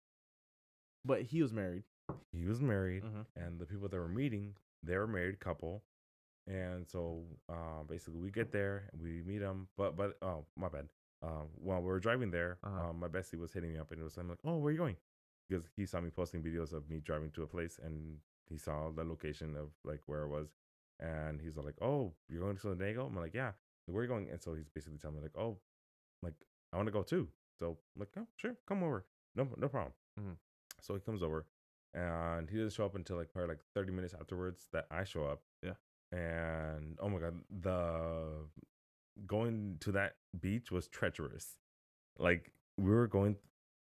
But 1.05 1.23
he 1.23 1.41
was 1.41 1.53
married. 1.53 1.85
He 2.33 2.45
was 2.47 2.61
married. 2.61 3.05
Mm-hmm. 3.05 3.23
and 3.37 3.59
the 3.59 3.67
people 3.67 3.89
that 3.89 3.99
were 3.99 4.09
meeting, 4.09 4.55
they 4.83 4.97
were 4.97 5.07
married 5.07 5.41
couple, 5.41 5.83
and 6.47 6.87
so 6.89 7.25
uh, 7.49 7.83
basically 7.89 8.21
we 8.21 8.31
get 8.31 8.53
there, 8.53 8.89
we 9.01 9.23
meet 9.23 9.39
them, 9.39 9.69
but 9.77 9.97
but 9.97 10.17
oh 10.23 10.45
my 10.57 10.69
bad. 10.69 10.89
Um, 11.23 11.49
while 11.55 11.81
we 11.81 11.87
were 11.87 11.99
driving 12.01 12.31
there, 12.31 12.59
Uh-huh. 12.63 12.91
um, 12.91 13.01
my 13.01 13.09
bestie 13.09 13.39
was 13.39 13.53
hitting 13.53 13.73
me 13.73 13.79
up, 13.79 13.91
and 13.91 14.01
it 14.01 14.05
was 14.05 14.17
I'm 14.17 14.29
like, 14.29 14.39
oh, 14.45 14.59
where 14.59 14.69
are 14.69 14.73
you 14.73 14.79
going? 14.79 14.97
Because 15.49 15.67
he 15.77 15.87
saw 15.87 16.01
me 16.01 16.11
posting 16.11 16.43
videos 16.43 16.73
of 16.73 16.89
me 16.91 17.01
driving 17.01 17.31
to 17.33 17.43
a 17.43 17.47
place, 17.47 17.79
and 17.83 18.19
he 18.49 18.59
saw 18.59 18.91
the 18.91 19.03
location 19.05 19.57
of 19.57 19.71
like 19.85 20.01
where 20.07 20.23
it 20.25 20.29
was, 20.29 20.49
and 21.01 21.41
he's 21.41 21.57
like, 21.57 21.77
oh, 21.81 22.13
you're 22.29 22.43
going 22.43 22.57
to 22.57 22.61
San 22.63 22.79
Diego? 22.79 23.07
I'm 23.07 23.17
like, 23.17 23.35
yeah. 23.35 23.53
Where 23.87 24.01
are 24.01 24.03
you 24.03 24.09
going? 24.09 24.29
And 24.31 24.43
so 24.43 24.55
he's 24.55 24.69
basically 24.69 24.99
telling 24.99 25.17
me 25.17 25.23
like, 25.23 25.37
oh, 25.39 25.59
like 26.23 26.35
I 26.73 26.77
want 26.77 26.87
to 26.89 26.93
go 26.93 27.03
too. 27.03 27.29
So 27.59 27.79
I'm 27.95 28.01
like, 28.01 28.09
oh, 28.19 28.27
sure, 28.37 28.57
come 28.67 28.83
over. 28.83 29.07
No, 29.35 29.49
no 29.57 29.69
problem. 29.69 29.93
Mhm. 30.21 30.37
So 30.83 30.95
he 30.95 31.01
comes 31.01 31.23
over, 31.23 31.47
and 31.97 32.49
he 32.51 32.57
doesn't 32.59 32.73
show 32.75 32.85
up 32.85 32.95
until 32.95 33.17
like 33.17 33.33
probably 33.33 33.49
like 33.49 33.61
30 33.75 33.91
minutes 33.93 34.15
afterwards 34.19 34.69
that 34.73 34.87
I 34.91 35.03
show 35.05 35.25
up. 35.25 35.41
Yeah. 35.63 35.73
And 36.13 36.97
oh 37.01 37.09
my 37.09 37.19
god, 37.19 37.35
the 37.51 38.27
going 39.27 39.79
to 39.81 39.93
that 39.93 40.17
beach 40.39 40.71
was 40.71 40.87
treacherous. 40.89 41.57
Like 42.19 42.53
we 42.77 42.91
were 42.91 43.07
going 43.09 43.37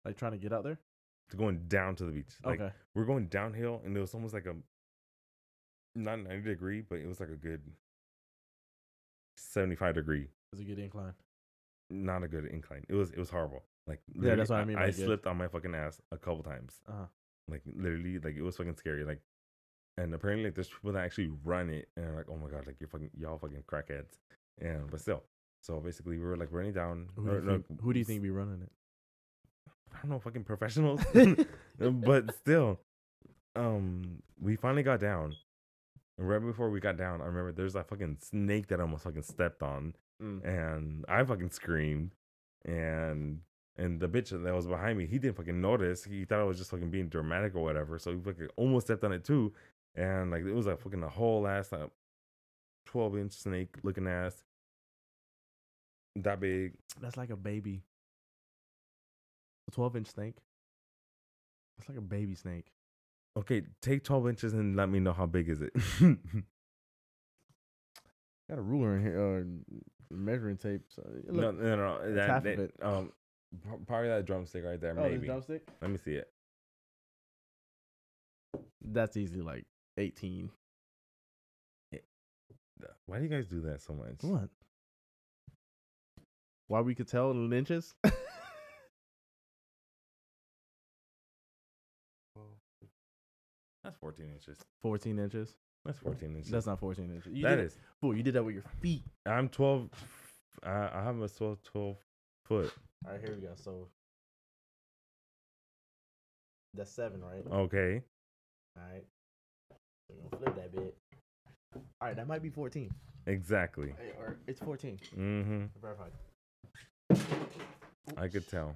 Like 0.05 0.17
trying 0.17 0.33
to 0.33 0.37
get 0.37 0.51
out 0.53 0.63
there. 0.63 0.77
to 1.31 1.37
going 1.37 1.67
down 1.67 1.95
to 1.95 2.05
the 2.05 2.11
beach. 2.11 2.33
Like 2.45 2.59
okay. 2.59 2.73
we're 2.93 3.05
going 3.05 3.27
downhill, 3.27 3.81
and 3.85 3.95
it 3.95 3.99
was 3.99 4.13
almost 4.13 4.33
like 4.33 4.45
a 4.45 4.55
not 5.95 6.19
90 6.19 6.41
degree, 6.43 6.81
but 6.81 6.99
it 6.99 7.07
was 7.07 7.19
like 7.19 7.29
a 7.29 7.35
good 7.35 7.61
75 9.37 9.95
degree. 9.95 10.23
It 10.23 10.29
was 10.51 10.59
a 10.59 10.63
good 10.63 10.79
incline. 10.79 11.13
Not 11.89 12.23
a 12.23 12.27
good 12.27 12.45
incline. 12.45 12.85
It 12.89 12.93
was 12.95 13.09
it 13.11 13.17
was 13.17 13.29
horrible. 13.29 13.63
Like 13.87 14.01
Yeah, 14.13 14.35
that's 14.35 14.49
what 14.49 14.59
I 14.59 14.65
mean 14.65 14.77
I, 14.77 14.87
good. 14.87 14.95
slipped 14.95 15.27
on 15.27 15.37
my 15.37 15.47
fucking 15.47 15.73
ass 15.75 15.99
a 16.11 16.17
couple 16.17 16.43
times. 16.43 16.79
Uh 16.87 16.91
huh. 16.91 17.05
Like 17.49 17.61
literally 17.75 18.19
like 18.19 18.35
it 18.35 18.41
was 18.41 18.55
fucking 18.57 18.75
scary 18.75 19.03
like 19.03 19.19
and 19.97 20.13
apparently 20.13 20.45
like 20.45 20.55
there's 20.55 20.69
people 20.69 20.91
that 20.91 21.03
actually 21.03 21.29
run 21.43 21.69
it 21.69 21.87
and 21.97 22.05
are 22.05 22.15
like 22.15 22.27
oh 22.29 22.37
my 22.37 22.49
god 22.49 22.65
like 22.65 22.75
you're 22.79 22.89
fucking 22.89 23.09
y'all 23.17 23.37
fucking 23.37 23.63
crackheads 23.69 24.17
and 24.59 24.89
but 24.89 24.99
still 25.01 25.23
so 25.61 25.79
basically 25.79 26.17
we 26.17 26.25
were 26.25 26.37
like 26.37 26.49
running 26.51 26.73
down 26.73 27.07
Who, 27.15 27.25
do 27.25 27.31
or, 27.31 27.35
you 27.35 27.41
no, 27.41 27.51
think, 27.67 27.81
who 27.81 27.93
do 27.93 27.99
you 27.99 28.05
think 28.05 28.21
be 28.21 28.29
running 28.29 28.61
it? 28.61 28.71
i 29.93 29.97
don't 30.01 30.11
know 30.11 30.19
fucking 30.19 30.43
professionals 30.43 31.01
but 31.79 32.33
still 32.35 32.79
um 33.55 34.21
we 34.39 34.55
finally 34.55 34.83
got 34.83 34.99
down 34.99 35.35
and 36.17 36.29
right 36.29 36.39
before 36.39 36.69
we 36.69 36.79
got 36.79 36.97
down 36.97 37.21
i 37.21 37.25
remember 37.25 37.51
there's 37.51 37.73
that 37.73 37.89
fucking 37.89 38.17
snake 38.21 38.67
that 38.67 38.79
I 38.79 38.83
almost 38.83 39.03
fucking 39.03 39.23
stepped 39.23 39.61
on 39.63 39.93
Mm. 40.21 40.45
and 40.45 41.05
I 41.09 41.23
fucking 41.23 41.49
screamed, 41.49 42.11
and 42.63 43.39
and 43.77 43.99
the 43.99 44.07
bitch 44.07 44.29
that 44.29 44.53
was 44.53 44.67
behind 44.67 44.97
me, 44.97 45.05
he 45.05 45.17
didn't 45.19 45.37
fucking 45.37 45.59
notice. 45.59 46.03
He 46.03 46.25
thought 46.25 46.39
I 46.39 46.43
was 46.43 46.57
just 46.57 46.71
fucking 46.71 46.89
being 46.91 47.09
dramatic 47.09 47.55
or 47.55 47.63
whatever. 47.63 47.97
So 47.99 48.11
he 48.13 48.19
fucking 48.19 48.49
almost 48.57 48.87
stepped 48.87 49.03
on 49.03 49.11
it 49.13 49.23
too, 49.23 49.53
and 49.95 50.31
like 50.31 50.43
it 50.45 50.53
was 50.53 50.67
like 50.67 50.79
fucking 50.81 51.03
a 51.03 51.09
whole 51.09 51.47
ass 51.47 51.71
like 51.71 51.89
twelve 52.85 53.17
inch 53.17 53.33
snake 53.33 53.75
looking 53.83 54.07
ass, 54.07 54.43
that 56.17 56.39
big. 56.39 56.73
That's 56.99 57.17
like 57.17 57.29
a 57.29 57.35
baby. 57.37 57.83
A 59.67 59.71
twelve 59.71 59.95
inch 59.95 60.07
snake. 60.07 60.35
It's 61.79 61.87
like 61.89 61.97
a 61.97 62.01
baby 62.01 62.35
snake. 62.35 62.67
Okay, 63.37 63.61
take 63.81 64.03
twelve 64.03 64.27
inches 64.27 64.53
and 64.53 64.75
let 64.75 64.89
me 64.89 64.99
know 64.99 65.13
how 65.13 65.25
big 65.25 65.47
is 65.49 65.61
it. 65.61 65.71
Got 68.49 68.59
a 68.59 68.61
ruler 68.61 68.97
in 68.97 69.01
here, 69.01 69.17
uh, 69.39 69.43
measuring 70.13 70.57
tape. 70.57 70.81
So 70.89 71.01
no, 71.29 71.47
look, 71.47 71.59
no, 71.61 71.75
no, 71.77 71.99
it's 72.03 72.15
that, 72.15 72.29
half 72.29 72.39
of 72.45 72.59
it. 72.59 72.73
um, 72.81 73.05
p- 73.05 73.11
probably 73.87 74.09
that 74.09 74.25
drumstick 74.25 74.63
right 74.63 74.79
there, 74.79 74.95
oh, 74.97 75.03
maybe. 75.09 75.27
drumstick. 75.27 75.67
Let 75.81 75.91
me 75.91 75.97
see 75.97 76.13
it. 76.13 76.29
That's 78.83 79.15
easily 79.17 79.41
like 79.41 79.65
eighteen. 79.97 80.49
Eh, 81.93 81.97
why 83.05 83.17
do 83.17 83.23
you 83.23 83.29
guys 83.29 83.47
do 83.47 83.61
that 83.61 83.81
so 83.81 83.93
much? 83.93 84.21
What? 84.21 84.49
Why 86.67 86.81
we 86.81 86.95
could 86.95 87.07
tell 87.07 87.31
in 87.31 87.51
inches? 87.53 87.93
That's 93.83 93.97
fourteen 93.97 94.27
inches. 94.33 94.57
Fourteen 94.81 95.19
inches. 95.19 95.55
That's 95.85 95.97
fourteen 95.99 96.35
inches. 96.35 96.51
That's 96.51 96.67
not 96.67 96.79
fourteen 96.79 97.11
inches. 97.13 97.33
You 97.33 97.43
That 97.43 97.55
did, 97.55 97.65
is. 97.65 97.77
Fool, 97.99 98.15
you 98.15 98.23
did 98.23 98.35
that 98.35 98.43
with 98.43 98.53
your 98.55 98.63
feet. 98.81 99.03
I'm 99.25 99.49
12. 99.49 99.89
I, 100.63 100.89
I 100.93 101.03
have 101.03 101.19
a 101.19 101.27
12, 101.27 101.63
12 101.63 101.97
foot. 102.51 102.73
All 103.05 103.13
right, 103.13 103.21
here 103.21 103.33
we 103.33 103.41
go. 103.41 103.53
So 103.55 103.87
that's 106.73 106.91
seven, 106.91 107.21
right? 107.21 107.43
Okay. 107.49 108.01
All 108.77 108.83
right. 108.91 109.03
We're 110.09 110.29
gonna 110.29 110.43
flip 110.43 110.55
that 110.55 110.75
bit. 110.75 110.97
All 111.75 111.81
right, 112.01 112.15
that 112.15 112.27
might 112.27 112.43
be 112.43 112.49
fourteen. 112.49 112.91
Exactly. 113.25 113.93
Hey, 113.97 114.11
Or 114.19 114.37
it's 114.47 114.59
fourteen. 114.59 114.99
Mm-hmm. 115.17 115.65
Verified. 115.81 116.11
I 118.17 118.27
could 118.27 118.47
tell. 118.49 118.75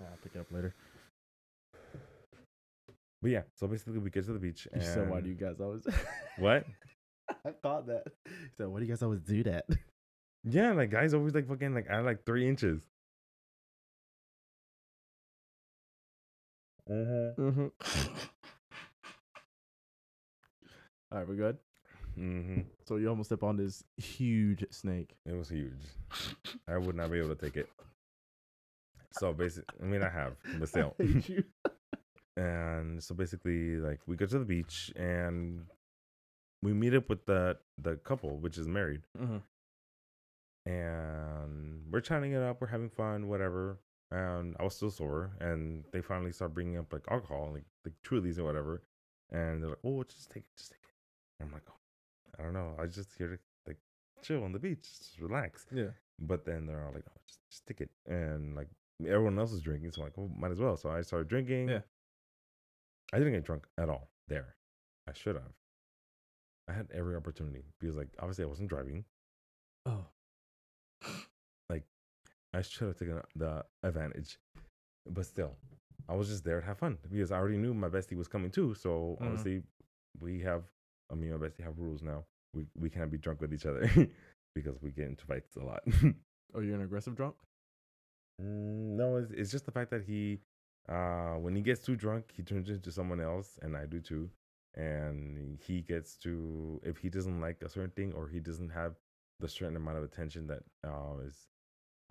I'll 0.00 0.16
pick 0.22 0.34
it 0.34 0.40
up 0.40 0.46
later. 0.50 0.74
But 3.20 3.30
yeah, 3.30 3.42
so 3.58 3.66
basically 3.66 3.98
we 3.98 4.08
get 4.10 4.24
to 4.24 4.32
the 4.32 4.38
beach 4.38 4.66
and 4.72 4.82
said, 4.82 5.10
"Why 5.10 5.20
do 5.20 5.28
you 5.28 5.34
guys 5.34 5.60
always?" 5.60 5.86
what? 6.38 6.64
I 7.44 7.50
thought 7.62 7.86
that. 7.88 8.04
So 8.56 8.70
why 8.70 8.78
do 8.80 8.86
you 8.86 8.90
guys 8.90 9.02
always 9.02 9.20
do 9.20 9.42
that? 9.44 9.66
Yeah, 10.44 10.72
like 10.72 10.90
guys 10.90 11.14
always 11.14 11.34
like 11.34 11.46
fucking 11.46 11.74
like 11.74 11.86
add 11.88 12.04
like 12.04 12.24
three 12.24 12.48
inches. 12.48 12.82
Mm-hmm. 16.92 17.42
mm-hmm. 17.48 17.66
All 21.10 21.18
right, 21.18 21.28
we're 21.28 21.34
good. 21.34 21.58
Mm-hmm. 22.18 22.60
So 22.86 22.96
you 22.96 23.08
almost 23.08 23.28
step 23.28 23.42
on 23.42 23.56
this 23.56 23.84
huge 23.96 24.64
snake. 24.70 25.14
It 25.26 25.34
was 25.36 25.48
huge. 25.48 25.72
I 26.68 26.76
would 26.78 26.94
not 26.96 27.10
be 27.10 27.18
able 27.18 27.34
to 27.34 27.40
take 27.40 27.56
it. 27.56 27.68
So 29.12 29.32
basically, 29.32 29.74
I 29.82 29.86
mean, 29.86 30.02
I 30.02 30.08
have, 30.08 30.34
but 30.58 30.68
still. 30.70 30.94
I 31.00 31.04
hate 31.04 31.28
you. 31.28 31.44
and 32.36 33.02
so 33.02 33.14
basically 33.14 33.76
like 33.76 34.00
we 34.06 34.16
go 34.16 34.24
to 34.24 34.38
the 34.38 34.44
beach 34.44 34.90
and 34.96 35.66
we 36.62 36.72
meet 36.72 36.94
up 36.94 37.06
with 37.10 37.26
the 37.26 37.58
the 37.76 37.96
couple 37.96 38.38
which 38.38 38.56
is 38.56 38.66
married 38.66 39.02
Mhm. 39.20 39.42
and 40.64 41.82
we're 41.90 42.00
chatting 42.00 42.32
it 42.32 42.40
up 42.40 42.58
we're 42.58 42.68
having 42.68 42.88
fun 42.88 43.28
whatever 43.28 43.76
and 44.12 44.54
i 44.60 44.62
was 44.62 44.74
still 44.76 44.90
sore. 44.90 45.30
and 45.40 45.84
they 45.92 46.00
finally 46.00 46.32
start 46.32 46.54
bringing 46.54 46.78
up 46.78 46.92
like 46.92 47.04
alcohol 47.10 47.50
like 47.52 47.64
like 47.84 48.22
these 48.22 48.38
or 48.38 48.44
whatever 48.44 48.82
and 49.30 49.62
they're 49.62 49.70
like 49.70 49.84
oh 49.84 50.02
just 50.04 50.30
take 50.30 50.44
it 50.44 50.50
just 50.56 50.70
take 50.70 50.80
it 50.84 51.42
i'm 51.44 51.52
like 51.52 51.62
oh, 51.68 52.38
i 52.38 52.42
don't 52.42 52.52
know 52.52 52.74
i 52.80 52.86
just 52.86 53.10
here 53.16 53.28
to 53.28 53.38
like 53.66 53.78
chill 54.22 54.44
on 54.44 54.52
the 54.52 54.58
beach 54.58 54.82
just 54.98 55.18
relax 55.20 55.66
Yeah. 55.72 55.90
but 56.18 56.44
then 56.44 56.66
they're 56.66 56.84
all 56.84 56.92
like, 56.94 57.04
oh, 57.08 57.20
just, 57.26 57.40
just 57.50 57.66
take 57.66 57.80
it. 57.80 57.90
And 58.06 58.54
like 58.54 58.68
everyone 59.08 59.38
else 59.38 59.52
is 59.52 59.60
drinking. 59.62 59.90
So 59.92 60.02
I'm 60.02 60.06
like, 60.06 60.18
oh, 60.18 60.30
might 60.38 60.52
as 60.52 60.60
well. 60.60 60.76
So 60.76 60.90
I 60.90 61.00
started 61.02 61.28
drinking. 61.28 61.68
Yeah. 61.68 61.80
I 63.12 63.18
didn't 63.18 63.32
get 63.32 63.44
drunk 63.44 63.66
at 63.78 63.88
all 63.88 64.10
there. 64.28 64.54
I 65.08 65.12
should 65.12 65.34
have. 65.36 65.52
I 66.68 66.72
had 66.72 66.88
every 66.94 67.16
opportunity 67.16 67.64
because, 67.80 67.96
like, 67.96 68.08
obviously 68.20 68.44
I 68.44 68.48
wasn't 68.48 68.68
driving. 68.68 69.04
Oh. 69.86 70.04
I 72.54 72.62
should 72.62 72.88
have 72.88 72.98
taken 72.98 73.20
the 73.36 73.64
advantage. 73.82 74.38
But 75.08 75.26
still, 75.26 75.56
I 76.08 76.14
was 76.14 76.28
just 76.28 76.44
there 76.44 76.60
to 76.60 76.66
have 76.66 76.78
fun 76.78 76.98
because 77.10 77.32
I 77.32 77.36
already 77.38 77.58
knew 77.58 77.74
my 77.74 77.88
bestie 77.88 78.16
was 78.16 78.28
coming 78.28 78.50
too. 78.50 78.74
So 78.74 79.18
Mhm. 79.20 79.26
obviously, 79.26 79.62
we 80.20 80.40
have, 80.40 80.64
I 81.10 81.14
mean, 81.14 81.32
my 81.32 81.38
bestie 81.46 81.64
have 81.64 81.78
rules 81.78 82.02
now. 82.02 82.24
We, 82.54 82.66
we 82.78 82.90
can't 82.90 83.10
be 83.10 83.18
drunk 83.18 83.40
with 83.40 83.54
each 83.54 83.66
other 83.66 83.88
because 84.54 84.80
we 84.82 84.90
get 84.90 85.06
into 85.06 85.24
fights 85.26 85.56
a 85.56 85.64
lot. 85.64 85.82
Oh, 86.54 86.60
you're 86.60 86.74
an 86.76 86.82
aggressive 86.82 87.16
drunk? 87.16 87.36
Mm, 88.40 88.96
no, 88.96 89.16
it's, 89.16 89.30
it's 89.30 89.50
just 89.50 89.66
the 89.66 89.72
fact 89.72 89.90
that 89.90 90.04
he, 90.04 90.40
uh, 90.88 91.34
when 91.34 91.54
he 91.54 91.62
gets 91.62 91.80
too 91.80 91.96
drunk, 91.96 92.32
he 92.34 92.42
turns 92.42 92.68
into 92.68 92.90
someone 92.90 93.20
else, 93.20 93.58
and 93.62 93.76
I 93.76 93.86
do 93.86 94.00
too. 94.00 94.30
and 94.74 95.58
he 95.66 95.82
gets 95.82 96.16
to 96.16 96.80
if 96.82 96.96
he 96.96 97.10
doesn't 97.10 97.42
like 97.42 97.60
a 97.62 97.68
certain 97.68 97.90
thing 97.90 98.10
or 98.14 98.26
he 98.28 98.40
doesn't 98.40 98.70
have 98.70 98.94
the 99.40 99.46
certain 99.48 99.76
amount 99.76 99.98
of 99.98 100.04
attention 100.04 100.46
that 100.46 100.62
uh, 100.82 101.18
is 101.28 101.48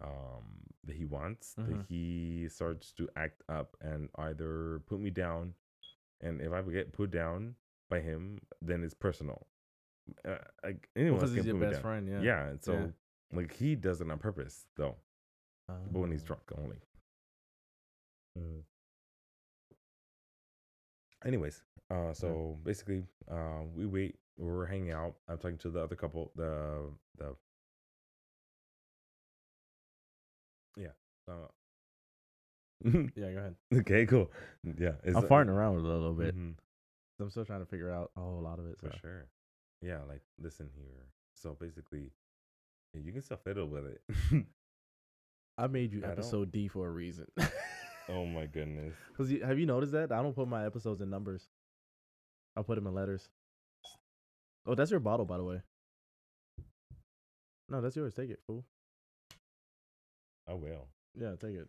um 0.03 0.43
that 0.83 0.95
he 0.95 1.05
wants 1.05 1.53
that 1.55 1.67
Mhm. 1.69 1.85
he 1.87 2.47
starts 2.49 2.91
to 2.93 3.07
act 3.15 3.43
up 3.49 3.77
and 3.81 4.09
either 4.15 4.79
put 4.87 4.99
me 4.99 5.09
down 5.11 5.53
and 6.21 6.41
if 6.41 6.51
i 6.51 6.61
get 6.63 6.91
put 6.91 7.11
down 7.11 7.55
by 7.89 7.99
him 7.99 8.39
then 8.61 8.83
it's 8.83 8.93
personal 8.95 9.47
uh, 10.25 10.37
like 10.63 10.89
anyone 10.95 11.19
because 11.19 11.29
else 11.31 11.35
he's 11.35 11.45
can 11.45 11.55
your 11.55 11.61
best 11.61 11.73
down. 11.75 11.81
friend. 11.81 12.07
Yeah. 12.09 12.21
yeah 12.21 12.47
and 12.49 12.61
so 12.63 12.73
Yeah. 12.73 12.87
like 13.37 13.53
he 13.53 13.75
does 13.75 14.01
it 14.01 14.09
on 14.09 14.17
purpose 14.17 14.65
though 14.75 14.95
but 15.67 15.99
when 15.99 16.11
he's 16.11 16.23
Oh. 16.23 16.27
drunk 16.27 16.51
only. 16.57 16.81
Anyways, 21.23 21.61
uh, 21.89 22.13
so 22.13 22.57
basically, 22.63 23.05
uh, 23.29 23.61
we 23.75 23.85
wait. 23.85 24.17
We're 24.37 24.65
hanging 24.65 24.91
out. 24.91 25.15
I'm 25.27 25.37
talking 25.37 25.57
to 25.59 25.69
the 25.69 25.81
other 25.83 25.95
couple. 25.95 26.31
The 26.35 26.89
the 27.17 27.35
Uh, 31.29 31.33
Yeah, 33.15 33.31
go 33.31 33.37
ahead. 33.39 33.55
okay, 33.75 34.05
cool. 34.05 34.31
Yeah, 34.63 34.93
it's, 35.03 35.15
I'm 35.15 35.25
uh, 35.25 35.27
farting 35.27 35.49
around 35.49 35.75
with 35.75 35.85
it 35.85 35.89
a 35.91 35.93
little 35.93 36.13
bit. 36.13 36.35
mhm, 36.35 36.55
I'm 37.19 37.29
still 37.29 37.45
trying 37.45 37.59
to 37.59 37.65
figure 37.67 37.91
out 37.91 38.11
a 38.17 38.21
whole 38.21 38.41
lot 38.41 38.57
of 38.59 38.65
it. 38.65 38.77
So. 38.81 38.89
for 38.89 38.97
sure. 38.99 39.27
Yeah, 39.81 39.99
like 40.07 40.21
listen 40.41 40.69
here. 40.75 41.05
So 41.35 41.55
basically, 41.59 42.11
you 42.93 43.11
can 43.11 43.21
still 43.21 43.37
fiddle 43.37 43.67
with 43.67 43.85
it. 43.85 44.01
I 45.57 45.67
made 45.67 45.91
you 45.93 45.99
I 45.99 46.01
don't- 46.07 46.11
episode 46.11 46.51
D 46.51 46.67
for 46.67 46.87
a 46.87 46.91
reason. 46.91 47.27
oh 48.09 48.25
my 48.25 48.45
goodness. 48.47 48.95
Cause 49.15 49.29
you, 49.31 49.43
have 49.43 49.59
you 49.59 49.65
noticed 49.67 49.91
that 49.93 50.11
I 50.11 50.21
don't 50.23 50.35
put 50.35 50.47
my 50.47 50.65
episodes 50.65 51.01
in 51.01 51.09
numbers. 51.09 51.47
I 52.57 52.63
put 52.63 52.75
them 52.75 52.87
in 52.87 52.93
letters. 52.95 53.29
Oh, 54.65 54.75
that's 54.75 54.91
your 54.91 54.99
bottle, 54.99 55.25
by 55.25 55.37
the 55.37 55.43
way. 55.43 55.61
No, 57.69 57.79
that's 57.81 57.95
yours. 57.95 58.13
Take 58.13 58.29
it, 58.29 58.39
fool. 58.45 58.65
I 60.49 60.53
will. 60.53 60.87
Yeah, 61.19 61.31
take 61.39 61.55
it. 61.55 61.67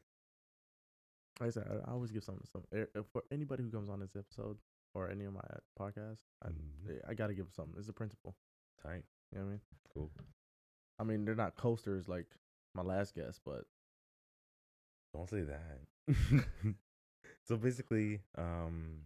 Like 1.41 1.49
I 1.49 1.51
said, 1.51 1.67
I, 1.71 1.91
I 1.91 1.93
always 1.95 2.11
give 2.11 2.25
something. 2.25 2.47
Some 2.53 2.63
eh, 2.75 2.85
eh, 2.97 3.01
for 3.13 3.23
anybody 3.33 3.63
who 3.63 3.71
comes 3.71 3.89
on 3.89 4.01
this 4.01 4.15
episode 4.17 4.59
or 4.95 5.11
any 5.11 5.25
of 5.25 5.33
my 5.33 5.41
podcasts. 5.79 6.23
I 6.43 6.49
Mhm. 6.49 7.01
I 7.09 7.15
gotta 7.15 7.35
give 7.35 7.47
something. 7.55 7.75
It's 7.79 7.89
a 7.89 7.93
principle. 7.93 8.37
Tight. 8.83 9.05
You 9.33 9.39
know 9.39 9.45
what 9.45 9.49
I 9.49 9.53
mean? 9.53 9.61
Cool. 9.95 10.11
I 10.99 11.05
mean, 11.05 11.25
they're 11.25 11.35
not 11.35 11.57
coasters 11.57 12.09
like 12.09 12.27
my 12.75 12.83
last 12.83 13.15
guest, 13.15 13.41
but 13.45 13.65
Don't 15.15 15.29
say 15.29 15.43
that. 15.43 15.79
so 17.45 17.57
basically, 17.59 18.21
um, 18.39 19.03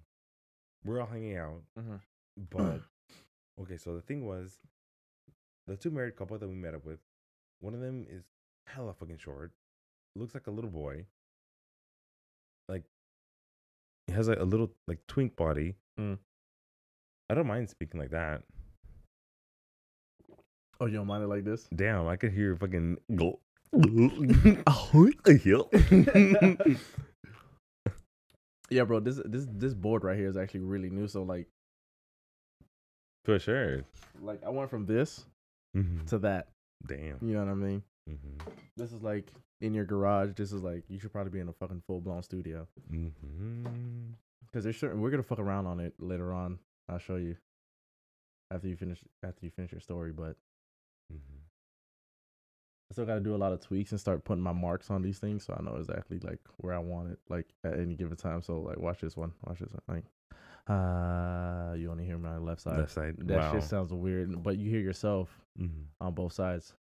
we're 0.84 1.00
all 1.00 1.06
hanging 1.08 1.36
out, 1.36 1.62
Mhm. 1.76 2.00
but 2.50 2.80
okay. 3.60 3.76
So 3.76 3.96
the 3.96 4.02
thing 4.02 4.24
was, 4.24 4.60
the 5.66 5.76
two 5.76 5.90
married 5.90 6.14
couple 6.16 6.38
that 6.38 6.48
we 6.48 6.54
met 6.54 6.74
up 6.74 6.84
with, 6.84 7.00
one 7.60 7.74
of 7.74 7.80
them 7.80 8.06
is 8.08 8.24
hella 8.66 8.94
fucking 8.94 9.18
short, 9.18 9.52
looks 10.18 10.34
like 10.34 10.46
a 10.46 10.50
little 10.50 10.70
boy, 10.70 11.04
like 12.68 12.82
he 14.06 14.12
has 14.12 14.28
like 14.28 14.40
a 14.40 14.44
little 14.44 14.70
like 14.86 14.98
twink 15.06 15.36
body. 15.36 15.74
Mm. 15.98 16.18
I 17.30 17.34
don't 17.34 17.46
mind 17.46 17.70
speaking 17.70 18.00
like 18.00 18.10
that. 18.10 18.42
oh, 20.80 20.86
you 20.86 20.94
don't 20.94 21.06
mind 21.06 21.24
it 21.24 21.28
like 21.28 21.44
this? 21.44 21.68
Damn, 21.74 22.06
I 22.06 22.16
could 22.16 22.32
hear 22.32 22.56
fucking 22.56 22.98
go. 23.16 23.40
Yeah, 28.68 28.82
bro. 28.84 28.98
This 29.00 29.20
this 29.24 29.46
this 29.48 29.74
board 29.74 30.02
right 30.02 30.18
here 30.18 30.28
is 30.28 30.36
actually 30.36 30.60
really 30.60 30.90
new. 30.90 31.06
So 31.06 31.22
like 31.22 31.46
For 33.24 33.38
sure. 33.38 33.84
like 34.20 34.42
I 34.44 34.50
went 34.50 34.70
from 34.70 34.86
this 34.86 35.24
Mhm. 35.76 36.06
to 36.08 36.18
that. 36.18 36.48
Damn. 36.86 37.18
You 37.22 37.34
know 37.34 37.44
what 37.44 37.50
I 37.50 37.54
mean? 37.54 37.82
hmm 38.08 38.38
This 38.76 38.92
is 38.92 39.02
like 39.02 39.30
in 39.60 39.74
your 39.74 39.84
garage. 39.84 40.32
This 40.36 40.52
is 40.52 40.62
like 40.62 40.84
you 40.88 40.98
should 40.98 41.12
probably 41.12 41.30
be 41.32 41.40
in 41.40 41.48
a 41.48 41.52
fucking 41.52 41.82
full 41.86 42.00
blown 42.00 42.22
studio. 42.22 42.66
hmm 42.88 43.64
Cause 44.52 44.64
there's 44.64 44.76
certain 44.78 45.00
we're 45.00 45.10
gonna 45.10 45.22
fuck 45.22 45.38
around 45.38 45.66
on 45.66 45.80
it 45.80 45.94
later 45.98 46.32
on. 46.32 46.58
I'll 46.88 46.98
show 46.98 47.16
you 47.16 47.36
after 48.52 48.68
you 48.68 48.76
finish 48.76 49.02
after 49.24 49.44
you 49.44 49.50
finish 49.50 49.72
your 49.72 49.80
story. 49.80 50.12
But 50.12 50.36
hmm 51.10 51.18
I 52.88 52.92
still 52.92 53.04
gotta 53.06 53.20
do 53.20 53.34
a 53.34 53.36
lot 53.36 53.52
of 53.52 53.60
tweaks 53.60 53.90
and 53.90 54.00
start 54.00 54.24
putting 54.24 54.42
my 54.44 54.52
marks 54.52 54.90
on 54.90 55.02
these 55.02 55.18
things 55.18 55.44
so 55.44 55.56
I 55.58 55.62
know 55.62 55.76
exactly 55.76 56.20
like 56.20 56.38
where 56.58 56.72
I 56.72 56.78
want 56.78 57.10
it 57.10 57.18
like 57.28 57.46
at 57.64 57.78
any 57.78 57.96
given 57.96 58.16
time. 58.16 58.42
So 58.42 58.60
like 58.60 58.78
watch 58.78 59.00
this 59.00 59.16
one. 59.16 59.32
Watch 59.44 59.58
this 59.58 59.72
one. 59.72 59.82
Like 59.88 60.04
uh 60.68 61.74
you 61.74 61.90
only 61.90 62.04
hear 62.04 62.18
my 62.18 62.38
left 62.38 62.60
side. 62.62 62.78
Left 62.78 62.92
side. 62.92 63.16
That 63.18 63.38
wow. 63.38 63.52
shit 63.52 63.64
sounds 63.64 63.92
weird, 63.92 64.42
but 64.42 64.56
you 64.56 64.70
hear 64.70 64.80
yourself 64.80 65.28
Mhm. 65.60 65.86
on 66.00 66.14
both 66.14 66.32
sides. 66.32 66.74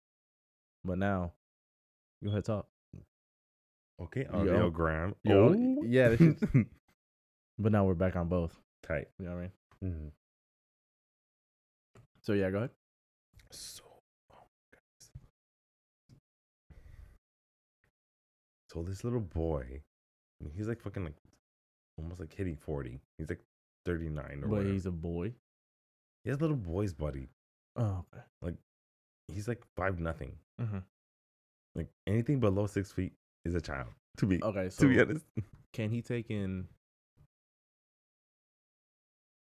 But 0.85 0.99
now, 0.99 1.33
go 2.25 2.31
ahead 2.31 2.45
talk. 2.45 2.67
Okay, 4.03 4.23
Yo. 4.23 4.31
audiogram. 4.33 5.15
Yo, 5.23 5.55
oh, 5.55 5.83
yeah, 5.87 6.09
this 6.09 6.21
is- 6.21 6.43
But 7.59 7.71
now 7.71 7.85
we're 7.85 7.95
back 7.95 8.17
on 8.17 8.29
both. 8.29 8.59
tight. 8.83 9.07
You 9.21 9.27
know 9.27 9.33
what 9.33 9.39
I 9.39 9.41
mean? 9.43 9.53
Mm-hmm. 9.85 10.09
So 12.23 12.33
yeah, 12.33 12.51
go 12.51 12.57
ahead. 12.59 12.71
So, 13.53 13.85
oh 14.33 14.37
my 14.37 14.67
goodness. 14.73 15.11
So 18.71 18.83
this 18.83 19.05
little 19.05 19.21
boy, 19.21 19.83
I 20.41 20.45
mean, 20.45 20.53
he's 20.57 20.67
like 20.67 20.81
fucking 20.81 21.05
like 21.05 21.15
almost 21.97 22.19
like 22.21 22.33
hitting 22.35 22.57
forty. 22.57 23.01
He's 23.19 23.29
like 23.29 23.41
thirty 23.85 24.09
nine 24.09 24.41
or 24.43 24.49
But 24.49 24.51
whatever. 24.51 24.73
he's 24.73 24.87
a 24.87 24.91
boy. 24.91 25.33
He 26.25 26.31
has 26.31 26.39
a 26.39 26.41
little 26.41 26.57
boy's 26.57 26.93
body. 26.95 27.29
Oh, 27.77 28.05
okay. 28.13 28.25
Like, 28.43 28.55
he's 29.29 29.47
like 29.47 29.63
five 29.77 30.01
nothing. 30.01 30.33
Mm-hmm. 30.61 30.79
Like 31.75 31.89
anything 32.07 32.41
below 32.41 32.67
six 32.67 32.93
feet 32.93 33.13
is 33.45 33.55
a 33.55 33.61
child. 33.61 33.89
To 34.19 34.27
be 34.27 34.43
Okay, 34.43 34.65
to 34.65 34.71
so 34.71 34.89
be 34.89 35.01
honest. 35.01 35.25
can 35.73 35.91
he 35.91 36.03
take 36.03 36.31
in 36.31 36.69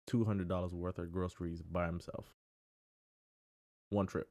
two 0.06 0.24
hundred 0.24 0.48
dollars 0.48 0.74
worth 0.74 0.98
of 0.98 1.10
groceries 1.12 1.62
by 1.62 1.86
himself? 1.86 2.26
One 3.90 4.06
trip. 4.06 4.28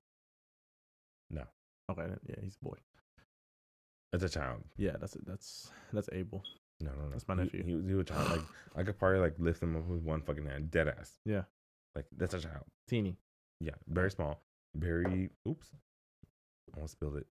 No. 1.29 1.43
Okay, 1.91 2.07
yeah, 2.27 2.35
he's 2.41 2.57
a 2.61 2.65
boy. 2.65 2.77
As 4.13 4.23
a 4.23 4.29
child. 4.29 4.63
Yeah, 4.77 4.95
that's 4.99 5.17
that's 5.25 5.71
that's 5.93 6.09
able. 6.13 6.43
No, 6.81 6.91
no, 6.91 7.03
no. 7.05 7.09
That's 7.11 7.27
my 7.27 7.35
He- 7.35 7.41
nephew. 7.43 7.63
He, 7.63 7.75
was 7.75 7.85
he 7.85 7.93
was 7.93 8.01
a 8.09 8.13
child. 8.13 8.29
Like 8.31 8.41
I 8.77 8.83
could 8.83 8.97
probably 8.97 9.19
like 9.19 9.35
lift 9.37 9.61
him 9.61 9.75
up 9.75 9.85
with 9.87 10.01
one 10.01 10.21
fucking 10.21 10.45
hand, 10.45 10.71
dead 10.71 10.87
ass. 10.87 11.17
Yeah. 11.25 11.43
Like 11.95 12.05
that's 12.17 12.33
a 12.33 12.39
child. 12.39 12.63
Teeny. 12.87 13.17
Yeah, 13.59 13.75
very 13.87 14.09
small, 14.09 14.41
very. 14.75 15.29
Oops, 15.47 15.67
I 16.73 16.77
almost 16.77 16.93
spilled 16.93 17.17
it. 17.17 17.27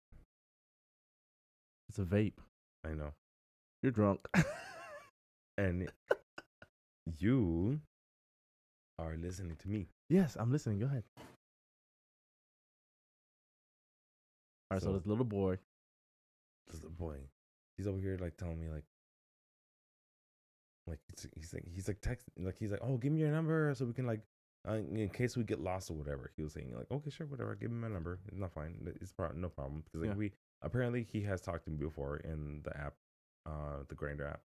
It's 1.88 1.98
a 1.98 2.02
vape. 2.04 2.34
I 2.84 2.90
know. 2.94 3.12
You're 3.82 3.92
drunk. 3.92 4.20
And 5.58 5.88
you 7.18 7.80
are 9.00 9.16
listening 9.16 9.56
to 9.56 9.68
me. 9.68 9.88
yes, 10.08 10.36
I'm 10.38 10.52
listening. 10.52 10.78
Go 10.78 10.86
ahead. 10.86 11.02
All 14.70 14.76
right, 14.76 14.80
so, 14.82 14.88
So- 14.88 14.92
this 14.98 15.06
little 15.06 15.24
boy. 15.24 15.58
This 16.68 16.76
little 16.82 16.90
boy, 16.90 17.16
he's 17.76 17.86
over 17.86 17.98
here 17.98 18.18
like 18.20 18.36
telling 18.36 18.60
me 18.60 18.68
like, 18.68 18.84
like 20.86 20.98
he's 21.34 21.52
like 21.54 21.64
he's 21.74 21.88
like 21.88 22.00
text 22.02 22.26
like 22.38 22.56
he's 22.58 22.70
like 22.70 22.80
oh 22.82 22.98
give 22.98 23.10
me 23.10 23.20
your 23.20 23.30
number 23.30 23.72
so 23.74 23.86
we 23.86 23.94
can 23.94 24.06
like 24.06 24.20
uh, 24.68 24.74
in 24.74 25.08
case 25.08 25.34
we 25.36 25.44
get 25.44 25.60
lost 25.60 25.90
or 25.90 25.94
whatever. 25.94 26.30
He 26.36 26.42
was 26.42 26.52
saying 26.52 26.74
like 26.76 26.90
okay 26.90 27.08
sure 27.10 27.26
whatever 27.26 27.54
give 27.54 27.70
me 27.70 27.78
my 27.78 27.88
number 27.88 28.18
it's 28.28 28.38
not 28.38 28.52
fine 28.52 28.76
it's 29.00 29.12
pro- 29.12 29.32
no 29.32 29.48
problem 29.48 29.82
because 29.84 30.02
like 30.02 30.10
Yeah. 30.10 30.16
we 30.18 30.32
apparently 30.62 31.02
he 31.10 31.22
has 31.22 31.40
talked 31.40 31.64
to 31.64 31.70
me 31.70 31.76
before 31.76 32.18
in 32.18 32.60
the 32.64 32.76
app, 32.76 32.94
uh 33.46 33.82
the 33.88 33.94
Grindr 33.94 34.30
app, 34.30 34.40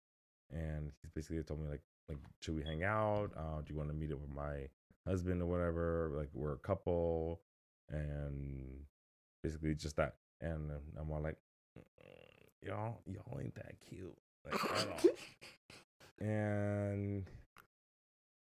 and 0.51 0.93
he's 1.01 1.11
basically 1.11 1.43
told 1.43 1.61
me 1.61 1.69
like 1.69 1.83
like 2.09 2.19
should 2.41 2.57
we 2.57 2.63
hang 2.63 2.83
out? 2.85 3.31
Uh, 3.37 3.61
do 3.65 3.73
you 3.73 3.77
want 3.79 3.89
to 3.91 3.95
meet 3.95 4.13
up 4.13 4.19
with 4.21 4.35
my 4.35 4.69
husband 5.07 5.41
or 5.41 5.47
whatever? 5.47 6.11
Like 6.15 6.29
we're 6.35 6.53
a 6.55 6.59
couple, 6.59 7.41
and 7.89 8.81
basically 9.43 9.75
just 9.75 9.97
that. 9.97 10.15
And 10.41 10.71
I'm 10.99 11.11
all 11.13 11.21
like, 11.21 11.37
"Mm, 11.79 12.69
y'all, 12.69 12.99
y'all 13.07 13.41
ain't 13.41 13.55
that 13.55 13.75
cute, 13.89 14.17
like 14.45 14.55
at 14.55 14.89
all. 14.89 15.11
and 16.27 17.25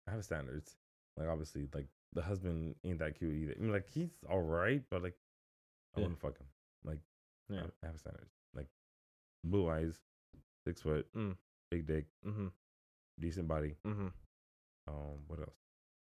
I 0.06 0.10
have 0.10 0.24
standards. 0.24 0.76
Like 1.16 1.28
obviously, 1.28 1.68
like 1.72 1.86
the 2.12 2.22
husband 2.22 2.74
ain't 2.84 2.98
that 2.98 3.16
cute 3.18 3.34
either. 3.34 3.54
I 3.56 3.60
mean, 3.62 3.72
like 3.72 3.88
he's 3.88 4.10
all 4.28 4.40
right, 4.42 4.82
but 4.90 5.02
like 5.02 5.14
I 5.96 6.00
Yeah. 6.00 6.04
wouldn't 6.06 6.20
fuck 6.20 6.36
him. 6.38 6.46
Like 6.84 6.98
Yeah. 7.48 7.62
I, 7.82 7.86
have 7.86 7.98
standards. 7.98 8.30
Like 8.54 8.68
blue 9.44 9.68
eyes, 9.70 9.98
six 10.66 10.80
foot, 10.80 11.06
Mm. 11.16 11.36
big 11.70 11.86
dick, 11.86 12.06
Mm-hmm. 12.26 12.46
decent 13.20 13.48
body. 13.48 13.74
Mm-hmm. 13.86 14.08
Um, 14.88 15.18
what 15.26 15.38
else? 15.40 15.56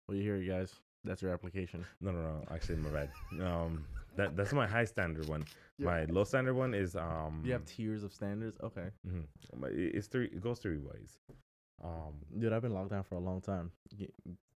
Well, 0.08 0.16
you 0.16 0.22
hear 0.22 0.36
you 0.36 0.50
guys. 0.50 0.72
That's 1.04 1.22
your 1.22 1.32
application. 1.32 1.84
No, 2.00 2.10
no, 2.12 2.20
no. 2.20 2.44
Actually, 2.50 2.76
my 2.76 2.90
bad. 2.90 3.10
Um, 3.40 3.84
that 4.16 4.36
that's 4.36 4.52
my 4.52 4.66
high 4.66 4.84
standard 4.84 5.28
one. 5.28 5.44
Yeah. 5.78 5.86
My 5.86 6.04
low 6.06 6.24
standard 6.24 6.54
one 6.54 6.74
is 6.74 6.94
um. 6.96 7.42
You 7.44 7.52
have 7.52 7.64
tiers 7.64 8.02
of 8.02 8.12
standards. 8.12 8.58
Okay, 8.62 8.88
mhm. 9.08 9.24
It- 9.72 9.94
It's 9.94 10.08
three. 10.08 10.26
It 10.26 10.42
goes 10.42 10.58
three 10.58 10.76
ways. 10.78 11.18
Um, 11.82 12.14
dude, 12.38 12.52
I've 12.52 12.60
been 12.60 12.74
locked 12.74 12.90
down 12.90 13.02
for 13.04 13.14
a 13.14 13.20
long 13.20 13.40
time. 13.40 13.72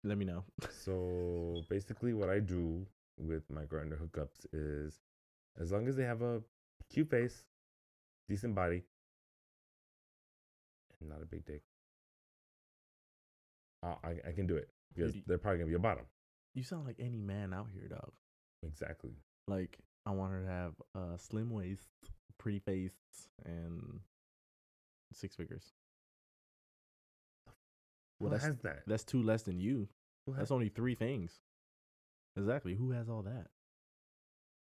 Let 0.03 0.17
me 0.17 0.25
know. 0.25 0.43
So 0.71 1.61
basically, 1.69 2.13
what 2.13 2.29
I 2.29 2.39
do 2.39 2.88
with 3.19 3.47
my 3.51 3.65
Grindr 3.65 3.99
hookups 4.01 4.47
is, 4.51 4.99
as 5.59 5.71
long 5.71 5.88
as 5.88 5.95
they 5.95 6.05
have 6.05 6.23
a 6.23 6.41
cute 6.89 7.09
face, 7.09 7.43
decent 8.29 8.55
body, 8.55 8.84
and 10.99 11.09
not 11.09 11.21
a 11.21 11.25
big 11.25 11.45
dick, 11.45 11.61
uh, 13.84 13.95
I 14.03 14.29
I 14.29 14.32
can 14.34 14.47
do 14.47 14.55
it 14.55 14.69
because 14.93 15.13
Dude, 15.13 15.23
they're 15.27 15.38
probably 15.38 15.59
gonna 15.59 15.69
be 15.69 15.75
a 15.75 15.79
bottom. 15.79 16.05
You 16.53 16.63
sound 16.63 16.86
like 16.86 16.97
any 16.99 17.21
man 17.21 17.53
out 17.53 17.67
here, 17.73 17.88
dog. 17.88 18.11
Exactly. 18.65 19.15
Like 19.47 19.79
I 20.05 20.11
want 20.11 20.34
her 20.34 20.41
to 20.41 20.47
have 20.47 20.73
a 20.95 21.17
slim 21.17 21.49
waist, 21.51 21.88
pretty 22.38 22.59
face, 22.59 22.93
and 23.45 23.99
six 25.13 25.36
figures. 25.36 25.71
Who 28.19 28.25
Well, 28.25 28.32
that's 28.32 28.43
has 28.45 28.57
that? 28.59 28.84
that's 28.86 29.03
two 29.03 29.23
less 29.23 29.43
than 29.43 29.59
you. 29.59 29.88
Who 30.25 30.34
has, 30.34 30.41
That's 30.41 30.51
only 30.51 30.69
three 30.69 30.93
things. 30.95 31.41
Exactly. 32.38 32.75
Who 32.75 32.91
has 32.91 33.09
all 33.09 33.23
that? 33.23 33.47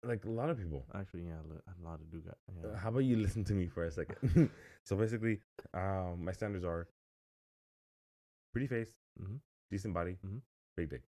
Like 0.04 0.24
a 0.24 0.30
lot 0.30 0.50
of 0.50 0.58
people. 0.58 0.84
Actually, 0.94 1.24
yeah, 1.26 1.38
a 1.40 1.84
lot 1.84 2.00
of 2.00 2.10
do 2.10 2.20
got. 2.20 2.38
Uh, 2.48 2.68
Yeah. 2.72 2.76
How 2.78 2.88
about 2.88 3.00
you 3.00 3.16
listen 3.16 3.44
to 3.44 3.54
me 3.54 3.68
for 3.68 3.84
a 3.84 3.90
second? 3.90 4.18
so 4.84 4.96
basically, 4.96 5.40
um, 5.74 6.24
my 6.24 6.32
standards 6.32 6.64
are 6.64 6.88
pretty 8.52 8.66
face, 8.66 8.92
Mhm. 9.20 9.40
decent 9.70 9.94
body, 9.94 10.18
Mhm. 10.24 10.42
big 10.76 10.90
dick. 10.90 11.02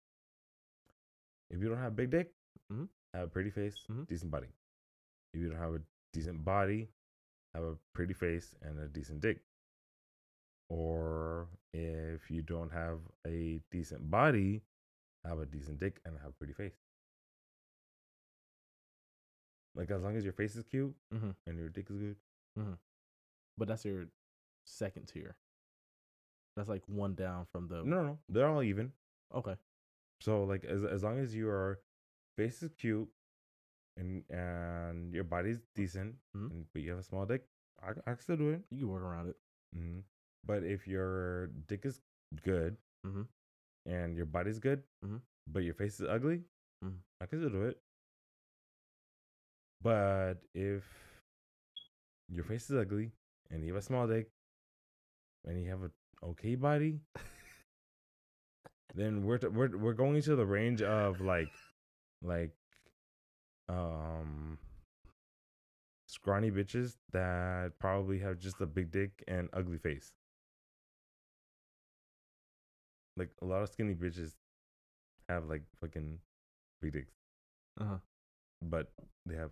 If 1.50 1.60
you 1.62 1.70
don't 1.70 1.78
have 1.80 1.96
big 1.96 2.10
dick, 2.12 2.34
Mhm. 2.72 2.90
have 3.14 3.28
a 3.28 3.32
pretty 3.32 3.50
face, 3.50 3.78
Mhm. 3.90 4.08
decent 4.08 4.32
body. 4.32 4.50
If 5.34 5.40
you 5.40 5.50
don't 5.50 5.60
have 5.60 5.74
a 5.76 5.82
decent 6.14 6.44
body, 6.44 6.90
have 7.54 7.64
a 7.64 7.76
pretty 7.94 8.14
face 8.14 8.54
and 8.62 8.80
a 8.80 8.88
decent 8.88 9.22
dick. 9.22 9.42
Or 10.70 11.50
if 11.74 12.30
you 12.32 12.42
don't 12.42 12.72
have 12.72 13.00
a 13.26 13.60
decent 13.72 14.10
body, 14.10 14.64
have 15.26 15.40
a 15.40 15.46
decent 15.46 15.80
dick 15.80 16.00
and 16.06 16.18
have 16.20 16.30
a 16.30 16.34
pretty 16.34 16.54
face. 16.54 16.81
Like 19.76 19.90
as 19.92 20.02
long 20.04 20.16
as 20.18 20.24
your 20.24 20.34
face 20.34 20.56
is 20.56 20.64
cute 20.66 20.96
Mhm. 21.14 21.36
and 21.48 21.58
your 21.58 21.70
dick 21.70 21.90
is 21.90 21.98
good. 21.98 22.18
But 23.58 23.68
that's 23.68 23.86
your 23.86 24.08
second 24.66 25.08
tier. 25.08 25.36
That's 26.56 26.70
like 26.70 26.84
one 26.88 27.16
down 27.16 27.46
from 27.52 27.68
the. 27.68 27.84
No, 27.84 27.96
no, 27.98 28.04
no. 28.04 28.20
They're 28.30 28.48
all 28.48 28.64
even. 28.64 28.92
Okay. 29.34 29.56
So 30.22 30.44
like 30.44 30.66
as 30.66 30.84
as 30.84 31.04
long 31.04 31.20
as 31.20 31.36
your 31.36 31.80
face 32.38 32.62
is 32.64 32.72
cute 32.78 33.10
and 33.98 34.24
and 34.30 35.14
your 35.14 35.24
body's 35.24 35.62
decent, 35.76 36.16
Mhm. 36.36 36.52
and, 36.52 36.66
but 36.74 36.82
you 36.82 36.90
have 36.92 37.00
a 37.00 37.04
small 37.04 37.26
dick, 37.26 37.48
I 37.82 37.92
I 37.92 38.14
can 38.16 38.20
still 38.20 38.38
do 38.38 38.50
it. 38.52 38.64
You 38.70 38.80
can 38.86 38.90
work 38.90 39.04
around 39.04 39.30
it. 39.30 39.38
hmm 39.74 40.00
But 40.44 40.64
if 40.64 40.88
your 40.88 41.48
dick 41.68 41.86
is 41.86 42.02
good 42.44 42.78
Mhm. 43.06 43.28
and 43.86 44.16
your 44.18 44.26
body's 44.26 44.60
good, 44.60 44.84
Mhm. 45.06 45.22
but 45.48 45.64
your 45.64 45.74
face 45.74 46.00
is 46.00 46.08
ugly, 46.08 46.44
Mhm. 46.84 47.00
I 47.22 47.26
can 47.28 47.40
still 47.40 47.50
do 47.52 47.64
it. 47.68 47.82
But 49.84 50.36
if 50.54 50.84
your 52.30 52.44
face 52.44 52.70
is 52.70 52.78
ugly 52.78 53.12
and 53.50 53.64
you 53.66 53.74
have 53.74 53.82
a 53.82 53.86
small 53.86 54.08
dick 54.08 54.30
and 55.46 55.62
you 55.62 55.70
have 55.70 55.82
a 55.84 55.92
okay 56.26 56.56
body, 56.56 57.00
then 58.96 59.24
we're 59.26 59.38
t- 59.40 59.48
we're 59.48 59.76
we're 59.78 59.94
going 59.94 60.16
into 60.18 60.36
the 60.36 60.46
range 60.46 60.82
of 60.82 61.20
like 61.22 61.50
like 62.22 62.52
um 63.70 64.58
scrawny 66.08 66.52
bitches 66.52 66.98
that 67.12 67.72
probably 67.80 68.20
have 68.20 68.38
just 68.38 68.60
a 68.62 68.66
big 68.66 68.92
dick 68.92 69.24
and 69.28 69.50
ugly 69.54 69.78
face. 69.78 70.12
Like 73.18 73.30
a 73.42 73.46
lot 73.46 73.62
of 73.64 73.70
skinny 73.70 73.96
bitches 73.96 74.34
have 75.28 75.46
like 75.48 75.64
fucking 75.80 76.20
big 76.82 76.94
dicks, 76.94 77.14
Uh 77.80 77.86
huh. 77.86 77.98
but 78.62 78.92
they 79.26 79.36
have 79.36 79.52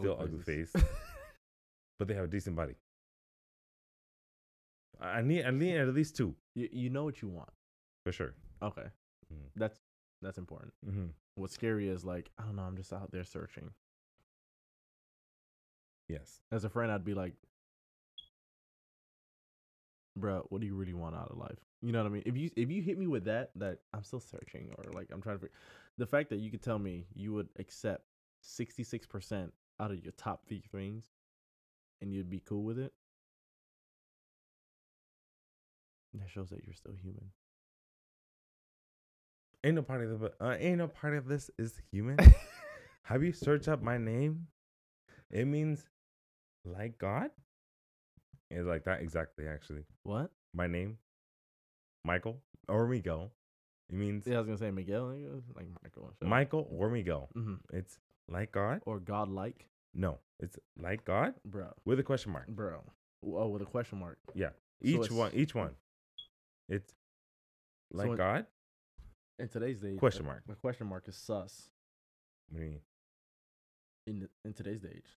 still 0.00 0.16
ugly 0.20 0.40
faces. 0.40 0.72
face, 0.72 0.84
but 1.98 2.08
they 2.08 2.14
have 2.14 2.24
a 2.24 2.28
decent 2.28 2.56
body. 2.56 2.74
I 5.00 5.20
need 5.22 5.44
I 5.44 5.50
need 5.50 5.76
at 5.76 5.92
least 5.94 6.16
two 6.16 6.34
You 6.54 6.68
you 6.72 6.90
know 6.90 7.04
what 7.04 7.22
you 7.22 7.28
want. 7.28 7.50
for 8.04 8.12
sure. 8.12 8.34
Okay. 8.62 8.86
Mhm. 9.32 9.48
That's 9.56 9.78
that's 10.20 10.38
important. 10.38 10.72
hmm 10.84 11.06
What's 11.34 11.54
scary 11.54 11.88
is 11.88 12.04
like 12.04 12.30
I 12.38 12.44
don't 12.44 12.56
know. 12.56 12.62
I'm 12.62 12.76
just 12.76 12.92
out 12.92 13.10
there 13.10 13.24
searching. 13.24 13.70
Yes. 16.08 16.40
As 16.52 16.64
a 16.64 16.68
friend, 16.68 16.92
I'd 16.92 17.04
be 17.04 17.14
like, 17.14 17.34
"Bro, 20.16 20.46
what 20.50 20.60
do 20.60 20.66
you 20.66 20.74
really 20.74 20.92
want 20.94 21.16
out 21.16 21.30
of 21.30 21.38
life?" 21.38 21.58
You 21.80 21.92
know 21.92 22.00
what 22.02 22.10
I 22.10 22.12
mean? 22.14 22.22
If 22.26 22.36
you 22.36 22.50
if 22.54 22.70
you 22.70 22.82
hit 22.82 22.98
me 22.98 23.06
with 23.06 23.24
that, 23.24 23.50
that 23.56 23.78
I'm 23.94 24.04
still 24.04 24.20
searching, 24.20 24.70
or 24.78 24.92
like 24.92 25.08
I'm 25.10 25.22
trying 25.22 25.36
to, 25.38 25.42
fig- 25.46 25.52
the 25.98 26.06
fact 26.06 26.30
that 26.30 26.36
you 26.40 26.50
could 26.50 26.62
tell 26.62 26.78
me 26.78 27.06
you 27.14 27.32
would 27.32 27.48
accept 27.58 28.04
66 28.42 29.06
percent 29.06 29.52
out 29.80 29.90
of 29.90 30.02
your 30.02 30.12
top 30.12 30.46
three 30.46 30.62
things, 30.72 31.04
and 32.00 32.12
you'd 32.12 32.30
be 32.30 32.40
cool 32.40 32.62
with 32.62 32.78
it, 32.78 32.92
that 36.14 36.28
shows 36.30 36.50
that 36.50 36.64
you're 36.64 36.74
still 36.74 36.94
human. 37.00 37.30
Ain't 39.64 39.76
no 39.76 39.82
part 39.82 40.02
of 40.02 40.20
the 40.20 40.32
uh, 40.40 40.56
ain't 40.58 40.78
no 40.78 40.88
part 40.88 41.14
of 41.16 41.26
this 41.26 41.50
is 41.58 41.80
human. 41.90 42.18
Have 43.04 43.22
you 43.22 43.32
searched 43.32 43.68
up 43.68 43.82
my 43.82 43.96
name? 43.98 44.48
It 45.30 45.46
means 45.46 45.84
like 46.64 46.98
God. 46.98 47.30
It's 48.50 48.66
like 48.66 48.84
that 48.84 49.00
exactly. 49.00 49.46
Actually, 49.48 49.84
What? 50.02 50.30
my 50.52 50.66
name, 50.66 50.98
Michael 52.04 52.40
or 52.68 52.86
Miguel. 52.86 53.30
It 53.88 53.94
means 53.94 54.26
Yeah, 54.26 54.34
I 54.36 54.38
was 54.38 54.46
gonna 54.46 54.58
say 54.58 54.70
Miguel, 54.70 55.06
like 55.56 55.66
Michael. 55.82 56.12
Michael 56.22 56.68
or 56.70 56.90
Miguel. 56.90 57.30
Mhm. 57.36 57.60
It's 57.72 57.98
like 58.32 58.52
God. 58.52 58.80
or 58.86 58.98
God 58.98 59.28
like? 59.28 59.66
No, 59.94 60.18
it's 60.40 60.58
like 60.80 61.04
God 61.04 61.34
bro, 61.44 61.68
with 61.84 61.98
a 62.00 62.02
question 62.02 62.32
mark. 62.32 62.48
bro. 62.48 62.82
Oh, 63.24 63.48
with 63.48 63.62
a 63.62 63.66
question 63.66 63.98
mark. 64.00 64.18
Yeah, 64.34 64.50
each 64.80 64.94
it's- 64.96 65.10
one, 65.10 65.32
each 65.34 65.54
one. 65.54 65.74
It's 66.68 66.94
like 67.92 68.10
it- 68.12 68.16
God. 68.16 68.46
In 69.38 69.48
today's 69.48 69.80
day, 69.80 69.96
Question 69.96 70.26
mark. 70.26 70.42
A 70.48 70.54
question 70.54 70.86
mark 70.86 71.08
is 71.08 71.16
sus. 71.16 71.70
What 72.48 72.58
do 72.60 72.64
you 72.64 72.70
mean? 72.72 72.80
in 74.06 74.18
the- 74.20 74.30
in 74.44 74.52
today's 74.52 74.84
age, 74.84 75.16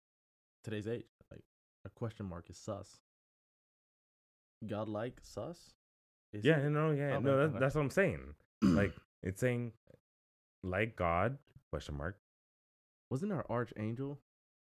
today's 0.65 0.89
age, 0.89 1.07
like 1.31 1.45
a 1.85 1.89
question 1.91 2.27
mark 2.27 2.51
is 2.51 2.57
sus. 2.59 3.01
God 4.67 4.89
like 4.89 5.21
sus. 5.23 5.75
Is 6.33 6.45
Yeah, 6.45 6.59
it? 6.61 6.71
no, 6.71 6.91
yeah, 6.93 7.17
Okay, 7.17 7.25
no. 7.25 7.49
That's 7.49 7.75
what 7.75 7.83
I'm 7.83 7.91
saying. 7.91 8.35
like 8.63 8.93
it's 9.23 9.41
saying 9.41 9.73
like 10.63 10.97
God 10.97 11.39
question 11.71 11.97
mark. 11.97 12.19
Wasn't 13.13 13.31
our 13.31 13.45
archangel 13.51 14.19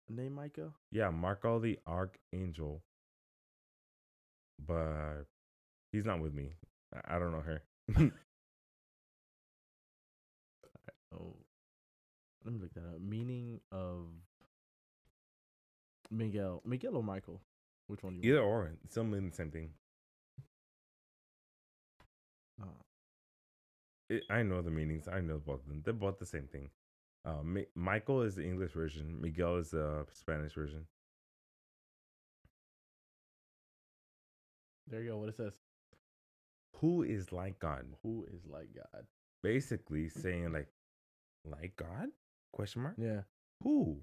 named 0.10 0.36
Micah? 0.36 0.74
Yeah, 0.92 1.10
Marco 1.10 1.58
the 1.58 1.80
Archangel. 1.88 2.84
But 4.60 5.24
he's 5.94 6.04
not 6.04 6.20
with 6.20 6.34
me. 6.34 6.56
I- 7.08 7.18
don't 7.18 7.32
know 7.32 7.40
her. 7.42 7.64
Oh, 11.14 11.34
let 12.44 12.54
me 12.54 12.60
look 12.60 12.74
that 12.74 12.82
up. 12.82 13.00
Meaning 13.00 13.62
of 13.72 14.08
Miguel, 16.12 16.62
Miguel 16.66 16.98
or 16.98 17.04
Michael? 17.04 17.40
Which 17.88 18.04
one 18.04 18.16
do 18.20 18.28
you? 18.28 18.34
Either 18.34 18.44
or, 18.44 18.72
still 18.90 19.06
mean 19.06 19.30
the 19.30 19.36
same 19.36 19.50
thing. 19.50 19.70
Want? 22.60 22.72
Oh, 22.78 22.86
It, 24.10 24.24
I 24.30 24.44
know 24.44 24.62
the 24.62 24.72
meanings. 24.72 25.08
I 25.08 25.22
know 25.22 25.38
both 25.38 25.62
of 25.62 25.70
them. 25.70 25.84
They're 25.86 25.94
both 25.94 26.20
the 26.20 26.26
same 26.26 26.50
thing. 26.52 26.70
Uh, 27.26 27.42
Mi- 27.44 27.66
Michael 27.74 28.22
is 28.22 28.36
the 28.36 28.44
English 28.46 28.72
version. 28.72 29.20
Miguel 29.20 29.58
is 29.58 29.72
the 29.72 30.06
Spanish 30.14 30.54
version. 30.54 30.86
there 34.88 35.02
you 35.02 35.10
go. 35.10 35.18
What 35.18 35.30
it 35.30 35.36
says. 35.36 35.54
Who 36.78 37.04
is 37.04 37.32
like 37.32 37.60
God? 37.60 37.86
Who 38.04 38.26
is 38.32 38.46
like 38.46 38.68
God? 38.76 39.06
Basically 39.42 40.10
saying 40.10 40.52
like, 40.52 40.68
like 41.44 41.76
God? 41.76 42.10
Question 42.52 42.84
mark. 42.84 42.96
Yeah. 42.98 43.22
Who? 43.62 44.02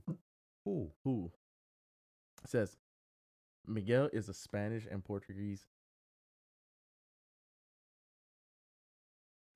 Who? 0.65 0.91
Who? 1.05 1.31
It 2.45 2.51
says 2.51 2.77
Miguel 3.67 4.09
is 4.13 4.29
a 4.29 4.35
Spanish 4.35 4.87
and 4.91 5.05
Portuguese. 5.05 5.67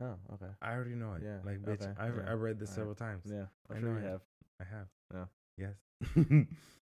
Oh, 0.02 0.14
okay. 0.34 0.52
I 0.60 0.72
already 0.72 0.94
know 0.94 1.14
it. 1.14 1.22
Yeah, 1.24 1.38
Like, 1.44 1.62
bitch, 1.62 1.80
okay, 1.82 1.92
I've 1.98 2.16
yeah, 2.16 2.30
I've 2.32 2.40
read 2.40 2.58
this 2.58 2.68
alright. 2.68 2.76
several 2.76 2.94
times. 2.94 3.22
Yeah, 3.24 3.46
I'm 3.70 3.76
I 3.76 3.80
sure 3.80 3.88
know 3.94 4.00
you 4.00 4.06
it. 4.06 4.10
have. 4.10 4.20
I 4.60 4.64
have. 4.64 4.88
Yeah. 5.14 5.24
Yes. 5.58 6.46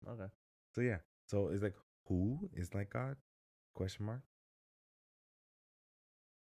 Okay. 0.09 0.25
so 0.73 0.81
yeah. 0.81 0.97
So 1.27 1.49
it's 1.49 1.61
like 1.63 1.75
who 2.07 2.49
is 2.55 2.73
like 2.73 2.89
God? 2.91 3.15
Question 3.75 4.05
mark. 4.07 4.21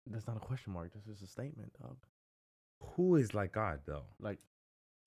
That's 0.07 0.27
not 0.27 0.37
a 0.37 0.39
question 0.39 0.73
mark. 0.73 0.91
That's 0.93 1.05
just 1.05 1.21
a 1.23 1.27
statement, 1.27 1.71
dog. 1.81 1.97
Who 2.95 3.15
is 3.15 3.33
like 3.33 3.53
God 3.53 3.79
though? 3.85 4.03
Like, 4.19 4.39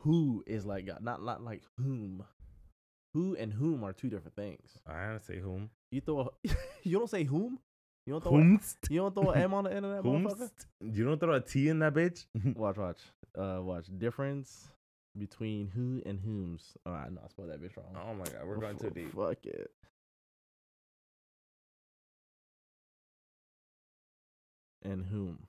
who 0.01 0.43
is 0.47 0.64
like 0.64 0.86
God? 0.86 1.02
Not 1.02 1.23
not 1.23 1.43
like 1.43 1.62
whom. 1.77 2.24
Who 3.14 3.35
and 3.35 3.52
whom 3.52 3.82
are 3.85 3.93
two 3.93 4.10
different 4.10 4.36
things. 4.36 4.78
I 4.86 5.09
don't 5.09 5.23
say 5.24 5.40
whom. 5.40 5.70
You 5.90 6.01
throw. 6.01 6.20
A, 6.44 6.51
you 6.85 6.98
don't 6.98 7.10
say 7.10 7.24
whom. 7.24 7.59
You 8.06 8.12
don't 8.12 8.22
throw 8.22 8.36
a, 8.36 8.92
you 8.92 9.00
don't 9.00 9.14
throw 9.14 9.30
an 9.32 9.42
M 9.42 9.52
on 9.52 9.64
the 9.64 9.72
end 9.72 9.84
of 9.84 9.90
that 9.90 10.04
motherfucker. 10.04 10.50
You 10.80 11.04
don't 11.04 11.18
throw 11.18 11.34
a 11.34 11.40
T 11.40 11.68
in 11.68 11.80
that 11.80 11.92
bitch. 11.92 12.24
Watch, 12.56 12.76
watch, 12.76 13.00
uh, 13.36 13.58
watch. 13.60 13.86
Difference 13.98 14.68
between 15.18 15.66
who 15.66 16.00
and 16.08 16.20
whom's. 16.20 16.76
Oh, 16.86 16.92
I 16.92 17.08
know 17.08 17.20
I 17.24 17.28
spelled 17.28 17.50
that 17.50 17.60
bitch 17.60 17.76
wrong. 17.76 17.96
oh 17.96 18.14
my 18.14 18.24
god, 18.24 18.46
we're 18.46 18.58
going 18.58 18.78
too 18.78 18.90
deep. 18.90 19.12
Fuck 19.12 19.44
it. 19.44 19.72
And 24.84 25.04
whom? 25.04 25.40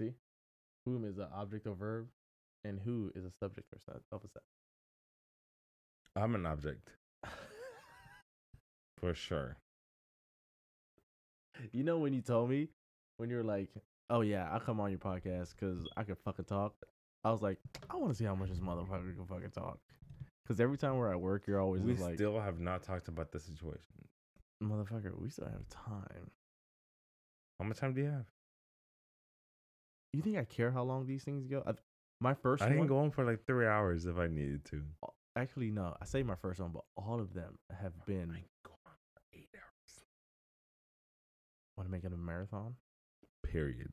See, 0.00 0.14
whom 0.84 1.04
is 1.04 1.18
an 1.18 1.28
object 1.32 1.68
or 1.68 1.74
verb, 1.76 2.08
and 2.64 2.80
who 2.84 3.12
is 3.14 3.24
a 3.24 3.30
subject 3.30 3.68
or 3.86 4.00
of 4.10 4.22
a. 4.24 4.40
I'm 6.18 6.34
an 6.34 6.46
object 6.46 6.90
for 8.98 9.14
sure. 9.14 9.56
You 11.72 11.84
know 11.84 11.98
when 11.98 12.12
you 12.12 12.22
told 12.22 12.50
me 12.50 12.68
when 13.18 13.30
you 13.30 13.36
were 13.36 13.44
like, 13.44 13.70
"Oh 14.10 14.20
yeah, 14.20 14.48
I'll 14.50 14.60
come 14.60 14.80
on 14.80 14.90
your 14.90 14.98
podcast 14.98 15.54
because 15.58 15.86
I 15.96 16.02
can 16.02 16.16
fucking 16.16 16.46
talk." 16.46 16.74
I 17.24 17.30
was 17.30 17.42
like, 17.42 17.58
I 17.90 17.96
want 17.96 18.12
to 18.12 18.16
see 18.16 18.24
how 18.24 18.34
much 18.34 18.48
this 18.48 18.58
motherfucker 18.58 19.14
can 19.14 19.26
fucking 19.26 19.50
talk. 19.50 19.78
Because 20.44 20.60
every 20.60 20.78
time 20.78 20.96
we're 20.96 21.12
at 21.12 21.20
work, 21.20 21.46
you're 21.46 21.60
always 21.60 21.82
like 21.82 21.98
We 21.98 22.02
like, 22.02 22.14
still 22.14 22.40
have 22.40 22.58
not 22.58 22.82
talked 22.82 23.08
about 23.08 23.32
the 23.32 23.40
situation. 23.40 24.08
"Motherfucker, 24.62 25.20
we 25.20 25.28
still 25.30 25.48
have 25.48 25.68
time." 25.68 26.30
How 27.58 27.66
much 27.66 27.78
time 27.78 27.94
do 27.94 28.00
you 28.00 28.10
have? 28.10 28.26
You 30.12 30.22
think 30.22 30.38
I 30.38 30.44
care 30.44 30.70
how 30.70 30.84
long 30.84 31.06
these 31.06 31.22
things 31.22 31.46
go? 31.46 31.62
I, 31.66 31.72
my 32.20 32.34
first 32.34 32.62
I 32.62 32.68
one, 32.68 32.76
can 32.78 32.86
go 32.86 32.98
on 33.00 33.10
for 33.10 33.24
like 33.24 33.44
three 33.46 33.66
hours 33.66 34.06
if 34.06 34.16
I 34.16 34.26
needed 34.26 34.64
to. 34.66 34.82
Actually 35.36 35.70
no, 35.70 35.96
I 36.00 36.04
say 36.04 36.22
my 36.22 36.34
first 36.34 36.60
one, 36.60 36.70
but 36.72 36.84
all 36.96 37.20
of 37.20 37.34
them 37.34 37.58
have 37.70 37.92
been. 38.06 38.28
Go 38.64 38.72
on 38.86 38.92
for 39.14 39.22
eight 39.34 39.48
hours. 39.54 40.04
Want 41.76 41.88
to 41.88 41.92
make 41.92 42.04
it 42.04 42.12
a 42.12 42.16
marathon? 42.16 42.74
Period. 43.44 43.92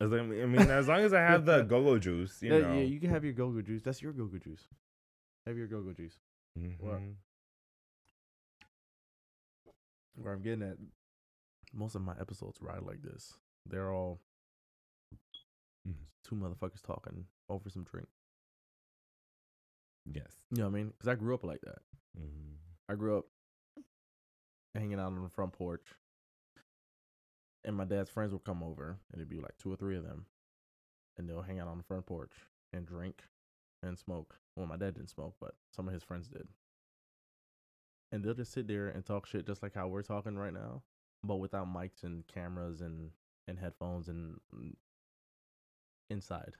As 0.00 0.12
I 0.12 0.20
mean, 0.20 0.42
I 0.42 0.46
mean, 0.46 0.70
as 0.70 0.88
long 0.88 1.00
as 1.00 1.14
I 1.14 1.20
have 1.20 1.46
the 1.46 1.62
go-go 1.68 1.98
juice, 1.98 2.42
you 2.42 2.52
yeah, 2.52 2.60
know. 2.60 2.74
yeah, 2.74 2.82
you 2.82 3.00
can 3.00 3.10
have 3.10 3.24
your 3.24 3.32
go-go 3.32 3.62
juice. 3.62 3.82
That's 3.82 4.02
your 4.02 4.12
go-go 4.12 4.38
juice. 4.38 4.68
Have 5.46 5.56
your 5.56 5.66
go-go 5.66 5.92
juice. 5.92 6.18
Mhm. 6.58 7.14
where 10.16 10.32
I'm 10.32 10.40
getting 10.42 10.62
at, 10.62 10.78
most 11.74 11.94
of 11.94 12.00
my 12.00 12.14
episodes 12.18 12.58
ride 12.62 12.82
like 12.82 13.02
this. 13.02 13.34
They're 13.66 13.92
all 13.92 14.20
Mhm. 15.86 16.06
two 16.24 16.34
motherfuckers 16.34 16.82
talking 16.82 17.26
over 17.48 17.68
some 17.70 17.84
drink. 17.84 18.08
Yes. 20.04 20.44
You 20.50 20.58
know 20.58 20.64
what 20.64 20.74
I 20.76 20.78
mean? 20.82 20.88
Because 20.90 21.08
I 21.08 21.14
grew 21.14 21.34
up 21.34 21.44
like 21.44 21.60
that. 21.62 21.82
Mhm. 22.18 22.56
I 22.88 22.94
grew 22.94 23.18
up 23.18 23.26
hanging 24.74 24.98
out 25.00 25.12
on 25.12 25.22
the 25.22 25.28
front 25.28 25.52
porch, 25.52 25.94
and 27.64 27.76
my 27.76 27.84
dad's 27.84 28.10
friends 28.10 28.32
would 28.32 28.44
come 28.44 28.62
over, 28.62 29.00
and 29.10 29.20
it'd 29.20 29.28
be 29.28 29.40
like 29.40 29.56
two 29.58 29.72
or 29.72 29.76
three 29.76 29.96
of 29.96 30.04
them, 30.04 30.26
and 31.16 31.28
they'll 31.28 31.42
hang 31.42 31.58
out 31.58 31.68
on 31.68 31.78
the 31.78 31.84
front 31.84 32.06
porch 32.06 32.46
and 32.72 32.86
drink 32.86 33.28
and 33.82 33.98
smoke. 33.98 34.40
Well, 34.54 34.66
my 34.66 34.76
dad 34.76 34.94
didn't 34.94 35.10
smoke, 35.10 35.36
but 35.40 35.56
some 35.70 35.88
of 35.88 35.94
his 35.94 36.02
friends 36.04 36.28
did. 36.28 36.48
And 38.12 38.24
they'll 38.24 38.34
just 38.34 38.52
sit 38.52 38.68
there 38.68 38.88
and 38.88 39.04
talk 39.04 39.26
shit 39.26 39.46
just 39.46 39.62
like 39.62 39.74
how 39.74 39.88
we're 39.88 40.02
talking 40.02 40.36
right 40.38 40.52
now, 40.52 40.82
but 41.24 41.36
without 41.36 41.66
mics 41.66 42.04
and 42.04 42.26
cameras 42.28 42.80
and, 42.80 43.12
and 43.48 43.58
headphones 43.58 44.08
and 44.08 44.40
mm, 44.54 44.74
inside. 46.10 46.52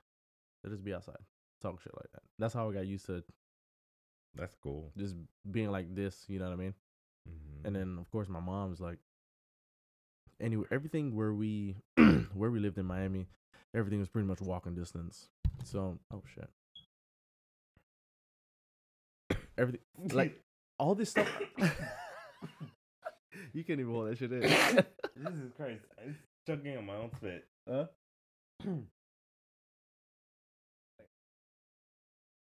They'll 0.63 0.71
just 0.73 0.83
be 0.83 0.93
outside, 0.93 1.17
talk 1.61 1.81
shit 1.81 1.93
like 1.95 2.11
that. 2.13 2.23
That's 2.39 2.53
how 2.53 2.69
I 2.69 2.73
got 2.73 2.87
used 2.87 3.05
to 3.07 3.23
That's 4.35 4.55
cool. 4.63 4.91
just 4.97 5.15
being 5.49 5.71
like 5.71 5.93
this, 5.95 6.25
you 6.27 6.39
know 6.39 6.45
what 6.45 6.53
I 6.53 6.57
mean? 6.57 6.73
Mhm. 7.29 7.65
And 7.65 7.75
then 7.75 7.97
of 7.99 8.09
course 8.11 8.27
my 8.29 8.39
mom's 8.39 8.79
like 8.79 8.99
anyway, 10.39 10.65
everything 10.71 11.15
where 11.15 11.33
we 11.33 11.75
where 12.33 12.51
we 12.51 12.59
lived 12.59 12.77
in 12.77 12.85
Miami, 12.85 13.27
everything 13.75 13.99
was 13.99 14.09
pretty 14.09 14.27
much 14.27 14.41
walking 14.41 14.75
distance. 14.75 15.29
So 15.63 15.99
oh 16.13 16.23
shit. 16.33 16.49
Everything 19.57 19.81
like 20.13 20.39
all 20.79 20.93
this 20.95 21.09
stuff 21.11 21.27
You 23.53 23.63
can't 23.63 23.79
even 23.79 23.91
hold 23.91 24.07
that 24.09 24.17
shit 24.17 24.31
in. 24.31 24.41
Jesus 24.41 25.51
Christ! 25.55 25.81
I'm 25.99 26.15
choking 26.47 26.77
on 26.77 26.85
my 26.85 26.95
own 26.95 27.11
spit. 27.15 27.45
Huh? 27.69 27.85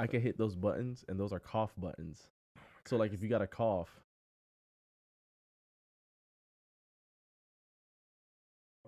I 0.03 0.09
can 0.09 0.21
hit 0.21 0.37
those 0.37 0.57
buttons 0.57 1.05
and 1.09 1.19
those 1.21 1.33
are 1.33 1.39
cough 1.39 1.73
buttons. 1.79 2.25
Oh 2.59 2.63
so 2.87 2.97
like 2.97 3.13
if 3.13 3.23
you 3.23 3.29
got 3.29 3.41
a 3.41 3.47
cough, 3.47 4.01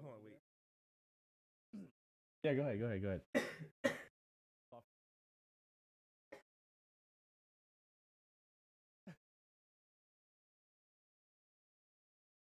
Hold 0.02 0.14
on, 0.16 0.20
wait. 0.24 0.34
yeah, 2.42 2.54
go 2.54 2.62
ahead, 2.62 2.80
go 2.80 2.86
ahead, 2.86 3.02
go 3.02 3.08
ahead. 3.08 3.22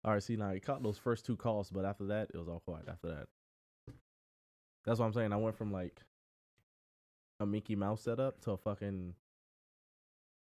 All 0.05 0.13
right, 0.13 0.23
see 0.23 0.37
now 0.37 0.51
it 0.51 0.63
caught 0.63 0.83
those 0.83 0.99
first 0.99 1.25
two 1.27 1.37
calls, 1.37 1.71
but 1.71 1.87
after 1.87 2.05
that 2.07 2.31
it 2.35 2.39
was 2.39 2.49
all 2.49 2.61
quiet. 2.61 2.87
After 2.89 3.09
that, 3.09 3.29
that's 4.85 5.01
what 5.01 5.07
I'm 5.07 5.15
saying. 5.15 5.33
I 5.33 5.37
went 5.37 5.57
from 5.57 5.73
like 5.73 6.03
a 7.41 7.47
Mickey 7.47 7.77
Mouse 7.77 8.03
setup 8.03 8.41
to 8.43 8.53
a 8.53 8.57
fucking 8.57 9.15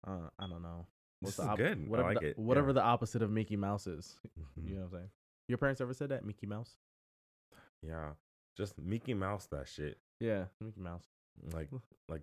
uh, 0.05 0.29
I 0.37 0.47
don't 0.47 0.61
know. 0.61 0.85
This 1.21 1.37
the 1.37 1.43
is 1.43 1.49
op- 1.49 1.57
good. 1.57 1.77
I 1.77 1.89
Whatever, 1.89 2.09
like 2.09 2.19
the, 2.19 2.27
it, 2.27 2.39
whatever 2.39 2.67
yeah. 2.67 2.73
the 2.73 2.81
opposite 2.83 3.21
of 3.21 3.31
Mickey 3.31 3.55
Mouse 3.55 3.87
is. 3.87 4.15
Mhm. 4.59 4.67
You 4.69 4.75
know 4.75 4.81
what 4.81 4.85
I'm 4.87 4.91
saying? 4.91 5.09
Your 5.47 5.57
parents 5.57 5.79
ever 5.81 5.93
said 5.93 6.09
that 6.09 6.25
Mickey 6.25 6.45
Mouse? 6.45 6.77
Yeah, 7.81 8.11
just 8.57 8.77
Mickey 8.79 9.13
Mouse 9.13 9.45
that 9.47 9.67
shit. 9.67 9.97
Yeah, 10.19 10.45
Mickey 10.59 10.81
Mouse. 10.81 11.05
Like, 11.53 11.69
like, 12.09 12.21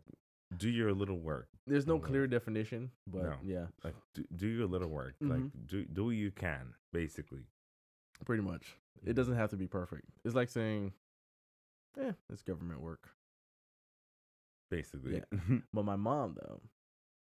do 0.57 0.69
your 0.69 0.93
little 0.93 1.19
work. 1.19 1.49
There's 1.67 1.87
no 1.87 1.99
clear 1.99 2.27
definition, 2.27 2.91
but 3.07 3.23
No. 3.23 3.35
yeah, 3.43 3.67
Like, 3.85 3.95
do, 4.15 4.25
do 4.37 4.47
your 4.49 4.67
little 4.67 4.89
work. 4.89 5.15
Like, 5.21 5.41
Mhm. 5.41 5.51
do 5.67 5.85
do 5.87 6.05
what 6.07 6.11
you 6.17 6.31
can. 6.31 6.75
Basically. 6.93 7.47
pretty 8.27 8.43
much. 8.43 8.77
It 9.03 9.15
doesn't 9.15 9.37
have 9.37 9.49
to 9.51 9.57
be 9.57 9.67
perfect. 9.67 10.05
It's 10.27 10.35
like 10.35 10.51
saying, 10.51 10.93
"Yeah, 11.97 12.13
it's 12.29 12.43
government 12.43 12.83
work." 12.83 13.09
Basically. 14.71 15.23
But 15.73 15.85
my 15.85 15.97
mom, 15.97 16.37
though, 16.41 16.61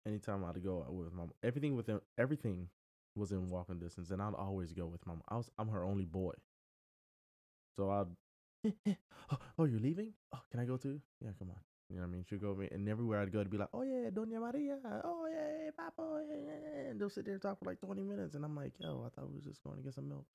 anytime 0.08 0.46
I'd 0.46 0.64
go 0.64 0.84
out 0.84 0.94
with 0.94 1.14
my 1.14 1.26
everything 1.44 1.76
within 1.76 2.02
everything 2.18 2.70
was 3.16 3.32
in 3.32 3.50
walking 3.50 3.80
distance, 3.80 4.12
and 4.12 4.22
I'd 4.22 4.34
always 4.36 4.74
go 4.74 4.86
with 4.88 5.06
my. 5.06 5.14
mom. 5.14 5.24
I 5.30 5.38
was 5.38 5.50
I'm 5.60 5.70
her 5.70 5.84
only 5.84 6.06
boy, 6.06 6.34
so 7.78 7.90
I'd. 7.92 8.08
oh, 9.32 9.38
oh, 9.60 9.66
you're 9.66 9.80
leaving? 9.80 10.14
Oh, 10.34 10.42
can 10.52 10.60
I 10.60 10.66
go 10.66 10.78
too? 10.78 11.02
Yeah, 11.22 11.32
come 11.38 11.50
on. 11.50 11.60
You 11.90 11.98
know 11.98 12.04
what 12.04 12.08
I 12.10 12.12
mean? 12.12 12.26
She'd 12.30 12.42
go 12.42 12.56
me, 12.56 12.70
and 12.72 12.88
everywhere 12.90 13.20
I'd 13.22 13.32
go, 13.32 13.44
to 13.44 13.50
be 13.50 13.58
like, 13.58 13.70
"Oh 13.74 13.84
yeah, 13.84 14.10
Doña 14.10 14.40
Maria. 14.40 14.78
Oh 15.04 15.28
yeah, 15.32 15.70
Papa." 15.78 16.24
Yeah, 16.30 16.36
yeah, 16.36 16.60
yeah," 16.64 16.90
And 16.92 17.00
they'll 17.00 17.10
sit 17.10 17.26
there 17.26 17.34
and 17.34 17.42
talk 17.42 17.60
for 17.60 17.66
like 17.66 17.80
20 17.80 18.04
minutes, 18.04 18.36
and 18.36 18.46
I'm 18.46 18.56
like, 18.56 18.74
"Yo, 18.80 19.04
I 19.06 19.10
thought 19.10 19.30
we 19.30 19.36
was 19.36 19.46
just 19.46 19.64
going 19.64 19.78
to 19.78 19.84
get 19.84 19.94
some 19.94 20.10
milk." 20.10 20.26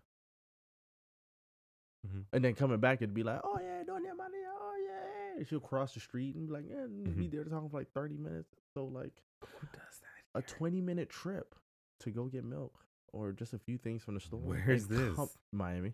Mhm. 2.06 2.24
And 2.32 2.44
then 2.44 2.54
coming 2.54 2.80
back, 2.80 2.98
it'd 3.02 3.14
be 3.14 3.22
like, 3.22 3.40
"Oh 3.44 3.58
yeah, 3.60 3.82
Doña 3.84 4.14
Maria. 4.16 4.50
Oh 4.54 4.76
yeah." 4.86 5.07
She'll 5.46 5.60
cross 5.60 5.94
the 5.94 6.00
street 6.00 6.34
and 6.34 6.46
be 6.46 6.52
like, 6.52 6.64
"Yeah," 6.68 6.84
and 6.84 7.04
be 7.04 7.10
mm-hmm. 7.10 7.36
there 7.36 7.44
talking 7.44 7.68
for 7.68 7.78
like 7.78 7.92
30 7.92 8.16
minutes. 8.16 8.54
So 8.74 8.84
like 8.84 9.22
Who 9.40 9.66
does 9.72 10.00
that? 10.34 10.38
a 10.38 10.42
20 10.42 10.80
minute 10.80 11.10
trip 11.10 11.54
to 12.00 12.10
go 12.10 12.24
get 12.24 12.44
milk 12.44 12.74
or 13.12 13.32
just 13.32 13.52
a 13.52 13.58
few 13.58 13.78
things 13.78 14.02
from 14.02 14.14
the 14.14 14.20
store. 14.20 14.40
Where 14.40 14.70
is 14.70 14.88
and 14.90 15.16
come- 15.16 15.26
this? 15.26 15.36
Miami. 15.52 15.92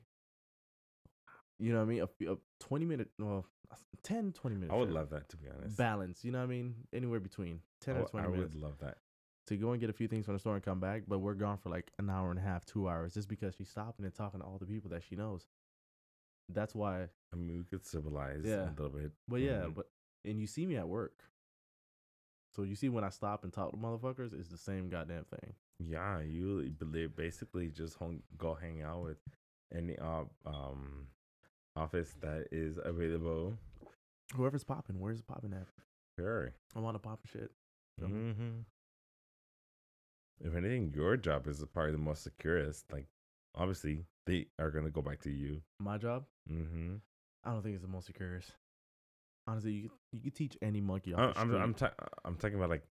You 1.58 1.72
know 1.72 1.78
what 1.78 1.84
I 1.84 1.88
mean? 1.88 2.00
A, 2.28 2.32
a 2.32 2.36
20 2.60 2.84
minute, 2.84 3.08
well, 3.18 3.46
10, 4.02 4.32
20 4.32 4.56
minutes. 4.56 4.72
I 4.72 4.76
would 4.76 4.90
love 4.90 5.10
that 5.10 5.28
to 5.30 5.36
be 5.36 5.46
honest. 5.48 5.76
balance. 5.76 6.24
You 6.24 6.32
know 6.32 6.38
what 6.38 6.44
I 6.44 6.48
mean? 6.48 6.74
Anywhere 6.92 7.20
between 7.20 7.60
10 7.80 7.96
I, 7.96 7.98
or 8.00 8.06
20 8.06 8.26
I 8.26 8.30
minutes 8.30 8.52
I 8.52 8.56
would 8.56 8.62
love 8.62 8.78
that. 8.80 8.98
to 9.46 9.56
go 9.56 9.70
and 9.70 9.80
get 9.80 9.88
a 9.88 9.92
few 9.92 10.08
things 10.08 10.24
from 10.24 10.34
the 10.34 10.40
store 10.40 10.54
and 10.54 10.64
come 10.64 10.80
back. 10.80 11.02
But 11.06 11.20
we're 11.20 11.34
gone 11.34 11.58
for 11.58 11.70
like 11.70 11.90
an 11.98 12.10
hour 12.10 12.30
and 12.30 12.38
a 12.38 12.42
half, 12.42 12.64
two 12.64 12.88
hours 12.88 13.14
just 13.14 13.28
because 13.28 13.54
she's 13.54 13.68
stopping 13.68 14.04
and 14.04 14.14
talking 14.14 14.40
to 14.40 14.46
all 14.46 14.58
the 14.58 14.66
people 14.66 14.90
that 14.90 15.02
she 15.08 15.14
knows. 15.14 15.46
That's 16.48 16.74
why. 16.74 17.08
I 17.32 17.36
mean, 17.36 17.58
we 17.58 17.64
could 17.64 17.84
civilize 17.86 18.44
Yeah. 18.44 18.68
a 18.68 18.70
little 18.70 18.90
bit. 18.90 19.12
But 19.28 19.40
yeah, 19.40 19.62
Mhm. 19.64 19.74
but, 19.74 19.90
and 20.24 20.38
you 20.38 20.46
see 20.46 20.66
me 20.66 20.76
at 20.76 20.88
work. 20.88 21.22
So 22.52 22.62
you 22.62 22.76
see 22.76 22.88
when 22.88 23.02
I 23.04 23.08
stop 23.08 23.42
and 23.44 23.52
talk 23.52 23.72
to 23.72 23.76
motherfuckers, 23.76 24.32
it's 24.32 24.48
the 24.50 24.58
same 24.58 24.88
goddamn 24.88 25.24
thing. 25.24 25.54
Yeah, 25.80 26.20
you 26.20 26.70
believe 26.70 27.16
basically 27.16 27.68
just 27.70 27.96
hung, 27.98 28.22
go 28.38 28.54
hang 28.54 28.82
out 28.82 29.02
with 29.02 29.18
any 29.72 29.98
uh, 29.98 30.24
um 30.46 31.08
office 31.74 32.14
that 32.20 32.46
is 32.52 32.78
available. 32.84 33.58
Whoever's 34.36 34.62
popping, 34.62 35.00
where's 35.00 35.18
it 35.18 35.26
popping 35.26 35.52
at? 35.52 35.66
Sure. 36.16 36.54
I 36.76 36.78
want 36.80 36.94
to 36.94 37.00
pop 37.00 37.26
shit. 37.26 37.50
Mm-hmm. 38.00 38.60
If 40.40 40.54
anything, 40.54 40.92
your 40.94 41.16
job 41.16 41.46
is 41.48 41.64
probably 41.72 41.92
the 41.92 41.98
most 41.98 42.22
securest. 42.22 42.92
Like, 42.92 43.06
obviously, 43.54 44.04
they 44.26 44.46
are 44.58 44.70
gonna 44.70 44.90
go 44.90 45.02
back 45.02 45.20
to 45.22 45.30
you. 45.30 45.62
My 45.80 45.98
job, 45.98 46.24
Mm-hmm. 46.50 46.96
I 47.44 47.50
don't 47.52 47.62
think 47.62 47.74
it's 47.74 47.82
the 47.84 47.88
most 47.90 48.06
secure. 48.06 48.40
Honestly, 49.46 49.72
you 49.72 49.82
could, 49.82 49.98
you 50.12 50.20
could 50.20 50.34
teach 50.34 50.56
any 50.62 50.80
monkey 50.80 51.12
off 51.14 51.34
I'm 51.36 51.48
the 51.50 51.56
I'm. 51.56 51.62
I'm, 51.62 51.74
ta- 51.74 51.92
I'm 52.24 52.36
talking 52.36 52.56
about 52.56 52.70
like 52.70 52.84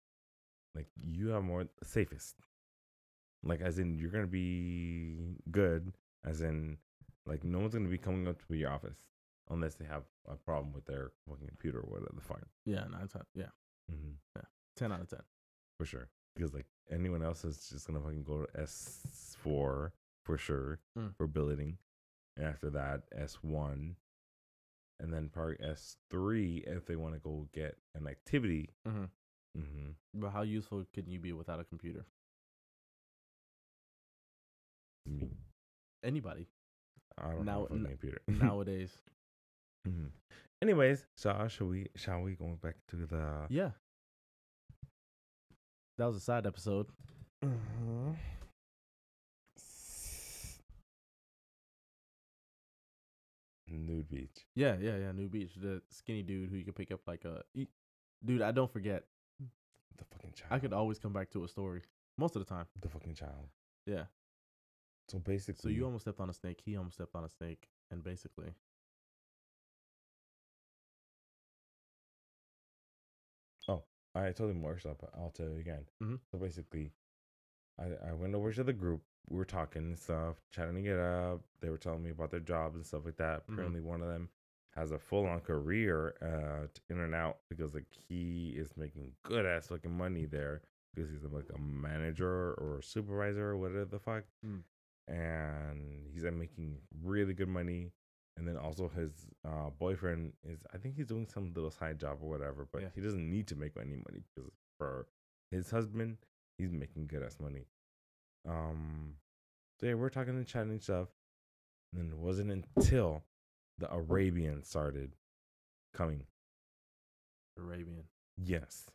like 0.76 0.88
you 0.95 1.30
have 1.30 1.44
more 1.44 1.65
safest. 1.84 2.35
Like 3.44 3.61
as 3.61 3.80
in 3.80 3.95
you're 3.98 4.11
gonna 4.11 4.27
be 4.27 5.35
good. 5.52 5.94
As 6.26 6.41
in 6.41 6.77
like 7.26 7.44
no 7.44 7.60
one's 7.60 7.73
gonna 7.73 7.90
be 7.90 7.98
coming 7.98 8.27
up 8.27 8.38
to 8.48 8.53
your 8.56 8.72
office 8.72 8.98
unless 9.49 9.76
they 9.76 9.85
have 9.85 10.03
a 10.30 10.35
problem 10.35 10.72
with 10.73 10.85
their 10.85 11.11
fucking 11.27 11.48
computer 11.48 11.80
or 11.80 11.90
whatever 11.90 12.11
the 12.15 12.22
fuck. 12.22 12.40
yeah, 12.65 12.84
nine 12.91 13.07
ten. 13.11 13.23
Yeah, 13.35 13.49
Mm-hmm. 13.91 14.40
ten 14.77 14.91
out 14.91 15.02
of 15.02 15.10
ten. 15.10 15.19
For 15.80 15.85
sure. 15.85 16.07
Because 16.35 16.53
like 16.53 16.65
anyone 16.91 17.23
else 17.23 17.44
is 17.44 17.68
just 17.72 17.88
gonna 17.88 17.99
fucking 17.99 18.23
go 18.23 18.45
to 18.45 18.61
S 18.61 19.35
four 19.40 19.91
for 20.26 20.38
sure 20.38 20.80
Mm. 20.98 21.16
for 21.18 21.28
billeting. 21.28 21.78
And 22.38 22.45
after 22.48 22.70
that, 22.72 23.04
S 23.12 23.36
one. 23.44 23.95
And 25.00 25.12
then 25.14 25.30
part 25.30 25.60
S 25.62 25.98
three 26.10 26.64
if 26.66 26.86
they 26.86 26.95
want 26.95 27.14
to 27.16 27.20
go 27.20 27.50
get 27.52 27.78
an 27.95 28.08
activity. 28.08 28.70
Mhm. 28.88 29.10
Mm-hmm. 29.58 29.91
But 30.22 30.30
how 30.32 30.41
useful 30.44 30.86
can 30.94 31.08
you 31.10 31.20
be 31.20 31.34
without 31.34 31.60
a 31.60 31.64
computer? 31.64 32.06
Me. 35.06 35.30
Anybody 36.04 36.48
I 37.18 37.32
don't 37.32 37.45
Now- 37.45 37.66
know 37.70 37.76
n- 37.76 37.86
computer. 37.86 38.22
nowadays? 38.28 38.98
Mhm. 39.88 40.12
Anyways, 40.62 41.06
so 41.18 41.48
shall 41.50 41.68
we 41.68 41.88
shall 41.95 42.22
we 42.22 42.36
go 42.36 42.56
back 42.62 42.76
to 42.88 42.95
the 42.95 43.45
Yeah. 43.50 43.72
That 45.98 46.06
was 46.06 46.16
a 46.16 46.22
side 46.22 46.48
episode. 46.48 46.88
Mhm. 47.44 48.18
Nude 53.78 54.10
beach. 54.10 54.45
Yeah, 54.56 54.76
yeah, 54.80 54.98
yeah. 54.98 55.12
Nude 55.12 55.32
Beach, 55.32 55.54
the 55.56 55.82
skinny 55.90 56.22
dude 56.24 56.50
who 56.50 56.56
you 56.58 56.66
could 56.66 56.76
pick 56.76 56.91
up 56.91 57.02
like 57.08 57.26
a. 57.26 57.44
he- 57.54 57.70
Dude, 58.26 58.41
I 58.41 58.52
don't 58.52 58.72
forget. 58.72 59.04
The 59.98 60.06
fucking 60.06 60.32
child. 60.34 60.52
I 60.52 60.60
could 60.60 60.74
always 60.74 60.98
come 60.98 61.14
back 61.14 61.30
to 61.32 61.44
a 61.44 61.48
story 61.48 61.82
most 62.18 62.36
of 62.36 62.45
the 62.45 62.50
time. 62.54 62.66
the 62.82 62.90
fucking 62.90 63.16
child. 63.16 63.50
Yeah. 63.86 64.06
So 65.10 65.20
basically 65.20 65.62
So 65.62 65.76
you 65.76 65.86
almost 65.86 66.04
stepped 66.06 66.20
on 66.20 66.30
a 66.30 66.34
snake. 66.34 66.62
He 66.66 66.78
almost 66.78 66.95
stepped 66.95 67.16
on 67.16 67.24
a 67.26 67.30
snake, 67.30 67.68
and 67.91 68.04
basically, 68.04 68.54
oh, 73.68 73.84
I 74.16 74.32
told 74.32 74.52
him 74.52 74.62
more 74.62 74.78
stuff, 74.80 74.98
but 75.00 75.10
I'll 75.16 75.32
tell 75.32 75.50
you 75.50 75.58
again. 75.60 75.86
Mhm. 76.02 76.20
So 76.32 76.38
basically, 76.38 76.94
I, 77.80 78.10
I 78.10 78.14
went 78.14 78.36
over 78.36 78.52
to 78.54 78.64
the 78.64 78.74
group. 78.74 79.02
We 79.30 79.38
were 79.38 79.45
talking 79.45 79.84
and 79.84 79.98
stuff, 79.98 80.36
chatting 80.52 80.86
it 80.86 81.00
up. 81.00 81.41
They 81.62 81.70
were 81.70 81.78
telling 81.78 82.04
me 82.04 82.10
about 82.12 82.32
their 82.32 82.40
jobs 82.41 82.76
and 82.76 82.86
stuff 82.86 83.06
like 83.06 83.18
that. 83.18 83.48
Mhm. 83.48 83.54
Apparently, 83.54 83.82
one 83.82 84.02
of 84.02 84.08
them 84.10 84.30
has 84.76 84.91
a 84.91 85.00
full 85.00 85.26
on 85.26 85.40
career 85.40 86.16
uh, 86.22 86.68
t- 86.74 86.82
In-N-Out 86.90 87.38
because 87.50 87.74
like 87.74 87.86
he 87.91 88.54
is 88.58 88.70
making 88.76 89.12
good 89.24 89.45
ass 89.45 89.68
fucking 89.68 89.95
money 89.95 90.26
there 90.26 90.62
because 90.94 91.10
he's 91.12 91.24
like 91.24 91.50
a 91.56 91.60
manager 91.60 92.54
or 92.56 92.80
a 92.80 92.84
supervisor 92.84 93.50
or 93.52 93.58
whatever 93.58 93.86
the 93.86 94.00
fuck. 94.00 94.24
Mm. 94.45 94.64
And 95.08 96.08
he's 96.14 96.26
uh, 96.26 96.32
making 96.32 96.78
really 97.04 97.34
good 97.34 97.48
money. 97.50 97.91
And 98.36 98.48
then 98.48 98.58
also 98.58 98.90
his 98.90 99.12
uh, 99.48 99.70
boyfriend 99.78 100.34
is, 100.44 100.60
I 100.74 100.78
think 100.78 100.95
he's 100.95 101.06
doing 101.08 101.28
some 101.28 101.54
little 101.54 101.70
side 101.70 102.00
job 102.00 102.18
or 102.22 102.30
whatever, 102.30 102.68
but 102.72 102.82
Yeah. 102.82 102.88
he 102.95 103.02
doesn't 103.02 103.30
need 103.30 103.48
to 103.48 103.56
make 103.56 103.74
any 103.80 103.95
money 103.95 104.24
because 104.36 104.50
for 104.80 105.06
his 105.52 105.70
husband, 105.70 106.18
he's 106.64 106.80
making 106.80 107.07
good 107.07 107.23
ass 107.23 107.38
money. 107.40 107.65
Um, 108.48 109.15
so 109.80 109.88
yeah, 109.88 109.94
we're 109.95 110.10
talking 110.10 110.35
and 110.35 110.48
chatting 110.48 110.72
and 110.72 110.81
stuff. 110.81 111.10
And 111.95 112.11
it 112.11 112.18
wasn't 112.18 112.52
until 112.52 113.23
the 113.77 113.94
Arabian 113.94 114.64
started 114.64 115.15
coming. 115.94 116.23
Arabian. 117.57 118.03
Yes. 118.38 118.85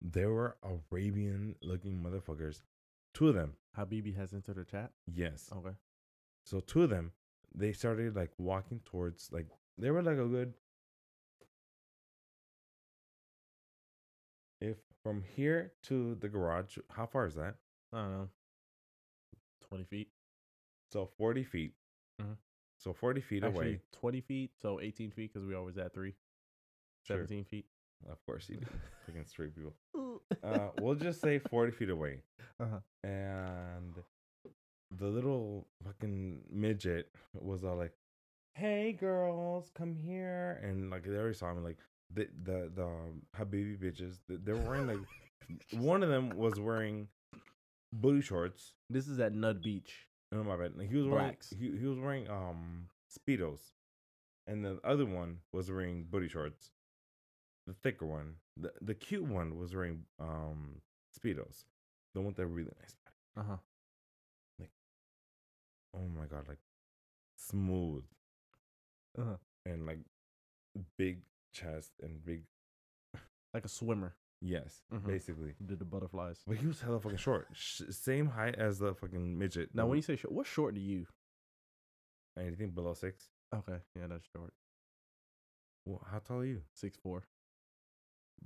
There 0.00 0.30
were 0.30 0.56
Arabian 0.62 1.54
looking 1.62 2.02
motherfuckers. 2.02 2.62
Two 3.14 3.28
of 3.28 3.34
them. 3.34 3.54
Habibi 3.78 4.16
has 4.16 4.32
entered 4.32 4.56
the 4.56 4.64
chat. 4.64 4.90
Yes. 5.06 5.50
Okay. 5.54 5.76
So 6.44 6.60
two 6.60 6.82
of 6.82 6.90
them, 6.90 7.12
they 7.54 7.72
started 7.72 8.16
like 8.16 8.30
walking 8.38 8.80
towards 8.84 9.30
like 9.32 9.46
they 9.78 9.90
were 9.90 10.02
like 10.02 10.18
a 10.18 10.26
good 10.26 10.54
from 15.02 15.22
here 15.36 15.72
to 15.84 16.14
the 16.16 16.28
garage, 16.28 16.78
how 16.90 17.06
far 17.06 17.26
is 17.26 17.34
that? 17.34 17.54
I 17.92 17.98
don't 17.98 18.12
know. 18.12 18.28
Twenty 19.68 19.84
feet. 19.84 20.08
So 20.92 21.06
forty 21.18 21.44
feet. 21.44 21.72
Mhm. 22.20 22.36
So 22.78 22.92
forty 22.92 23.20
feet 23.20 23.44
Actually, 23.44 23.66
away. 23.66 23.80
twenty 23.92 24.20
feet. 24.20 24.50
So 24.60 24.80
eighteen 24.80 25.10
feet 25.10 25.32
because 25.32 25.46
we 25.46 25.54
always 25.54 25.78
at 25.78 25.94
three. 25.94 26.14
Sure. 27.06 27.16
Seventeen 27.16 27.44
feet. 27.44 27.66
Of 28.10 28.24
course 28.26 28.48
you 28.48 28.56
do. 28.56 28.66
Freaking 29.08 29.28
straight 29.28 29.54
people. 29.54 29.74
Uh, 30.42 30.70
we'll 30.80 30.94
just 30.94 31.20
say 31.20 31.38
forty 31.38 31.70
feet 31.72 31.90
away. 31.90 32.22
Uh-huh. 32.58 32.78
And 33.04 33.94
the 34.98 35.06
little 35.06 35.68
fucking 35.84 36.40
midget 36.50 37.10
was 37.34 37.64
all 37.64 37.76
like, 37.76 37.92
"Hey 38.54 38.92
girls, 38.92 39.70
come 39.74 39.94
here!" 39.94 40.60
And 40.62 40.90
like 40.90 41.04
they 41.04 41.16
already 41.16 41.34
saw 41.34 41.52
me. 41.54 41.60
Like 41.60 41.78
the 42.14 42.28
the 42.44 42.70
the 42.74 42.84
um, 42.84 43.22
Habibi 43.38 43.78
bitches. 43.78 44.18
They, 44.28 44.52
were 44.52 44.58
wearing 44.60 44.86
like 44.86 44.98
one 45.72 46.02
of 46.02 46.08
them 46.08 46.30
was 46.30 46.58
wearing 46.60 47.08
booty 47.92 48.20
shorts. 48.22 48.72
This 48.90 49.08
is 49.08 49.18
at 49.20 49.32
Nud 49.32 49.62
Beach. 49.62 50.06
No, 50.30 50.42
my 50.42 50.56
bad. 50.56 50.72
Like, 50.76 50.90
he 50.90 50.96
was 50.96 51.06
wearing 51.06 51.36
he, 51.58 51.78
he 51.78 51.86
was 51.86 51.98
wearing 51.98 52.28
um 52.28 52.88
speedos, 53.10 53.60
and 54.46 54.64
the 54.64 54.78
other 54.84 55.04
one 55.06 55.38
was 55.52 55.70
wearing 55.70 56.04
booty 56.10 56.28
shorts. 56.28 56.70
The 57.66 57.74
thicker 57.74 58.06
one, 58.06 58.34
the 58.56 58.72
the 58.80 58.94
cute 58.94 59.24
one 59.24 59.58
was 59.58 59.74
wearing 59.74 60.04
um 60.18 60.80
speedos. 61.18 61.64
The 62.14 62.20
one 62.20 62.34
that 62.36 62.46
really 62.46 62.72
nice. 62.80 62.94
Uh 63.36 63.42
huh. 63.48 63.56
Like, 64.58 64.70
oh 65.96 66.08
my 66.18 66.26
god, 66.26 66.46
like 66.48 66.58
smooth 67.36 68.04
Uh-huh. 69.18 69.36
and 69.66 69.86
like 69.86 69.98
big 70.98 71.18
chest 71.52 71.92
and 72.02 72.24
big 72.24 72.44
Like 73.54 73.64
a 73.64 73.68
swimmer. 73.68 74.16
yes, 74.40 74.82
Mhm. 74.90 75.06
basically. 75.06 75.54
Did 75.64 75.78
the 75.78 75.84
butterflies. 75.84 76.42
But 76.46 76.56
he 76.56 76.66
was 76.66 76.80
hella 76.80 77.00
fucking 77.00 77.18
short, 77.18 77.48
Sh- 77.52 77.82
same 77.90 78.26
height 78.26 78.56
as 78.56 78.78
the 78.78 78.94
fucking 78.94 79.38
midget. 79.38 79.74
Now, 79.74 79.86
when 79.86 79.96
you 79.96 80.02
say 80.02 80.16
short, 80.16 80.32
what's 80.32 80.48
short 80.48 80.74
to 80.74 80.80
you? 80.80 81.06
anything 82.38 82.70
below 82.70 82.94
six, 82.94 83.28
Okay, 83.54 83.78
yeah, 83.94 84.06
that's 84.06 84.24
short. 84.34 84.54
well, 85.84 86.02
how 86.10 86.18
tall 86.18 86.38
are 86.40 86.44
you, 86.46 86.62
Six 86.72 86.96
four. 86.96 87.24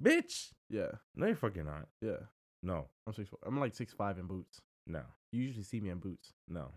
bitch? 0.00 0.52
Yeah, 0.68 0.98
No, 1.14 1.26
you're 1.26 1.36
fucking 1.36 1.64
not. 1.64 1.88
yeah. 2.00 2.26
No, 2.62 2.90
I'm 3.06 3.12
six 3.12 3.28
four. 3.28 3.38
I'm 3.44 3.60
like 3.60 3.74
six 3.74 3.92
five 3.92 4.18
in 4.18 4.26
boots. 4.26 4.60
no, 4.86 5.04
You 5.30 5.42
usually 5.42 5.62
see 5.62 5.80
me 5.80 5.90
in 5.90 6.00
boots, 6.00 6.32
no, 6.48 6.72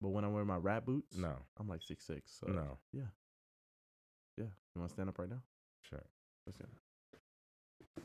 but 0.00 0.08
when 0.08 0.24
I 0.24 0.28
wear 0.28 0.44
my 0.44 0.56
rat 0.56 0.84
boots, 0.84 1.16
no, 1.16 1.36
I'm 1.56 1.68
like 1.68 1.82
six 1.82 2.04
six. 2.04 2.32
So 2.32 2.48
no. 2.48 2.78
Yeah. 2.92 3.10
Yeah. 4.36 4.50
You 4.74 4.80
want 4.80 4.88
to 4.90 4.94
stand 4.94 5.08
up 5.08 5.18
right 5.18 5.28
now? 5.28 5.42
Sure. 6.56 6.66
Let's 7.96 8.02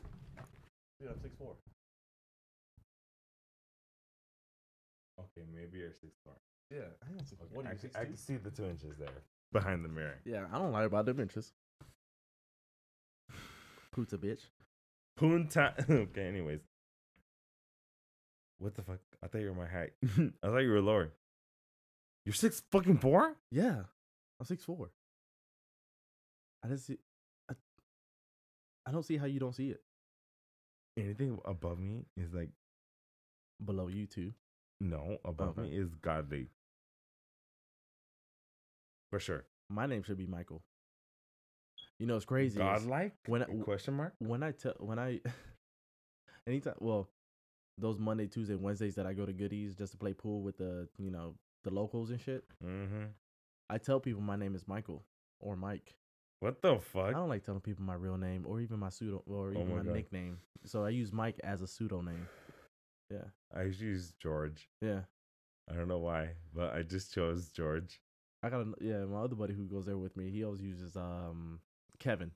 Yeah, 1.02 1.10
I'm 1.12 1.20
six 1.20 1.34
four. 1.36 1.54
Okay, 5.18 5.46
maybe 5.54 5.78
you're 5.78 5.92
six 5.92 6.12
four. 6.24 6.34
Yeah, 6.70 6.88
I 7.02 7.12
am 7.12 7.26
six. 7.26 7.40
What 7.52 7.66
I, 7.66 7.70
are 7.70 7.72
you 7.72 7.78
can, 7.78 7.90
I 7.94 8.04
can 8.04 8.16
see 8.16 8.36
the 8.36 8.50
two 8.50 8.66
inches 8.66 8.96
there 8.98 9.08
behind 9.52 9.84
the 9.84 9.88
mirror. 9.88 10.18
Yeah, 10.24 10.44
I 10.52 10.58
don't 10.58 10.72
lie 10.72 10.84
about 10.84 11.06
them 11.06 11.20
inches. 11.20 11.52
Puta 13.92 14.18
bitch. 14.18 14.40
Punta. 15.16 15.74
okay, 15.90 16.26
anyways. 16.26 16.60
What 18.58 18.74
the 18.74 18.82
fuck? 18.82 19.00
I 19.22 19.28
thought 19.28 19.40
you 19.40 19.48
were 19.48 19.54
my 19.54 19.68
height. 19.68 19.92
I 20.42 20.46
thought 20.46 20.58
you 20.58 20.70
were 20.70 20.80
lower. 20.80 21.12
You're 22.24 22.34
six 22.34 22.62
fucking 22.72 22.98
four? 22.98 23.36
Yeah, 23.50 23.82
I'm 24.40 24.46
six 24.46 24.64
four. 24.64 24.90
I 26.64 26.68
didn't 26.68 26.80
see. 26.80 26.98
I, 28.86 28.92
don't 28.92 29.02
see 29.04 29.16
how 29.16 29.26
you 29.26 29.40
don't 29.40 29.54
see 29.54 29.70
it 29.70 29.80
Anything 30.98 31.38
above 31.44 31.78
me 31.78 32.06
is 32.16 32.32
like 32.32 32.50
below 33.64 33.88
you 33.88 34.06
too. 34.06 34.32
no. 34.80 35.18
Above 35.24 35.58
Okay. 35.58 35.62
me 35.68 35.76
is 35.76 35.94
godly. 36.02 36.48
For 39.10 39.20
sure. 39.20 39.44
My 39.68 39.86
name 39.86 40.02
should 40.02 40.18
be 40.18 40.26
Michael. 40.26 40.62
You 41.98 42.06
know, 42.06 42.16
it's 42.16 42.24
crazy. 42.24 42.58
Godlike? 42.58 43.14
when 43.26 43.42
I- 43.42 43.46
question 43.62 43.94
mark? 43.94 44.14
when 44.18 44.42
I 44.42 44.52
tell 44.52 44.74
when 44.78 44.98
I 44.98 45.20
anytime 46.46 46.74
well 46.80 47.08
those 47.78 47.98
Monday, 47.98 48.26
Tuesday, 48.26 48.54
Wednesdays 48.54 48.94
that 48.94 49.06
I 49.06 49.12
go 49.12 49.26
to 49.26 49.32
Goodies 49.32 49.74
just 49.74 49.92
to 49.92 49.98
play 49.98 50.12
pool 50.14 50.42
with 50.42 50.56
the 50.58 50.88
you 50.98 51.10
know 51.10 51.34
the 51.64 51.70
locals 51.70 52.10
and 52.10 52.20
shit. 52.20 52.44
Mm-hmm. 52.64 53.04
I 53.68 53.78
tell 53.78 54.00
people 54.00 54.22
my 54.22 54.36
name 54.36 54.54
is 54.54 54.66
Michael 54.68 55.04
or 55.40 55.56
Mike. 55.56 55.94
What 56.40 56.60
the 56.62 56.78
fuck? 56.78 57.06
I 57.08 57.12
don't 57.12 57.28
like 57.28 57.44
telling 57.44 57.60
people 57.60 57.84
my 57.84 57.94
real 57.94 58.16
name 58.18 58.44
or 58.46 58.60
even 58.60 58.78
my 58.78 58.90
pseudo 58.90 59.22
or 59.26 59.52
even 59.52 59.62
Oh 59.72 59.76
my 59.76 59.82
my 59.82 59.92
nickname. 59.92 60.38
So 60.64 60.84
I 60.84 60.90
use 60.90 61.12
Mike 61.12 61.40
as 61.42 61.62
a 61.62 61.66
pseudo 61.66 62.00
name. 62.02 62.28
Yeah, 63.10 63.24
I 63.54 63.62
use 63.62 64.12
George. 64.20 64.68
yeah. 64.80 65.00
I 65.68 65.74
don't 65.74 65.88
know 65.88 65.98
why, 65.98 66.30
but 66.54 66.74
I 66.74 66.82
just 66.82 67.12
chose 67.12 67.50
George. 67.50 68.00
I 68.42 68.50
got 68.50 68.60
a, 68.60 68.74
yeah. 68.80 69.04
My 69.04 69.20
other 69.22 69.34
buddy 69.34 69.54
who 69.54 69.64
goes 69.66 69.86
there 69.86 69.96
with 69.98 70.16
me, 70.16 70.30
he 70.30 70.44
always 70.44 70.60
uses 70.60 70.96
um 70.96 71.60
Kevin. 71.98 72.30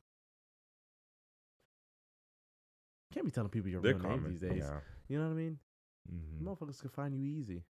Can't 3.12 3.26
be 3.26 3.32
telling 3.32 3.50
people 3.50 3.70
your 3.70 3.80
They're 3.82 3.94
real 3.94 4.08
name 4.10 4.24
these 4.28 4.40
days. 4.40 4.62
Yeah. 4.64 4.80
You 5.08 5.18
know 5.18 5.24
what 5.26 5.32
I 5.32 5.36
mean? 5.36 5.58
Mhm. 6.12 6.42
Motherfuckers 6.44 6.80
can 6.80 6.90
find 6.90 7.14
you 7.14 7.22
easy. 7.24 7.64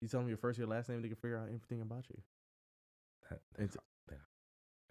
You 0.00 0.08
tell 0.08 0.20
them 0.20 0.28
your 0.28 0.38
first, 0.38 0.58
your 0.58 0.68
last 0.68 0.88
name, 0.88 1.02
they 1.02 1.08
can 1.08 1.16
figure 1.16 1.36
out 1.36 1.48
everything 1.48 1.80
about 1.82 2.06
you. 2.08 2.22
That- 3.28 3.40
It's- 3.54 3.74
that- 3.74 3.82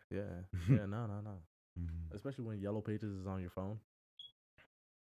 Yeah, 0.10 0.22
yeah, 0.70 0.86
no, 0.86 1.06
no, 1.06 1.22
no. 1.24 1.38
Mhm. 1.80 2.14
Especially 2.16 2.46
when 2.46 2.60
Yellow 2.60 2.82
Pages 2.82 3.12
is 3.12 3.28
on 3.28 3.42
your 3.42 3.50
phone, 3.50 3.80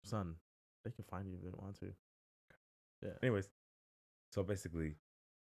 son. 0.04 0.36
They 0.84 0.90
can 0.90 1.04
find 1.04 1.26
you 1.28 1.34
if 1.36 1.42
they 1.42 1.50
want 1.50 1.78
to. 1.80 1.92
Yeah. 3.02 3.14
Anyways, 3.22 3.48
so 4.32 4.42
basically, 4.42 4.96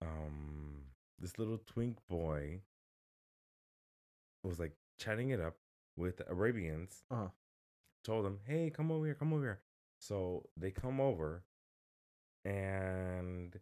um, 0.02 0.84
this 1.18 1.38
little 1.38 1.58
twink 1.66 1.98
boy 2.08 2.60
was 4.42 4.58
like 4.58 4.72
chatting 4.98 5.30
it 5.30 5.40
up 5.40 5.56
with 5.96 6.20
Arabians. 6.28 7.04
Uh-huh. 7.10 7.28
Told 8.04 8.24
them, 8.24 8.40
"Hey, 8.44 8.70
come 8.70 8.90
over 8.90 9.04
here, 9.06 9.14
come 9.14 9.32
over 9.32 9.42
here." 9.42 9.60
So 10.00 10.48
they 10.56 10.70
come 10.70 11.00
over, 11.00 11.44
and 12.44 13.58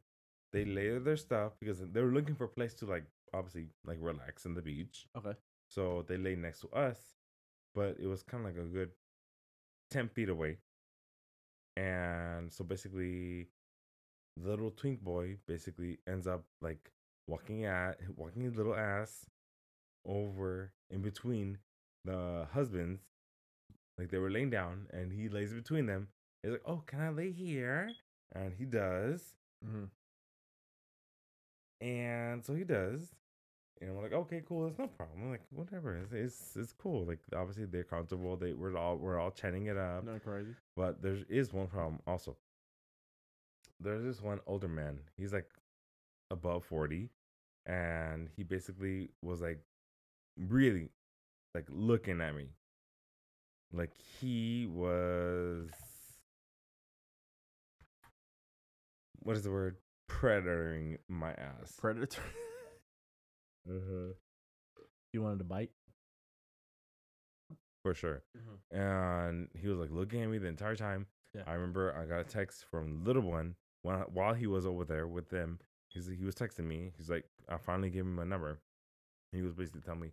they 0.53 0.65
lay 0.65 0.99
their 0.99 1.17
stuff 1.17 1.53
because 1.59 1.81
they 1.81 2.01
were 2.03 2.13
looking 2.13 2.35
for 2.35 2.45
a 2.45 2.49
place 2.49 2.75
to 2.75 2.87
like 2.87 3.05
obviously 3.35 3.69
like 3.85 3.99
relax 4.01 4.45
in 4.47 4.55
the 4.55 4.63
beach. 4.63 5.07
Okay. 5.17 5.33
So 5.77 6.07
they 6.09 6.17
lay 6.17 6.37
next 6.37 6.61
to 6.61 6.71
us, 6.71 6.97
but 7.75 7.99
it 8.01 8.07
was 8.07 8.23
kind 8.23 8.47
of 8.47 8.55
like 8.55 8.65
a 8.65 8.67
good 8.67 8.93
10 9.91 10.09
feet 10.09 10.31
away. 10.31 10.57
And 11.77 12.51
so 12.51 12.65
basically, 12.65 13.49
the 14.39 14.49
little 14.49 14.71
twink 14.71 15.03
boy 15.03 15.37
basically 15.47 15.99
ends 16.09 16.27
up 16.27 16.45
like 16.63 16.91
walking 17.29 17.67
at 17.67 17.99
walking 18.17 18.43
his 18.43 18.57
little 18.57 18.75
ass 18.75 19.27
over 20.07 20.73
in 20.91 21.03
between 21.03 21.59
the 22.07 22.47
husbands. 22.55 23.03
Like 23.99 24.11
they 24.11 24.19
were 24.19 24.31
laying 24.31 24.51
down, 24.51 24.87
and 24.95 25.13
he 25.13 25.29
lays 25.29 25.53
between 25.53 25.85
them. 25.85 26.09
He's 26.43 26.53
like, 26.53 26.63
"Oh, 26.65 26.83
can 26.87 27.01
I 27.01 27.11
lay 27.11 27.33
here?" 27.33 27.91
And 28.35 28.55
he 28.59 28.65
does. 28.65 29.35
Mm-hmm. 29.63 29.85
And 31.87 32.45
so 32.45 32.55
he 32.55 32.65
does. 32.65 33.15
And 33.81 33.95
we're 33.95 34.03
like, 34.03 34.13
okay, 34.13 34.43
cool, 34.49 34.65
that's 34.65 34.79
no 34.79 34.87
problem. 34.87 35.31
Like, 35.31 35.43
whatever, 35.51 35.97
it's, 35.97 36.13
it's 36.13 36.57
it's 36.57 36.73
cool. 36.73 37.05
Like 37.05 37.19
obviously 37.35 37.67
they're 37.67 37.85
comfortable. 37.85 38.37
They 38.37 38.53
we're 38.53 38.77
all 38.77 38.97
we're 38.97 39.21
all 39.21 39.31
chatting 39.31 39.67
it 39.67 39.77
up. 39.77 40.05
Not 40.05 40.25
crazy. 40.25 40.53
But 40.75 41.03
there 41.03 41.19
is 41.29 41.53
one 41.53 41.67
problem 41.67 42.01
also. 42.07 42.37
There's 43.79 44.03
this 44.03 44.23
one 44.23 44.41
older 44.47 44.69
man. 44.69 45.01
He's 45.17 45.33
like 45.33 45.51
above 46.31 46.65
40. 46.65 47.11
And 47.67 48.29
he 48.37 48.45
basically 48.45 49.11
was 49.23 49.43
like 49.43 49.61
really 50.39 50.89
like 51.55 51.67
looking 51.69 52.21
at 52.21 52.35
me. 52.35 52.47
Like 53.73 53.93
he 54.21 54.67
was 54.73 55.69
what 59.19 59.37
is 59.37 59.43
the 59.43 59.51
word? 59.51 59.77
Predatoring 60.09 60.99
my 61.09 61.33
ass. 61.33 61.75
Predator. 61.79 62.23
mm-hmm. 63.69 64.11
you 65.13 65.23
wanted 65.23 65.39
to 65.39 65.45
bite? 65.45 65.71
For 67.83 67.95
sure. 67.95 68.23
Mm-hmm. 68.37 68.77
and 68.77 69.49
he 69.55 69.69
was 69.69 69.79
like 69.79 69.91
looking 69.93 70.23
at 70.23 70.29
me 70.29 70.39
the 70.39 70.49
entire 70.49 70.75
time. 70.75 71.07
Yeah. 71.35 71.43
I 71.47 71.53
remember 71.53 71.95
I 71.95 72.05
got 72.05 72.21
a 72.21 72.25
text 72.25 72.65
from 72.71 73.05
little 73.05 73.23
one 73.23 73.55
when 73.83 73.97
while 74.13 74.35
he 74.35 74.47
was 74.47 74.67
over 74.67 74.85
there 74.85 75.07
with 75.07 75.29
them. 75.29 75.61
He's 75.89 76.09
he 76.09 76.25
was 76.25 76.35
texting 76.35 76.67
me. 76.67 76.93
He's 76.97 77.09
like, 77.09 77.25
I 77.49 77.59
finally 77.59 77.91
gave 77.91 78.03
him 78.03 78.17
my 78.17 78.25
number. 78.25 78.59
He 79.33 79.43
was 79.43 79.55
basically 79.55 79.83
telling 79.83 80.01
me, 80.01 80.13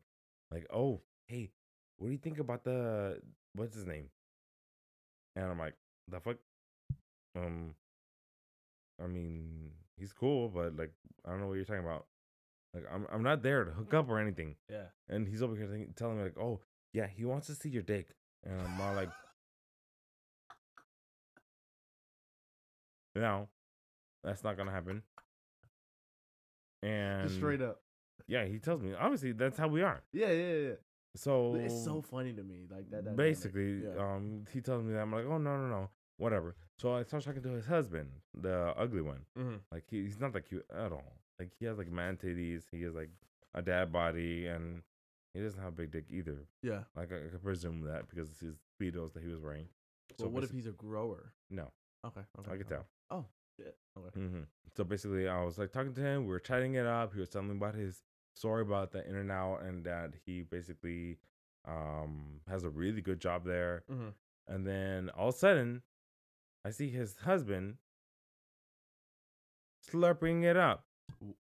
like, 0.52 0.68
oh, 0.72 1.02
hey, 1.28 1.50
what 1.98 2.08
do 2.08 2.12
you 2.12 2.20
think 2.20 2.40
about 2.40 2.64
the 2.64 3.20
what's 3.56 3.76
his 3.76 3.86
name? 3.86 4.10
And 5.36 5.46
I'm 5.46 5.60
like, 5.60 5.76
the 6.10 6.20
fuck? 6.20 6.38
Um, 7.36 7.74
I 9.04 9.08
mean, 9.08 9.72
he's 9.98 10.14
cool, 10.14 10.50
but 10.50 10.76
like, 10.76 10.92
I 11.26 11.32
don't 11.32 11.42
know 11.42 11.48
what 11.48 11.56
you're 11.56 11.66
talking 11.66 11.84
about. 11.84 12.06
Like, 12.74 12.86
I'm 12.91 13.06
I'm 13.12 13.24
not 13.24 13.44
there 13.44 13.64
to 13.66 13.72
hook 13.72 13.94
up 13.94 14.10
or 14.10 14.20
anything. 14.20 14.56
Yeah. 14.70 14.86
And 15.08 15.28
he's 15.28 15.44
over 15.44 15.56
here 15.56 15.68
telling 15.95 16.18
me 16.18 16.24
like, 16.24 16.38
"Oh, 16.40 16.62
yeah, 16.91 17.08
he 17.08 17.24
wants 17.26 17.48
to 17.48 17.56
see 17.56 17.70
your 17.70 17.84
dick," 17.84 18.16
and 18.44 18.60
I'm 18.60 18.82
all 18.82 18.95
like, 18.95 19.10
"No, 23.16 23.48
that's 24.24 24.44
not 24.44 24.58
gonna 24.58 24.72
happen." 24.72 25.04
And 26.82 27.28
Just 27.28 27.36
straight 27.40 27.62
up. 27.62 27.82
yeah, 28.28 28.45
he 28.45 28.60
tells 28.60 28.82
me. 28.82 28.94
Obviously, 28.94 29.32
that's 29.32 29.58
how 29.58 29.68
we 29.68 29.82
are. 29.84 30.04
Yeah, 30.12 30.32
yeah, 30.32 30.54
yeah. 30.56 30.74
So 31.16 31.56
It's 31.56 31.84
so 31.84 32.02
funny 32.02 32.34
to 32.34 32.44
me, 32.44 32.66
like 32.70 32.90
that. 32.90 33.06
dynamic. 33.06 33.18
basically, 33.18 33.84
yeah. 33.84 34.02
um, 34.02 34.45
he 34.52 34.62
tells 34.62 34.84
me 34.84 34.94
that 34.94 35.02
I'm 35.02 35.12
like, 35.12 35.26
"Oh 35.26 35.38
no, 35.38 35.58
no, 35.58 35.68
no, 35.68 35.90
whatever." 36.18 36.56
So 36.80 36.95
I 36.95 37.04
start 37.04 37.24
talking 37.24 37.44
to 37.44 37.50
his 37.50 37.68
husband, 37.68 38.10
the 38.34 38.74
ugly 38.76 39.02
one. 39.02 39.26
mm-hmm. 39.38 39.58
Like 39.72 39.84
he, 39.90 40.04
he's 40.04 40.20
not 40.20 40.34
that 40.34 40.50
cute 40.50 40.66
at 40.76 40.91
all. 40.91 41.20
Like 41.44 41.52
he 41.60 41.65
has 41.65 41.78
like 41.78 41.91
man 41.91 42.15
titties. 42.18 42.64
He 42.72 42.82
has 42.84 42.94
like 42.95 43.10
a 43.53 43.61
dad 43.61 43.91
body, 43.91 44.48
and 44.48 44.82
he 45.34 45.41
doesn't 45.41 45.60
have 45.60 45.74
a 45.74 45.76
big 45.76 45.91
dick 45.91 46.06
either. 46.10 46.48
yeah. 46.61 46.84
Like 46.95 47.11
I, 47.11 47.18
I 47.18 47.30
could 47.32 47.44
presume 47.44 47.82
that 47.82 48.10
because 48.10 48.30
it's 48.30 48.40
his 48.40 48.56
speedos 48.80 49.14
that 49.14 49.24
he 49.24 49.30
was 49.30 49.40
wearing. 49.40 49.68
So 50.20 50.28
what 50.28 50.44
if 50.44 50.52
he's 50.52 50.68
a 50.68 50.72
grower? 50.72 51.34
No, 51.49 51.72
Okay. 52.06 52.22
okay 52.40 52.52
I 52.52 52.57
could 52.57 52.65
okay. 52.68 52.76
tell. 52.76 52.86
Oh 53.10 53.26
shit. 53.57 53.76
Okay. 53.98 54.20
hmm 54.20 54.41
So 54.78 54.84
basically, 54.84 55.28
I 55.28 55.44
was 55.44 55.57
like 55.57 55.72
talking 55.72 55.94
to 55.94 56.02
him. 56.02 56.22
We 56.26 56.30
were 56.32 56.40
chatting 56.40 56.76
it 56.76 56.86
up. 56.86 57.14
He 57.14 57.20
was 57.20 57.30
telling 57.30 57.49
me 57.49 57.56
about 57.57 57.76
his 57.76 58.03
story 58.36 58.61
about 58.61 58.91
the 58.91 59.06
In-N-Out, 59.07 59.64
and 59.64 59.84
that 59.84 60.14
he 60.26 60.44
basically 60.44 61.18
um 61.65 62.41
has 62.48 62.64
a 62.64 62.70
really 62.70 63.02
good 63.02 63.20
job 63.20 63.44
there. 63.45 63.84
Mm-hmm. 63.91 64.10
And 64.48 64.68
then 64.68 65.10
all 65.18 65.30
of 65.30 65.36
a 65.36 65.38
sudden, 65.38 65.82
I 66.65 66.72
see 66.72 66.90
his 66.90 67.18
husband 67.18 67.76
slurping 69.90 70.44
it 70.44 70.57
up, 70.57 70.86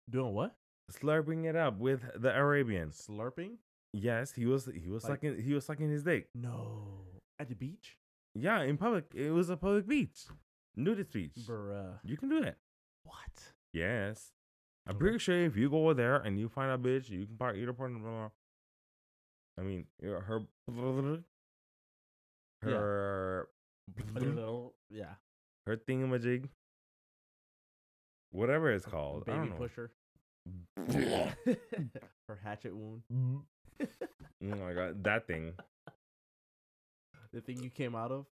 Doing 0.10 0.34
what? 0.34 0.56
slurping 0.91 1.44
it 1.45 1.56
up 1.56 1.77
with 1.80 2.02
the 2.15 2.34
Arabian. 2.34 2.89
Slurping? 2.91 3.57
Yes, 3.94 4.31
he 4.34 4.45
was. 4.45 4.65
He 4.68 4.89
was 4.89 5.03
Like- 5.03 5.15
sucking. 5.22 5.41
He 5.41 5.53
was 5.53 5.65
sucking 5.65 5.89
his 5.89 6.03
dick. 6.03 6.30
No. 6.34 7.03
At 7.39 7.49
the 7.49 7.56
beach? 7.56 7.98
Yeah, 8.34 8.61
in 8.61 8.77
public. 8.77 9.14
It 9.14 9.31
was 9.31 9.49
a 9.49 9.57
public 9.57 9.85
beach, 9.88 10.26
nudist 10.76 11.11
beach. 11.11 11.35
Bruh. 11.48 11.99
You 12.03 12.15
can 12.18 12.30
do 12.30 12.39
that. 12.41 12.57
What? 13.03 13.53
Yes. 13.73 14.31
I'm 14.85 14.91
Okay. 14.95 14.99
pretty 14.99 15.18
sure 15.19 15.35
if 15.44 15.57
you 15.57 15.69
go 15.69 15.84
over 15.84 15.94
there 15.94 16.18
and 16.18 16.39
you 16.39 16.48
find 16.48 16.72
a 16.72 16.77
bitch, 16.77 17.10
you 17.10 17.26
can 17.26 17.35
part 17.38 17.57
either 17.57 17.73
part. 17.73 17.91
Blah, 17.91 17.99
blah. 18.02 18.30
I 19.57 19.64
mean, 19.64 19.88
her, 20.02 20.19
her, 22.61 23.48
yeah. 24.89 25.15
her 25.65 25.77
thingamajig, 25.77 26.49
whatever 28.38 28.72
it's 28.72 28.86
called. 28.86 29.24
I 29.28 29.32
Baby 29.32 29.38
don't 29.40 29.50
know. 29.50 29.56
pusher. 29.56 29.92
Her 32.28 32.40
hatchet 32.44 32.76
wound. 32.76 33.02
Mm. 33.14 33.42
Oh 34.54 34.56
my 34.56 34.74
god, 34.74 35.04
that 35.04 35.26
thing. 35.26 35.54
The 37.34 37.42
thing 37.42 37.62
you 37.64 37.72
came 37.72 37.96
out 37.96 38.12
of. 38.12 38.26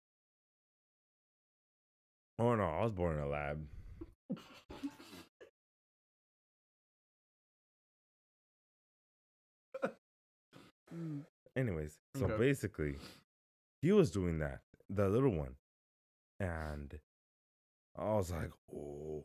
Oh 2.41 2.57
no, 2.57 2.65
I 2.65 2.83
was 2.83 2.93
born 2.93 3.17
in 3.17 3.23
a 3.23 3.29
lab. 3.29 3.65
Anyways, 11.55 11.99
so 12.17 12.27
Okay. 12.27 12.37
basically, 12.39 12.97
he 13.83 13.93
was 13.93 14.11
doing 14.11 14.39
that, 14.39 14.61
the 14.89 15.09
little 15.09 15.33
one, 15.35 15.57
and 16.41 16.99
I 17.97 18.15
was 18.15 18.31
like, 18.31 18.51
oh, 18.75 19.25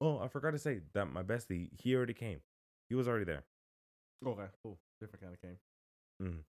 oh, 0.00 0.18
I 0.20 0.28
forgot 0.28 0.52
to 0.52 0.58
say 0.58 0.80
that 0.94 1.06
my 1.06 1.22
bestie, 1.22 1.68
he 1.80 1.94
already 1.94 2.14
came. 2.14 2.40
He 2.88 2.94
was 2.94 3.08
already 3.08 3.24
there. 3.24 3.44
Okay. 4.26 4.46
Cool. 4.62 4.78
Different 5.00 5.22
kind 5.22 5.34
of 5.34 5.40
game. 5.42 6.44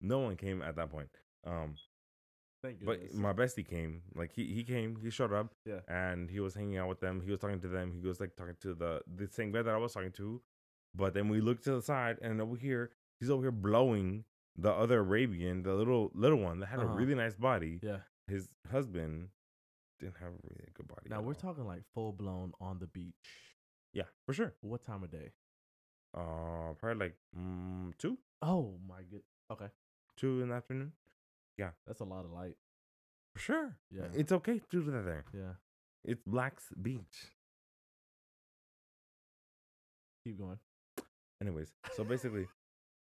No 0.00 0.18
one 0.18 0.36
came 0.36 0.62
at 0.62 0.76
that 0.76 0.90
point. 0.90 1.08
Um, 1.46 1.74
Thank 2.62 2.80
you. 2.80 2.86
but 2.86 3.14
my 3.14 3.32
bestie 3.32 3.66
came. 3.66 4.02
Like 4.14 4.32
he 4.32 4.44
he 4.52 4.62
came. 4.64 4.96
He 5.02 5.10
showed 5.10 5.32
up. 5.32 5.52
Yeah. 5.66 5.80
And 5.88 6.28
he 6.30 6.40
was 6.40 6.54
hanging 6.54 6.78
out 6.78 6.88
with 6.88 7.00
them. 7.00 7.20
He 7.24 7.30
was 7.30 7.40
talking 7.40 7.60
to 7.60 7.68
them. 7.68 7.92
He 8.00 8.06
was 8.06 8.20
like 8.20 8.34
talking 8.36 8.56
to 8.62 8.74
the 8.74 9.00
the 9.16 9.28
same 9.28 9.52
guy 9.52 9.62
that 9.62 9.72
I 9.74 9.76
was 9.78 9.92
talking 9.92 10.12
to. 10.12 10.40
But 10.94 11.14
then 11.14 11.28
we 11.28 11.40
looked 11.40 11.64
to 11.64 11.72
the 11.76 11.82
side, 11.82 12.18
and 12.20 12.40
over 12.40 12.56
here, 12.56 12.90
he's 13.18 13.30
over 13.30 13.42
here 13.42 13.50
blowing 13.52 14.24
the 14.56 14.70
other 14.70 14.98
Arabian, 15.00 15.62
the 15.62 15.74
little 15.74 16.10
little 16.14 16.38
one 16.38 16.60
that 16.60 16.66
had 16.66 16.80
Uh-huh. 16.80 16.92
a 16.92 16.96
really 16.96 17.14
nice 17.14 17.34
body. 17.34 17.78
yeah. 17.82 17.98
His 18.28 18.48
husband 18.70 19.28
didn't 20.02 20.16
have 20.20 20.30
a 20.30 20.42
really 20.50 20.68
good 20.74 20.88
body. 20.88 21.08
Now 21.08 21.20
we're 21.20 21.34
all. 21.34 21.34
talking 21.34 21.66
like 21.66 21.82
full 21.94 22.12
blown 22.12 22.52
on 22.60 22.78
the 22.78 22.86
beach. 22.86 23.14
Yeah, 23.92 24.04
for 24.26 24.32
sure. 24.32 24.54
What 24.60 24.84
time 24.84 25.02
of 25.04 25.10
day? 25.10 25.30
Uh, 26.14 26.74
probably 26.78 27.06
like 27.06 27.14
mm, 27.38 27.96
two, 27.98 28.18
Oh 28.42 28.74
my 28.86 29.02
good. 29.10 29.22
Okay. 29.50 29.68
two 30.16 30.42
in 30.42 30.48
the 30.48 30.54
afternoon. 30.54 30.92
Yeah, 31.56 31.70
that's 31.86 32.00
a 32.00 32.04
lot 32.04 32.24
of 32.24 32.32
light. 32.32 32.56
For 33.34 33.40
sure. 33.40 33.76
Yeah. 33.90 34.08
It's 34.14 34.32
okay 34.32 34.58
to 34.58 34.66
do 34.70 34.90
that 34.90 35.04
there. 35.04 35.24
Yeah. 35.32 35.54
It's 36.04 36.22
Black's 36.26 36.64
Beach. 36.80 37.30
Keep 40.24 40.38
going. 40.38 40.58
Anyways, 41.40 41.72
so 41.96 42.04
basically, 42.04 42.46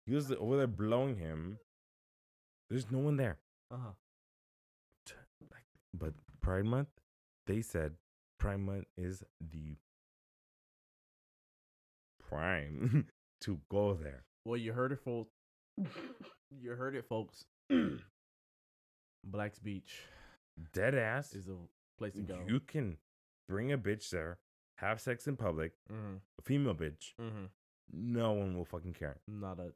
he 0.05 0.13
was 0.13 0.31
over 0.31 0.57
there 0.57 0.67
blowing 0.67 1.17
him. 1.17 1.57
There's 2.69 2.89
no 2.91 2.99
one 2.99 3.17
there. 3.17 3.37
Uh 3.69 3.77
huh. 3.77 5.13
but 5.93 6.13
Pride 6.41 6.65
Month, 6.65 6.89
they 7.47 7.61
said 7.61 7.93
Pride 8.39 8.59
Month 8.59 8.85
is 8.97 9.23
the 9.39 9.77
prime 12.19 13.07
to 13.41 13.59
go 13.69 13.93
there. 13.93 14.23
Well, 14.45 14.57
you 14.57 14.73
heard 14.73 14.91
it, 14.91 14.99
folks. 14.99 15.33
you 15.77 16.71
heard 16.71 16.95
it, 16.95 17.05
folks. 17.07 17.45
Black's 19.23 19.59
Beach 19.59 20.03
Dead 20.73 20.95
ass. 20.95 21.33
is 21.33 21.47
a 21.47 21.55
place 21.97 22.13
to 22.13 22.21
go. 22.21 22.39
You 22.47 22.59
can 22.59 22.97
bring 23.47 23.71
a 23.71 23.77
bitch 23.77 24.09
there, 24.09 24.39
have 24.77 24.99
sex 24.99 25.27
in 25.27 25.37
public, 25.37 25.73
mm-hmm. 25.91 26.15
a 26.39 26.41
female 26.41 26.73
bitch. 26.73 27.13
Mm-hmm. 27.21 27.45
No 27.93 28.31
one 28.31 28.57
will 28.57 28.65
fucking 28.65 28.93
care. 28.93 29.17
Not 29.27 29.59
a. 29.59 29.73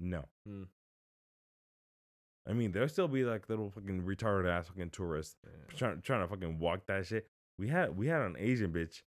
No. 0.00 0.24
Mm. 0.48 0.66
I 2.48 2.52
mean, 2.54 2.72
there'll 2.72 2.88
still 2.88 3.08
be 3.08 3.24
like 3.24 3.48
little 3.48 3.70
fucking 3.70 4.02
retarded 4.02 4.48
ass 4.48 4.68
fucking 4.68 4.90
tourists 4.90 5.36
trying 5.76 6.00
trying 6.00 6.22
to 6.22 6.28
fucking 6.28 6.58
walk 6.58 6.86
that 6.86 7.06
shit. 7.06 7.28
We 7.58 7.68
had 7.68 7.96
we 7.96 8.06
had 8.06 8.22
an 8.22 8.36
Asian 8.38 8.72
bitch 8.72 9.02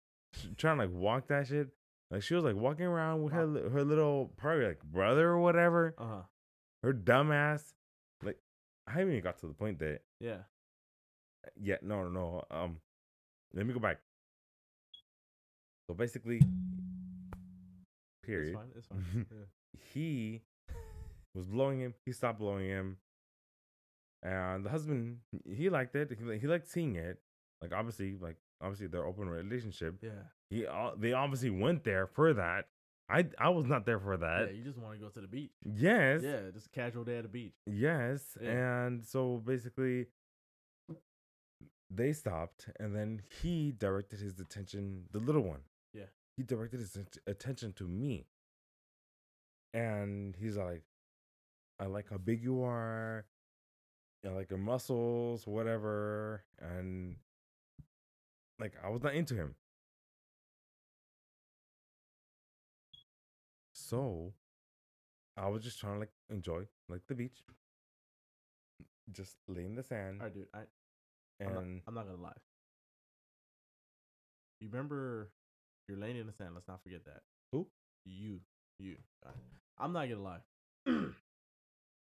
trying 0.57 0.77
to 0.77 0.85
like 0.85 0.93
walk 0.93 1.27
that 1.27 1.47
shit. 1.47 1.69
Like 2.09 2.23
she 2.23 2.33
was 2.35 2.43
like 2.43 2.55
walking 2.55 2.85
around 2.85 3.23
with 3.23 3.33
her 3.33 3.69
her 3.69 3.83
little 3.83 4.31
probably 4.37 4.65
like 4.65 4.81
brother 4.83 5.27
or 5.29 5.39
whatever. 5.39 5.93
Uh 5.97 6.05
huh. 6.07 6.21
Her 6.83 6.93
dumb 6.93 7.31
ass. 7.31 7.73
Like 8.23 8.39
I 8.87 8.91
haven't 8.91 9.09
even 9.11 9.23
got 9.23 9.37
to 9.39 9.47
the 9.47 9.53
point 9.53 9.79
that 9.79 10.01
Yeah. 10.19 10.37
yeah 11.61 11.77
no 11.81 12.03
no 12.03 12.09
no 12.09 12.43
um 12.49 12.77
let 13.53 13.65
me 13.65 13.73
go 13.73 13.79
back. 13.79 13.99
So 15.87 15.93
basically, 15.93 16.41
period. 18.23 18.49
It's 18.49 18.57
fine. 18.57 18.71
It's 18.75 18.87
fine. 18.87 19.25
yeah. 19.31 19.79
he 19.93 20.41
was 21.33 21.45
blowing 21.45 21.79
him. 21.79 21.93
He 22.05 22.11
stopped 22.11 22.39
blowing 22.39 22.65
him, 22.65 22.97
and 24.23 24.65
the 24.65 24.69
husband 24.69 25.17
he 25.45 25.69
liked 25.69 25.95
it. 25.95 26.17
He, 26.17 26.37
he 26.39 26.47
liked 26.47 26.67
seeing 26.67 26.95
it. 26.95 27.19
Like 27.61 27.73
obviously, 27.73 28.15
like 28.19 28.37
obviously 28.61 28.87
their 28.87 29.05
open 29.05 29.29
relationship. 29.29 29.95
Yeah. 30.01 30.09
He 30.49 30.65
uh, 30.65 30.91
they 30.97 31.13
obviously 31.13 31.49
went 31.49 31.83
there 31.83 32.07
for 32.07 32.33
that. 32.33 32.65
I 33.09 33.25
I 33.39 33.49
was 33.49 33.65
not 33.65 33.85
there 33.85 33.99
for 33.99 34.17
that. 34.17 34.47
yeah. 34.47 34.57
You 34.57 34.63
just 34.63 34.77
want 34.77 34.93
to 34.95 34.99
go 34.99 35.09
to 35.09 35.21
the 35.21 35.27
beach. 35.27 35.51
Yes. 35.63 36.21
Yeah. 36.23 36.51
Just 36.53 36.67
a 36.67 36.69
casual 36.69 37.03
day 37.03 37.17
at 37.17 37.23
the 37.23 37.29
beach. 37.29 37.53
Yes. 37.65 38.37
Yeah. 38.41 38.85
And 38.85 39.05
so 39.05 39.41
basically 39.45 40.07
they 41.89 42.11
stopped 42.11 42.67
and 42.79 42.95
then 42.95 43.21
he 43.41 43.73
directed 43.77 44.19
his 44.19 44.39
attention 44.39 45.05
the 45.11 45.19
little 45.19 45.41
one. 45.43 45.61
Yeah. 45.93 46.09
He 46.35 46.43
directed 46.43 46.79
his 46.79 46.97
attention 47.25 47.73
to 47.73 47.85
me. 47.85 48.25
And 49.73 50.35
he's 50.37 50.57
like 50.57 50.83
I 51.79 51.85
like 51.85 52.09
how 52.09 52.17
big 52.17 52.43
you 52.43 52.63
are. 52.63 53.25
I 54.27 54.31
like 54.33 54.49
your 54.49 54.59
muscles, 54.59 55.47
whatever. 55.47 56.43
And 56.59 57.15
like 58.59 58.73
I 58.83 58.89
was 58.89 59.01
not 59.01 59.15
into 59.15 59.35
him. 59.35 59.55
So 63.73 64.33
I 65.37 65.47
was 65.47 65.63
just 65.63 65.79
trying 65.79 65.93
to 65.93 65.99
like 65.99 66.11
enjoy 66.29 66.63
like 66.89 67.01
the 67.07 67.15
beach. 67.15 67.43
Just 69.11 69.37
lay 69.47 69.63
in 69.63 69.75
the 69.75 69.83
sand 69.83 70.17
All 70.19 70.25
right, 70.25 70.33
dude. 70.33 70.47
I, 70.53 70.59
I'm, 71.39 71.53
not, 71.53 71.63
and 71.63 71.81
I'm 71.87 71.93
not 71.93 72.07
gonna 72.07 72.21
lie. 72.21 72.31
You 74.59 74.67
remember 74.69 75.29
you're 75.87 75.97
laying 75.97 76.17
in 76.17 76.27
the 76.27 76.33
sand. 76.33 76.49
Let's 76.53 76.67
not 76.67 76.83
forget 76.83 77.05
that. 77.05 77.21
Who? 77.53 77.67
You. 78.03 78.41
You. 78.79 78.95
I'm 79.79 79.93
not 79.93 80.09
gonna 80.09 80.21
lie. 80.21 80.39
you 80.85 81.13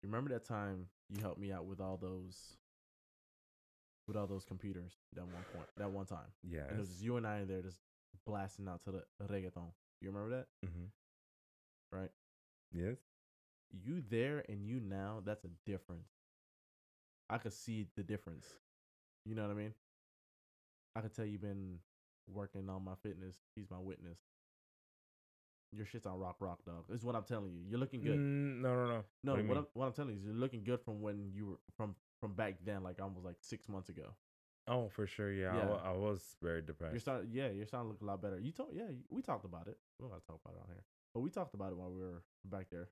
remember 0.03 0.31
that 0.31 0.47
time 0.47 0.87
you 1.11 1.21
helped 1.21 1.41
me 1.41 1.53
out 1.53 1.67
with 1.67 1.81
all 1.81 1.99
those 2.01 2.57
with 4.07 4.17
all 4.17 4.27
those 4.27 4.45
computers 4.45 4.93
that 5.15 5.23
one 5.23 5.45
point 5.55 5.67
that 5.77 5.91
one 5.91 6.07
time. 6.07 6.19
Yeah. 6.43 6.63
And 6.69 6.77
it 6.77 6.79
was 6.79 6.89
just 6.89 7.03
you 7.03 7.17
and 7.17 7.27
I 7.27 7.41
in 7.41 7.49
there 7.49 7.63
just 7.63 7.79
blasting 8.27 8.69
out 8.69 8.83
to 8.85 8.93
the 8.93 9.05
reggaeton. 9.25 9.73
You 10.01 10.11
remember 10.11 10.37
that? 10.37 10.47
mm-hmm. 10.67 11.97
Right? 11.97 12.11
Yes. 12.73 12.97
You 13.85 14.03
there 14.09 14.45
and 14.49 14.67
you 14.67 14.81
now, 14.81 15.23
that's 15.25 15.45
a 15.45 15.51
difference. 15.67 16.09
I 17.29 17.39
could 17.39 17.53
see 17.53 17.87
the 17.97 18.03
difference. 18.03 18.47
You 19.25 19.35
know 19.35 19.43
what 19.43 19.53
I 19.53 19.55
mean? 19.55 19.75
I 20.97 21.01
could 21.01 21.15
tell 21.15 21.25
you've 21.25 21.43
been 21.43 21.79
working 22.27 22.69
on 22.69 22.85
my 22.85 22.95
fitness. 23.03 23.37
He's 23.55 23.71
my 23.71 23.79
witness. 23.79 24.19
Your 25.73 25.87
shit's 25.87 26.07
on 26.07 26.19
rock, 26.19 26.37
rock, 26.41 26.65
dog. 26.65 26.85
Is 26.93 27.05
what 27.05 27.15
I'm 27.15 27.23
telling 27.25 27.53
you. 27.53 27.61
You're 27.69 27.79
looking 27.79 28.01
good. 28.03 28.19
Mm, 28.19 28.61
no, 28.61 28.75
no, 28.75 28.87
no. 28.89 29.05
no, 29.23 29.35
what 29.35 29.47
what? 29.47 29.57
I'm, 29.59 29.67
what 29.75 29.87
I'm 29.87 29.93
telling 29.93 30.11
you 30.15 30.17
is 30.19 30.25
you're 30.25 30.35
looking 30.35 30.65
good 30.65 30.81
from 30.81 31.01
when 31.01 31.31
you 31.33 31.47
were 31.47 31.59
from 31.77 31.95
from 32.21 32.33
back 32.35 32.57
then, 32.65 32.83
like 32.83 33.01
almost 33.01 33.25
like 33.25 33.37
six 33.41 33.69
months 33.69 33.89
ago. 33.89 34.15
Oh, 34.67 34.89
for 34.89 35.07
sure. 35.07 35.33
Yeah, 35.33 35.53
I 35.53 35.57
Yeah. 35.57 35.67
wa- 35.67 35.83
I, 35.85 35.93
was 35.93 36.37
very 36.43 36.61
depressed. 36.61 36.93
You're 36.93 37.01
starting, 37.01 37.31
yeah, 37.33 37.49
you're 37.51 37.67
starting 37.67 37.89
to 37.89 37.93
look 37.93 38.03
a 38.03 38.05
lot 38.05 38.21
better. 38.21 38.39
You 38.39 38.53
told, 38.53 38.71
yeah, 38.75 38.91
we 39.09 39.23
talked 39.23 39.45
about 39.45 39.67
it. 39.69 39.79
We 39.99 40.05
don't 40.05 40.13
have 40.13 40.21
to 40.21 40.27
talk 40.27 40.41
about 40.45 40.57
it 40.57 40.61
on 40.63 40.69
here, 40.69 40.85
but 41.15 41.21
we 41.21 41.31
talked 41.31 41.55
about 41.55 41.73
it 41.73 41.77
while 41.79 41.91
we 41.91 42.01
were 42.01 42.23
back 42.45 42.67
there. 42.71 42.89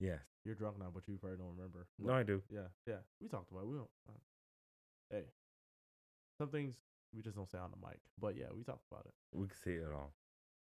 yes. 0.00 0.18
You're 0.44 0.56
drunk 0.56 0.78
now, 0.78 0.90
but 0.92 1.06
you 1.06 1.16
probably 1.18 1.38
don't 1.38 1.54
remember. 1.56 1.86
No, 2.00 2.12
I 2.12 2.24
do. 2.24 2.42
Yeah, 2.50 2.68
yeah. 2.86 2.96
We 3.20 3.28
talked 3.28 3.50
about 3.52 3.60
it. 3.62 3.66
We 3.68 3.76
don't. 3.76 3.90
Uh, 4.08 4.18
hey, 5.10 5.24
some 6.38 6.48
things 6.48 6.74
we 7.14 7.22
just 7.22 7.36
don't 7.36 7.48
say 7.48 7.58
on 7.58 7.70
the 7.70 7.86
mic. 7.86 8.00
But 8.20 8.36
yeah, 8.36 8.46
we 8.52 8.64
talked 8.64 8.84
about 8.90 9.06
it. 9.06 9.14
We 9.32 9.46
can 9.46 9.56
say 9.64 9.72
it 9.74 9.92
all. 9.94 10.12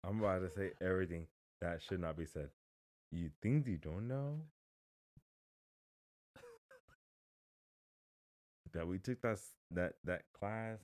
I'm 0.05 0.19
about 0.19 0.39
to 0.39 0.49
say 0.49 0.71
everything 0.81 1.27
that 1.61 1.81
should 1.81 1.99
not 1.99 2.17
be 2.17 2.25
said. 2.25 2.49
You 3.11 3.29
things 3.41 3.67
you 3.67 3.77
don't 3.77 4.07
know 4.07 4.41
that 8.73 8.87
we 8.87 8.99
took 8.99 9.21
that 9.21 9.39
that 9.71 9.93
that 10.03 10.23
class 10.37 10.79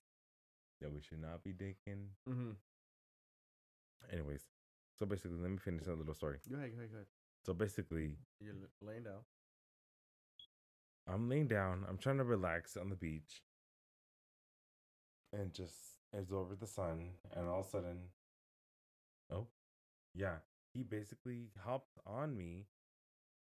that 0.81 0.91
we 0.91 1.02
should 1.02 1.22
not 1.22 1.43
be 1.43 1.52
taking. 1.52 2.07
Mm-hmm. 2.27 2.52
Anyways, 4.11 4.41
so 4.98 5.06
basically, 5.06 5.38
let 5.39 5.52
me 5.52 5.57
finish 5.57 5.84
that 5.85 5.98
little 5.98 6.14
story. 6.14 6.38
Go 6.49 6.57
ahead, 6.57 6.72
go 6.72 6.77
ahead, 6.80 6.91
go 6.91 6.95
ahead. 6.98 7.07
So 7.45 7.53
basically, 7.53 8.11
You're 8.39 8.53
laying 8.81 9.03
down. 9.03 9.22
I'm 11.07 11.30
laying 11.30 11.48
down. 11.48 11.85
I'm 11.89 11.98
trying 11.98 12.18
to 12.18 12.23
relax 12.23 12.77
on 12.77 12.89
the 12.89 12.95
beach 12.95 13.41
and 15.34 15.53
just 15.53 15.76
absorb 16.18 16.60
the 16.60 16.68
sun. 16.68 17.11
And 17.35 17.48
all 17.48 17.61
of 17.61 17.68
a 17.68 17.69
sudden, 17.69 17.98
yeah, 20.14 20.36
he 20.74 20.84
basically 20.84 21.50
hopped 21.64 21.98
on 22.06 22.36
me 22.36 22.66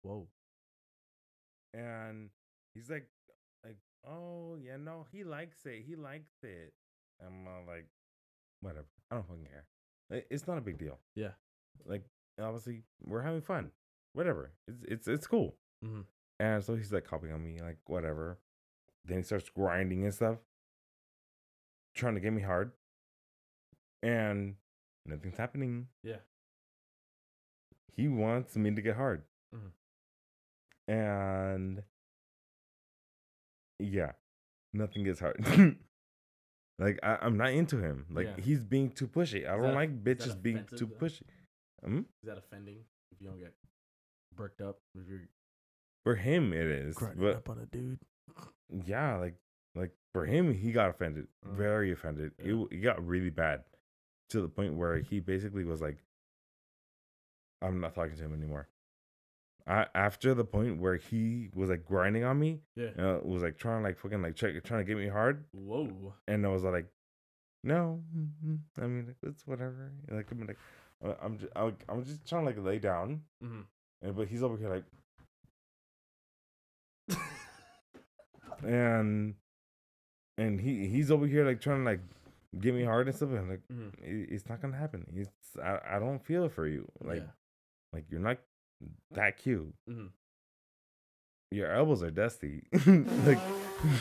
Whoa. 0.02 0.28
and 1.74 2.30
he's 2.74 2.90
like, 2.90 3.08
like, 3.64 3.78
oh 4.06 4.56
yeah, 4.62 4.76
no, 4.76 5.06
he 5.10 5.24
likes 5.24 5.66
it. 5.66 5.84
He 5.86 5.96
likes 5.96 6.32
it. 6.42 6.72
I'm 7.24 7.46
uh, 7.46 7.66
like, 7.66 7.86
whatever. 8.60 8.86
I 9.10 9.16
don't 9.16 9.26
fucking 9.26 9.46
care. 9.46 10.24
It's 10.30 10.46
not 10.46 10.58
a 10.58 10.60
big 10.60 10.78
deal. 10.78 10.98
Yeah. 11.14 11.32
Like, 11.84 12.04
obviously, 12.40 12.82
we're 13.04 13.22
having 13.22 13.40
fun. 13.40 13.70
Whatever. 14.12 14.52
It's 14.68 14.82
it's 14.84 15.08
it's 15.08 15.26
cool. 15.26 15.56
Mm-hmm. 15.84 16.02
And 16.38 16.64
so 16.64 16.74
he's 16.76 16.92
like 16.92 17.04
copying 17.04 17.32
on 17.32 17.42
me, 17.42 17.60
like 17.60 17.78
whatever. 17.86 18.38
Then 19.04 19.18
he 19.18 19.22
starts 19.22 19.48
grinding 19.48 20.04
and 20.04 20.14
stuff, 20.14 20.36
trying 21.94 22.14
to 22.14 22.20
get 22.20 22.32
me 22.32 22.42
hard. 22.42 22.72
And 24.02 24.54
nothing's 25.04 25.36
happening. 25.36 25.88
Yeah. 26.02 26.16
He 27.96 28.08
wants 28.08 28.56
me 28.56 28.74
to 28.74 28.82
get 28.82 28.96
hard. 28.96 29.22
Mhm. 29.54 29.72
And 30.88 31.82
yeah, 33.78 34.12
nothing 34.72 35.04
gets 35.04 35.20
hard. 35.20 35.36
like 36.78 36.98
I, 37.02 37.18
I'm 37.22 37.36
not 37.36 37.50
into 37.50 37.78
him. 37.78 38.06
Like 38.10 38.26
Yeah. 38.26 38.44
he's 38.44 38.64
being 38.64 38.90
too 38.90 39.06
pushy. 39.08 39.46
I 39.48 39.54
Is 39.56 39.62
don't 39.62 39.62
that- 39.62 39.74
like 39.74 40.04
bitches 40.04 40.40
being 40.40 40.64
too 40.76 40.86
though? 40.86 41.06
pushy. 41.06 41.22
Hmm? 41.84 41.98
Is 41.98 42.04
that 42.28 42.38
offending 42.38 42.78
if 43.12 43.20
you 43.20 43.28
don't 43.28 43.38
get 43.38 43.54
bricked 44.34 44.60
up? 44.60 44.78
If 44.94 45.08
you're 45.08 45.20
For 46.04 46.14
him, 46.16 46.52
it 46.52 46.66
is. 46.66 46.96
But 47.16 47.36
up 47.36 47.48
on 47.50 47.58
a 47.58 47.66
dude. 47.66 47.98
yeah, 48.84 49.16
like 49.16 49.34
like 49.74 49.92
for 50.14 50.24
him, 50.24 50.54
he 50.54 50.72
got 50.72 50.88
offended, 50.90 51.26
Mm. 51.46 51.56
very 51.56 51.92
offended. 51.92 52.32
It 52.38 52.44
Yeah. 52.46 52.50
w 52.52 52.68
It, 52.70 52.78
got 52.80 53.04
really 53.06 53.30
bad 53.30 53.64
to 54.30 54.40
the 54.40 54.48
point 54.48 54.74
where 54.74 54.98
he 54.98 55.20
basically 55.20 55.64
was 55.64 55.80
like, 55.82 55.98
"I'm 57.62 57.80
not 57.80 57.94
talking 57.94 58.16
to 58.16 58.22
him 58.24 58.34
anymore." 58.34 58.68
I, 59.68 59.86
after 59.96 60.32
the 60.32 60.44
point 60.44 60.80
where 60.80 60.96
he 60.96 61.50
was 61.54 61.70
like 61.70 61.84
grinding 61.84 62.22
on 62.24 62.38
me, 62.38 62.60
Yeah. 62.76 62.90
uh, 62.98 63.18
was 63.24 63.42
like 63.42 63.58
trying 63.58 63.82
to 63.82 63.88
like 63.88 63.98
fucking 63.98 64.22
like 64.22 64.36
check, 64.36 64.62
trying 64.64 64.80
to 64.80 64.84
get 64.84 64.96
me 64.96 65.08
hard, 65.08 65.44
Whoa. 65.52 66.14
and 66.28 66.46
I 66.46 66.50
was 66.50 66.62
like, 66.62 66.86
"No, 67.64 68.02
mhm, 68.16 68.60
I 68.80 68.86
mean 68.86 69.06
like, 69.08 69.16
it's 69.22 69.44
whatever." 69.46 69.90
Like 70.08 70.30
I'm 70.30 70.46
like, 70.46 70.58
uh, 71.04 71.14
I'm 71.20 71.38
just, 71.38 71.52
I'm 71.88 72.04
just 72.04 72.28
trying 72.28 72.42
to 72.42 72.46
like 72.50 72.64
lay 72.64 72.78
down, 72.78 73.22
Mm-hmm. 73.42 73.62
and 74.02 74.16
but 74.16 74.28
he's 74.28 74.42
over 74.44 74.56
here 74.56 74.68
like, 74.70 74.84
and 78.64 79.34
and 80.38 80.60
he 80.60 80.86
he's 80.86 81.10
over 81.10 81.26
here 81.26 81.44
like 81.44 81.60
trying 81.60 81.80
to 81.80 81.84
like 81.90 82.00
get 82.60 82.74
me 82.74 82.84
hard 82.84 83.06
and 83.08 83.16
stuff. 83.16 83.30
And 83.30 83.38
I'm 83.38 83.50
like, 83.50 83.62
mm-hmm. 83.72 83.88
"It- 84.04 84.28
it's 84.30 84.48
not 84.48 84.60
gonna 84.62 84.76
happen. 84.76 85.06
It's 85.14 85.56
I, 85.62 85.96
I 85.96 85.98
don't 85.98 86.24
feel 86.24 86.44
it 86.44 86.52
for 86.52 86.66
you. 86.66 86.88
Like 87.02 87.18
yeah. 87.18 87.30
Like 87.96 88.04
you're 88.10 88.20
not 88.20 88.36
that 89.12 89.38
cute. 89.38 89.72
Mm-hmm. 89.88 90.08
your 91.50 91.72
elbows 91.72 92.02
are 92.02 92.10
dusty. 92.10 92.64
like, 93.24 93.38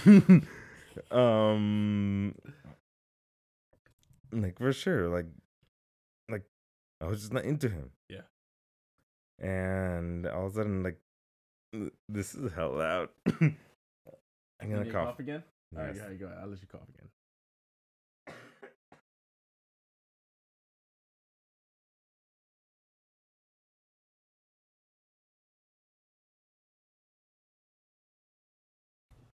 um, 1.11 2.35
like 4.33 4.57
for 4.59 4.73
sure, 4.73 5.07
like, 5.07 5.27
like 6.29 6.43
I 7.01 7.05
was 7.05 7.21
just 7.21 7.31
not 7.31 7.45
into 7.45 7.69
him. 7.69 7.91
Yeah. 8.09 8.27
And 9.39 10.27
all 10.27 10.47
of 10.47 10.51
a 10.51 10.55
sudden, 10.55 10.83
like, 10.83 10.99
this 12.09 12.35
is 12.35 12.51
hell 12.53 12.81
out. 12.81 13.11
I'm 13.41 13.55
gonna 14.59 14.83
need 14.83 14.91
cough. 14.91 15.19
again. 15.19 15.43
All 15.75 15.83
right, 15.83 15.95
Yes. 15.95 15.99
go 15.99 16.05
ahead, 16.07 16.19
go 16.19 16.25
ahead. 16.27 16.37
I'll 16.41 16.47
let 16.49 16.61
you 16.61 16.67
cough 16.67 16.89
again. 16.93 17.07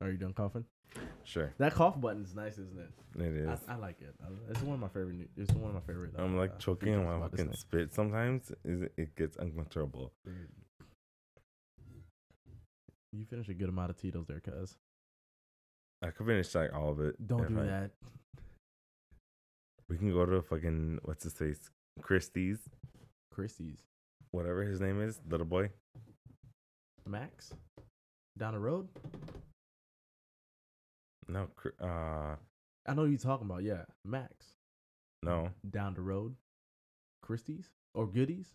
Are 0.02 0.10
you 0.12 0.18
done 0.18 0.34
coughing? 0.34 0.66
Sure, 1.24 1.54
That 1.58 1.74
cough 1.74 2.00
button 2.00 2.24
is 2.24 2.36
nice, 2.36 2.54
isn't 2.58 2.80
it? 2.80 3.22
it 3.22 3.36
is. 3.36 3.60
I, 3.68 3.74
I 3.74 3.76
like 3.76 4.02
it. 4.02 4.14
I- 4.24 4.52
It's 4.52 4.62
one 4.62 4.76
of 4.76 4.80
my 4.80 4.88
favorite. 4.88 5.16
new- 5.16 5.28
It's 5.36 5.52
one 5.54 5.70
of 5.70 5.76
my 5.76 5.82
favorite. 5.82 6.12
I'm 6.18 6.36
uh, 6.36 6.40
like 6.40 6.52
uh, 6.52 6.58
choking 6.58 6.94
on 6.96 7.20
my 7.20 7.28
fucking 7.28 7.54
spit. 7.54 7.94
Sometimes 7.94 8.52
is 8.64 8.84
it 8.96 9.16
gets 9.16 9.36
uncomfortable. 9.38 10.14
Dude. 10.24 10.48
You 13.14 13.26
finish 13.26 13.50
a 13.50 13.54
good 13.54 13.70
amount 13.70 13.90
of 13.90 13.98
Tito's 13.98 14.28
there, 14.28 14.40
cuz. 14.42 14.76
I 16.02 16.12
could 16.12 16.28
finish 16.28 16.54
like 16.54 16.74
all 16.74 16.92
of 16.92 17.00
it. 17.00 17.16
Don't 17.26 17.48
do 17.54 17.62
I- 17.62 17.66
that. 17.66 17.92
We 19.90 19.98
can 19.98 20.12
go 20.12 20.26
to 20.26 20.42
fucking 20.42 21.00
what's 21.04 21.24
his 21.24 21.34
face, 21.34 21.60
Christie's, 22.02 22.58
Christie's. 23.32 23.80
whatever 24.32 24.64
his 24.64 24.82
name 24.82 25.00
is, 25.02 25.20
little 25.30 25.46
boy. 25.46 25.70
Max? 27.08 27.54
Down 28.38 28.54
the 28.54 28.60
road? 28.60 28.88
No, 31.28 31.48
uh, 31.82 32.36
I 32.88 32.94
know 32.94 33.04
who 33.04 33.10
you're 33.10 33.18
talking 33.18 33.48
about. 33.48 33.64
Yeah. 33.64 33.84
Max. 34.04 34.34
no. 35.24 35.50
Down 35.70 35.94
the 35.94 36.02
road? 36.02 36.36
Christie's? 37.22 37.70
Or 37.94 38.06
Goodies? 38.06 38.48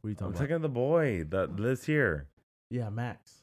What 0.00 0.08
are 0.08 0.10
you 0.10 0.14
talking 0.14 0.26
I'm 0.26 0.32
talking 0.32 0.46
talking 0.46 0.56
about? 0.56 0.62
the 0.62 0.74
boy 0.74 1.24
that 1.30 1.58
lives 1.58 1.84
here. 1.84 2.28
Yeah, 2.70 2.90
Max. 2.90 3.42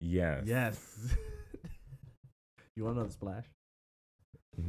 Yes. 0.00 0.44
Yes. 0.46 1.14
you 2.76 2.84
want 2.84 2.96
another 2.96 3.12
splash? 3.12 3.44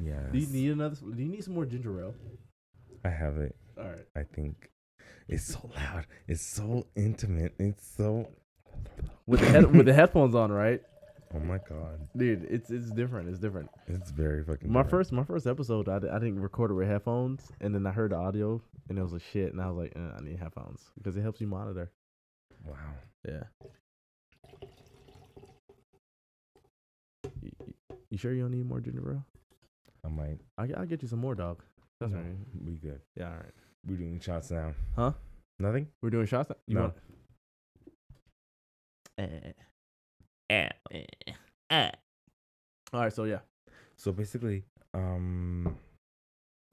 Yes. 0.04 0.32
Do 0.32 0.38
you 0.38 0.48
need 0.48 0.72
another? 0.72 0.96
Do 0.96 1.22
you 1.24 1.30
need 1.30 1.44
some 1.44 1.54
more 1.54 1.66
ginger 1.66 2.00
ale? 2.02 2.16
I 3.04 3.10
have 3.10 3.38
it. 3.38 3.56
All 3.78 3.86
right. 3.86 4.06
I 4.16 4.24
think 4.24 4.70
it's 5.28 5.46
so 5.46 5.70
loud. 5.76 6.06
It's 6.28 6.42
so 6.46 6.88
intimate. 6.96 7.54
It's 7.60 7.88
so. 7.98 8.30
With 9.26 9.40
the 9.40 9.48
head, 9.48 9.76
with 9.76 9.86
the 9.86 9.94
headphones 9.94 10.36
on, 10.36 10.52
right, 10.52 10.82
Oh 11.34 11.40
my 11.40 11.60
god, 11.70 12.08
dude? 12.18 12.46
It's 12.50 12.70
it's 12.72 12.92
different. 12.92 13.30
It's 13.30 13.40
different. 13.40 13.70
it's 13.88 14.12
very 14.12 14.44
fucking. 14.44 14.70
My 14.72 14.82
different. 14.84 14.90
first 14.90 15.12
my 15.14 15.24
first 15.24 15.48
episode, 15.48 15.88
I, 15.88 15.96
I 15.98 16.20
didn't 16.20 16.42
record 16.42 16.72
it 16.72 16.74
with 16.74 16.88
headphones, 16.88 17.52
and 17.62 17.74
then 17.74 17.88
I 17.88 17.92
heard 17.92 18.12
the 18.12 18.18
audio, 18.18 18.62
and 18.90 18.98
it 18.98 19.02
was 19.02 19.14
like 19.14 19.22
shit, 19.32 19.54
and 19.54 19.62
I 19.62 19.68
was 19.70 19.78
like, 19.78 19.94
eh, 19.96 20.00
I 20.18 20.22
need 20.22 20.38
headphones 20.40 20.82
because 20.98 21.16
it 21.16 21.22
helps 21.22 21.40
you 21.40 21.48
monitor. 21.48 21.90
Wow. 22.66 22.76
Yeah. 23.28 23.44
You, 27.42 27.52
you- 27.66 27.74
you 28.10 28.18
sure 28.18 28.34
you 28.34 28.42
don't 28.42 28.52
need 28.52 28.66
more 28.68 28.82
ginger 28.82 29.10
ale? 29.14 29.26
I 30.06 30.10
might. 30.10 30.40
I 30.58 30.66
will 30.66 30.86
get 30.86 31.02
you 31.02 31.08
some 31.08 31.20
more, 31.20 31.34
dog. 31.34 31.64
That's 32.02 32.12
no, 32.12 32.20
right. 32.20 32.36
We 32.66 32.74
good. 32.74 33.00
Yeah, 33.16 33.28
all 33.30 33.36
right. 33.38 33.54
We're 33.88 33.96
doing 33.96 34.20
shots 34.20 34.52
now. 34.52 34.74
Huh? 34.98 35.14
Nothing. 35.60 35.88
We're 36.02 36.10
doing 36.10 36.26
shots. 36.26 36.50
Now? 36.50 36.56
You 36.68 36.76
No. 36.76 36.82
want? 39.18 39.56
All 42.94 43.00
right. 43.02 43.14
So 43.14 43.24
yeah. 43.24 43.40
So 43.96 44.12
basically, 44.12 44.64
um, 44.94 45.78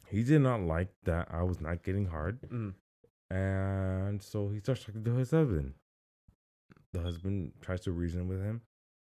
he 0.08 0.22
did 0.24 0.40
not 0.40 0.60
like 0.62 0.88
that 1.04 1.28
I 1.30 1.42
was 1.42 1.60
not 1.60 1.82
getting 1.82 2.06
hard, 2.06 2.40
Mm. 2.42 2.74
and 3.30 4.22
so 4.22 4.48
he 4.48 4.60
starts 4.60 4.84
talking 4.84 5.04
to 5.04 5.14
his 5.14 5.30
husband. 5.30 5.74
The 6.92 7.00
husband 7.02 7.52
tries 7.60 7.82
to 7.82 7.92
reason 7.92 8.26
with 8.28 8.42
him 8.42 8.62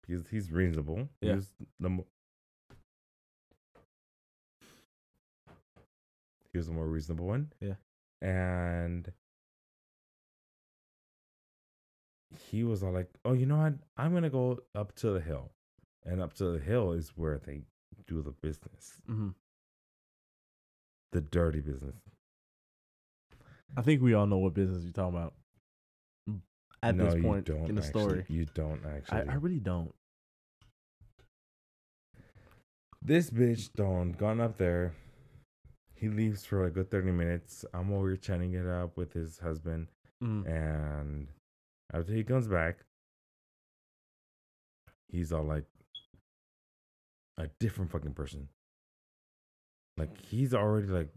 because 0.07 0.29
he's 0.29 0.51
reasonable. 0.51 1.09
Yeah. 1.21 1.35
He's 1.35 1.53
the 1.79 1.91
mo- 1.91 2.07
he 6.53 6.59
was 6.59 6.67
the 6.69 6.73
more 6.73 6.87
reasonable 6.89 7.27
one. 7.27 7.53
Yeah. 7.61 7.75
and 8.23 9.13
he 12.51 12.65
was 12.65 12.83
all 12.83 12.93
like, 12.93 13.09
"Oh, 13.25 13.33
you 13.33 13.47
know 13.47 13.59
what? 13.59 13.75
I'm 13.97 14.13
gonna 14.15 14.31
go 14.31 14.59
up 14.75 14.95
to 14.97 15.11
the 15.11 15.21
hill, 15.21 15.53
and 16.05 16.21
up 16.21 16.35
to 16.35 16.45
the 16.53 16.59
hill 16.59 16.93
is 16.93 17.11
where 17.17 17.39
they 17.39 17.63
do 18.07 18.23
the 18.23 18.31
business, 18.33 19.01
hmm 19.07 19.31
the 21.13 21.21
dirty 21.21 21.61
business." 21.61 21.97
I 23.77 23.83
think 23.83 24.01
we 24.03 24.15
all 24.15 24.27
know 24.27 24.39
what 24.39 24.55
business 24.55 24.83
you're 24.85 24.93
talking 24.93 25.17
about. 25.19 25.35
At 26.83 26.95
no, 26.95 27.07
this 27.07 27.23
point 27.23 27.49
in 27.49 27.75
the 27.75 27.83
actually. 27.83 27.89
story, 28.01 28.25
you 28.29 28.47
don't 28.55 28.85
actually. 28.87 29.29
I 29.29 29.35
really 29.35 29.61
don't. 29.61 29.93
this 33.03 33.31
bitch 33.31 33.71
don't 33.75 34.13
gone 34.13 34.41
up 34.41 34.57
there. 34.57 34.95
He 35.95 36.09
leaves 36.09 36.45
for 36.45 36.65
a 36.65 36.71
good 36.71 36.91
thirty 36.91 37.11
minutes. 37.11 37.65
I'm 37.73 37.93
over 37.93 38.09
here 38.09 38.17
chatting 38.17 38.53
it 38.55 38.67
up 38.67 38.97
with 38.97 39.13
his 39.13 39.39
husband, 39.39 39.89
Mm. 40.23 40.47
and 40.47 41.29
after 41.93 42.13
he 42.13 42.25
comes 42.25 42.49
back, 42.49 42.79
he's 45.09 45.33
all 45.33 45.45
like 45.45 45.65
a 47.39 47.49
different 47.61 47.91
fucking 47.91 48.15
person. 48.15 48.49
Like 49.97 50.19
he's 50.29 50.53
already 50.55 50.89
like 50.89 51.09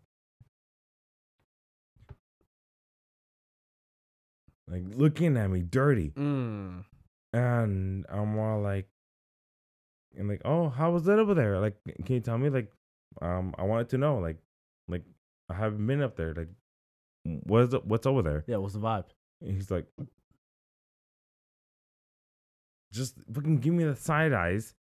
like 4.70 4.84
looking 4.96 5.38
at 5.38 5.50
me 5.50 5.62
dirty. 5.62 6.12
Mm. 6.12 6.86
And 7.34 8.06
I'm 8.10 8.38
all 8.40 8.62
like, 8.62 8.88
and 10.18 10.28
like, 10.28 10.42
oh, 10.46 10.70
how 10.70 10.92
was 10.92 11.08
it 11.08 11.20
over 11.20 11.34
there? 11.34 11.60
Like, 11.60 11.76
can 12.06 12.16
you 12.16 12.20
tell 12.22 12.38
me? 12.38 12.50
Like, 12.50 12.72
um, 13.22 13.54
I 13.58 13.64
wanted 13.64 13.90
to 13.90 13.98
know. 13.98 14.18
Like, 14.18 14.38
like 14.88 15.04
I 15.50 15.54
haven't 15.54 15.86
been 15.86 16.02
up 16.02 16.16
there. 16.16 16.34
Like, 16.34 16.50
what's 17.44 17.74
what's 17.84 18.08
over 18.08 18.22
there? 18.22 18.44
Yeah. 18.48 18.58
What's 18.58 18.74
the 18.74 18.80
vibe? 18.80 19.06
And 19.42 19.54
he's 19.54 19.70
like, 19.72 19.86
just 22.92 23.16
fucking 23.34 23.58
give 23.60 23.74
me 23.74 23.84
the 23.84 23.96
side 23.96 24.34
eyes. 24.34 24.74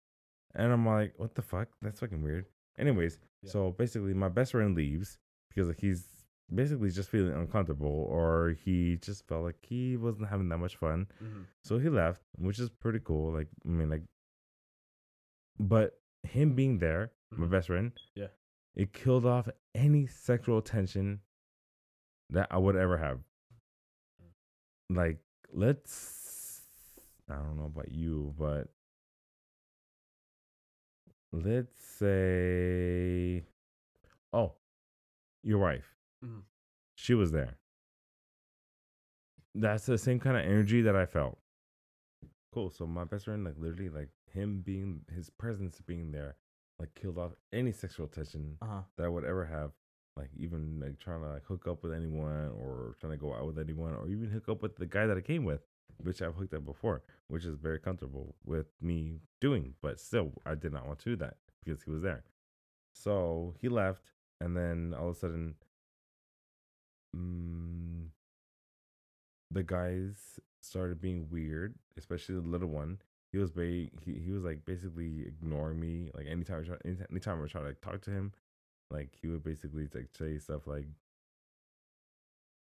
And 0.55 0.73
I'm 0.73 0.87
like, 0.87 1.15
what 1.17 1.35
the 1.35 1.43
fuck? 1.43 1.69
That's 1.83 2.01
fucking 2.01 2.23
weird. 2.23 2.47
Anyways, 2.79 3.19
Yeah. 3.43 3.51
so 3.51 3.71
basically, 3.73 4.15
my 4.15 4.29
best 4.29 4.53
friend 4.53 4.75
leaves 4.75 5.19
because 5.51 5.69
like, 5.69 5.81
he's 5.81 6.07
basically 6.53 6.91
just 6.91 7.11
feeling 7.11 7.35
uncomfortable, 7.35 8.07
or 8.09 8.57
he 8.65 8.97
just 8.97 9.27
felt 9.29 9.45
like 9.45 9.57
he 9.63 9.97
wasn't 9.99 10.29
having 10.29 10.49
that 10.49 10.59
much 10.59 10.77
fun. 10.77 11.07
Mm-hmm. 11.23 11.43
So 11.65 11.79
he 11.79 11.89
left, 11.91 12.23
which 12.39 12.59
is 12.59 12.71
pretty 12.71 13.01
cool. 13.05 13.33
Like, 13.33 13.49
I 13.67 13.69
mean, 13.69 13.91
like, 13.91 14.03
but 15.59 16.01
him 16.23 16.55
being 16.55 16.79
there, 16.79 17.13
my 17.31 17.47
Mhm. 17.47 17.51
best 17.51 17.67
friend, 17.67 17.93
Yeah. 18.15 18.29
it 18.75 18.93
killed 18.93 19.27
off 19.27 19.49
any 19.75 20.07
sexual 20.07 20.63
tension 20.63 21.21
that 22.31 22.47
I 22.51 22.57
would 22.59 22.77
ever 22.77 22.97
have. 22.97 23.21
Like, 24.91 25.19
let's, 25.53 25.91
I 27.31 27.35
don't 27.37 27.57
know 27.57 27.67
about 27.67 27.91
you, 27.93 28.35
but 28.39 28.69
let's 31.33 31.79
say, 31.81 33.45
oh, 34.33 34.53
your 35.43 35.59
wife, 35.59 35.97
Mhm. 36.23 36.45
she 36.95 37.15
was 37.15 37.33
there. 37.33 37.59
That's 39.55 39.85
the 39.85 39.99
same 39.99 40.21
kind 40.21 40.37
of 40.39 40.45
energy 40.45 40.81
that 40.83 40.97
I 40.97 41.05
felt. 41.05 41.39
Cool. 42.53 42.71
So 42.71 42.87
my 42.87 43.05
best 43.05 43.25
friend, 43.27 43.45
like 43.45 43.55
literally, 43.59 43.91
like 43.91 44.09
him 44.33 44.61
being 44.63 45.03
his 45.15 45.31
presence 45.31 45.81
being 45.81 46.11
there, 46.13 46.37
like 46.79 46.95
killed 46.95 47.19
off 47.19 47.33
any 47.53 47.73
sexual 47.73 48.09
tension 48.09 48.59
Uh 48.63 48.67
huh. 48.67 48.83
that 48.97 49.05
I 49.05 49.09
would 49.09 49.25
ever 49.25 49.45
have. 49.45 49.73
Like 50.17 50.31
even 50.37 50.81
like 50.81 50.99
trying 50.99 51.23
to 51.23 51.29
like 51.29 51.45
hook 51.45 51.69
up 51.69 51.83
with 51.83 51.93
anyone 51.93 52.51
or 52.51 52.97
trying 53.01 53.13
to 53.13 53.17
go 53.19 53.35
out 53.35 53.47
with 53.47 53.59
anyone 53.59 53.95
or 53.95 54.09
even 54.09 54.31
hook 54.31 54.49
up 54.49 54.63
with 54.63 54.77
the 54.77 54.87
guy 54.87 55.07
that 55.07 55.17
I 55.17 55.21
came 55.21 55.45
with, 55.45 55.61
which 55.97 56.23
I've 56.23 56.35
hooked 56.35 56.55
up 56.55 56.65
before, 56.65 57.03
which 57.29 57.45
is 57.45 57.57
very 57.57 57.79
comfortable 57.79 58.35
with 58.45 58.67
me 58.81 59.21
doing. 59.41 59.75
But 59.81 59.99
still, 60.01 60.33
I 60.47 60.55
did 60.55 60.73
not 60.73 60.87
want 60.87 60.99
to 61.01 61.11
do 61.11 61.17
that 61.17 61.37
because 61.65 61.83
he 61.83 61.91
was 61.91 62.03
there. 62.03 62.25
So 62.93 63.55
he 63.61 63.69
left, 63.69 64.13
and 64.41 64.57
then 64.57 64.95
all 64.99 65.11
of 65.11 65.17
a 65.17 65.19
sudden, 65.19 65.55
mm, 67.17 68.07
the 69.51 69.63
guys 69.63 70.41
started 70.61 71.01
being 71.01 71.29
weird, 71.31 71.75
especially 71.97 72.37
the 72.37 72.41
little 72.43 72.69
one. 72.69 72.99
He 73.33 73.39
was 73.39 73.51
very 73.51 73.91
he, 74.05 74.15
he 74.15 74.33
was 74.33 74.45
like 74.45 74.65
basically 74.65 75.25
ignoring 75.27 75.79
me. 75.81 76.11
Like 76.15 76.27
anytime 76.27 76.61
I 76.63 76.67
try, 76.67 76.77
anytime 77.11 77.43
I 77.43 77.47
try 77.47 77.61
to 77.61 77.67
like 77.69 77.81
talk 77.81 78.01
to 78.03 78.11
him, 78.11 78.33
like 78.91 79.11
he 79.21 79.29
would 79.29 79.45
basically 79.45 79.89
like 79.95 80.09
say 80.17 80.39
stuff 80.39 80.67
like, 80.67 80.87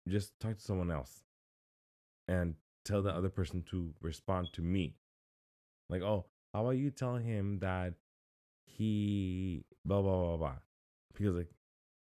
"Just 0.08 0.40
talk 0.40 0.58
to 0.58 0.64
someone 0.64 0.92
else," 0.92 1.24
and 2.28 2.56
tell 2.86 3.02
the 3.02 3.12
other 3.14 3.30
person 3.30 3.64
to 3.72 3.94
respond 4.02 4.52
to 4.54 4.62
me. 4.62 4.96
Like, 5.90 6.02
oh, 6.02 6.26
how 6.54 6.62
about 6.62 6.78
you 6.78 6.92
tell 6.92 7.16
him 7.16 7.60
that 7.60 7.94
he 8.66 9.64
blah 9.86 10.02
blah 10.02 10.20
blah 10.20 10.38
blah 10.38 10.56
because 11.14 11.36
like 11.36 11.50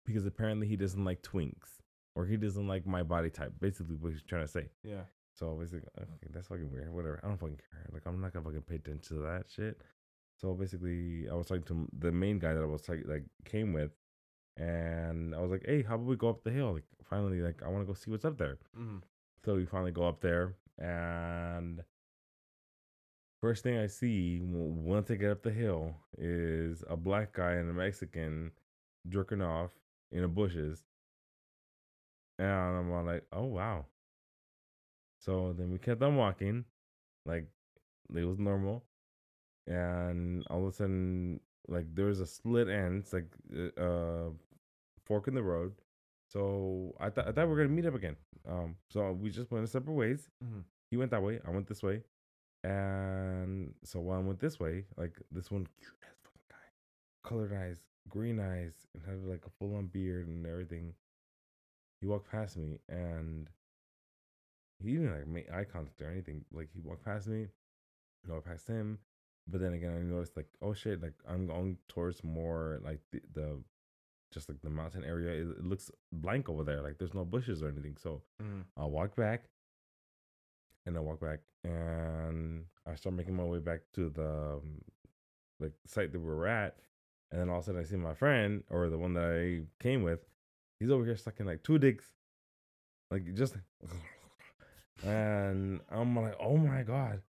because 0.05 0.27
apparently 0.27 0.67
he 0.67 0.77
doesn't 0.77 1.05
like 1.05 1.23
twinks 1.23 1.81
or 2.15 2.27
he 2.27 2.37
doesn't 2.37 2.67
like 2.67 2.87
my 2.87 3.03
body 3.03 3.31
type. 3.31 3.53
Basically, 3.61 3.97
what 3.97 4.13
he's 4.13 4.23
trying 4.23 4.45
to 4.45 4.51
say. 4.51 4.69
Yeah. 4.83 5.03
So 5.35 5.55
basically, 5.55 5.89
okay, 5.99 6.29
that's 6.33 6.49
fucking 6.49 6.71
weird. 6.71 6.93
Whatever. 6.93 7.21
I 7.23 7.29
don't 7.29 7.39
fucking 7.39 7.61
care. 7.71 7.87
Like 7.93 8.03
I'm 8.07 8.21
not 8.21 8.33
gonna 8.33 8.45
fucking 8.45 8.63
pay 8.63 8.77
attention 8.77 9.17
to 9.17 9.23
that 9.23 9.45
shit. 9.49 9.83
So 10.41 10.55
basically, 10.55 11.29
I 11.31 11.35
was 11.35 11.47
talking 11.47 11.65
to 11.65 11.89
the 11.99 12.13
main 12.13 12.39
guy 12.39 12.55
that 12.55 12.63
I 12.63 12.67
was 12.67 12.89
like, 12.89 13.03
like 13.07 13.25
came 13.45 13.73
with, 13.73 13.91
and 14.57 15.35
I 15.35 15.41
was 15.41 15.51
like, 15.51 15.65
"Hey, 15.67 15.83
how 15.83 15.95
about 15.95 16.07
we 16.07 16.17
go 16.17 16.31
up 16.31 16.45
the 16.45 16.51
hill? 16.51 16.75
Like, 16.75 16.85
finally, 17.05 17.41
like 17.41 17.63
I 17.65 17.69
want 17.69 17.83
to 17.83 17.87
go 17.87 17.95
see 17.95 18.11
what's 18.11 18.25
up 18.25 18.39
there." 18.39 18.59
Mm-hmm. 18.79 18.99
So 19.45 19.55
we 19.55 19.67
finally 19.67 19.93
go 19.93 20.07
up 20.07 20.21
there, 20.21 20.55
and 20.79 21.83
first 23.41 23.63
thing 23.63 23.79
I 23.79 23.87
see 23.87 24.41
once 24.43 25.11
I 25.11 25.15
get 25.17 25.31
up 25.31 25.43
the 25.43 25.51
hill 25.53 25.95
is 26.19 26.83
a 26.89 26.97
black 26.97 27.33
guy 27.33 27.53
and 27.53 27.71
a 27.71 27.73
Mexican 27.73 28.53
jerking 29.09 29.43
off 29.43 29.71
in 30.11 30.23
the 30.23 30.29
bushes, 30.29 30.85
and 32.39 32.49
I'm 32.49 32.91
all 32.93 33.05
like, 33.05 33.25
"Oh 33.33 33.45
wow." 33.45 33.87
So 35.19 35.53
then 35.53 35.71
we 35.71 35.79
kept 35.79 36.03
on 36.03 36.17
walking, 36.17 36.65
like 37.25 37.47
it 38.15 38.25
was 38.25 38.39
normal, 38.39 38.85
and 39.67 40.47
all 40.51 40.63
of 40.67 40.75
a 40.75 40.77
sudden, 40.77 41.41
like 41.69 41.87
there 41.95 42.07
was 42.07 42.21
a 42.21 42.27
split 42.27 42.69
end, 42.69 43.03
it's 43.05 43.13
like 43.13 43.29
a 43.55 43.83
uh 43.83 44.31
fork 45.05 45.29
in 45.29 45.35
the 45.35 45.43
road. 45.43 45.75
So 46.29 46.95
I 46.99 47.11
thought 47.11 47.29
I 47.29 47.33
thought 47.33 47.47
we 47.47 47.55
were 47.55 47.57
gonna 47.57 47.69
meet 47.69 47.87
up 47.87 47.95
again. 47.95 48.17
Um, 48.49 48.77
so 48.91 49.13
we 49.13 49.31
just 49.31 49.51
went 49.51 49.69
separate 49.69 49.95
ways. 49.95 50.29
Mhm. 50.43 50.65
He 50.91 50.97
went 50.97 51.11
that 51.11 51.23
way, 51.23 51.41
I 51.45 51.51
went 51.51 51.67
this 51.67 51.83
way, 51.83 52.03
and 52.63 53.75
so 53.85 54.01
while 54.01 54.19
I 54.19 54.23
went 54.23 54.39
this 54.41 54.59
way, 54.61 54.85
like 54.97 55.21
this 55.31 55.51
one 55.51 55.67
cute 55.79 55.93
ass 56.03 56.17
fucking 56.23 56.43
guy, 56.49 57.29
colored 57.29 57.53
eyes, 57.53 57.81
green 58.09 58.39
eyes, 58.41 58.87
and 58.95 59.03
had 59.05 59.25
like 59.25 59.45
a 59.47 59.51
full 59.59 59.75
on 59.77 59.87
beard 59.87 60.29
and 60.29 60.47
everything. 60.47 60.95
He 62.01 62.07
walked 62.07 62.31
past 62.31 62.57
me 62.57 62.79
and 62.89 63.49
he 64.79 64.93
didn't 64.93 65.13
like 65.13 65.27
make 65.27 65.51
eye 65.51 65.65
contact 65.65 66.01
or 66.03 66.11
anything. 66.11 66.45
Like 66.53 66.69
he 66.73 66.81
walked 66.81 67.05
past 67.05 67.27
me, 67.29 67.49
and 68.25 68.33
I 68.33 68.39
past 68.41 68.69
him. 68.69 68.99
But 69.49 69.61
then 69.61 69.75
again, 69.75 69.95
I 69.97 70.03
noticed 70.03 70.37
like, 70.37 70.49
oh 70.61 70.75
shit, 70.75 71.01
like 71.03 71.15
I'm 71.29 71.47
going 71.47 71.79
towards 71.89 72.23
more 72.25 72.81
like 72.85 73.01
the, 73.13 73.21
the 73.33 73.63
just 74.37 74.49
like 74.51 74.61
the 74.63 74.69
mountain 74.81 75.03
area. 75.05 75.31
It, 75.43 75.49
it 75.61 75.65
looks 75.65 75.91
blank 76.13 76.49
over 76.51 76.63
there. 76.63 76.83
Like 76.83 76.99
there's 76.99 77.15
no 77.21 77.25
bushes 77.25 77.63
or 77.63 77.69
anything. 77.69 77.97
So 78.07 78.23
Mm-hmm. 78.43 78.61
I 78.77 78.85
walk 78.85 79.17
back, 79.17 79.41
and 80.85 80.97
I 80.97 81.01
walk 81.01 81.21
back, 81.21 81.41
and 81.65 82.65
I 82.87 82.95
start 82.97 83.15
making 83.17 83.35
my 83.35 83.45
way 83.45 83.61
back 83.71 83.81
to 83.95 84.11
the 84.11 84.31
um, 84.59 84.83
like 85.59 85.73
site 85.87 86.13
that 86.13 86.21
we 86.21 86.27
were 86.27 86.47
at, 86.47 86.77
and 87.31 87.41
then 87.41 87.49
all 87.49 87.59
of 87.59 87.63
a 87.63 87.67
sudden 87.67 87.81
I 87.81 87.85
see 87.85 87.97
my 87.97 88.15
friend 88.15 88.63
or 88.69 88.91
the 88.91 88.99
one 88.99 89.15
that 89.15 89.25
I 89.25 89.47
came 89.83 90.03
with. 90.03 90.21
He's 90.79 90.91
over 90.91 91.05
here 91.07 91.17
sucking 91.17 91.47
like 91.47 91.63
two 91.63 91.79
dicks, 91.79 92.05
like 93.11 93.33
just, 93.35 93.57
and 95.03 95.81
I'm 95.91 96.15
like, 96.17 96.37
oh 96.41 96.57
my 96.59 96.83
god. 96.83 97.23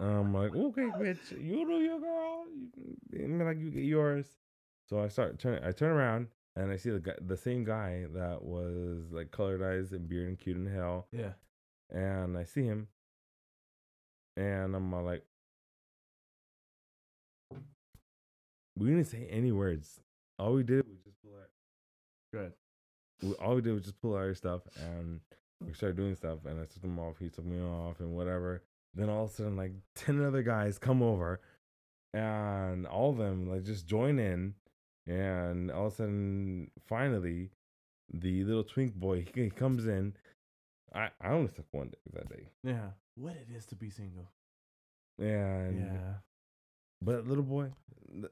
I'm 0.00 0.32
like, 0.32 0.54
okay, 0.54 0.88
bitch, 1.00 1.30
you 1.32 1.66
do 1.66 1.78
your 1.88 2.00
girl, 2.00 2.44
you, 2.76 2.96
and 3.24 3.44
like 3.44 3.58
you 3.58 3.70
get 3.70 3.84
yours. 3.84 4.26
So 4.88 5.00
I 5.00 5.08
start 5.08 5.38
turn, 5.38 5.62
I 5.64 5.72
turn 5.72 5.90
around 5.90 6.28
and 6.56 6.70
I 6.72 6.76
see 6.76 6.90
the 6.90 6.98
guy, 7.00 7.12
the 7.20 7.36
same 7.36 7.64
guy 7.64 8.06
that 8.14 8.42
was 8.42 9.04
like 9.12 9.30
colored 9.30 9.62
eyes 9.62 9.92
and 9.92 10.08
beard 10.08 10.28
and 10.28 10.38
cute 10.38 10.56
in 10.56 10.66
hell, 10.66 11.06
Yeah. 11.12 11.32
and 11.90 12.36
I 12.38 12.44
see 12.44 12.64
him, 12.64 12.88
and 14.36 14.74
I'm 14.74 14.90
like, 15.04 15.24
we 18.76 18.88
didn't 18.88 19.04
say 19.06 19.26
any 19.30 19.52
words. 19.52 20.00
All 20.38 20.52
we 20.54 20.62
did 20.62 20.86
was 20.88 20.98
just 21.04 21.16
pull 21.22 21.34
out. 21.34 21.50
Good. 22.32 22.52
we, 23.22 23.32
all 23.44 23.56
we 23.56 23.62
did 23.62 23.72
was 23.74 23.84
just 23.84 24.00
pull 24.00 24.14
out 24.14 24.20
our 24.22 24.34
stuff 24.34 24.62
and 24.80 25.20
we 25.66 25.72
started 25.72 25.96
doing 25.96 26.14
stuff 26.14 26.38
and 26.44 26.60
I 26.60 26.64
took 26.64 26.82
them 26.82 26.98
off, 26.98 27.16
he 27.18 27.28
took 27.28 27.44
me 27.44 27.60
off 27.60 28.00
and 28.00 28.14
whatever. 28.14 28.62
Then 28.94 29.08
all 29.08 29.24
of 29.24 29.30
a 29.30 29.32
sudden 29.34 29.56
like 29.56 29.72
ten 29.96 30.24
other 30.24 30.42
guys 30.42 30.78
come 30.78 31.02
over 31.02 31.40
and 32.14 32.86
all 32.86 33.10
of 33.10 33.16
them 33.18 33.50
like 33.50 33.64
just 33.64 33.86
join 33.86 34.18
in 34.18 34.54
and 35.08 35.70
all 35.70 35.86
of 35.86 35.92
a 35.94 35.96
sudden 35.96 36.70
finally 36.86 37.50
the 38.12 38.44
little 38.44 38.64
twink 38.64 38.94
boy 38.94 39.26
he, 39.34 39.50
comes 39.50 39.86
in. 39.86 40.14
I, 40.94 41.08
I 41.20 41.30
only 41.30 41.48
took 41.48 41.66
one 41.72 41.88
day 41.88 41.98
that 42.14 42.28
day. 42.28 42.48
Yeah. 42.62 42.90
What 43.16 43.32
it 43.32 43.48
is 43.54 43.66
to 43.66 43.74
be 43.74 43.90
single. 43.90 44.28
And 45.18 45.80
yeah. 45.80 46.14
but 47.02 47.26
little 47.26 47.44
boy, 47.44 47.72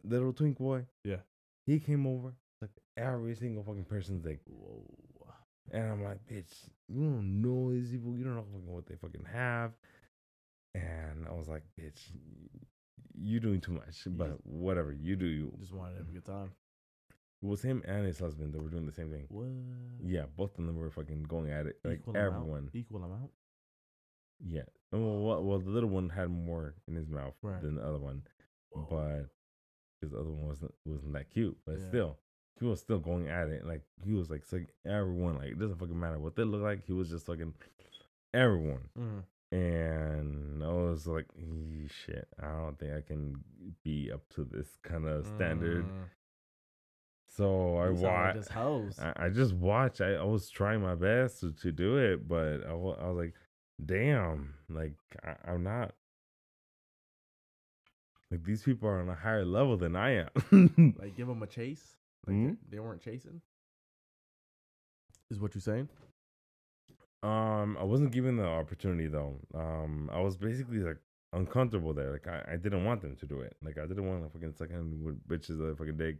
little 0.04 0.32
twink 0.32 0.58
boy, 0.58 0.86
Yeah. 1.04 1.20
he 1.66 1.80
came 1.80 2.06
over 2.06 2.32
like 2.62 2.70
every 2.96 3.34
single 3.34 3.64
fucking 3.64 3.84
person's 3.84 4.22
dick. 4.22 4.40
Whoa. 4.46 4.84
And 5.72 5.82
I'm 5.90 6.04
like, 6.04 6.18
bitch, 6.30 6.52
you 6.88 7.00
don't 7.00 7.42
know 7.42 7.72
these 7.72 7.90
people. 7.90 8.16
You 8.16 8.24
don't 8.24 8.36
know 8.36 8.44
fucking 8.52 8.72
what 8.72 8.86
they 8.86 8.94
fucking 8.94 9.26
have. 9.32 9.72
And 10.74 11.26
I 11.28 11.32
was 11.32 11.48
like, 11.48 11.64
bitch, 11.78 11.98
you 13.18 13.40
doing 13.40 13.60
too 13.60 13.72
much. 13.72 14.02
But 14.06 14.38
whatever, 14.46 14.92
you 14.92 15.16
do 15.16 15.26
you. 15.26 15.52
Just 15.58 15.72
wanted 15.72 15.92
to 15.94 15.98
have 15.98 16.08
a 16.08 16.12
good 16.12 16.24
time. 16.24 16.52
It 17.46 17.50
was 17.50 17.62
him 17.62 17.82
and 17.86 18.04
his 18.04 18.18
husband 18.18 18.52
that 18.52 18.60
were 18.62 18.68
doing 18.68 18.86
the 18.86 18.92
same 18.92 19.10
thing. 19.12 19.26
What? 19.28 19.46
Yeah, 20.04 20.24
both 20.36 20.58
of 20.58 20.66
them 20.66 20.76
were 20.76 20.90
fucking 20.90 21.22
going 21.28 21.48
at 21.50 21.66
it. 21.66 21.78
Like 21.84 22.00
Equal 22.00 22.16
amount? 22.16 22.34
everyone. 22.34 22.70
Equal 22.74 23.04
amount. 23.04 23.30
Yeah. 24.44 24.62
Well, 24.90 25.20
well, 25.20 25.44
well, 25.44 25.58
the 25.60 25.70
little 25.70 25.88
one 25.88 26.08
had 26.08 26.28
more 26.28 26.74
in 26.88 26.96
his 26.96 27.08
mouth 27.08 27.34
Right. 27.42 27.62
than 27.62 27.76
the 27.76 27.82
other 27.86 27.98
one. 27.98 28.22
Whoa. 28.70 28.86
But 28.90 29.28
because 30.00 30.12
the 30.12 30.20
other 30.20 30.30
one 30.30 30.48
wasn't 30.48 30.74
wasn't 30.84 31.12
that 31.12 31.30
cute. 31.30 31.56
But 31.64 31.78
Yeah. 31.78 31.86
still, 31.88 32.18
he 32.58 32.64
was 32.66 32.80
still 32.80 32.98
going 32.98 33.28
at 33.28 33.48
it. 33.48 33.64
Like 33.64 33.82
he 34.04 34.12
was 34.12 34.28
like 34.28 34.44
sucking 34.44 34.66
everyone. 34.84 35.36
Like 35.36 35.52
it 35.52 35.58
doesn't 35.60 35.78
fucking 35.78 35.98
matter 35.98 36.18
what 36.18 36.34
they 36.34 36.42
look 36.42 36.62
like. 36.62 36.84
He 36.84 36.92
was 36.94 37.10
just 37.10 37.26
fucking 37.26 37.54
everyone. 38.34 38.88
Mm. 38.98 39.24
And 39.52 40.64
I 40.64 40.72
was 40.72 41.06
like, 41.06 41.26
"Eh, 41.38 41.86
shit, 41.88 42.26
I 42.42 42.48
don't 42.48 42.76
think 42.78 42.92
I 42.92 43.00
can 43.02 43.44
be 43.84 44.10
up 44.10 44.28
to 44.30 44.44
this 44.44 44.76
kind 44.82 45.06
of 45.06 45.24
standard. 45.26 45.84
Mm. 45.86 46.08
So 47.36 47.76
I 47.76 47.88
You 47.88 47.96
sound 47.96 48.02
like 48.02 48.36
watched. 48.36 48.48
I, 48.98 49.12
I 49.26 49.28
just 49.28 49.52
watched. 49.54 50.00
I, 50.00 50.14
I 50.14 50.24
was 50.24 50.48
trying 50.48 50.80
my 50.80 50.94
best 50.94 51.40
to, 51.40 51.52
to 51.52 51.72
do 51.72 51.98
it, 51.98 52.26
but 52.26 52.64
I, 52.66 52.70
I 52.70 52.74
was 52.74 53.16
like, 53.16 53.34
damn, 53.84 54.54
like 54.70 54.94
I, 55.22 55.34
I'm 55.50 55.62
not. 55.62 55.92
Like 58.30 58.42
these 58.44 58.62
people 58.62 58.88
are 58.88 59.00
on 59.00 59.08
a 59.08 59.14
higher 59.14 59.44
level 59.44 59.76
than 59.76 59.94
I 59.96 60.24
am. 60.24 60.94
Like 60.98 61.16
give 61.16 61.28
them 61.28 61.42
a 61.42 61.46
chase. 61.46 61.96
Like 62.26 62.36
Hmm? 62.36 62.52
they 62.70 62.78
weren't 62.78 63.02
chasing. 63.02 63.40
Is 65.30 65.40
what 65.40 65.54
you're 65.54 65.62
saying? 65.62 65.88
Um, 67.22 67.76
I 67.80 67.84
wasn't 67.84 68.12
given 68.12 68.36
the 68.36 68.46
opportunity 68.46 69.08
though. 69.08 69.40
Um, 69.54 70.10
I 70.12 70.20
was 70.20 70.36
basically 70.36 70.78
like 70.78 70.98
uncomfortable 71.32 71.92
there. 71.92 72.12
Like 72.12 72.26
I, 72.26 72.52
I 72.52 72.56
didn't 72.56 72.84
want 72.84 73.02
them 73.02 73.16
to 73.16 73.26
do 73.26 73.40
it. 73.40 73.56
Like 73.62 73.78
I 73.78 73.86
didn't 73.86 74.06
want 74.08 74.24
to 74.24 74.30
fucking 74.30 74.54
suck 74.54 74.70
in 74.70 75.02
with 75.04 75.26
bitches 75.28 75.58
that 75.58 75.72
I 75.72 75.76
fucking 75.76 75.96
dig. 75.96 76.18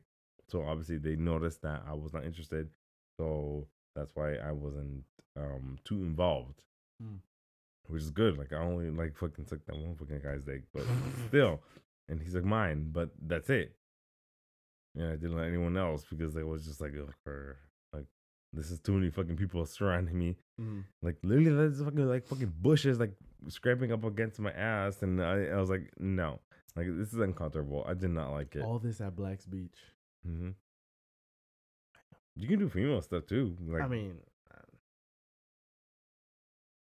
So 0.49 0.63
obviously 0.63 0.99
they 0.99 1.17
noticed 1.17 1.63
that 1.63 1.83
I 1.89 1.95
was 1.95 2.13
not 2.13 2.25
interested. 2.25 2.69
So 3.19 3.67
that's 3.95 4.13
why 4.15 4.37
I 4.37 4.53
wasn't 4.53 5.05
um 5.37 5.79
too 5.85 5.97
involved. 5.97 6.63
Hmm. 7.01 7.17
Which 7.89 8.03
is 8.03 8.11
good. 8.11 8.37
Like 8.37 8.53
I 8.53 8.57
only 8.57 8.91
like 8.91 9.17
fucking 9.17 9.47
took 9.47 9.65
that 9.67 9.77
one 9.77 9.97
fucking 9.97 10.21
guy's 10.23 10.43
dick, 10.43 10.63
but 10.73 10.85
still. 11.29 11.61
And 12.09 12.21
he's 12.23 12.35
like 12.35 12.45
mine, 12.45 12.91
but 12.93 13.11
that's 13.27 13.51
it. 13.51 13.75
And 14.95 15.09
I 15.09 15.17
didn't 15.17 15.37
let 15.37 15.49
anyone 15.49 15.77
else 15.77 16.05
because 16.09 16.35
they 16.35 16.45
was 16.45 16.65
just 16.65 16.81
like, 16.81 16.93
like 17.93 18.07
this 18.53 18.71
is 18.71 18.81
too 18.81 18.93
many 18.93 19.11
fucking 19.11 19.37
people 19.37 19.65
surrounding 19.67 20.19
me. 20.19 20.37
Mm. 20.61 20.85
Like 21.03 21.17
literally, 21.23 21.69
that's 21.69 21.83
fucking 21.83 22.09
like 22.09 22.27
fucking 22.27 22.53
bushes 22.61 22.99
like 22.99 23.13
scraping 23.49 23.93
up 23.93 24.05
against 24.05 24.41
my 24.41 24.53
ass, 24.53 25.03
and 25.03 25.23
I, 25.23 25.47
I 25.47 25.57
was 25.57 25.71
like, 25.71 25.91
no, 25.99 26.41
like 26.77 26.87
this 26.91 27.13
is 27.13 27.19
uncomfortable. 27.19 27.85
I 27.87 27.95
did 27.95 28.11
not 28.11 28.31
like 28.33 28.55
it. 28.57 28.63
All 28.63 28.79
this 28.79 29.01
at 29.01 29.17
Black's 29.17 29.47
Beach. 29.47 29.79
Hmm 30.27 30.51
You 32.35 32.49
can 32.49 32.59
do 32.59 32.69
female 32.69 33.01
stuff 33.03 33.27
too. 33.27 33.57
Like 33.67 33.83
I 33.83 33.89
mean, 33.89 34.19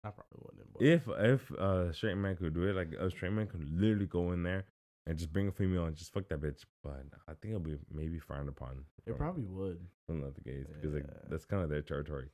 I, 0.04 0.10
probably 0.10 0.40
wouldn't. 0.40 0.74
But 0.74 0.84
if 0.84 1.08
if 1.08 1.52
a 1.60 1.94
straight 1.94 2.16
man 2.16 2.36
could 2.38 2.54
do 2.54 2.64
it, 2.64 2.76
like 2.76 2.94
a 2.94 3.10
straight 3.12 3.34
man 3.34 3.48
could 3.48 3.70
literally 3.70 4.06
go 4.06 4.32
in 4.32 4.44
there 4.44 4.66
and 5.06 5.18
just 5.18 5.32
bring 5.34 5.48
a 5.48 5.52
female 5.52 5.86
and 5.86 5.96
just 5.96 6.14
fuck 6.14 6.28
that 6.30 6.42
bitch. 6.42 6.64
But 6.84 7.04
I 7.28 7.34
think 7.34 7.54
it'll 7.54 7.60
be 7.60 7.78
maybe 7.92 8.20
frowned 8.20 8.50
upon. 8.50 8.86
it 9.06 9.12
from- 9.12 9.18
probably 9.18 9.46
would. 9.46 9.80
from 10.06 10.22
the 10.22 10.28
other 10.28 10.42
gays 10.46 10.66
because 10.74 10.94
like 10.96 11.06
that's 11.30 11.46
kind 11.46 11.64
of 11.64 11.70
their 11.70 11.82
territory. 11.82 12.30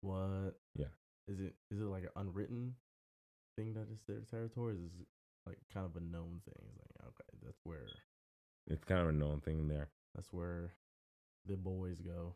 What? 0.00 0.54
Yeah. 0.74 0.86
Is 1.28 1.40
it 1.40 1.54
is 1.70 1.80
it 1.80 1.84
like 1.84 2.04
an 2.04 2.10
unwritten 2.16 2.74
thing 3.56 3.74
that 3.74 3.88
is 3.92 4.00
their 4.08 4.20
territory? 4.30 4.78
Is 4.86 4.92
like 5.46 5.58
kind 5.72 5.86
of 5.86 5.94
a 5.96 6.00
known 6.00 6.40
thing? 6.44 6.64
It's 6.68 6.78
like 6.78 7.08
okay, 7.08 7.38
that's 7.44 7.60
where 7.64 7.86
It's 8.66 8.84
kind 8.84 9.00
of 9.02 9.08
a 9.08 9.12
known 9.12 9.40
thing 9.40 9.68
there. 9.68 9.88
That's 10.14 10.32
where 10.32 10.74
the 11.46 11.56
boys 11.56 12.00
go. 12.00 12.34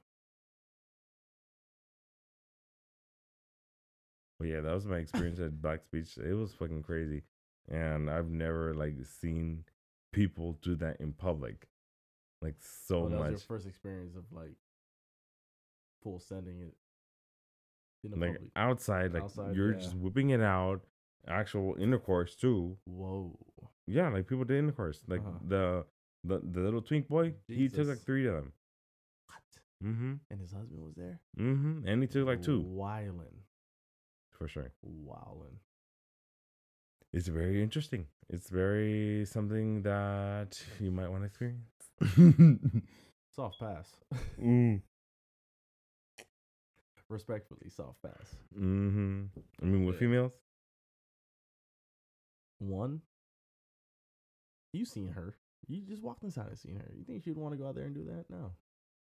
But 4.38 4.48
yeah, 4.48 4.60
that 4.60 4.74
was 4.74 4.86
my 4.86 4.98
experience 4.98 5.40
at 5.40 5.60
Black 5.62 5.80
Beach. 5.92 6.16
It 6.18 6.34
was 6.34 6.52
fucking 6.54 6.82
crazy, 6.82 7.22
and 7.70 8.10
I've 8.10 8.30
never 8.30 8.74
like 8.74 8.94
seen 9.20 9.64
people 10.12 10.58
do 10.62 10.76
that 10.76 11.00
in 11.00 11.12
public, 11.12 11.68
like 12.42 12.56
so 12.60 13.04
Oh, 13.04 13.08
that 13.08 13.10
was 13.16 13.20
much. 13.20 13.30
your 13.30 13.38
first 13.40 13.66
experience 13.66 14.16
of 14.16 14.24
like 14.32 14.56
full 16.02 16.18
sending 16.18 16.60
it 16.60 16.74
in 18.02 18.10
the 18.10 18.16
like 18.16 18.32
public. 18.34 18.50
outside, 18.56 19.12
like 19.14 19.22
Outside, 19.24 19.54
you're 19.54 19.72
yeah. 19.72 19.78
just 19.80 19.96
whipping 19.96 20.30
it 20.30 20.40
out. 20.40 20.80
Actual 21.26 21.74
intercourse 21.80 22.34
too. 22.36 22.76
Whoa. 22.84 23.38
Yeah, 23.86 24.08
like 24.10 24.26
people 24.26 24.44
did 24.44 24.58
intercourse. 24.58 25.00
Like 25.08 25.20
Uh-huh. 25.20 25.38
the 25.46 25.86
the 26.24 26.40
the 26.42 26.60
little 26.60 26.82
twink 26.82 27.08
boy, 27.08 27.34
he 27.48 27.68
took 27.68 27.86
like 27.88 28.00
three 28.00 28.26
of 28.26 28.34
them. 28.34 28.52
What? 29.26 29.88
Mm-hmm. 29.90 30.12
And 30.30 30.40
his 30.40 30.52
husband 30.52 30.82
was 30.82 30.94
there? 30.96 31.20
Mm-hmm. 31.38 31.86
And 31.86 32.02
he 32.02 32.08
took 32.08 32.26
like 32.26 32.42
two 32.42 32.62
Wildin'. 32.62 33.42
for 34.32 34.48
sure. 34.48 34.72
Wildin'. 34.84 35.58
It's 37.12 37.28
very 37.28 37.62
interesting. 37.62 38.06
It's 38.28 38.48
very 38.50 39.24
something 39.26 39.82
that 39.82 40.60
you 40.80 40.90
might 40.90 41.08
want 41.10 41.22
to 41.22 41.26
experience. 41.26 41.70
Soft 43.36 43.60
pass. 43.60 43.92
mm. 44.40 44.80
Respectfully, 47.10 47.68
soft 47.68 48.00
pass. 48.02 48.34
Mm-hmm. 48.58 49.24
I 49.62 49.64
mean, 49.66 49.84
with 49.84 49.96
Yeah. 49.96 50.00
females, 50.00 50.32
One, 52.58 53.02
you 54.72 54.86
seen 54.86 55.08
her. 55.08 55.36
You 55.68 55.80
just 55.82 56.02
walked 56.02 56.22
inside 56.24 56.48
and 56.48 56.58
seen 56.58 56.76
her. 56.76 56.92
You 56.96 57.04
think 57.04 57.22
she'd 57.24 57.36
want 57.36 57.52
to 57.54 57.58
go 57.58 57.68
out 57.68 57.74
there 57.74 57.84
and 57.84 57.94
do 57.94 58.04
that? 58.04 58.24
No. 58.28 58.52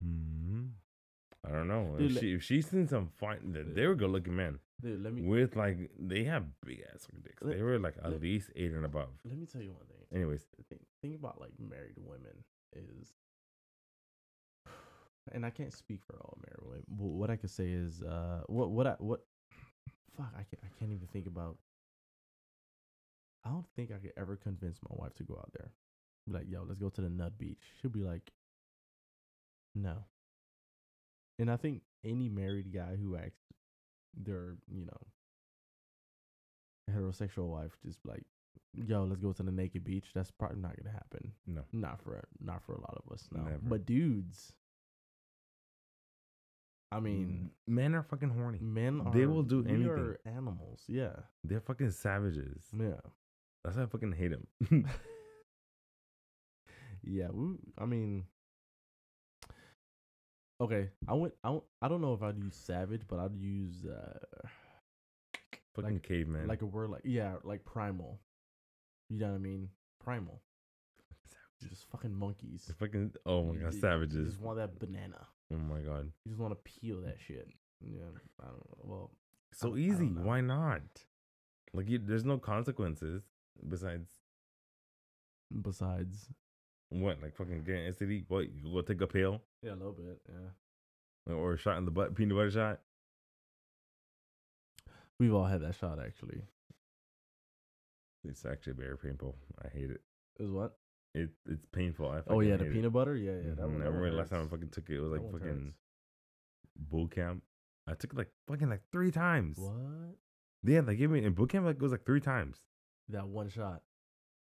mm-hmm. 0.04 0.66
I 1.46 1.52
don't 1.52 1.68
know. 1.68 1.94
Dude, 1.98 2.12
if, 2.12 2.20
she, 2.20 2.32
if 2.34 2.42
she's 2.42 2.66
seen 2.68 2.86
some 2.86 3.08
fine, 3.18 3.52
th- 3.54 3.68
they 3.74 3.86
were 3.86 3.94
good 3.94 4.10
looking 4.10 4.36
men 4.36 4.58
Dude, 4.82 5.02
let 5.02 5.14
me 5.14 5.22
with 5.22 5.56
like 5.56 5.90
they 5.98 6.24
have 6.24 6.44
big 6.66 6.82
ass 6.92 7.06
dicks. 7.22 7.42
Le- 7.42 7.54
They 7.54 7.62
were 7.62 7.78
like 7.78 7.94
at 8.04 8.10
le- 8.10 8.16
least 8.16 8.50
eight 8.56 8.72
and 8.72 8.84
above. 8.84 9.08
let 9.24 9.38
me 9.38 9.46
tell 9.46 9.62
you 9.62 9.72
one 9.72 9.86
thing. 9.86 9.96
Anyways, 10.14 10.46
the 10.58 10.64
thing, 10.64 10.80
thing 11.00 11.14
about 11.14 11.40
like 11.40 11.52
married 11.58 11.96
women 11.96 12.44
is, 12.74 13.14
and 15.32 15.46
I 15.46 15.50
can't 15.50 15.72
speak 15.72 16.00
for 16.06 16.16
all 16.20 16.36
married 16.46 16.62
women. 16.68 16.84
But 16.88 17.04
what 17.06 17.30
I 17.30 17.36
could 17.36 17.50
say 17.50 17.70
is, 17.70 18.02
uh, 18.02 18.42
what 18.46 18.70
what 18.70 18.86
I 18.86 18.96
what, 18.98 19.20
fuck, 20.16 20.32
I 20.34 20.42
can't 20.42 20.62
I 20.62 20.68
can't 20.78 20.92
even 20.92 21.08
think 21.12 21.26
about. 21.26 21.56
I 23.46 23.48
don't 23.48 23.64
think 23.76 23.90
I 23.90 23.98
could 23.98 24.12
ever 24.18 24.36
convince 24.36 24.78
my 24.86 24.94
wife 24.98 25.14
to 25.14 25.22
go 25.22 25.36
out 25.36 25.50
there. 25.54 25.72
Be 26.30 26.38
like, 26.38 26.50
yo, 26.50 26.64
let's 26.66 26.78
go 26.80 26.88
to 26.90 27.00
the 27.00 27.08
nut 27.10 27.36
beach. 27.38 27.58
She'll 27.80 27.90
be 27.90 28.02
like, 28.02 28.30
no. 29.74 30.04
And 31.38 31.50
I 31.50 31.56
think 31.56 31.82
any 32.04 32.28
married 32.28 32.72
guy 32.72 32.96
who 33.00 33.16
acts 33.16 33.40
their, 34.16 34.56
you 34.70 34.84
know, 34.84 34.96
heterosexual 36.90 37.48
wife 37.48 37.72
just 37.84 37.98
like, 38.04 38.24
yo, 38.74 39.04
let's 39.04 39.20
go 39.20 39.32
to 39.32 39.42
the 39.42 39.50
naked 39.52 39.84
beach. 39.84 40.06
That's 40.14 40.30
probably 40.30 40.60
not 40.60 40.76
gonna 40.76 40.92
happen. 40.94 41.32
no. 41.46 41.62
Not 41.72 42.00
for 42.02 42.22
not 42.40 42.62
for 42.64 42.72
a 42.74 42.80
lot 42.80 43.00
of 43.04 43.12
us. 43.12 43.28
No. 43.32 43.42
Never. 43.42 43.58
But 43.62 43.86
dudes, 43.86 44.52
I 46.92 47.00
mean, 47.00 47.50
men 47.68 47.94
are 47.94 48.02
fucking 48.02 48.30
horny. 48.30 48.58
men 48.60 49.00
are 49.06 49.12
They 49.12 49.26
will 49.26 49.42
do 49.44 49.62
we 49.62 49.70
anything. 49.70 49.88
are 49.90 50.18
animals. 50.26 50.82
Yeah. 50.88 51.12
They're 51.44 51.60
fucking 51.60 51.92
savages. 51.92 52.64
Yeah. 52.76 53.00
That's 53.64 53.76
why 53.76 53.84
I 53.84 53.86
fucking 53.86 54.12
hate 54.12 54.32
them. 54.32 54.46
Yeah. 57.02 57.28
We, 57.32 57.54
I 57.78 57.86
mean, 57.86 58.24
okay. 60.60 60.88
I 61.08 61.14
went. 61.14 61.34
I, 61.44 61.58
I 61.82 61.88
don't 61.88 62.00
know 62.00 62.14
if 62.14 62.22
I'd 62.22 62.38
use 62.38 62.54
savage, 62.54 63.02
but 63.08 63.18
I'd 63.18 63.36
use 63.36 63.84
uh 63.84 64.18
fucking 65.74 65.94
Like- 65.94 66.02
caveman. 66.02 66.46
like 66.46 66.62
a 66.62 66.66
word 66.66 66.90
like 66.90 67.02
yeah, 67.04 67.34
like 67.44 67.64
primal. 67.64 68.20
You 69.08 69.18
know 69.18 69.28
what 69.28 69.34
I 69.34 69.38
mean? 69.38 69.68
Primal. 70.02 70.40
Just 71.68 71.86
fucking 71.90 72.14
monkeys. 72.14 72.64
They're 72.66 72.76
fucking 72.88 73.12
oh 73.26 73.44
my 73.44 73.54
god, 73.54 73.60
you- 73.60 73.66
You 73.76 73.80
savages. 73.80 74.28
just 74.32 74.40
want 74.40 74.58
that 74.58 74.78
banana. 74.78 75.26
Oh 75.52 75.56
my 75.58 75.80
god. 75.80 76.10
You 76.24 76.30
just 76.30 76.40
want 76.40 76.52
to 76.54 76.70
peel 76.80 77.02
that 77.02 77.16
shit. 77.26 77.48
Yeah. 77.80 78.02
I 78.40 78.46
don't 78.46 78.56
know. 78.56 78.76
Well, 78.84 79.10
So 79.52 79.76
easy. 79.76 80.06
Why 80.08 80.40
not? 80.40 80.82
Like 81.74 81.88
you, 81.88 81.98
there's 81.98 82.24
no 82.24 82.38
consequences 82.38 83.22
besides 83.68 84.08
besides, 85.62 86.28
what? 86.90 87.22
Like 87.22 87.34
fucking 87.36 87.62
getting 87.64 87.92
STD. 87.92 88.24
What? 88.28 88.46
You 88.52 88.72
go 88.72 88.82
take 88.82 89.00
a 89.00 89.06
pill 89.06 89.40
yeah, 89.62 89.72
a 89.72 89.74
little 89.74 89.92
bit. 89.92 90.20
Yeah. 90.28 91.34
or 91.34 91.54
a 91.54 91.58
shot 91.58 91.78
in 91.78 91.84
the 91.84 91.90
butt, 91.90 92.14
peanut 92.14 92.36
butter 92.36 92.50
shot. 92.50 92.80
We've 95.18 95.34
all 95.34 95.44
had 95.44 95.60
that 95.62 95.74
shot 95.74 95.98
actually. 96.04 96.42
It's 98.24 98.44
actually 98.44 98.74
very 98.74 98.96
painful. 98.98 99.36
I 99.64 99.68
hate 99.68 99.90
it. 99.90 100.00
Is 100.38 100.50
what? 100.50 100.76
It 101.14 101.30
it's 101.48 101.66
painful. 101.72 102.10
I 102.10 102.20
Oh 102.26 102.40
yeah, 102.40 102.56
the 102.56 102.64
hate 102.64 102.70
it. 102.70 102.74
peanut 102.74 102.92
butter. 102.92 103.16
Yeah, 103.16 103.32
yeah. 103.32 103.54
That 103.54 103.66
Mhm. 103.66 103.72
one, 103.74 103.82
I 103.82 103.86
remember 103.86 104.12
last 104.12 104.30
time 104.30 104.44
I 104.44 104.48
fucking 104.48 104.70
took 104.70 104.88
it. 104.90 104.96
It 104.96 105.00
was 105.00 105.12
like 105.12 105.30
fucking 105.32 105.74
boot 106.76 107.10
camp. 107.12 107.42
I 107.86 107.94
took 107.94 108.12
it 108.12 108.16
like 108.16 108.30
fucking 108.46 108.68
like 108.68 108.82
three 108.92 109.10
times. 109.10 109.58
What? 109.58 110.16
Yeah, 110.62 110.82
they 110.82 110.96
gave 110.96 111.10
me 111.10 111.24
in 111.24 111.32
boot 111.34 111.50
camp 111.50 111.66
like 111.66 111.76
it 111.76 111.82
was 111.82 111.92
like 111.92 112.04
three 112.04 112.20
times. 112.20 112.62
That 113.08 113.26
one 113.28 113.48
shot. 113.48 113.82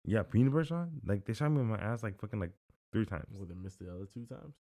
Yeah, 0.06 0.22
peanut 0.22 0.52
butter 0.52 0.64
shot. 0.64 0.88
Like 1.04 1.24
they 1.24 1.32
shot 1.32 1.50
me 1.50 1.60
in 1.60 1.66
my 1.66 1.78
ass 1.78 2.02
like 2.02 2.18
fucking 2.20 2.40
like 2.40 2.52
three 2.92 3.04
times. 3.04 3.38
Would 3.38 3.48
they 3.48 3.54
miss 3.54 3.76
the 3.76 3.90
other 3.90 4.06
two 4.12 4.24
times? 4.24 4.54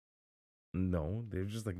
No, 0.72 1.24
they're 1.28 1.44
just 1.44 1.66
like 1.66 1.76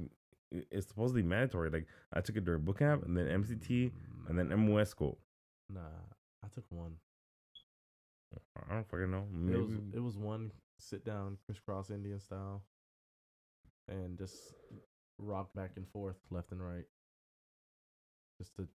it's 0.50 0.86
supposedly 0.86 1.22
mandatory. 1.22 1.70
Like 1.70 1.86
I 2.12 2.20
took 2.20 2.36
it 2.36 2.44
during 2.44 2.62
boot 2.62 2.78
camp 2.78 3.04
and 3.04 3.16
then 3.16 3.26
MCT 3.26 3.90
and 4.28 4.38
then. 4.38 4.48
MOS 4.56 4.90
school. 4.90 5.18
Nah, 5.72 5.80
I 6.44 6.48
took 6.54 6.64
one. 6.70 6.96
I 8.70 8.74
don't 8.74 8.88
fucking 8.88 9.10
know. 9.10 9.24
It 9.52 9.58
was 9.58 9.72
it 9.94 10.00
was 10.00 10.16
one 10.16 10.50
sit 10.78 11.04
down 11.04 11.38
crisscross 11.46 11.90
Indian 11.90 12.20
style, 12.20 12.62
and 13.88 14.18
just 14.18 14.36
rock 15.18 15.54
back 15.54 15.72
and 15.76 15.88
forth 15.88 16.16
left 16.30 16.52
and 16.52 16.62
right, 16.62 16.84
just 18.38 18.54
to 18.56 18.66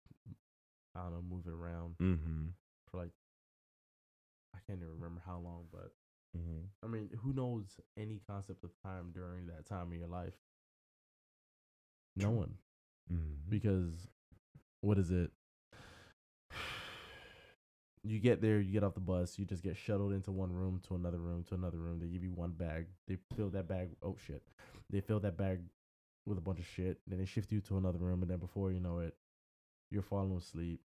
I 0.95 1.01
don't 1.01 1.11
know 1.11 1.23
move 1.29 1.45
it 1.47 1.53
around 1.53 1.95
mm-hmm. 2.01 2.47
for 2.89 2.97
like 2.97 3.11
I 4.55 4.59
can't 4.67 4.79
even 4.81 4.93
remember 4.95 5.21
how 5.25 5.39
long, 5.39 5.65
but 5.71 5.91
Mm-hmm. 6.37 6.85
I 6.85 6.87
mean, 6.87 7.09
who 7.23 7.33
knows 7.33 7.79
any 7.97 8.21
concept 8.29 8.63
of 8.63 8.69
time 8.83 9.09
during 9.15 9.47
that 9.47 9.65
time 9.65 9.87
of 9.91 9.97
your 9.97 10.07
life? 10.07 10.35
No 12.15 12.29
one, 12.29 12.53
Mm-hmm. 13.11 13.49
because 13.49 14.07
what 14.81 14.99
is 14.99 15.09
it? 15.09 15.31
You 18.03 18.19
get 18.19 18.41
there, 18.41 18.59
you 18.59 18.71
get 18.71 18.83
off 18.83 18.93
the 18.93 18.99
bus, 19.01 19.37
you 19.37 19.45
just 19.45 19.63
get 19.63 19.75
shuttled 19.75 20.13
into 20.13 20.31
one 20.31 20.53
room 20.53 20.79
to 20.87 20.95
another 20.95 21.17
room 21.17 21.43
to 21.49 21.55
another 21.55 21.77
room. 21.79 21.99
They 21.99 22.07
give 22.07 22.23
you 22.23 22.31
one 22.31 22.51
bag. 22.51 22.85
They 23.07 23.17
fill 23.35 23.49
that 23.49 23.67
bag. 23.67 23.89
Oh 24.01 24.15
shit! 24.25 24.41
They 24.89 25.01
fill 25.01 25.19
that 25.21 25.35
bag 25.35 25.61
with 26.25 26.37
a 26.37 26.41
bunch 26.41 26.59
of 26.59 26.65
shit. 26.65 26.99
Then 27.07 27.19
they 27.19 27.25
shift 27.25 27.51
you 27.51 27.59
to 27.61 27.77
another 27.77 27.99
room, 27.99 28.21
and 28.21 28.29
then 28.31 28.37
before 28.39 28.71
you 28.71 28.79
know 28.79 28.99
it, 28.99 29.15
you're 29.91 30.01
falling 30.01 30.37
asleep, 30.37 30.79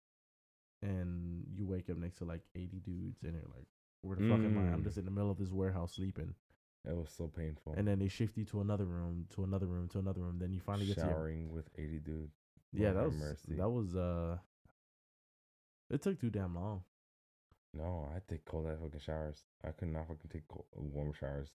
and 0.84 1.46
you 1.56 1.66
wake 1.66 1.90
up 1.90 1.98
next 1.98 2.18
to 2.18 2.26
like 2.26 2.42
eighty 2.56 2.80
dudes, 2.80 3.24
and 3.24 3.34
you're 3.34 3.50
like, 3.56 3.68
"Where 4.02 4.16
the 4.18 4.28
fuck 4.30 4.40
am 4.40 4.58
I? 4.58 4.72
I'm 4.72 4.82
Mm. 4.82 4.84
just 4.84 4.98
in 4.98 5.06
the 5.06 5.12
middle 5.12 5.32
of 5.32 5.38
this 5.38 5.52
warehouse 5.52 5.94
sleeping." 5.96 6.36
It 6.86 6.96
was 6.96 7.10
so 7.10 7.28
painful. 7.28 7.74
And 7.78 7.88
then 7.88 8.00
they 8.00 8.10
shift 8.10 8.36
you 8.38 8.44
to 8.46 8.60
another 8.60 8.86
room, 8.86 9.26
to 9.36 9.44
another 9.46 9.68
room, 9.68 9.88
to 9.90 10.00
another 10.00 10.22
room. 10.22 10.38
Then 10.40 10.52
you 10.52 10.60
finally 10.60 10.86
get 10.86 10.96
to 10.98 11.02
your 11.06 11.12
showering 11.12 11.50
with 11.52 11.70
eighty 11.78 12.00
dudes. 12.00 12.36
yeah. 12.74 12.92
That 12.92 13.06
was 13.06 13.16
mercy. 13.18 13.56
that 13.56 13.70
was 13.70 13.96
uh. 13.96 14.38
It 15.90 16.02
took 16.02 16.20
too 16.20 16.30
damn 16.30 16.56
long. 16.56 16.84
No, 17.74 18.10
I 18.14 18.20
take 18.28 18.44
cold 18.46 18.68
ass 18.68 18.80
fucking 18.82 19.00
showers. 19.00 19.46
I 19.64 19.72
could 19.72 19.88
not 19.90 20.08
fucking 20.08 20.30
take 20.32 20.48
cold, 20.48 20.66
warm 20.74 21.14
showers. 21.14 21.50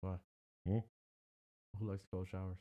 Why? 0.00 0.16
Hmm? 0.66 0.78
Who 1.78 1.90
likes 1.90 2.04
cold 2.10 2.28
showers? 2.28 2.58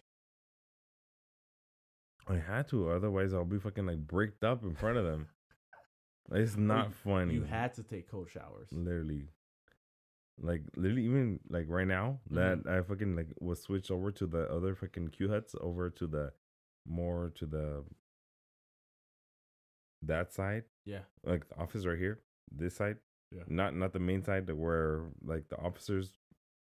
I 2.29 2.37
had 2.37 2.67
to, 2.69 2.89
otherwise 2.89 3.33
I'll 3.33 3.43
be 3.45 3.59
fucking 3.59 3.85
like 3.85 4.05
bricked 4.07 4.43
up 4.43 4.63
in 4.63 4.75
front 4.75 4.97
of 4.97 5.05
them. 5.05 5.27
It's 6.31 6.55
not 6.55 6.93
funny. 6.93 7.33
You 7.33 7.43
had 7.43 7.73
to 7.75 7.83
take 7.83 8.09
cold 8.09 8.29
showers. 8.29 8.67
literally, 8.71 9.29
like 10.39 10.61
literally 10.75 11.05
even 11.05 11.39
like 11.49 11.65
right 11.67 11.87
now 11.87 12.19
Mhm. 12.29 12.35
that 12.35 12.71
I 12.71 12.81
fucking 12.83 13.15
like 13.15 13.33
was 13.39 13.61
switched 13.63 13.89
over 13.91 14.11
to 14.11 14.27
the 14.27 14.49
other 14.51 14.75
fucking 14.75 15.07
Q 15.09 15.29
huts 15.29 15.55
over 15.59 15.89
to 15.89 16.05
the 16.07 16.31
more 16.85 17.31
to 17.35 17.45
the 17.45 17.83
that 20.03 20.31
side, 20.31 20.63
Yeah. 20.85 21.01
like 21.23 21.47
the 21.49 21.57
office 21.57 21.85
right 21.85 21.97
here, 21.97 22.19
this 22.51 22.75
side. 22.75 22.97
Yeah. 23.31 23.43
Not 23.47 23.75
not 23.75 23.93
the 23.93 23.99
main 23.99 24.23
side 24.23 24.49
where 24.49 25.05
like 25.23 25.49
the 25.49 25.57
officers 25.57 26.17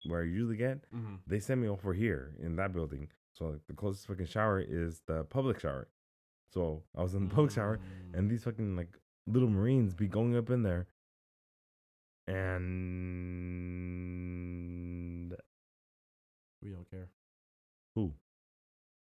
where 0.06 0.22
I 0.22 0.26
usually 0.26 0.58
get. 0.58 0.90
Mm-hmm. 0.92 1.16
They 1.28 1.40
sent 1.40 1.62
me 1.62 1.68
over 1.68 1.94
here 1.94 2.36
in 2.40 2.56
that 2.56 2.74
building. 2.74 3.10
So 3.42 3.48
like 3.48 3.66
the 3.68 3.74
closest 3.74 4.06
fucking 4.06 4.28
shower 4.28 4.60
is 4.60 5.02
the 5.08 5.24
public 5.24 5.60
shower. 5.60 5.88
So 6.54 6.84
I 6.96 7.02
was 7.02 7.16
in 7.16 7.28
the 7.28 7.34
public 7.34 7.50
shower 7.52 7.80
Mm. 7.80 8.14
and 8.20 8.30
these 8.30 8.44
fucking 8.44 8.76
like 8.76 9.00
little 9.26 9.50
marines 9.50 9.96
be 9.96 10.08
going 10.08 10.36
up 10.38 10.52
in 10.52 10.62
there 10.62 10.86
and 13.62 15.32
we 16.62 16.70
don't 16.70 16.88
care. 16.92 17.10
who 17.96 18.14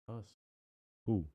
Us. 0.09 0.37
who 1.05 1.27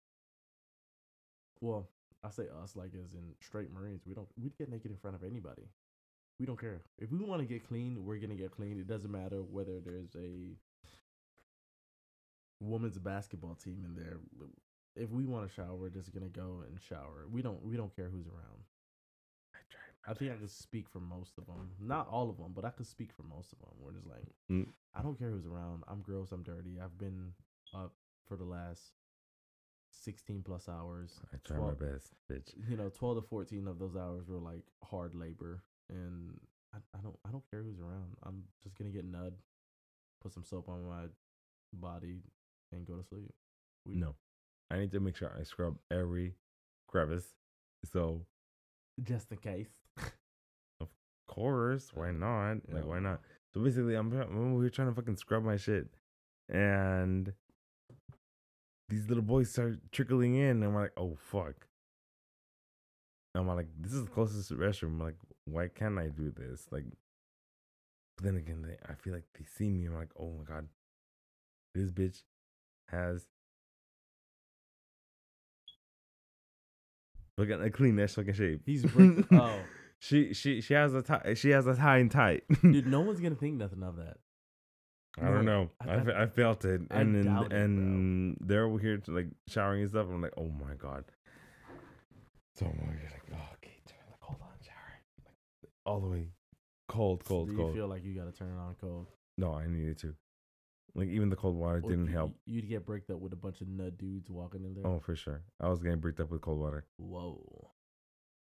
well, 1.62 1.88
I 2.24 2.32
say 2.32 2.48
us 2.64 2.76
like 2.76 2.92
as 2.96 3.14
in 3.14 3.36
straight 3.40 3.72
Marines. 3.72 4.02
We 4.08 4.16
don't 4.16 4.28
We'd 4.36 4.58
get 4.58 4.70
naked 4.70 4.90
in 4.90 4.98
front 4.98 5.16
of 5.16 5.24
anybody. 5.24 5.70
We 6.40 6.48
don't 6.48 6.60
care 6.60 6.82
if 6.98 7.12
we 7.12 7.20
want 7.20 7.42
to 7.42 7.46
get 7.48 7.68
clean. 7.68 8.04
We're 8.04 8.18
gonna 8.18 8.34
get 8.34 8.50
clean. 8.50 8.80
It 8.80 8.88
doesn't 8.88 9.12
matter 9.12 9.44
whether 9.44 9.80
there's 9.80 10.16
a 10.16 10.58
women's 12.60 12.98
basketball 12.98 13.56
team 13.56 13.84
in 13.86 13.96
there. 13.96 14.18
If 14.96 15.10
we 15.12 15.26
want 15.26 15.48
to 15.48 15.54
shower, 15.54 15.76
we're 15.76 15.90
just 15.90 16.14
gonna 16.14 16.30
go 16.30 16.64
and 16.68 16.80
shower. 16.82 17.26
We 17.30 17.42
don't 17.42 17.64
we 17.64 17.76
don't 17.76 17.94
care 17.96 18.10
who's 18.10 18.28
around. 18.28 18.64
I 19.54 19.60
tried. 19.70 20.12
I 20.12 20.14
think 20.18 20.32
I 20.32 20.36
could 20.36 20.52
speak 20.52 20.88
for 20.90 21.00
most 21.00 21.38
of 21.38 21.46
them. 21.48 21.72
Not 21.80 22.08
all 22.10 22.30
of 22.30 22.38
them, 22.38 22.54
but 22.56 22.64
I 22.66 22.70
could 22.70 22.88
speak 22.88 23.12
for 23.12 23.24
most 23.24 23.52
of 23.52 23.60
them. 23.60 23.70
We're 23.80 23.92
just 23.94 24.08
like, 24.08 24.26
Mm. 24.50 24.68
I 24.94 25.02
don't 25.02 25.18
care 25.20 25.30
who's 25.30 25.46
around. 25.46 25.84
I'm 25.88 26.02
gross. 26.02 26.32
I'm 26.32 26.44
dirty. 26.44 26.80
I've 26.82 26.98
been 26.98 27.34
up 27.74 27.94
for 28.28 28.38
the 28.38 28.46
last 28.46 28.82
16 30.04 30.44
plus 30.44 30.70
hours. 30.70 31.20
I 31.34 31.38
tried 31.44 31.58
12 31.58 31.80
my 31.82 31.88
best, 31.88 32.14
bitch. 32.32 32.54
You 32.70 32.78
know, 32.78 32.90
12 32.90 33.18
to 33.18 33.22
14 33.28 33.68
of 33.68 33.80
those 33.80 33.96
hours 33.96 34.28
were 34.30 34.40
like 34.40 34.64
hard 34.84 35.16
labor. 35.16 35.64
And 35.90 36.40
I, 36.74 36.78
I 36.98 37.02
don't 37.02 37.18
I 37.28 37.32
don't 37.32 37.44
care 37.52 37.62
who's 37.64 37.80
around. 37.80 38.16
I'm 38.24 38.44
just 38.64 38.78
going 38.78 38.92
to 38.92 38.96
get 38.96 39.10
nud, 39.12 39.34
put 40.22 40.34
some 40.34 40.44
soap 40.46 40.70
on 40.70 40.86
my 40.88 41.06
body, 41.74 42.20
and 42.72 42.86
go 42.86 42.96
to 42.96 43.04
sleep. 43.04 43.34
We- 43.86 43.96
No, 43.96 44.16
I 44.72 44.78
need 44.80 44.92
to 44.92 45.00
make 45.00 45.16
sure 45.16 45.32
I 45.38 45.44
scrub 45.44 45.78
every 45.92 46.36
crevice. 46.88 47.34
So, 47.92 48.26
Just 49.04 49.32
in 49.32 49.38
case. 49.38 49.70
of 50.80 50.90
course, 51.28 51.92
why 51.94 52.12
not? 52.12 52.58
Like, 52.72 52.86
why 52.86 53.00
not? 53.00 53.22
So 53.54 53.62
basically, 53.62 53.96
I'm 53.96 54.10
remember 54.10 54.56
we 54.58 54.64
were 54.64 54.70
trying 54.70 54.90
to 54.90 54.94
fucking 54.96 55.18
scrub 55.18 55.44
my 55.44 55.58
shit, 55.58 55.88
and 56.50 57.34
these 58.90 59.08
little 59.08 59.24
boys 59.24 59.52
start 59.52 59.80
trickling 59.92 60.36
in, 60.36 60.48
and 60.58 60.64
I'm 60.66 60.76
like, 60.76 60.92
oh 60.98 61.16
fuck. 61.16 61.68
I'm 63.36 63.48
like, 63.48 63.68
this 63.80 63.94
is 63.94 64.06
the 64.06 64.12
closest 64.12 64.52
restroom. 64.54 64.94
I'm 64.94 65.00
like, 65.02 65.18
why 65.46 65.68
can't 65.68 66.00
I 66.00 66.08
do 66.08 66.32
this? 66.32 66.68
Like, 66.72 66.86
but 68.16 68.26
then 68.26 68.38
again, 68.38 68.62
they, 68.62 68.78
I 68.90 68.94
feel 68.96 69.14
like 69.14 69.26
they 69.38 69.44
see 69.58 69.70
me. 69.70 69.86
I'm 69.86 69.96
like, 69.96 70.12
oh 70.20 70.32
my 70.38 70.44
god, 70.46 70.68
this 71.74 71.92
bitch 71.92 72.24
has 72.90 73.26
fucking 77.38 77.62
a 77.62 77.70
clean 77.70 78.00
ass 78.00 78.16
fucking 78.16 78.34
shape. 78.34 78.62
He's 78.66 78.86
oh. 79.32 79.60
she 80.00 80.34
she 80.34 80.62
she 80.62 80.74
has 80.74 80.94
a 80.94 81.02
tie. 81.02 81.34
She 81.36 81.50
has 81.52 81.68
a 81.68 81.76
tie 81.76 81.98
and 82.00 82.12
tight. 82.12 82.44
Dude, 82.62 82.88
no 82.88 83.02
one's 83.02 83.20
to 83.34 83.40
think 83.40 83.56
nothing 83.56 83.84
of 83.84 83.98
that. 83.98 84.18
I 85.22 85.30
don't 85.30 85.46
know. 85.46 85.70
I- 85.80 85.90
I, 85.90 85.96
I- 85.96 86.24
I 86.24 86.28
felt 86.28 86.66
it, 86.66 86.82
I 86.92 87.00
and 87.02 87.16
then 87.16 87.26
doubt 87.26 87.46
it, 87.46 87.54
and 87.54 88.38
they're 88.42 88.66
over 88.66 88.78
here 88.80 89.02
like 89.08 89.28
showering 89.48 89.82
and 89.82 89.90
stuff. 89.90 90.08
I'm 90.10 90.22
like, 90.22 90.34
oh 90.38 90.50
my 90.50 90.74
god. 90.78 91.06
So 92.56 92.66
I'm 92.66 92.88
like, 92.88 92.98
oh, 93.34 93.54
okay, 93.56 93.76
turn 93.86 93.98
the 94.12 94.18
cold 94.22 94.38
on 94.42 94.48
shower, 94.62 95.02
like 95.26 95.36
all 95.86 96.00
the 96.02 96.08
way, 96.08 96.28
cold, 96.88 97.24
cold, 97.26 97.48
Do 97.48 97.54
you 97.54 97.60
cold. 97.60 97.74
feel 97.76 97.88
like 97.88 98.04
you 98.06 98.14
got 98.16 98.26
to 98.26 98.32
turn 98.38 98.50
it 98.50 98.58
on 98.60 98.76
cold? 98.80 99.08
no, 99.38 99.54
I 99.54 99.68
needed 99.68 99.98
to. 100.00 100.14
Like 100.98 101.10
even 101.10 101.30
the 101.30 101.36
cold 101.36 101.56
water 101.58 101.80
Or 101.84 101.90
didn't 101.90 102.06
you- 102.08 102.14
help. 102.14 102.36
You'd 102.46 102.70
get 102.70 102.86
bricked 102.86 103.10
up 103.10 103.20
with 103.20 103.34
a 103.34 103.36
bunch 103.36 103.60
of 103.62 103.68
nut 103.68 103.98
dudes 103.98 104.30
walking 104.30 104.64
in 104.64 104.74
there. 104.76 104.88
Oh, 104.88 105.00
for 105.00 105.16
sure. 105.16 105.42
I 105.60 105.68
was 105.68 105.82
getting 105.84 106.00
bricked 106.00 106.22
up 106.22 106.32
with 106.32 106.40
cold 106.42 106.60
water, 106.60 106.86
Whoa. 106.98 107.70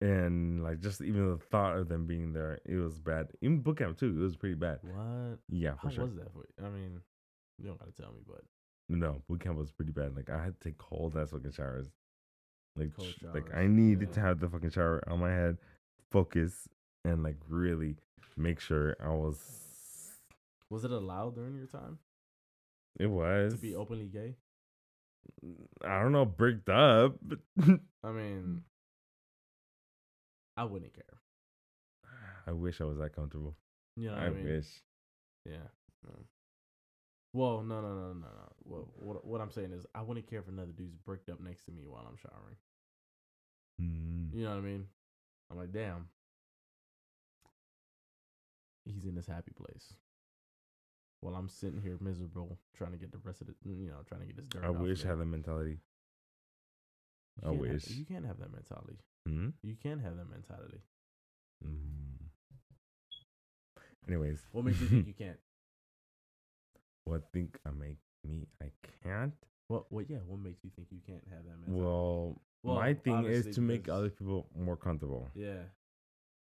and 0.01 0.63
like 0.63 0.81
just 0.81 1.03
even 1.03 1.29
the 1.31 1.37
thought 1.37 1.77
of 1.77 1.89
them 1.89 2.07
being 2.07 2.33
there, 2.33 2.59
it 2.65 2.77
was 2.77 2.99
bad. 2.99 3.29
Even 3.43 3.61
boot 3.61 3.79
camp 3.79 3.99
too, 3.99 4.09
it 4.19 4.23
was 4.23 4.37
pretty 4.37 4.55
bad. 4.55 4.79
What? 4.83 5.39
Yeah, 5.51 5.73
How 5.83 5.89
for 5.89 5.95
sure. 5.95 6.05
was 6.05 6.15
that 6.15 6.33
for 6.33 6.45
you? 6.47 6.67
I 6.67 6.71
mean, 6.71 7.01
you 7.59 7.67
don't 7.67 7.79
got 7.79 7.95
to 7.95 8.03
tell 8.03 8.13
me, 8.13 8.21
but 8.27 8.43
No, 8.89 9.23
boot 9.29 9.41
camp 9.41 9.59
was 9.59 9.71
pretty 9.71 9.93
bad. 9.93 10.17
Like 10.17 10.31
I 10.31 10.43
had 10.43 10.59
to 10.59 10.69
take 10.69 10.79
cold 10.79 11.17
ass 11.17 11.31
fucking 11.33 11.53
showers. 11.53 11.91
Like 12.77 12.95
Cold 12.97 13.09
sh- 13.09 13.25
like 13.35 13.49
showers, 13.49 13.59
I 13.59 13.67
needed 13.67 14.13
to 14.15 14.21
yeah. 14.21 14.27
have 14.29 14.41
the 14.41 14.49
fucking 14.49 14.71
shower 14.71 15.03
on 15.09 15.19
my 15.21 15.31
head, 15.31 15.59
focus, 16.11 16.69
and 17.05 17.23
like 17.23 17.37
really 17.49 17.97
make 18.39 18.61
sure 18.61 18.97
I 19.05 19.09
was. 19.11 19.39
was 20.71 20.85
it 20.85 20.91
allowed 20.91 21.35
during 21.35 21.57
your 21.57 21.67
time 21.67 21.99
It 22.99 23.07
was 23.07 23.55
to 23.55 23.59
be 23.61 23.75
openly 23.75 24.07
gay? 24.07 24.37
I 25.85 26.01
don't 26.03 26.13
know, 26.13 26.25
bricked 26.25 26.69
up. 26.69 27.17
but 27.23 27.39
I 28.05 28.11
mean, 28.11 28.63
I 30.57 30.65
wouldn't 30.65 30.95
care. 30.95 31.05
I 32.47 32.53
wish 32.53 32.81
I 32.81 32.85
was 32.85 32.99
that 32.99 33.15
comfortable. 33.15 33.57
You 33.97 34.09
know 34.09 34.15
I 34.17 34.27
I, 34.27 34.31
mean? 34.31 34.45
wish. 34.45 34.67
Yeah. 35.47 35.69
no. 36.07 36.15
Well, 37.33 37.63
no, 37.63 37.81
no, 37.81 37.89
no, 37.89 38.09
no, 38.09 38.27
no. 38.27 38.53
Well, 38.65 38.89
what 38.97 39.25
what 39.25 39.41
I'm 39.41 39.53
saying 39.53 39.73
is, 39.73 39.87
I 39.95 40.03
wouldn't 40.03 40.29
care 40.29 40.41
if 40.41 40.49
another 40.49 40.73
dude's 40.73 40.97
bricked 40.97 41.31
up 41.31 41.41
next 41.41 41.65
to 41.67 41.71
me 41.73 41.83
while 41.87 42.05
I'm 42.09 42.17
showering. 42.17 42.57
Mm. 43.81 44.35
You 44.37 44.45
know 44.45 44.51
what 44.51 44.59
I 44.59 44.63
mean? 44.63 44.87
I'm 45.51 45.57
like, 45.59 45.73
damn. 45.73 46.09
He's 48.85 49.05
in 49.05 49.15
this 49.15 49.27
happy 49.27 49.53
place. 49.57 49.95
While 51.21 51.35
I'm 51.37 51.49
sitting 51.49 51.81
here 51.83 51.97
miserable, 52.01 52.59
trying 52.75 52.93
to 52.93 52.97
get 52.99 53.13
the 53.13 53.19
rest 53.19 53.41
of 53.43 53.47
the, 53.49 53.55
you 53.65 53.89
know, 53.89 53.97
trying 54.09 54.23
to 54.23 54.27
get 54.27 54.37
this 54.37 54.47
dirt. 54.47 54.65
I 54.65 54.71
wish. 54.71 55.05
I 55.05 55.09
had 55.09 55.19
that 55.19 55.27
mentality. 55.27 55.79
You 57.43 57.49
I 57.49 57.51
can't 57.53 57.65
have- 57.67 57.73
wish. 57.75 57.91
you 57.91 58.05
can't 58.07 58.25
have 58.27 58.39
that 58.39 58.53
mentality. 58.53 58.99
Hmm? 59.27 59.49
You 59.63 59.77
can't 59.83 60.01
have 60.01 60.17
that 60.17 60.31
mentality. 60.31 60.81
Mm. 61.65 62.31
Anyways, 64.09 64.47
What 64.53 64.65
makes 64.65 64.81
you 64.81 64.87
think 64.89 65.07
you 65.07 65.13
can't? 65.19 65.39
what 67.05 67.23
think 67.33 67.59
I 67.67 67.71
make 67.71 67.99
me 68.25 68.47
I 68.63 68.71
can't? 69.03 69.35
What? 69.69 69.91
What? 69.93 70.09
Yeah. 70.09 70.19
What 70.27 70.41
makes 70.41 70.65
you 70.65 70.71
think 70.75 70.89
you 70.91 71.01
can't 71.07 71.23
have 71.31 71.45
that 71.45 71.59
mentality? 71.61 71.83
Well, 71.85 72.41
Well, 72.63 72.77
my 72.77 72.95
thing 72.95 73.25
is 73.27 73.55
to 73.55 73.61
make 73.61 73.89
other 73.89 74.09
people 74.11 74.49
more 74.59 74.77
comfortable. 74.77 75.29
Yeah. 75.35 75.63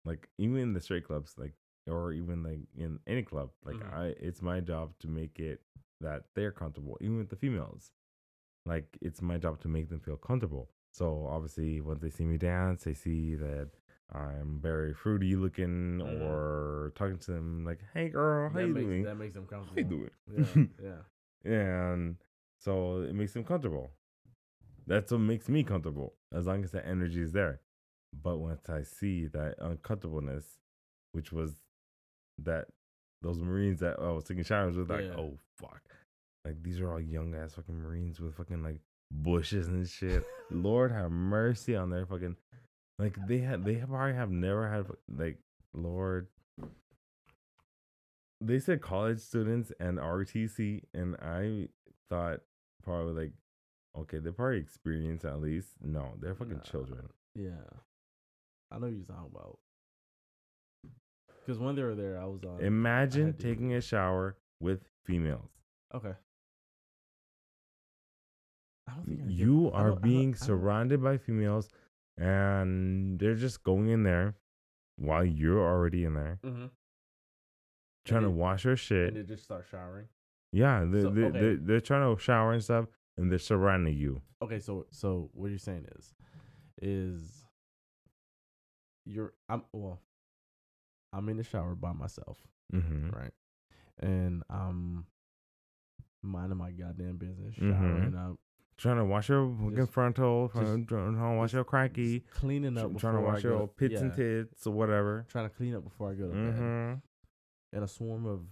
Like 0.05 0.29
even 0.39 0.57
in 0.59 0.73
the 0.75 0.81
straight 0.81 1.05
clubs, 1.07 1.35
like 1.39 1.55
or 1.91 2.13
even 2.13 2.43
like 2.43 2.61
in 2.77 2.99
any 3.07 3.23
club, 3.23 3.51
like 3.65 3.77
Mhm. 3.77 3.95
I, 3.95 4.05
it's 4.21 4.43
my 4.43 4.61
job 4.61 4.93
to 5.01 5.09
make 5.09 5.39
it 5.39 5.61
that 6.01 6.25
they're 6.35 6.53
comfortable. 6.53 6.97
Even 7.01 7.19
with 7.19 7.29
the 7.31 7.37
females, 7.37 7.93
like 8.67 8.97
it's 9.01 9.23
my 9.23 9.39
job 9.39 9.61
to 9.63 9.69
make 9.69 9.89
them 9.89 10.01
feel 10.01 10.17
comfortable. 10.17 10.71
So 10.93 11.27
obviously, 11.31 11.81
once 11.81 12.01
they 12.03 12.11
see 12.11 12.25
me 12.25 12.37
dance, 12.39 12.85
they 12.85 12.95
see 12.95 13.35
that 13.37 13.71
I'm 14.13 14.59
very 14.61 14.93
fruity 14.93 15.37
looking, 15.37 16.01
Mhm. 16.01 16.23
or 16.23 16.93
talking 16.97 17.19
to 17.19 17.31
them 17.33 17.65
like, 17.65 17.81
"Hey, 17.95 18.09
girl, 18.09 18.51
how 18.51 18.59
that 18.59 18.67
you 18.69 18.75
makes, 18.75 18.87
doing? 18.87 19.05
That 19.05 19.15
makes 19.17 19.35
them 19.35 19.47
How 19.47 19.57
comfortable. 19.57 19.81
you 19.81 20.11
doing?" 20.35 20.71
Yeah. 20.81 20.95
Yeah. 21.45 21.53
and 21.53 22.17
so 22.59 23.03
it 23.03 23.15
makes 23.15 23.33
them 23.33 23.45
comfortable. 23.45 23.93
That's 24.87 25.13
what 25.13 25.19
makes 25.21 25.49
me 25.49 25.63
comfortable, 25.63 26.15
as 26.33 26.47
long 26.47 26.65
as 26.65 26.73
the 26.73 26.85
energy 26.85 27.23
is 27.23 27.33
there. 27.33 27.61
But 28.13 28.39
once 28.39 28.69
I 28.69 28.83
see 28.83 29.27
that 29.29 29.55
uncomfortableness, 29.61 30.59
which 31.13 31.33
was 31.33 31.61
that 32.45 32.67
those 33.23 33.39
Marines 33.39 33.81
that 33.81 33.97
oh, 33.99 34.11
I 34.11 34.13
was 34.13 34.25
taking 34.25 34.45
showers 34.45 34.77
with, 34.77 34.91
like, 34.91 35.03
Yeah. 35.05 35.17
oh 35.19 35.39
fuck, 35.59 35.83
like 36.45 36.63
these 36.63 36.81
are 36.81 36.93
all 36.93 37.01
young 37.01 37.35
ass 37.35 37.55
fucking 37.55 37.79
Marines 37.79 38.21
with 38.21 38.35
fucking 38.37 38.63
like 38.63 38.81
bushes 39.11 39.69
and 39.69 39.89
shit. 39.89 40.25
Lord 40.51 40.91
have 40.93 41.11
mercy 41.11 41.77
on 41.77 41.91
their 41.91 42.07
fucking, 42.07 42.37
like 42.99 43.17
they 43.27 43.39
had 43.39 43.65
they 43.65 43.77
probably 43.77 44.15
have 44.15 44.31
never 44.31 44.69
had 44.71 44.87
like 45.17 45.39
Lord. 45.75 46.29
They 48.43 48.59
said 48.59 48.81
college 48.81 49.21
students 49.21 49.71
and 49.79 49.99
ROTC, 49.99 50.85
and 50.95 51.15
I 51.17 51.69
thought 52.09 52.41
probably 52.83 53.25
like, 53.25 53.33
okay, 53.99 54.19
they're 54.19 54.33
probably 54.33 54.59
experienced 54.61 55.27
at 55.27 55.43
least. 55.43 55.69
No, 55.83 56.15
they're 56.19 56.35
fucking 56.35 56.57
Nah, 56.57 56.63
children. 56.63 57.11
Yeah. 57.35 57.51
I 58.73 58.79
know 58.79 58.87
what 58.87 58.97
you're 58.97 59.05
talking 59.05 59.31
about. 59.31 59.59
Because 61.41 61.59
when 61.59 61.75
they 61.75 61.83
were 61.83 61.95
there, 61.95 62.21
I 62.21 62.27
was 62.27 62.43
on. 62.45 62.61
Imagine 62.61 63.33
taking 63.35 63.75
a 63.75 63.81
shower 63.81 64.37
with 64.61 64.85
females. 65.05 65.51
okay. 65.95 66.15
I 68.89 68.95
don't 68.95 69.05
think 69.07 69.21
I 69.23 69.27
You 69.29 69.71
are 69.71 69.71
don't- 69.71 69.75
I 69.75 69.89
don't- 69.91 70.03
being 70.03 70.35
surrounded 70.35 71.03
by 71.03 71.17
females, 71.19 71.69
and 72.17 73.19
they're 73.19 73.35
just 73.37 73.63
going 73.63 73.89
in 73.89 74.03
there 74.03 74.35
while 74.97 75.25
you're 75.25 75.61
already 75.61 76.05
in 76.05 76.15
there 76.15 76.39
Mhm. 76.43 76.71
trying 78.05 78.23
to 78.23 78.31
wash 78.31 78.65
your 78.65 78.77
shit. 78.77 79.09
And 79.09 79.17
they 79.17 79.23
just 79.23 79.45
start 79.45 79.67
showering. 79.67 80.09
Yeah, 80.53 80.85
they, 80.85 81.03
So, 81.03 81.11
they, 81.11 81.25
okay. 81.27 81.41
they, 81.41 81.55
they're 81.57 81.81
trying 81.81 82.15
to 82.15 82.21
shower 82.21 82.53
and 82.53 82.63
stuff, 82.63 82.89
and 83.17 83.31
they're 83.31 83.39
surrounding 83.39 83.95
you. 83.97 84.23
Okay, 84.43 84.59
so 84.59 84.87
so 84.91 85.31
what 85.33 85.49
you're 85.49 85.59
saying 85.59 85.87
is, 85.97 86.15
is 86.83 87.45
you're 89.05 89.35
I'm 89.49 89.65
well, 89.73 90.01
I'm 91.13 91.29
in 91.29 91.37
the 91.37 91.45
shower 91.45 91.75
by 91.75 91.93
myself, 91.93 92.39
Mm-hmm. 92.73 93.11
right? 93.11 93.33
And 93.99 94.43
I'm 94.49 95.07
minding 96.23 96.59
my 96.59 96.71
goddamn 96.71 97.17
business, 97.17 97.57
Mhm. 97.57 98.15
up, 98.17 98.39
Trying 98.77 98.97
to 98.97 99.05
wash 99.05 99.29
your 99.29 99.55
Just- 99.75 99.93
frontal, 99.93 100.49
trying 100.49 100.87
to 100.87 101.37
wash 101.37 101.53
your 101.53 101.65
cracky, 101.65 102.21
cleaning 102.21 102.79
up, 102.79 102.97
trying 102.97 103.15
to 103.17 103.21
wash 103.21 103.45
your 103.45 103.69
pits 103.69 104.01
and 104.01 104.15
tits 104.15 104.67
or 104.67 104.73
whatever. 104.73 105.27
Trying 105.29 105.51
to 105.51 105.55
clean 105.55 105.75
up 105.75 105.85
before 105.85 106.11
I 106.11 106.15
go 106.15 106.31
to. 106.31 106.35
Mm-hmm. 106.35 106.95
And 107.75 107.85
a 107.85 107.87
swarm 107.87 108.25
of 108.25 108.47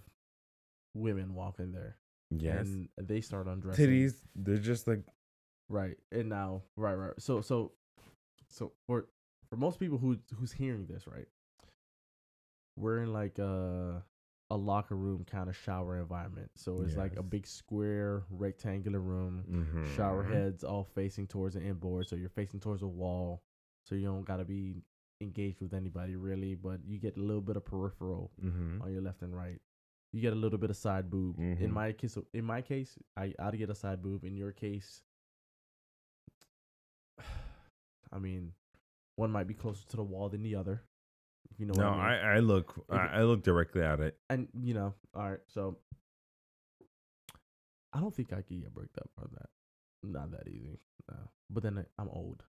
women 0.93 1.33
walk 1.33 1.59
in 1.59 1.71
there. 1.71 1.97
Yes. 2.29 2.67
And 2.67 2.89
they 2.97 3.21
start 3.21 3.47
undressing. 3.47 3.83
Titties, 3.87 4.21
they're 4.35 4.57
just 4.57 4.87
like 4.87 5.03
Right. 5.67 5.97
And 6.11 6.29
now 6.29 6.61
right, 6.75 6.93
right. 6.95 7.13
So 7.19 7.41
so 7.41 7.71
so 8.49 8.73
for 8.85 9.07
for 9.49 9.55
most 9.55 9.79
people 9.79 9.97
who 9.97 10.19
who's 10.35 10.51
hearing 10.51 10.85
this, 10.85 11.07
right? 11.07 11.27
We're 12.79 13.03
in 13.03 13.11
like 13.13 13.37
a 13.39 14.03
a 14.51 14.57
locker 14.57 14.95
room 14.95 15.25
kind 15.29 15.47
of 15.49 15.55
shower 15.55 15.97
environment. 15.99 16.49
So 16.55 16.81
it's 16.81 16.95
like 16.95 17.15
a 17.17 17.21
big 17.23 17.45
square 17.45 18.23
rectangular 18.31 18.99
room, 18.99 19.43
Mm-hmm. 19.47 19.95
shower 19.95 20.23
heads 20.23 20.63
all 20.63 20.85
facing 20.95 21.27
towards 21.27 21.53
the 21.55 21.61
inboard. 21.61 22.07
So 22.07 22.15
you're 22.15 22.29
facing 22.29 22.59
towards 22.59 22.81
a 22.81 22.87
wall. 22.87 23.43
So 23.83 23.93
you 23.95 24.05
don't 24.07 24.25
gotta 24.25 24.45
be 24.45 24.81
engaged 25.21 25.61
with 25.61 25.73
anybody 25.73 26.15
really, 26.15 26.55
but 26.55 26.79
you 26.85 26.97
get 26.97 27.17
a 27.17 27.19
little 27.19 27.41
bit 27.41 27.57
of 27.57 27.65
peripheral 27.65 28.31
Mm-hmm. 28.43 28.81
on 28.81 28.91
your 28.91 29.01
left 29.01 29.21
and 29.21 29.35
right. 29.35 29.61
You 30.13 30.21
get 30.21 30.33
a 30.33 30.37
little 30.37 30.57
bit 30.57 30.71
of 30.71 30.77
side 30.77 31.09
boob. 31.11 31.37
In 31.37 31.69
Mhm. 31.69 31.69
my 31.71 31.91
case, 31.91 32.17
in 32.33 32.45
my 32.45 32.61
case, 32.63 32.97
I 33.15 33.33
I'd 33.37 33.57
get 33.57 33.69
a 33.69 33.75
side 33.75 34.01
boob. 34.01 34.23
In 34.23 34.35
your 34.35 34.51
case, 34.51 35.03
I 38.11 38.17
mean, 38.19 38.53
one 39.15 39.31
might 39.31 39.47
be 39.47 39.53
closer 39.53 39.87
to 39.89 39.97
the 39.97 40.03
wall 40.03 40.29
than 40.29 40.41
the 40.41 40.55
other. 40.55 40.81
You 41.59 41.65
know 41.67 41.73
No, 41.75 41.89
I 41.89 41.91
mean. 41.91 41.99
I, 42.25 42.35
I 42.35 42.39
look 42.39 42.85
I, 42.89 43.21
look 43.23 43.43
directly 43.43 43.81
at 43.83 43.99
it. 43.99 44.17
and 44.29 44.47
you 44.59 44.73
know, 44.73 44.93
all 45.13 45.29
right. 45.29 45.39
So 45.49 45.77
I 47.93 47.99
don't 47.99 48.15
think 48.15 48.31
I 48.33 48.41
could 48.41 48.61
get 48.61 48.73
bricked 48.73 48.97
up 48.97 49.09
on 49.19 49.29
that. 49.33 49.49
Not 50.03 50.31
that 50.31 50.47
easy. 50.47 50.79
No. 51.09 51.17
But 51.49 51.63
then 51.63 51.77
I- 51.79 52.01
I'm 52.01 52.09
old. 52.09 52.43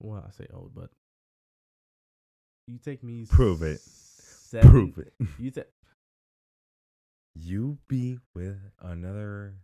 Well, 0.00 0.22
I 0.26 0.30
say 0.32 0.46
old, 0.52 0.72
but 0.74 0.90
you 2.66 2.78
take 2.78 3.02
me. 3.02 3.24
Prove 3.28 3.62
it. 3.62 3.80
Seven, 3.80 4.92
Prove 4.92 4.98
it. 4.98 5.14
You 5.38 5.50
take. 5.50 5.66
You 7.34 7.78
be 7.88 8.18
with 8.34 8.58
another, 8.82 9.54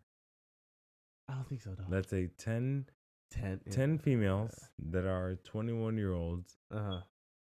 I 1.29 1.35
don't 1.35 1.47
think 1.47 1.61
so, 1.61 1.75
though. 1.77 1.85
let's 1.91 2.09
say 2.09 2.31
10, 2.39 2.87
ten. 3.31 3.61
10 3.71 3.99
females 3.99 4.53
that 4.91 5.05
are 5.05 5.37
21 5.45 5.99
year 5.99 6.15
olds 6.15 6.57
Uh 6.73 6.83
huh. 6.83 7.01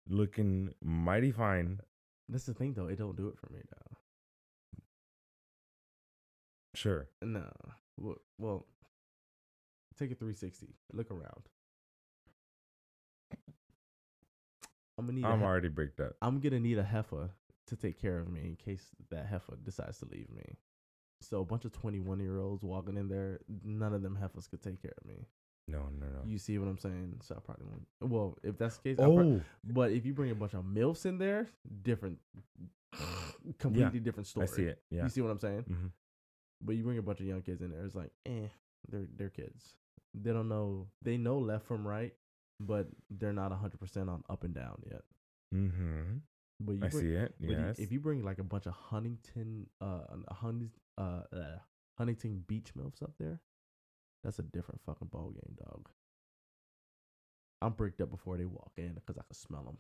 Looking 0.08 0.74
mighty 0.84 1.32
fine. 1.32 1.80
That's 2.30 2.46
the 2.46 2.54
thing, 2.54 2.74
though. 2.74 2.88
It 2.88 2.98
don't 2.98 3.16
do 3.16 3.28
it 3.28 3.38
for 3.38 3.52
me, 3.52 3.60
though. 3.70 3.98
Sure. 6.76 7.08
No. 7.22 7.50
Well, 7.98 8.18
well 8.38 8.66
take 9.98 10.12
a 10.12 10.16
360. 10.16 10.76
Look 10.94 11.10
around. 11.12 11.44
I'm 14.98 15.08
gonna 15.08 15.14
need. 15.14 15.26
I'm 15.26 15.44
already 15.44 15.68
bricked 15.68 16.00
up. 16.00 16.14
I'm 16.22 16.40
gonna 16.40 16.60
need 16.60 16.78
a 16.78 16.84
heifer 16.84 17.30
to 17.68 17.76
take 17.76 18.00
care 18.00 18.20
of 18.20 18.30
me 18.30 18.42
in 18.42 18.56
case 18.56 18.84
that 19.10 19.26
heifer 19.26 19.58
decides 19.64 20.00
to 20.00 20.06
leave 20.06 20.30
me. 20.30 20.58
So 21.22 21.42
a 21.42 21.46
bunch 21.46 21.66
of 21.66 21.72
21 21.72 22.20
year 22.20 22.40
olds 22.40 22.64
walking 22.64 22.98
in 22.98 23.08
there, 23.08 23.40
none 23.64 23.94
of 23.94 24.02
them 24.02 24.16
heifers 24.16 24.48
could 24.48 24.62
take 24.62 24.82
care 24.82 24.94
of 25.02 25.08
me. 25.08 25.28
No, 25.68 25.80
no, 26.00 26.06
no. 26.06 26.20
You 26.26 26.38
see 26.38 26.58
what 26.60 26.68
I'm 26.68 26.78
saying? 26.78 27.22
So 27.24 27.36
I 27.36 27.40
probably 27.40 27.66
won't. 27.66 28.12
Well, 28.12 28.38
if 28.44 28.58
that's 28.58 28.78
the 28.78 28.84
case, 28.90 29.00
I'll 29.00 29.14
prob- 29.16 29.26
oh, 29.26 29.42
but 29.64 29.92
if 29.92 30.06
you 30.06 30.14
bring 30.14 30.32
a 30.32 30.36
bunch 30.36 30.54
of 30.54 30.64
milfs 30.64 31.06
in 31.06 31.18
there, 31.18 31.48
different, 31.84 32.20
completely 33.60 34.00
different 34.00 34.28
story. 34.28 34.48
I 34.48 34.56
see 34.56 34.64
it. 34.64 34.82
Yeah. 34.90 35.04
You 35.04 35.10
see 35.10 35.22
what 35.22 35.32
I'm 35.32 35.40
saying? 35.40 35.62
hmm 35.68 35.88
But 36.62 36.76
you 36.76 36.84
bring 36.84 36.98
a 36.98 37.02
bunch 37.02 37.20
of 37.20 37.26
young 37.26 37.42
kids 37.42 37.62
in 37.62 37.72
there, 37.72 37.84
it's 37.84 37.96
like, 37.96 38.12
eh, 38.26 38.48
they're 38.90 39.08
they're 39.16 39.30
kids. 39.30 39.76
They 40.14 40.32
don't 40.32 40.48
know. 40.50 40.88
They 41.02 41.18
know 41.18 41.38
left 41.40 41.66
from 41.66 41.86
right, 41.86 42.14
but 42.60 42.88
they're 43.10 43.34
not 43.34 43.50
100 43.52 43.80
percent 43.80 44.10
on 44.10 44.24
up 44.30 44.44
and 44.44 44.54
down 44.54 44.82
yet. 44.90 45.02
hmm 45.52 46.18
But 46.60 46.74
you 46.74 46.84
I 46.84 46.88
bring, 46.90 47.04
see 47.06 47.14
it. 47.14 47.36
But 47.40 47.50
you- 47.50 47.58
Yes. 47.58 47.80
if 47.80 47.92
you 47.92 48.00
bring 48.00 48.24
like 48.24 48.40
a 48.40 48.44
bunch 48.44 48.66
of 48.68 48.74
Huntington, 48.74 49.68
uh, 49.82 50.06
a 50.28 50.34
Hun- 50.36 50.72
uh, 50.98 51.24
uh, 51.34 51.58
Huntington 51.98 52.44
Beach 52.48 52.72
milfs 52.78 53.02
up 53.04 53.14
there, 53.18 53.40
that's 54.26 54.40
a 54.40 54.44
different 54.44 54.82
fucking 54.86 55.10
ball 55.10 55.30
game, 55.32 55.56
dog. 55.64 55.88
I'm 57.62 57.74
bricked 57.74 58.02
up 58.02 58.10
before 58.10 58.38
they 58.38 58.46
walk 58.46 58.72
in 58.76 58.94
because 58.96 59.18
I 59.18 59.22
can 59.22 59.36
smell 59.36 59.64
them. 59.64 59.78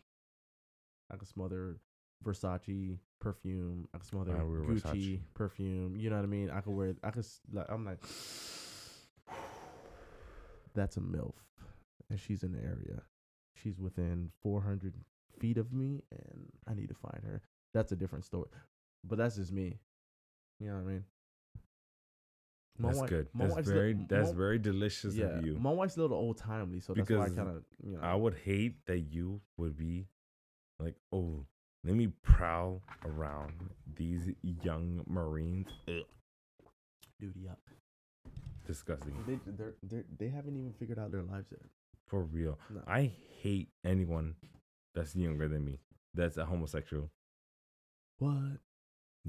I 1.12 1.18
can 1.18 1.26
smell 1.26 1.50
their 1.50 1.78
Versace 2.24 3.00
perfume. 3.20 3.88
I 3.94 3.98
can 3.98 4.06
smell 4.08 4.24
their 4.24 4.36
Gucci 4.36 4.82
Versace. 4.82 5.20
perfume. 5.34 5.96
You 5.98 6.12
know 6.12 6.18
what 6.18 6.24
I 6.24 6.28
mean? 6.28 6.52
I 6.52 6.62
can 6.62 6.76
wear. 6.76 6.96
I 7.04 7.10
can. 7.10 7.24
Like, 7.52 7.66
I'm 7.70 7.86
like, 7.86 7.98
that's 10.76 10.98
a 10.98 11.02
milf, 11.02 11.34
and 12.12 12.20
she's 12.20 12.44
in 12.44 12.52
the 12.52 12.60
area. 12.60 13.02
She's 13.56 13.80
within 13.80 14.30
400 14.44 14.94
feet 15.40 15.58
of 15.58 15.74
me, 15.74 16.04
and 16.12 16.52
I 16.68 16.76
need 16.76 16.90
to 16.90 16.96
find 16.96 17.24
her. 17.24 17.42
That's 17.74 17.92
a 17.92 17.96
different 17.96 18.26
story, 18.26 18.50
but 19.04 19.18
that's 19.18 19.38
just 19.38 19.52
me. 19.52 19.80
You 20.60 20.68
know 20.68 20.76
what 20.76 20.82
I 20.82 20.94
mean? 20.94 21.04
My 22.78 22.90
that's 22.90 23.00
wife- 23.00 23.10
good. 23.10 23.28
my 23.34 23.46
That's 23.46 23.56
wife's 23.56 23.68
li- 23.70 23.74
very 23.74 23.94
my- 23.94 24.06
that's 24.10 24.32
very 24.32 24.60
delicious 24.60 25.16
yeah, 25.16 25.26
of 25.28 25.46
you. 25.46 25.58
my 25.58 25.72
wife's 25.72 25.96
a 25.98 26.02
little 26.02 26.18
old 26.18 26.38
timely, 26.38 26.80
so 26.82 26.94
that's 26.94 27.10
why 27.10 27.26
I 27.26 27.30
kind 27.30 27.50
of 27.50 27.64
you 27.84 27.94
know. 27.94 28.00
I 28.02 28.16
would 28.16 28.36
hate 28.36 28.86
that 28.88 29.00
you 29.00 29.40
would 29.58 29.78
be 29.78 30.08
like, 30.80 30.96
oh, 31.14 31.46
let 31.86 31.96
me 31.96 32.08
prowl 32.22 32.82
around 33.06 33.54
these 33.96 34.30
young 34.42 35.04
Marines. 35.08 35.68
Ugh, 35.88 36.04
duty 37.20 37.48
up. 37.50 37.60
disgusting. 38.68 39.14
They 39.26 39.40
they're, 39.54 39.76
they're, 39.84 40.04
they 40.18 40.28
haven't 40.28 40.58
even 40.58 40.74
figured 40.74 41.00
out 41.00 41.12
their 41.12 41.24
lives 41.24 41.48
yet. 41.52 41.62
For 42.08 42.24
real. 42.24 42.60
No. 42.74 42.82
I 42.88 43.12
hate 43.42 43.70
anyone 43.86 44.36
that's 44.94 45.16
younger 45.16 45.48
than 45.48 45.64
me. 45.64 45.80
That's 46.14 46.36
a 46.38 46.46
homosexual. 46.46 47.10
What? 48.20 48.60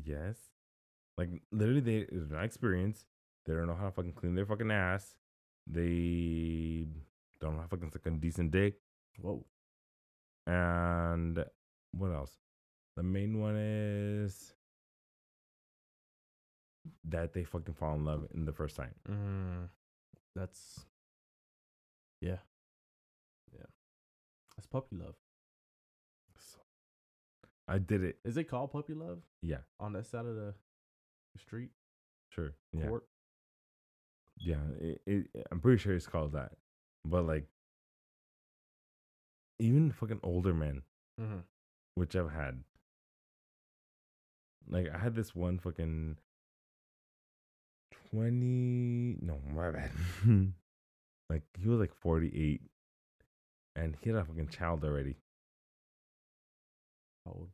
Yes. 0.02 0.36
Like 1.16 1.30
literally 1.52 1.80
they 1.80 1.96
it's 1.98 2.30
not 2.30 2.44
experience. 2.44 3.06
They 3.46 3.54
don't 3.54 3.66
know 3.66 3.76
how 3.76 3.86
to 3.86 3.92
fucking 3.92 4.12
clean 4.12 4.34
their 4.34 4.46
fucking 4.46 4.70
ass. 4.70 5.14
They 5.66 6.86
don't 7.40 7.54
know 7.54 7.58
how 7.58 7.64
to 7.64 7.68
fucking 7.68 7.90
suck 7.90 8.06
a 8.06 8.10
decent 8.10 8.50
dick. 8.50 8.74
Whoa. 9.20 9.44
And 10.46 11.44
what 11.92 12.12
else? 12.12 12.32
The 12.96 13.02
main 13.02 13.40
one 13.40 13.56
is 13.56 14.54
that 17.04 17.32
they 17.34 17.44
fucking 17.44 17.74
fall 17.74 17.94
in 17.94 18.04
love 18.04 18.26
in 18.34 18.44
the 18.44 18.52
first 18.52 18.76
time. 18.76 18.94
Mm, 19.08 19.68
that's 20.34 20.86
yeah, 22.20 22.38
yeah. 23.52 23.66
That's 24.56 24.66
puppy 24.66 24.96
love. 24.96 25.14
So, 26.38 26.58
I 27.68 27.78
did 27.78 28.02
it. 28.02 28.18
Is 28.24 28.36
it 28.36 28.44
called 28.44 28.72
puppy 28.72 28.94
love 28.94 29.18
Yeah, 29.42 29.58
on 29.78 29.92
that 29.92 30.06
side 30.06 30.26
of 30.26 30.34
the 30.36 30.54
street 31.38 31.70
sure. 32.30 32.54
Yeah, 32.72 32.86
court? 32.88 33.04
Yeah. 34.38 34.60
It, 34.80 35.00
it, 35.06 35.26
I'm 35.50 35.60
pretty 35.60 35.78
sure 35.78 35.94
it's 35.94 36.06
called 36.06 36.32
that. 36.32 36.52
But 37.04 37.26
like, 37.26 37.46
even 39.58 39.90
fucking 39.92 40.20
older 40.22 40.52
men, 40.54 40.82
Mm-hmm. 41.20 41.38
which 41.94 42.14
I've 42.14 42.30
had. 42.32 42.62
Like 44.68 44.88
I 44.94 44.98
had 44.98 45.14
this 45.14 45.34
one 45.34 45.58
fucking 45.58 46.16
twenty 48.10 49.16
no 49.22 49.38
my 49.54 49.70
bad. 49.70 49.90
like 51.30 51.42
he 51.58 51.68
was 51.68 51.78
like 51.80 51.94
forty 51.94 52.28
eight 52.34 52.60
and 53.74 53.96
he 54.02 54.10
had 54.10 54.18
a 54.18 54.24
fucking 54.24 54.48
child 54.48 54.84
already. 54.84 55.16
How 57.24 57.32
Old. 57.32 57.48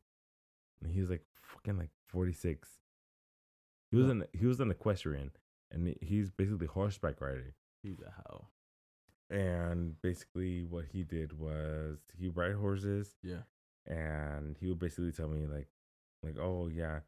And 0.82 0.92
he 0.92 1.00
was 1.00 1.10
like 1.10 1.22
fucking 1.42 1.78
like 1.78 1.90
forty 2.08 2.32
six. 2.32 2.68
He 3.90 3.96
was 3.96 4.06
Yeah. 4.06 4.12
an 4.12 4.24
he 4.32 4.46
was 4.46 4.60
an 4.60 4.70
equestrian 4.70 5.30
and 5.72 5.96
he's 6.00 6.30
basically 6.30 6.66
horseback 6.66 7.20
riding. 7.20 7.52
He's 7.82 7.98
a 8.00 8.12
hoe. 8.28 8.46
And 9.30 10.00
basically 10.02 10.64
what 10.64 10.84
he 10.92 11.02
did 11.04 11.38
was 11.38 11.98
he 12.18 12.28
ride 12.28 12.54
horses 12.54 13.16
Yeah. 13.22 13.42
and 13.86 14.56
he 14.60 14.68
would 14.68 14.78
basically 14.78 15.12
tell 15.12 15.28
me 15.28 15.46
like 15.46 15.68
like 16.22 16.36
oh 16.38 16.68
yeah 16.68 17.00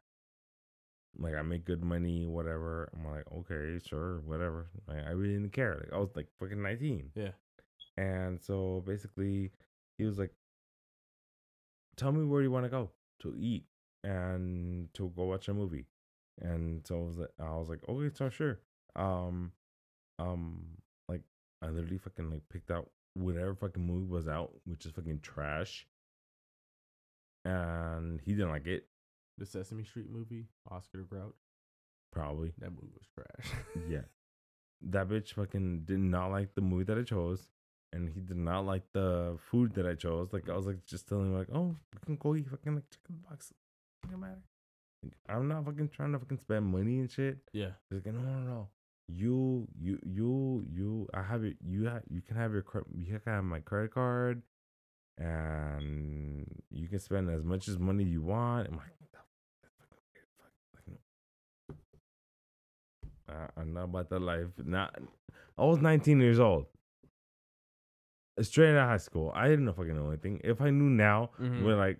like 1.17 1.33
i 1.35 1.41
make 1.41 1.63
good 1.63 1.81
money 1.81 2.25
whatever 2.25 2.89
i'm 2.93 3.09
like 3.09 3.23
okay 3.31 3.79
sure 3.85 4.19
whatever 4.25 4.67
like, 4.87 5.05
i 5.07 5.11
really 5.11 5.35
didn't 5.35 5.53
care 5.53 5.75
like 5.79 5.93
i 5.93 5.97
was 5.97 6.09
like 6.15 6.27
fucking 6.39 6.61
19 6.61 7.11
Yeah. 7.15 7.29
and 7.95 8.41
so 8.41 8.83
basically 8.85 9.51
he 9.97 10.03
was 10.03 10.19
like 10.19 10.31
tell 11.95 12.11
me 12.11 12.25
where 12.25 12.41
you 12.41 12.51
want 12.51 12.65
to 12.65 12.69
go 12.69 12.89
to 13.21 13.33
eat 13.37 13.63
and 14.03 14.93
to 14.95 15.11
go 15.15 15.23
watch 15.25 15.47
a 15.47 15.53
movie 15.53 15.85
and 16.41 16.85
so 16.85 16.95
I 16.95 17.05
was 17.05 17.17
like, 17.17 17.29
I 17.39 17.55
was 17.55 17.69
like 17.69 17.87
okay 17.87 18.13
so 18.15 18.29
sure. 18.29 18.59
Um 18.95 19.51
um 20.19 20.61
like 21.09 21.21
i 21.61 21.67
literally 21.67 21.97
fucking 21.97 22.31
like 22.31 22.41
picked 22.49 22.71
out 22.71 22.89
whatever 23.15 23.53
fucking 23.53 23.85
movie 23.85 24.07
was 24.09 24.27
out 24.29 24.51
which 24.65 24.85
is 24.85 24.91
fucking 24.91 25.19
trash. 25.21 25.87
And 27.43 28.19
he 28.21 28.31
didn't 28.31 28.49
like 28.49 28.65
it. 28.67 28.87
The 29.37 29.45
Sesame 29.45 29.83
Street 29.83 30.09
movie, 30.09 30.47
Oscar 30.71 30.99
the 30.99 31.03
Grouch. 31.03 31.35
probably. 32.11 32.53
That 32.59 32.71
movie 32.71 32.93
was 32.93 33.07
trash. 33.13 33.53
yeah. 33.89 34.01
That 34.81 35.07
bitch 35.07 35.33
fucking 35.33 35.83
did 35.85 35.99
not 35.99 36.27
like 36.27 36.53
the 36.53 36.61
movie 36.61 36.83
that 36.83 36.97
i 36.97 37.03
chose 37.03 37.47
and 37.93 38.09
he 38.09 38.19
did 38.19 38.37
not 38.37 38.65
like 38.65 38.83
the 38.93 39.37
food 39.49 39.73
that 39.75 39.87
i 39.87 39.95
chose. 39.95 40.33
Like 40.33 40.49
i 40.49 40.55
was 40.55 40.67
like 40.67 40.85
just 40.85 41.07
telling 41.07 41.27
him 41.27 41.37
like 41.37 41.47
oh 41.53 41.75
we 41.93 41.99
can 42.05 42.17
go 42.17 42.35
eat 42.35 42.49
fucking 42.49 42.75
like 42.75 42.89
chicken 42.89 43.23
box. 43.27 43.53
Doesn't 44.03 44.19
matter 44.19 44.41
Like, 45.03 45.13
i'm 45.29 45.47
not 45.47 45.65
fucking 45.65 45.89
trying 45.89 46.13
to 46.13 46.19
fucking 46.19 46.39
spend 46.39 46.65
money 46.65 46.99
and 46.99 47.11
shit 47.11 47.37
Yeah. 47.53 47.71
He's 47.89 48.03
like 48.05 48.13
no 48.13 48.21
no 48.21 48.39
no 48.39 48.69
you 49.07 49.67
you 49.79 49.99
you 50.03 50.65
you 50.71 51.07
I 51.13 51.21
have 51.21 51.43
it 51.43 51.57
you 51.63 51.87
ha- 51.89 52.01
you 52.09 52.21
can 52.21 52.37
have 52.37 52.53
your 52.53 52.63
you 52.95 53.05
can 53.05 53.21
have 53.31 53.43
my 53.43 53.59
credit 53.59 53.91
card 53.93 54.41
and 55.19 56.45
you 56.71 56.87
can 56.87 56.99
spend 56.99 57.29
as 57.29 57.43
much 57.43 57.67
as 57.67 57.77
money 57.79 58.03
you 58.03 58.21
want. 58.23 58.67
I'm 58.67 58.77
like, 58.77 58.97
"The 58.99 59.19
that's 59.61 59.75
fucking 59.79 60.01
weird, 60.13 60.27
fuck, 60.39 60.51
like, 60.75 60.97
no." 63.29 63.33
Uh, 63.33 63.47
I'm 63.61 63.73
not 63.73 63.83
about 63.85 64.09
that 64.09 64.21
life. 64.21 64.47
Not 64.57 64.97
I 65.57 65.63
was 65.65 65.79
19 65.79 66.19
years 66.19 66.39
old. 66.39 66.65
Straight 68.41 68.71
out 68.75 68.83
of 68.83 68.89
high 68.89 68.97
school. 68.97 69.31
I 69.33 69.47
didn't 69.47 69.65
know 69.65 69.73
fucking 69.73 69.95
know 69.95 70.09
anything. 70.09 70.41
If 70.43 70.59
I 70.61 70.69
knew 70.69 70.89
now, 70.89 71.29
Mhm. 71.39 71.63
we're 71.63 71.77
like 71.77 71.99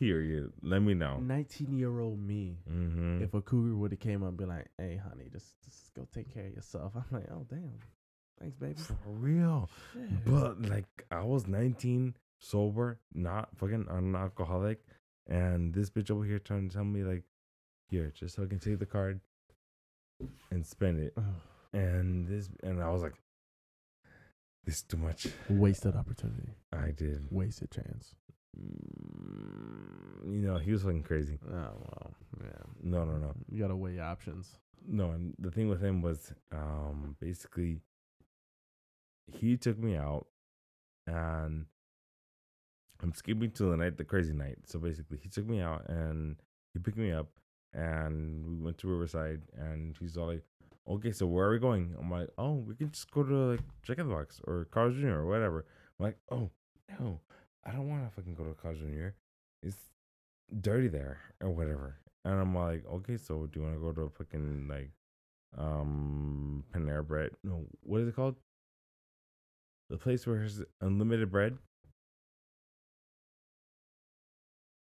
period. 0.00 0.52
Let 0.62 0.80
me 0.82 0.94
know. 0.94 1.18
19 1.18 1.78
year 1.78 2.00
old 2.00 2.18
me. 2.18 2.56
Mm-hmm. 2.68 3.22
If 3.22 3.34
a 3.34 3.42
cougar 3.42 3.76
would 3.76 3.92
have 3.92 4.00
came 4.00 4.22
up 4.22 4.30
and 4.30 4.38
be 4.38 4.46
like, 4.46 4.66
"Hey, 4.78 4.96
honey, 4.96 5.28
just 5.30 5.62
just 5.64 5.94
go 5.94 6.08
take 6.12 6.32
care 6.32 6.46
of 6.46 6.54
yourself," 6.54 6.92
I'm 6.96 7.04
like, 7.12 7.30
"Oh, 7.30 7.46
damn, 7.48 7.78
thanks, 8.40 8.56
baby." 8.56 8.74
For 8.74 8.96
real. 9.04 9.68
Shit. 9.92 10.24
But 10.24 10.62
like 10.62 10.86
I 11.10 11.22
was 11.22 11.46
19, 11.46 12.14
sober, 12.38 12.98
not 13.14 13.50
fucking 13.56 13.86
an 13.88 14.16
alcoholic, 14.16 14.80
and 15.28 15.72
this 15.72 15.90
bitch 15.90 16.10
over 16.10 16.24
here 16.24 16.38
trying 16.38 16.68
to 16.68 16.74
tell 16.74 16.84
me 16.84 17.04
like, 17.04 17.22
here, 17.88 18.12
just 18.14 18.36
so 18.36 18.42
I 18.42 18.46
can 18.46 18.58
take 18.58 18.78
the 18.78 18.86
card 18.86 19.20
and 20.50 20.66
spend 20.66 21.00
it. 21.00 21.16
And 21.72 22.26
this 22.26 22.48
and 22.62 22.82
I 22.82 22.90
was 22.90 23.02
like, 23.02 23.14
this 24.64 24.76
is 24.76 24.82
too 24.82 24.96
much. 24.96 25.28
wasted 25.48 25.94
opportunity, 25.94 26.54
I 26.72 26.90
did. 26.90 27.26
wasted 27.30 27.70
chance. 27.70 28.14
You 28.56 30.46
know, 30.46 30.58
he 30.58 30.72
was 30.72 30.82
fucking 30.82 31.02
crazy. 31.02 31.38
Oh 31.48 31.52
well, 31.54 32.14
yeah. 32.42 32.62
No, 32.82 33.04
no, 33.04 33.16
no. 33.16 33.32
You 33.50 33.60
gotta 33.62 33.76
weigh 33.76 33.94
your 33.94 34.04
options. 34.04 34.56
No, 34.86 35.10
and 35.10 35.34
the 35.38 35.50
thing 35.50 35.68
with 35.68 35.82
him 35.82 36.02
was 36.02 36.32
um 36.52 37.16
basically 37.20 37.80
he 39.32 39.56
took 39.56 39.78
me 39.78 39.96
out 39.96 40.26
and 41.06 41.66
I'm 43.02 43.14
skipping 43.14 43.50
to 43.52 43.64
the 43.64 43.76
night, 43.76 43.96
the 43.96 44.04
crazy 44.04 44.32
night. 44.32 44.58
So 44.66 44.78
basically 44.78 45.18
he 45.22 45.28
took 45.28 45.46
me 45.46 45.60
out 45.60 45.88
and 45.88 46.36
he 46.72 46.78
picked 46.80 46.98
me 46.98 47.12
up 47.12 47.28
and 47.72 48.46
we 48.46 48.64
went 48.64 48.78
to 48.78 48.88
Riverside 48.88 49.42
and 49.56 49.96
he's 49.98 50.16
all 50.16 50.26
like, 50.26 50.42
Okay, 50.88 51.12
so 51.12 51.26
where 51.26 51.46
are 51.46 51.52
we 51.52 51.58
going? 51.58 51.94
I'm 51.98 52.10
like, 52.10 52.28
Oh, 52.36 52.54
we 52.54 52.74
can 52.74 52.90
just 52.90 53.10
go 53.10 53.22
to 53.22 53.34
like 53.52 53.60
Jack 53.82 53.98
in 53.98 54.08
the 54.08 54.14
Box 54.14 54.40
or 54.46 54.66
Carl's 54.70 54.96
Jr. 54.96 55.08
or 55.08 55.26
whatever. 55.26 55.64
I'm 55.98 56.06
like, 56.06 56.18
Oh, 56.30 56.50
no, 56.98 57.20
I 57.64 57.72
don't 57.72 57.88
wanna 57.88 58.10
fucking 58.14 58.34
go 58.34 58.44
to 58.44 58.54
Carl's 58.54 58.78
Jr. 58.78 59.08
It's 59.62 59.76
dirty 60.60 60.88
there 60.88 61.18
or 61.40 61.50
whatever. 61.50 61.96
And 62.24 62.38
I'm 62.38 62.54
like, 62.54 62.84
okay, 62.86 63.16
so 63.16 63.46
do 63.46 63.60
you 63.60 63.66
want 63.66 63.76
to 63.76 63.80
go 63.80 63.92
to 63.92 64.00
a 64.02 64.10
fucking 64.10 64.68
like 64.68 64.90
um 65.56 66.64
Panera 66.72 67.06
Bread? 67.06 67.30
No, 67.42 67.64
what 67.82 68.00
is 68.02 68.08
it 68.08 68.16
called? 68.16 68.36
The 69.88 69.96
place 69.96 70.26
where 70.26 70.36
there's 70.36 70.62
unlimited 70.80 71.30
bread? 71.30 71.58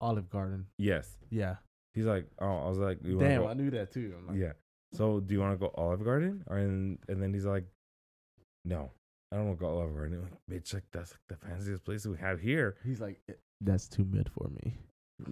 Olive 0.00 0.28
Garden. 0.30 0.66
Yes. 0.78 1.16
Yeah. 1.30 1.56
He's 1.94 2.05
like, 2.05 2.26
oh, 2.40 2.66
I 2.66 2.68
was 2.68 2.78
like, 2.78 2.98
you 3.02 3.18
Damn, 3.18 3.46
I 3.46 3.55
knew 3.55 3.70
that 3.70 3.92
too. 3.92 4.14
I'm 4.16 4.28
like, 4.28 4.36
yeah. 4.36 4.52
So 4.92 5.20
do 5.20 5.34
you 5.34 5.40
want 5.40 5.55
to 5.55 5.59
go 5.59 5.72
Olive 5.74 6.05
Garden? 6.05 6.44
Or 6.46 6.59
and 6.59 6.98
and 7.09 7.22
then 7.22 7.32
he's 7.32 7.46
like, 7.46 7.64
no, 8.64 8.90
I 9.32 9.36
don't 9.36 9.46
want 9.46 9.59
to 9.59 9.64
go 9.64 9.78
over. 9.80 9.92
Garden. 9.92 10.14
I'm 10.14 10.22
like, 10.22 10.32
bitch, 10.62 10.72
like 10.74 10.84
that's 10.92 11.12
like 11.12 11.20
the 11.40 11.46
fanciest 11.46 11.84
place 11.84 12.06
we 12.06 12.16
have 12.18 12.40
here. 12.40 12.76
He's 12.84 13.00
like, 13.00 13.20
"Eh, 13.28 13.34
that's 13.60 13.88
too 13.88 14.05
mid 14.10 14.30
for 14.30 14.48
me. 14.48 14.74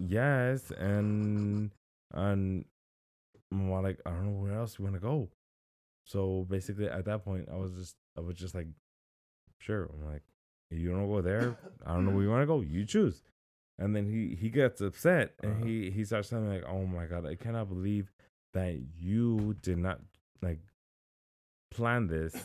Yes, 0.07 0.71
and 0.77 1.71
and 2.13 2.65
I'm 3.51 3.71
like, 3.71 3.99
I 4.05 4.11
don't 4.11 4.25
know 4.25 4.39
where 4.41 4.53
else 4.57 4.77
we 4.77 4.83
want 4.83 4.95
to 4.95 5.01
go. 5.01 5.29
So 6.05 6.45
basically, 6.49 6.87
at 6.87 7.05
that 7.05 7.25
point, 7.25 7.49
I 7.51 7.55
was 7.57 7.73
just, 7.73 7.95
I 8.17 8.21
was 8.21 8.35
just 8.35 8.53
like, 8.55 8.67
sure. 9.59 9.89
I'm 9.93 10.11
like, 10.11 10.23
you 10.71 10.89
don't 10.91 11.07
go 11.09 11.21
there. 11.21 11.57
I 11.85 11.93
don't 11.93 12.05
know 12.05 12.11
where 12.11 12.23
you 12.23 12.29
want 12.29 12.43
to 12.43 12.47
go. 12.47 12.61
You 12.61 12.85
choose. 12.85 13.23
And 13.79 13.95
then 13.95 14.05
he 14.05 14.35
he 14.35 14.49
gets 14.49 14.81
upset 14.81 15.33
and 15.43 15.53
Uh-huh. 15.53 15.65
he 15.65 15.89
he 15.91 16.03
starts 16.03 16.29
telling 16.29 16.49
me 16.49 16.55
like, 16.57 16.65
oh 16.69 16.85
my 16.85 17.05
god, 17.05 17.25
I 17.25 17.35
cannot 17.35 17.69
believe 17.69 18.11
that 18.53 18.79
you 18.97 19.55
did 19.61 19.77
not 19.77 19.99
like 20.41 20.59
plan 21.71 22.07
this. 22.07 22.35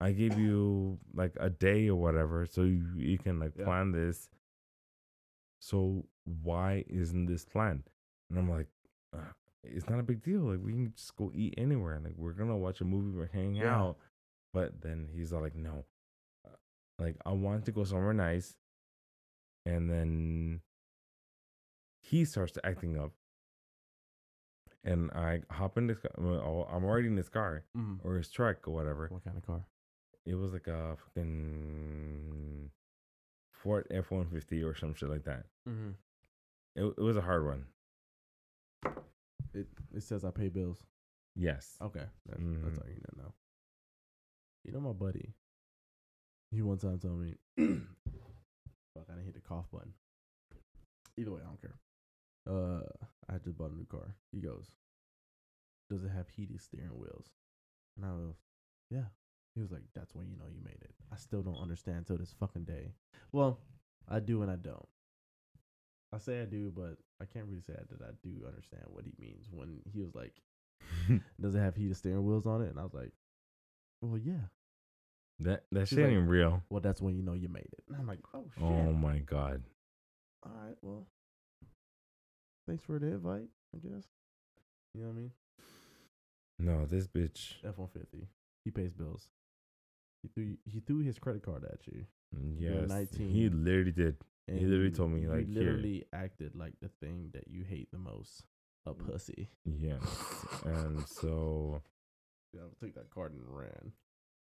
I 0.00 0.12
give 0.12 0.38
you 0.38 0.98
like 1.14 1.32
a 1.40 1.50
day 1.50 1.88
or 1.88 1.96
whatever, 1.96 2.46
so 2.46 2.62
you, 2.62 2.84
you 2.96 3.18
can 3.18 3.40
like 3.40 3.52
Yeah. 3.56 3.64
plan 3.64 3.90
this. 3.92 4.30
So 5.60 6.06
why 6.24 6.84
isn't 6.88 7.26
this 7.26 7.44
planned? 7.44 7.90
And 8.30 8.38
I'm 8.38 8.48
like, 8.50 8.68
uh, 9.12 9.32
it's 9.64 9.88
not 9.88 9.98
a 9.98 10.04
big 10.04 10.22
deal. 10.22 10.42
Like 10.42 10.60
we 10.62 10.72
can 10.72 10.92
just 10.94 11.16
go 11.16 11.32
eat 11.34 11.54
anywhere. 11.58 12.00
Like 12.02 12.14
we're 12.16 12.32
gonna 12.32 12.56
watch 12.56 12.80
a 12.80 12.84
movie, 12.84 13.16
we're 13.16 13.26
hanging 13.32 13.56
Yeah. 13.56 13.74
out. 13.76 13.98
But 14.54 14.80
then 14.80 15.08
he's 15.12 15.32
all 15.32 15.42
like, 15.42 15.56
no, 15.56 15.84
Uh, 16.46 16.50
like 16.98 17.16
I 17.26 17.32
want 17.32 17.64
to 17.66 17.72
go 17.72 17.82
somewhere 17.84 18.12
nice. 18.14 18.56
And 19.66 19.90
then 19.90 20.60
he 22.00 22.24
starts 22.24 22.52
to 22.52 22.64
acting 22.64 22.96
up. 22.96 23.12
And 24.84 25.10
I 25.10 25.42
hop 25.50 25.76
in 25.76 25.88
this. 25.88 25.98
car- 25.98 26.12
I'm 26.16 26.84
already 26.84 27.08
in 27.08 27.16
this 27.16 27.28
car 27.28 27.64
Mm. 27.76 27.98
or 28.04 28.14
his 28.16 28.30
truck 28.30 28.66
or 28.68 28.72
whatever. 28.74 29.08
What 29.08 29.24
kind 29.24 29.36
of 29.36 29.44
car? 29.44 29.66
It 30.28 30.34
was 30.34 30.52
like 30.52 30.66
a 30.66 30.94
fucking 31.06 32.70
Ford 33.52 33.86
F 33.90 34.10
one 34.10 34.26
fifty 34.28 34.62
or 34.62 34.74
some 34.74 34.92
shit 34.94 35.08
like 35.08 35.24
that. 35.24 35.44
Mm-hmm. 35.66 35.90
It, 36.76 36.84
it 36.84 37.00
was 37.00 37.16
a 37.16 37.22
hard 37.22 37.46
one. 37.46 37.64
It 39.54 39.66
it 39.94 40.02
says 40.02 40.26
I 40.26 40.30
pay 40.30 40.48
bills. 40.48 40.84
Yes. 41.34 41.76
Okay, 41.80 42.04
that's, 42.26 42.40
Mhm. 42.42 42.62
that's 42.62 42.78
all 42.78 42.86
you 42.88 42.94
need 42.94 43.06
to 43.10 43.16
know. 43.16 43.32
You 44.64 44.72
know 44.72 44.80
my 44.80 44.92
buddy. 44.92 45.32
He 46.50 46.60
one 46.62 46.78
time 46.78 46.98
told 46.98 47.20
me, 47.20 47.34
"Fuck, 47.56 49.06
I 49.08 49.12
didn't 49.14 49.24
hit 49.24 49.34
the 49.34 49.40
cough 49.40 49.70
button." 49.70 49.94
Either 51.16 51.32
way, 51.32 51.40
I 51.42 51.46
don't 51.46 51.60
care. 51.62 51.78
Uh, 52.46 52.82
I 53.32 53.38
just 53.38 53.56
bought 53.56 53.70
a 53.72 53.74
new 53.76 53.86
car. 53.86 54.14
He 54.32 54.40
goes, 54.40 54.70
"Does 55.88 56.04
it 56.04 56.10
have 56.10 56.28
heated 56.28 56.60
steering 56.60 56.98
wheels?" 56.98 57.30
And 57.96 58.04
I 58.04 58.12
was, 58.12 58.34
"Yeah." 58.90 59.06
He 59.54 59.60
was 59.60 59.72
like, 59.72 59.82
"That's 59.94 60.14
when 60.14 60.28
you 60.28 60.36
know 60.36 60.46
you 60.48 60.60
made 60.64 60.80
it." 60.80 60.94
I 61.12 61.16
still 61.16 61.42
don't 61.42 61.60
understand 61.60 62.06
till 62.06 62.18
this 62.18 62.34
fucking 62.38 62.64
day. 62.64 62.92
Well, 63.32 63.60
I 64.08 64.20
do 64.20 64.42
and 64.42 64.50
I 64.50 64.56
don't. 64.56 64.88
I 66.12 66.18
say 66.18 66.40
I 66.40 66.44
do, 66.44 66.72
but 66.74 66.96
I 67.20 67.26
can't 67.26 67.46
really 67.46 67.60
say 67.60 67.74
that 67.74 68.02
I 68.02 68.12
do 68.22 68.46
understand 68.46 68.84
what 68.86 69.04
he 69.04 69.12
means 69.18 69.46
when 69.50 69.80
he 69.92 70.00
was 70.00 70.14
like, 70.14 70.32
does 71.40 71.54
it 71.54 71.58
have 71.58 71.76
heated 71.76 71.96
steering 71.96 72.24
wheels 72.24 72.46
on 72.46 72.62
it? 72.62 72.70
And 72.70 72.78
I 72.78 72.82
was 72.82 72.94
like, 72.94 73.12
well, 74.00 74.18
yeah. 74.18 74.48
that 75.40 75.64
that 75.72 75.88
shit 75.88 75.98
like, 75.98 76.12
ain't 76.12 76.28
real. 76.28 76.62
Well, 76.70 76.80
that's 76.80 77.02
when 77.02 77.14
you 77.14 77.22
know 77.22 77.34
you 77.34 77.48
made 77.48 77.68
it. 77.72 77.84
And 77.88 77.96
I'm 77.98 78.06
like, 78.06 78.20
oh, 78.32 78.44
oh 78.46 78.50
shit. 78.54 78.62
Oh 78.62 78.92
my 78.92 79.18
god. 79.18 79.62
All 80.44 80.52
right, 80.64 80.76
well, 80.80 81.06
thanks 82.66 82.84
for 82.84 82.98
the 82.98 83.06
invite. 83.08 83.48
I 83.74 83.78
guess. 83.78 84.04
You 84.94 85.02
know 85.02 85.08
what 85.08 85.16
I 85.16 85.20
mean? 85.20 85.32
No, 86.58 86.86
this 86.86 87.06
bitch. 87.06 87.54
F 87.64 87.76
one 87.76 87.88
fifty. 87.88 88.28
He 88.64 88.70
pays 88.70 88.92
bills. 88.92 89.28
He 90.22 90.28
threw 90.28 90.56
he 90.64 90.80
threw 90.80 91.00
his 91.00 91.18
credit 91.18 91.42
card 91.42 91.64
at 91.64 91.86
you. 91.86 92.06
You're 92.58 92.80
Yes. 92.82 92.88
19. 92.88 93.30
He 93.30 93.48
literally 93.48 93.92
did. 93.92 94.16
He 94.46 94.64
literally 94.66 94.90
told 94.90 95.10
me, 95.12 95.26
like, 95.26 95.46
here. 95.46 95.62
literally 95.62 96.04
acted 96.12 96.54
like 96.56 96.72
the 96.80 96.88
thing 96.88 97.30
that 97.34 97.48
you 97.48 97.64
hate 97.64 97.90
the 97.92 97.98
most, 97.98 98.44
a 98.86 98.94
pussy. 98.94 99.50
Yes. 99.64 100.02
and 100.64 101.06
so 101.20 101.82
Yeah, 102.54 102.62
I 102.62 102.84
took 102.84 102.94
that 102.94 103.10
card 103.10 103.32
and 103.32 103.42
ran 103.46 103.92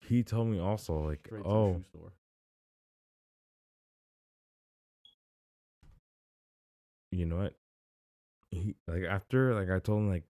he 0.01 0.23
told 0.23 0.49
me 0.49 0.61
also 0.61 0.99
like, 0.99 1.27
straight 1.27 1.43
oh, 1.47 1.73
the 1.73 1.79
shoe 1.79 1.85
store. 1.85 2.13
you 7.11 7.27
know 7.27 7.37
what? 7.37 7.55
He 8.51 8.77
like 8.87 9.05
after 9.05 9.55
like 9.55 9.71
I 9.71 9.79
told 9.81 10.01
him 10.03 10.09
like 10.09 10.25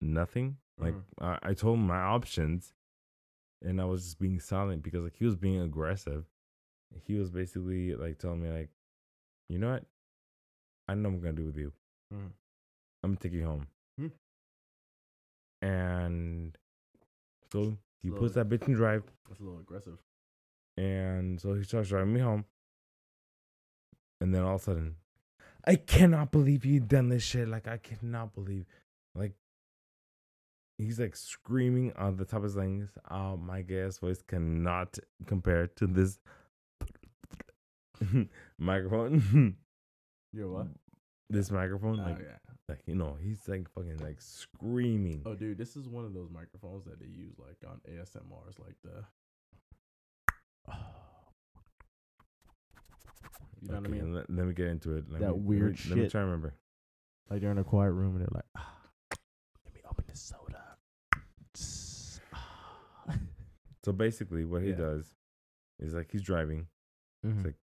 nothing. 0.00 0.56
Like 0.78 0.94
Mhm. 0.94 1.02
I, 1.20 1.38
I 1.50 1.54
told 1.54 1.78
him 1.78 1.86
my 1.86 2.00
options, 2.00 2.72
and 3.62 3.80
I 3.80 3.84
was 3.84 4.04
just 4.04 4.18
being 4.18 4.40
silent 4.40 4.82
because 4.82 5.02
like 5.02 5.16
he 5.16 5.24
was 5.24 5.36
being 5.36 5.60
aggressive. 5.60 6.24
He 7.04 7.14
was 7.14 7.30
basically 7.30 7.94
like 7.94 8.18
telling 8.18 8.42
me 8.42 8.50
like, 8.50 8.70
you 9.48 9.58
know 9.58 9.72
what? 9.72 9.84
I 10.88 10.94
know 10.94 11.08
what 11.10 11.16
I'm 11.16 11.20
gonna 11.22 11.32
do 11.34 11.46
with 11.46 11.56
you. 11.56 11.72
Mhm. 12.14 12.30
I'm 13.02 13.10
gonna 13.10 13.16
take 13.16 13.32
you 13.32 13.44
home. 13.44 13.66
Hmm. 13.98 14.06
And 15.62 16.56
so 17.52 17.76
he 18.02 18.10
puts 18.10 18.34
that 18.34 18.48
bitch 18.48 18.66
in 18.68 18.74
drive, 18.74 19.04
That's 19.28 19.40
a 19.40 19.42
little 19.44 19.58
aggressive. 19.60 19.98
and 20.76 21.40
so 21.40 21.54
he 21.54 21.62
starts 21.64 21.88
driving 21.88 22.12
me 22.12 22.20
home. 22.20 22.44
And 24.20 24.34
then 24.34 24.42
all 24.42 24.54
of 24.56 24.60
a 24.62 24.64
sudden, 24.64 24.96
I 25.64 25.76
cannot 25.76 26.30
believe 26.30 26.64
you 26.64 26.80
done 26.80 27.08
this 27.08 27.22
shit. 27.22 27.48
Like 27.48 27.66
I 27.68 27.78
cannot 27.78 28.34
believe, 28.34 28.66
like 29.14 29.32
he's 30.78 30.98
like 31.00 31.16
screaming 31.16 31.92
on 31.96 32.16
the 32.16 32.24
top 32.24 32.38
of 32.38 32.44
his 32.44 32.56
lungs. 32.56 32.90
Oh, 33.10 33.36
my 33.36 33.62
gas 33.62 33.98
voice 33.98 34.22
cannot 34.22 34.98
compare 35.26 35.66
to 35.76 35.86
this 35.86 36.18
microphone. 38.58 39.56
You're 40.32 40.48
what? 40.50 40.66
this 41.30 41.50
microphone, 41.50 41.98
Oh 42.00 42.04
like 42.04 42.18
yeah. 42.20 42.36
Like 42.68 42.80
you 42.86 42.94
know, 42.94 43.16
he's 43.22 43.46
like 43.48 43.68
fucking 43.74 43.98
like 43.98 44.20
screaming. 44.20 45.22
Oh, 45.24 45.34
dude, 45.34 45.56
this 45.58 45.76
is 45.76 45.88
one 45.88 46.04
of 46.04 46.12
those 46.14 46.30
microphones 46.30 46.84
that 46.84 46.98
they 47.00 47.06
use 47.06 47.34
like 47.38 47.58
on 47.68 47.80
ASMRs, 47.90 48.58
like 48.64 48.76
the. 48.84 49.04
You 53.62 53.68
know 53.72 53.80
what 53.80 53.86
I 53.86 53.90
mean? 53.90 54.14
Let, 54.14 54.30
let 54.30 54.46
me 54.46 54.52
get 54.52 54.66
into 54.66 54.96
it. 54.96 55.06
Let 55.10 55.20
That 55.22 55.28
me, 55.28 55.32
let 55.32 55.36
me- 55.36 55.42
weird 55.42 55.78
Let 55.88 55.98
me 55.98 56.08
try 56.08 56.20
to 56.20 56.26
remember. 56.26 56.54
Like 57.30 57.40
they're 57.40 57.50
in 57.50 57.58
a 57.58 57.64
quiet 57.64 57.90
room 57.90 58.14
and 58.14 58.20
they're 58.20 58.28
like, 58.32 58.44
ah, 58.56 58.76
"Let 59.64 59.74
me 59.74 59.80
open 59.90 60.04
this 60.06 60.20
soda." 60.20 60.62
Tss, 61.54 62.20
ah." 62.34 63.14
So 63.86 63.92
basically, 63.92 64.44
what 64.44 64.62
he 64.62 64.70
Yeah. 64.70 64.74
does 64.82 65.14
is 65.78 65.94
like 65.94 66.10
he's 66.10 66.22
driving. 66.22 66.66
Mhm. 67.24 67.44
like- 67.44 67.60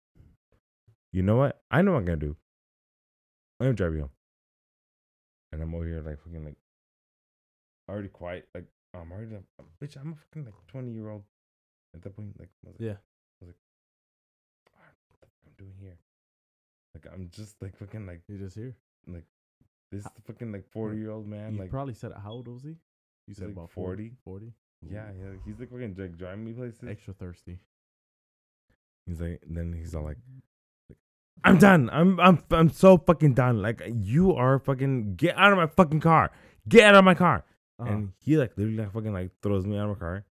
You 1.10 1.22
know 1.24 1.36
what? 1.36 1.64
I 1.68 1.82
know 1.82 1.92
what 1.92 1.98
I'm 1.98 2.04
gonna 2.04 2.16
do. 2.16 2.36
I'm 3.58 3.66
gonna 3.66 3.74
drive 3.74 3.94
you 3.94 4.02
home. 4.02 4.16
And 5.50 5.60
I'm 5.62 5.74
over 5.74 5.84
here 5.84 6.00
like 6.00 6.20
fucking 6.20 6.44
like 6.44 6.56
already 7.88 8.08
quiet. 8.08 8.48
Like 8.54 8.68
I'm 8.94 9.10
already 9.10 9.32
like, 9.34 9.44
bitch. 9.80 9.96
I'm 9.96 10.12
a 10.12 10.14
fucking 10.16 10.44
like 10.44 10.54
20 10.68 10.92
year 10.92 11.08
old 11.08 11.24
at 11.92 12.02
that 12.02 12.14
point. 12.14 12.38
Like 12.38 12.50
Yeah. 12.78 12.98
I 12.98 13.44
was 13.44 13.48
like, 13.48 13.56
yeah. 14.64 14.72
"Ah, 14.76 14.94
what 15.08 15.20
the 15.20 15.26
fuck 15.26 15.40
I'm 15.48 15.54
doing 15.54 15.76
here? 15.76 15.98
Like 16.94 17.06
I'm 17.08 17.30
just 17.30 17.60
like 17.60 17.74
fucking 17.76 18.06
like 18.06 18.22
You 18.28 18.38
just 18.38 18.54
here. 18.54 18.76
Like 19.08 19.26
this 19.90 20.06
fucking 20.22 20.52
like 20.52 20.66
40 20.68 20.98
year 20.98 21.10
old 21.10 21.26
man. 21.26 21.54
you 21.54 21.58
like 21.58 21.70
probably 21.70 21.94
said 21.94 22.12
how 22.12 22.30
old 22.30 22.46
was 22.46 22.62
he? 22.62 22.78
You 23.26 23.34
said 23.34 23.48
like 23.48 23.56
about 23.56 23.70
40. 23.72 24.14
40. 24.24 24.54
40? 24.82 24.94
yeah, 24.94 25.06
yeah. 25.18 25.30
He's 25.44 25.59
like 25.59 25.70
fucking 25.70 25.94
like 25.98 26.16
driving 26.16 26.44
me 26.44 26.52
places. 26.52 26.80
Extra 26.86 27.14
thirsty. 27.14 27.59
He's 29.06 29.20
like, 29.20 29.42
then 29.48 29.72
he's 29.72 29.94
all 29.94 30.04
like, 30.04 30.18
"I'm 31.44 31.59
done. 31.59 31.90
I'm 31.92 32.20
I'm 32.20 32.42
I'm 32.50 32.70
so 32.70 32.98
fucking 32.98 33.34
done. 33.34 33.62
Like 33.62 33.82
you 33.86 34.34
are 34.34 34.59
fucking 34.59 35.16
get 35.16 35.36
out 35.36 35.52
of 35.52 35.59
my 35.59 35.66
fucking 35.66 36.00
car. 36.00 36.30
Get 36.68 36.84
out 36.84 36.94
of 36.94 37.04
my 37.04 37.14
car." 37.14 37.44
Uh-huh. 37.78 37.90
And 37.90 38.12
he 38.18 38.36
like 38.36 38.52
literally 38.56 38.78
like 38.78 38.92
fucking 38.92 39.12
like 39.12 39.30
throws 39.42 39.66
me 39.66 39.76
out 39.76 39.90
of 39.90 39.96
my 39.96 40.00
car, 40.00 40.24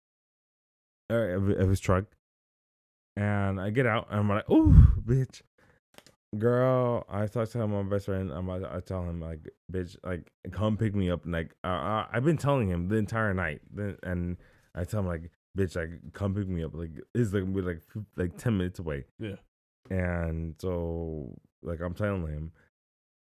or 1.09 1.33
of, 1.33 1.49
of 1.49 1.69
his 1.69 1.79
truck. 1.79 2.05
And 3.17 3.59
I 3.59 3.71
get 3.71 3.85
out 3.85 4.07
and 4.09 4.21
I'm 4.21 4.29
like, 4.29 4.49
"Ooh, 4.49 4.73
bitch." 5.05 5.41
Girl, 6.37 7.05
I 7.09 7.27
talk 7.27 7.49
to 7.49 7.67
my 7.67 7.83
best 7.83 8.05
friend. 8.05 8.31
I'm 8.31 8.49
I 8.49 8.79
tell 8.85 9.03
him 9.03 9.19
like, 9.19 9.49
bitch, 9.71 9.97
like 10.03 10.31
come 10.51 10.77
pick 10.77 10.95
me 10.95 11.09
up. 11.09 11.25
And, 11.25 11.33
like, 11.33 11.55
uh, 11.63 12.05
I've 12.09 12.23
been 12.23 12.37
telling 12.37 12.69
him 12.69 12.87
the 12.87 12.95
entire 12.95 13.33
night. 13.33 13.61
Then 13.73 13.97
and 14.03 14.37
I 14.73 14.85
tell 14.85 15.01
him 15.01 15.07
like, 15.07 15.29
bitch, 15.57 15.75
like 15.75 15.89
come 16.13 16.33
pick 16.33 16.47
me 16.47 16.63
up. 16.63 16.73
Like 16.73 16.91
it's 17.13 17.33
like 17.33 17.43
we're 17.43 17.65
like 17.65 17.81
like 18.15 18.37
ten 18.37 18.57
minutes 18.57 18.79
away. 18.79 19.05
Yeah. 19.19 19.35
And 19.89 20.55
so 20.57 21.37
like 21.63 21.81
I'm 21.81 21.93
telling 21.93 22.25
him, 22.27 22.53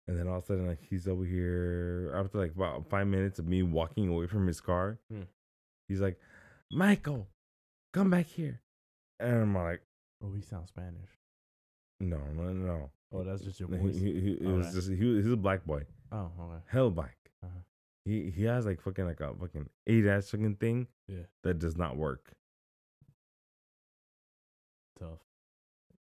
and 0.07 0.17
then 0.17 0.29
all 0.29 0.39
of 0.39 0.45
a 0.45 0.47
sudden 0.47 0.69
like 0.69 0.83
he's 0.89 1.09
over 1.09 1.25
here 1.25 2.13
after 2.17 2.39
like 2.39 2.55
about 2.55 2.89
five 2.89 3.09
minutes 3.09 3.41
of 3.41 3.49
me 3.49 3.65
walking 3.65 4.09
away 4.09 4.29
from 4.29 4.47
his 4.47 4.61
car. 4.61 5.01
Hmm. 5.11 5.23
He's 5.89 6.01
like, 6.01 6.21
Michael, 6.71 7.27
come 7.93 8.11
back 8.11 8.27
here. 8.27 8.61
And 9.19 9.43
I'm 9.43 9.55
like, 9.57 9.81
Oh, 10.23 10.33
he 10.35 10.41
sounds 10.43 10.69
Spanish. 10.69 11.11
No, 12.03 12.19
no, 12.37 12.53
no. 12.53 12.91
Oh, 13.15 13.23
that's 13.25 13.43
just 13.43 13.61
your 13.61 13.69
He, 13.71 13.77
voice. 13.77 13.95
he, 13.97 14.21
he, 14.21 14.31
it 14.33 14.43
was 14.47 14.67
Okay. 14.67 14.75
just 14.77 14.91
he, 14.91 15.05
was- 15.05 15.25
he's 15.25 15.33
a 15.33 15.37
black 15.37 15.65
boy, 15.65 15.83
oh, 16.11 16.31
okay. 16.41 16.63
hell 16.67 16.91
black. 16.91 17.17
Uh-huh. 17.43 17.61
He 18.05 18.31
he 18.31 18.45
has 18.45 18.67
like 18.67 18.81
fucking 18.83 19.05
like 19.07 19.21
a 19.21 19.33
fucking 19.35 19.69
eight 19.87 20.07
ass 20.07 20.31
fucking 20.31 20.57
thing 20.57 20.87
Yeah. 21.09 21.25
that 21.45 21.59
does 21.59 21.77
not 21.77 21.97
work. 21.97 22.33
Tough. 24.99 25.21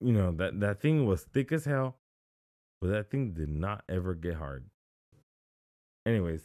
You 0.00 0.12
know 0.12 0.32
that 0.32 0.60
that 0.60 0.80
thing 0.80 1.06
was 1.06 1.22
thick 1.24 1.52
as 1.52 1.64
hell, 1.64 1.96
but 2.80 2.88
that 2.90 3.10
thing 3.10 3.32
did 3.32 3.48
not 3.48 3.82
ever 3.88 4.14
get 4.14 4.34
hard. 4.34 4.64
Anyways, 6.04 6.42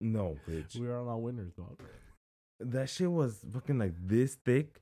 no, 0.00 0.36
bitch. 0.48 0.76
We 0.78 0.88
are 0.88 0.98
on 0.98 1.08
our 1.08 1.18
winners, 1.18 1.52
dog. 1.52 1.78
that 2.60 2.88
shit 2.90 3.10
was 3.10 3.44
fucking 3.52 3.78
like 3.78 3.94
this 4.04 4.34
thick, 4.34 4.80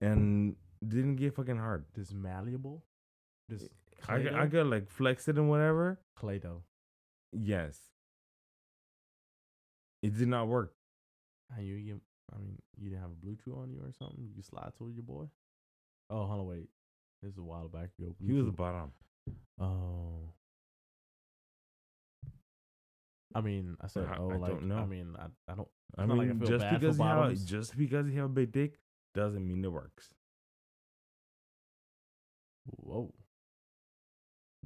and 0.00 0.56
didn't 0.86 1.16
get 1.16 1.34
fucking 1.34 1.58
hard. 1.58 1.84
This 1.94 2.12
malleable. 2.12 2.84
This 3.48 3.68
I 4.08 4.20
got- 4.22 4.34
I 4.34 4.46
got 4.46 4.66
like 4.66 4.88
flex 4.90 5.28
it 5.28 5.36
and 5.38 5.48
whatever. 5.48 6.00
Play-Doh. 6.16 6.62
Yes, 7.32 7.78
it 10.02 10.16
did 10.16 10.28
not 10.28 10.48
work. 10.48 10.74
And 11.56 11.66
you, 11.66 11.74
you, 11.76 12.00
I 12.34 12.38
mean, 12.38 12.58
you 12.78 12.88
didn't 12.90 13.02
have 13.02 13.10
a 13.10 13.26
Bluetooth 13.26 13.56
on 13.62 13.70
you 13.72 13.80
or 13.80 13.92
something. 13.92 14.30
You 14.36 14.42
slide 14.42 14.72
to 14.78 14.90
your 14.90 15.02
boy. 15.02 15.26
Oh, 16.10 16.26
hold 16.26 16.40
on, 16.40 16.46
wait. 16.46 16.68
This 17.22 17.32
is 17.32 17.38
a 17.38 17.42
while 17.42 17.68
back 17.68 17.90
ago. 17.98 18.14
He 18.24 18.32
was 18.32 18.46
the 18.46 18.52
bottom. 18.52 18.92
Oh. 19.60 20.32
I 23.34 23.40
mean, 23.40 23.76
I 23.80 23.86
said, 23.86 24.06
I- 24.06 24.16
oh, 24.18 24.30
I 24.30 24.36
like, 24.36 24.50
don't 24.52 24.68
know. 24.68 24.78
I 24.78 24.86
mean, 24.86 25.16
I, 25.18 25.26
I 25.50 25.54
don't. 25.54 25.68
I 25.96 26.06
mean, 26.06 26.18
like 26.18 26.30
I 26.30 26.32
just 26.46 26.70
because 26.70 26.98
you 26.98 27.04
have 27.04 27.44
just 27.44 27.76
because 27.76 28.08
you 28.08 28.20
have 28.20 28.30
a 28.30 28.32
big 28.32 28.52
dick 28.52 28.78
doesn't 29.14 29.46
mean 29.46 29.64
it 29.64 29.72
works. 29.72 30.08
Whoa. 32.66 33.12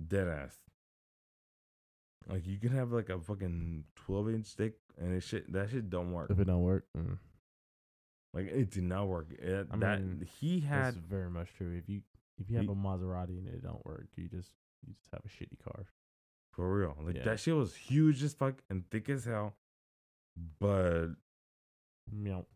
Dead 0.09 0.29
ass. 0.29 0.57
Like 2.29 2.47
you 2.47 2.59
can 2.59 2.71
have 2.71 2.93
like 2.93 3.09
a 3.09 3.19
fucking 3.21 3.85
twelve 3.95 4.29
inch 4.31 4.55
dick 4.57 4.75
and 4.99 5.15
it 5.15 5.23
shit 5.23 5.51
that 5.53 5.71
shit 5.71 5.89
don't 5.89 6.13
work. 6.13 6.31
If 6.31 6.39
it 6.41 6.45
don't 6.47 6.63
work, 6.63 6.85
mm, 6.97 7.19
Like 8.35 8.47
it 8.49 8.71
did 8.71 8.83
not 8.83 9.07
work. 9.07 9.29
It, 9.39 9.69
I 9.71 9.77
that 9.79 10.01
mean, 10.03 10.27
he 10.41 10.61
had 10.61 10.95
that's 10.95 10.97
very 10.97 11.31
much 11.31 11.49
true. 11.57 11.73
If 11.77 11.89
you 11.89 12.03
if 12.39 12.51
you 12.51 12.57
have 12.57 12.67
He- 12.67 12.73
a 12.73 12.75
Maserati 12.75 13.39
and 13.39 13.49
it 13.49 13.63
don't 13.63 13.85
work, 13.87 14.09
you 14.17 14.29
just 14.29 14.51
you 14.87 14.93
just 14.95 15.09
have 15.13 15.23
a 15.25 15.29
shitty 15.29 15.63
car. 15.65 15.87
for 16.53 16.79
real. 16.79 16.97
Like 17.01 17.17
Yeah. 17.17 17.25
that 17.25 17.41
shit 17.41 17.55
was 17.55 17.75
huge 17.77 18.23
as 18.23 18.35
fuck 18.35 18.63
and 18.71 18.89
thick 18.91 19.09
as 19.09 19.25
hell. 19.25 19.55
But 20.59 21.09
Meow. 22.13 22.47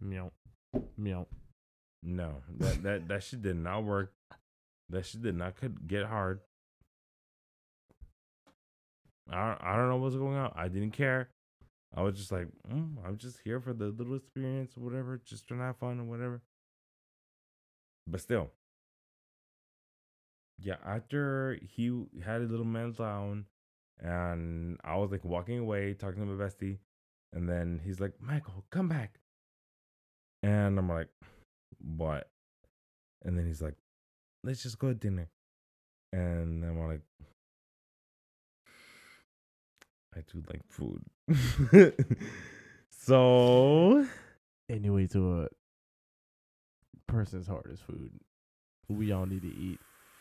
Meow. 0.00 0.32
Meow. 0.96 1.26
No, 2.04 2.42
that 2.58 2.82
that 2.82 3.08
that 3.08 3.22
shit 3.22 3.42
did 3.42 3.56
not 3.56 3.84
work. 3.84 4.12
That 4.90 5.06
shit 5.06 5.22
did 5.22 5.36
not 5.36 5.56
could 5.56 5.88
get 5.88 6.04
hard. 6.04 6.40
I 9.30 9.56
I 9.60 9.76
don't 9.76 9.88
know 9.88 9.96
what's 9.96 10.16
going 10.16 10.36
on. 10.36 10.52
I 10.54 10.68
didn't 10.68 10.92
care. 10.92 11.30
I 11.96 12.02
was 12.02 12.16
just 12.16 12.32
like, 12.32 12.48
mm, 12.70 12.96
I'm 13.06 13.16
just 13.16 13.38
here 13.44 13.60
for 13.60 13.72
the 13.72 13.86
little 13.86 14.16
experience 14.16 14.76
or 14.76 14.80
whatever, 14.80 15.20
just 15.24 15.48
to 15.48 15.54
have 15.54 15.76
fun 15.76 16.00
or 16.00 16.04
whatever. 16.04 16.42
But 18.06 18.20
still, 18.20 18.50
yeah. 20.58 20.76
After 20.84 21.58
he 21.62 22.06
had 22.24 22.42
a 22.42 22.44
little 22.46 22.66
meltdown, 22.66 23.44
and 24.00 24.78
I 24.84 24.96
was 24.96 25.10
like 25.10 25.24
walking 25.24 25.58
away, 25.58 25.94
talking 25.94 26.20
to 26.20 26.26
my 26.26 26.44
bestie, 26.44 26.78
and 27.32 27.48
then 27.48 27.80
he's 27.82 28.00
like, 28.00 28.12
Michael, 28.20 28.64
come 28.70 28.88
back. 28.88 29.20
And 30.42 30.78
I'm 30.78 30.88
like, 30.88 31.08
what? 31.80 32.28
And 33.24 33.38
then 33.38 33.46
he's 33.46 33.62
like, 33.62 33.74
let's 34.42 34.62
just 34.62 34.78
go 34.78 34.88
to 34.88 34.94
dinner. 34.94 35.28
And 36.12 36.64
I'm 36.64 36.78
like, 36.86 37.00
I 40.16 40.20
do 40.32 40.42
like 40.48 40.60
food. 40.68 41.02
so 42.90 44.06
Anyway, 44.68 45.06
to 45.08 45.42
a 45.42 45.48
person's 47.06 47.46
heart 47.46 47.66
is 47.70 47.80
food. 47.80 48.10
We 48.88 49.12
all 49.12 49.26
need 49.26 49.42
to 49.42 49.48
eat 49.48 49.78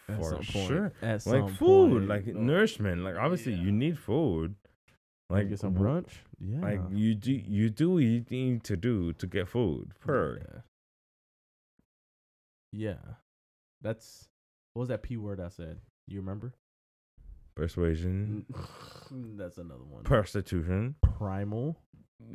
at 0.10 0.18
For 0.18 0.30
some 0.32 0.38
point. 0.38 0.68
sure. 0.68 0.92
At 1.02 1.26
like 1.28 1.50
food, 1.56 1.92
point, 1.92 2.08
like 2.08 2.26
you 2.28 2.34
know. 2.34 2.42
nourishment. 2.42 3.04
Like 3.04 3.16
obviously 3.18 3.54
Yeah. 3.54 3.62
you 3.64 3.72
need 3.72 3.98
food. 4.00 4.56
Like 5.30 5.40
Like 5.42 5.50
get 5.50 5.60
some 5.60 5.76
brunch. 5.76 6.10
Yeah. 6.40 6.60
Like 6.62 6.82
you 6.92 7.16
do 7.16 7.32
you 7.32 7.70
do 7.70 7.92
what 7.92 8.04
you 8.04 8.26
need 8.30 8.64
to 8.66 8.76
do 8.76 9.14
to 9.14 9.28
get 9.28 9.48
food. 9.48 9.92
Per. 10.00 10.64
Yeah. 12.74 12.96
That's 13.82 14.28
what 14.74 14.82
was 14.82 14.90
that 14.90 15.04
p 15.04 15.16
word 15.18 15.40
I 15.40 15.50
said? 15.50 15.80
You 16.08 16.20
remember? 16.20 16.54
Persuasion. 17.56 18.46
That's 19.38 19.58
another 19.60 19.84
one. 19.84 20.04
Prostitution. 20.04 20.96
primal. 21.02 21.78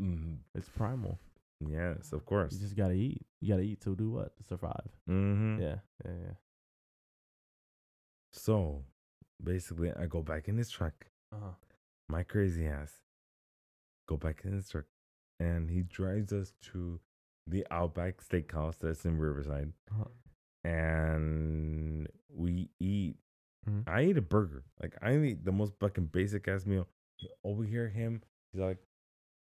Mm, 0.01 0.37
It's 0.55 0.69
primal. 0.69 1.19
yes, 1.67 2.13
of 2.13 2.25
course. 2.25 2.53
You 2.53 2.61
just 2.61 2.77
gotta 2.77 2.95
eat. 2.95 3.27
You 3.41 3.49
gotta 3.49 3.63
eat 3.63 3.81
to 3.83 3.97
do 3.97 4.11
what? 4.11 4.37
To 4.37 4.45
survive. 4.45 4.89
hmm 5.07 5.59
Yeah. 5.61 5.77
Yeah. 6.05 6.13
Yeah. 6.27 6.35
So 8.33 8.85
basically 9.43 9.93
I 9.93 10.07
go 10.07 10.23
back 10.23 10.49
in 10.49 10.57
his 10.57 10.71
truck. 10.71 11.07
Uh-huh. 11.35 11.53
my 12.09 12.23
crazy 12.23 12.67
ass 12.67 12.91
go 14.09 14.17
back 14.17 14.41
in 14.45 14.53
his 14.55 14.67
truck 14.71 14.87
and 15.39 15.69
he 15.69 15.83
drives 15.83 16.33
us 16.33 16.55
to 16.63 16.99
the 17.47 17.67
Outback 17.71 18.23
Steakhouse 18.27 18.79
that's 18.79 19.05
in 19.05 19.19
Riverside 19.19 19.73
Uh-huh. 19.93 20.05
And 20.65 22.09
we 22.29 22.71
eat. 22.81 23.17
Mhm. 23.69 23.85
I 23.87 24.03
eat 24.05 24.17
a 24.17 24.23
burger. 24.23 24.65
Like 24.81 24.97
I 25.03 25.17
eat 25.19 25.45
the 25.45 25.53
most 25.53 25.75
fucking 25.79 26.07
basic 26.07 26.49
ass 26.49 26.67
meal. 26.67 26.89
Over 27.45 27.65
here, 27.65 27.89
him, 27.89 28.23
he's 28.53 28.61
like, 28.61 28.79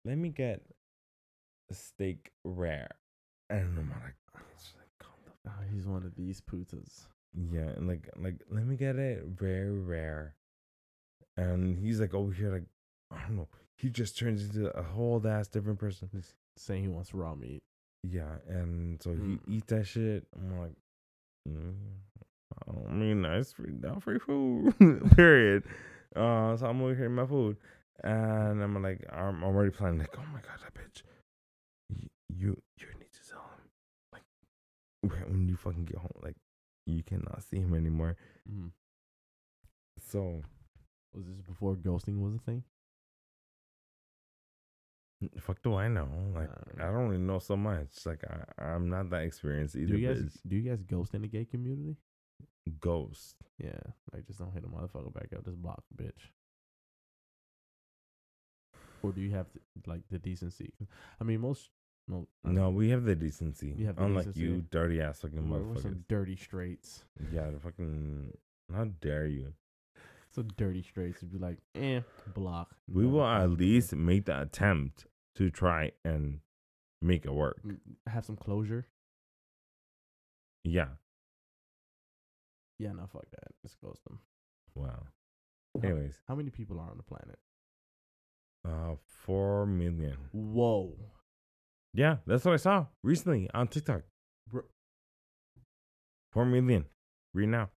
"Let 0.05 0.17
me 0.17 0.29
get 0.29 0.61
a 1.69 1.73
steak 1.73 2.31
rare," 2.43 2.91
and 3.49 3.77
I'm 3.79 3.89
like, 3.89 4.15
"Bitch, 4.35 4.75
like, 4.77 4.89
calm 4.99 5.15
the 5.25 5.49
Oh, 5.49 5.63
he's 5.73 5.87
one 5.87 6.03
of 6.03 6.15
these 6.15 6.41
putas. 6.41 7.07
Yeah, 7.33 7.69
and 7.69 7.87
like 7.87 8.09
like 8.17 8.41
let 8.49 8.65
me 8.65 8.75
get 8.75 8.97
it 8.97 9.23
very 9.25 9.71
rare. 9.71 10.35
And 11.37 11.77
he's 11.77 12.01
like 12.01 12.13
over 12.13 12.31
here 12.33 12.51
like 12.51 12.65
I 13.09 13.21
don't 13.27 13.37
know. 13.37 13.47
He 13.77 13.89
just 13.89 14.17
turns 14.17 14.43
into 14.43 14.69
a 14.77 14.83
whole 14.83 15.25
ass 15.25 15.47
different 15.47 15.79
person. 15.79 16.09
He's 16.11 16.33
saying 16.57 16.81
he 16.83 16.87
wants 16.89 17.13
raw 17.13 17.33
meat. 17.35 17.63
Yeah, 18.03 18.35
and 18.47 19.01
so 19.01 19.11
he 19.13 19.37
Mm. 19.37 19.39
eat 19.47 19.67
that 19.67 19.85
shit. 19.85 20.27
I'm 20.35 20.59
like, 20.59 20.75
mm, 21.47 21.75
I 22.89 22.91
mean, 22.93 23.21
that's 23.21 23.53
free, 23.53 23.73
not 23.79 24.03
free 24.03 24.19
food. 24.19 24.73
Period. 25.15 25.63
Uh, 26.15 26.55
so 26.57 26.65
I'm 26.67 26.81
over 26.81 26.93
here 26.95 27.05
eating 27.05 27.15
my 27.15 27.25
food, 27.25 27.57
and 28.03 28.61
I'm 28.61 28.81
like, 28.81 29.05
I'm 29.11 29.43
already 29.43 29.71
planning 29.71 29.99
like, 29.99 30.15
oh 30.17 30.25
my 30.33 30.41
god, 30.41 30.59
that 30.63 30.73
bitch. 30.73 31.03
You 31.89 32.09
you, 32.29 32.61
you 32.79 32.87
need 32.99 33.11
to 33.13 33.29
tell 33.29 33.39
him 33.41 33.69
like 34.13 34.23
when 35.01 35.21
when 35.31 35.47
you 35.49 35.55
fucking 35.57 35.85
get 35.85 35.97
home, 35.97 36.19
like 36.23 36.35
you 36.85 37.03
cannot 37.03 37.43
see 37.43 37.57
him 37.57 37.73
anymore. 37.73 38.15
Mm. 38.51 38.71
So 39.99 40.41
Was 41.13 41.25
this 41.27 41.41
before 41.41 41.75
ghosting 41.75 42.19
was 42.19 42.35
a 42.35 42.39
thing? 42.39 42.63
Fuck 45.39 45.61
do 45.61 45.75
I 45.75 45.87
know? 45.87 46.07
Like 46.33 46.49
Uh, 46.49 46.83
I 46.83 46.87
don't 46.91 47.07
really 47.09 47.17
know 47.17 47.39
so 47.39 47.55
much. 47.55 48.05
Like 48.05 48.23
I 48.29 48.63
I'm 48.73 48.89
not 48.89 49.09
that 49.11 49.23
experienced 49.23 49.75
either. 49.75 49.93
Do 49.93 49.97
you 49.99 50.07
guys 50.07 50.21
bitch. 50.23 50.39
do 50.47 50.55
you 50.55 50.69
guys 50.69 50.81
ghost 50.83 51.13
in 51.13 51.21
the 51.21 51.27
gay 51.27 51.45
community? 51.45 51.97
Ghost. 52.79 53.35
Yeah, 53.57 53.79
like 54.13 54.25
just 54.27 54.39
don't 54.39 54.53
hit 54.53 54.63
a 54.63 54.67
motherfucker 54.67 55.13
back 55.13 55.29
up. 55.35 55.43
Just 55.45 55.61
block 55.61 55.83
bitch. 55.95 56.29
Or 59.03 59.11
do 59.11 59.21
you 59.21 59.31
have 59.31 59.51
to, 59.53 59.59
like 59.87 60.01
the 60.11 60.19
decency? 60.19 60.73
I 61.19 61.23
mean, 61.23 61.39
most 61.41 61.69
no, 62.07 62.27
No, 62.43 62.69
we 62.69 62.89
have 62.89 63.03
the 63.03 63.15
decency. 63.15 63.73
You 63.77 63.87
have 63.87 63.95
the 63.95 64.03
Unlike 64.03 64.25
decency. 64.25 64.41
you, 64.41 64.65
dirty 64.69 65.01
ass 65.01 65.21
fucking 65.21 65.49
we're, 65.49 65.59
we're 65.59 65.75
motherfuckers. 65.75 65.81
some 65.81 66.05
dirty 66.07 66.35
straights. 66.35 67.03
Yeah, 67.31 67.49
the 67.49 67.59
fucking. 67.59 68.33
How 68.73 68.85
dare 69.01 69.25
you? 69.27 69.53
So 70.29 70.43
dirty 70.43 70.81
straights 70.81 71.21
would 71.21 71.31
be 71.31 71.39
like, 71.39 71.57
eh, 71.75 72.01
block. 72.33 72.75
We 72.87 73.03
No, 73.03 73.09
will 73.09 73.25
at 73.25 73.49
least 73.49 73.93
make 73.95 74.25
the 74.25 74.39
attempt 74.41 75.05
to 75.35 75.49
try 75.49 75.91
and 76.03 76.39
make 77.01 77.25
it 77.25 77.33
work. 77.33 77.61
Have 78.07 78.25
some 78.25 78.35
closure. 78.35 78.87
Yeah. 80.63 80.87
Yeah, 82.79 82.91
no, 82.93 83.07
fuck 83.11 83.29
that. 83.31 83.53
Let's 83.63 83.75
ghost 83.75 84.03
them. 84.05 84.19
Wow. 84.75 85.03
How- 85.81 85.87
Anyways, 85.89 86.19
How 86.27 86.35
many 86.35 86.49
people 86.49 86.79
are 86.79 86.89
on 86.89 86.97
the 86.97 87.03
planet? 87.03 87.39
uh, 88.67 88.95
four 89.25 89.65
million. 89.65 90.15
Whoa, 90.31 90.93
Yeah, 91.93 92.17
that's 92.27 92.45
what 92.45 92.53
I 92.53 92.57
saw 92.57 92.85
recently 93.03 93.49
on 93.53 93.67
TikTok. 93.67 94.03
Bro. 94.47 94.63
Four 96.31 96.45
million. 96.45 96.85
Read 97.33 97.49
now. 97.49 97.69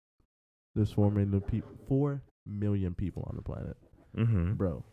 there's 0.74 0.90
four 0.92 1.10
million 1.10 1.40
people. 1.42 1.70
Four 1.86 2.22
million 2.46 2.94
people 2.94 3.24
on 3.30 3.36
the 3.36 3.42
planet, 3.42 3.76
Mm-hmm. 4.16 4.54
bro. 4.54 4.84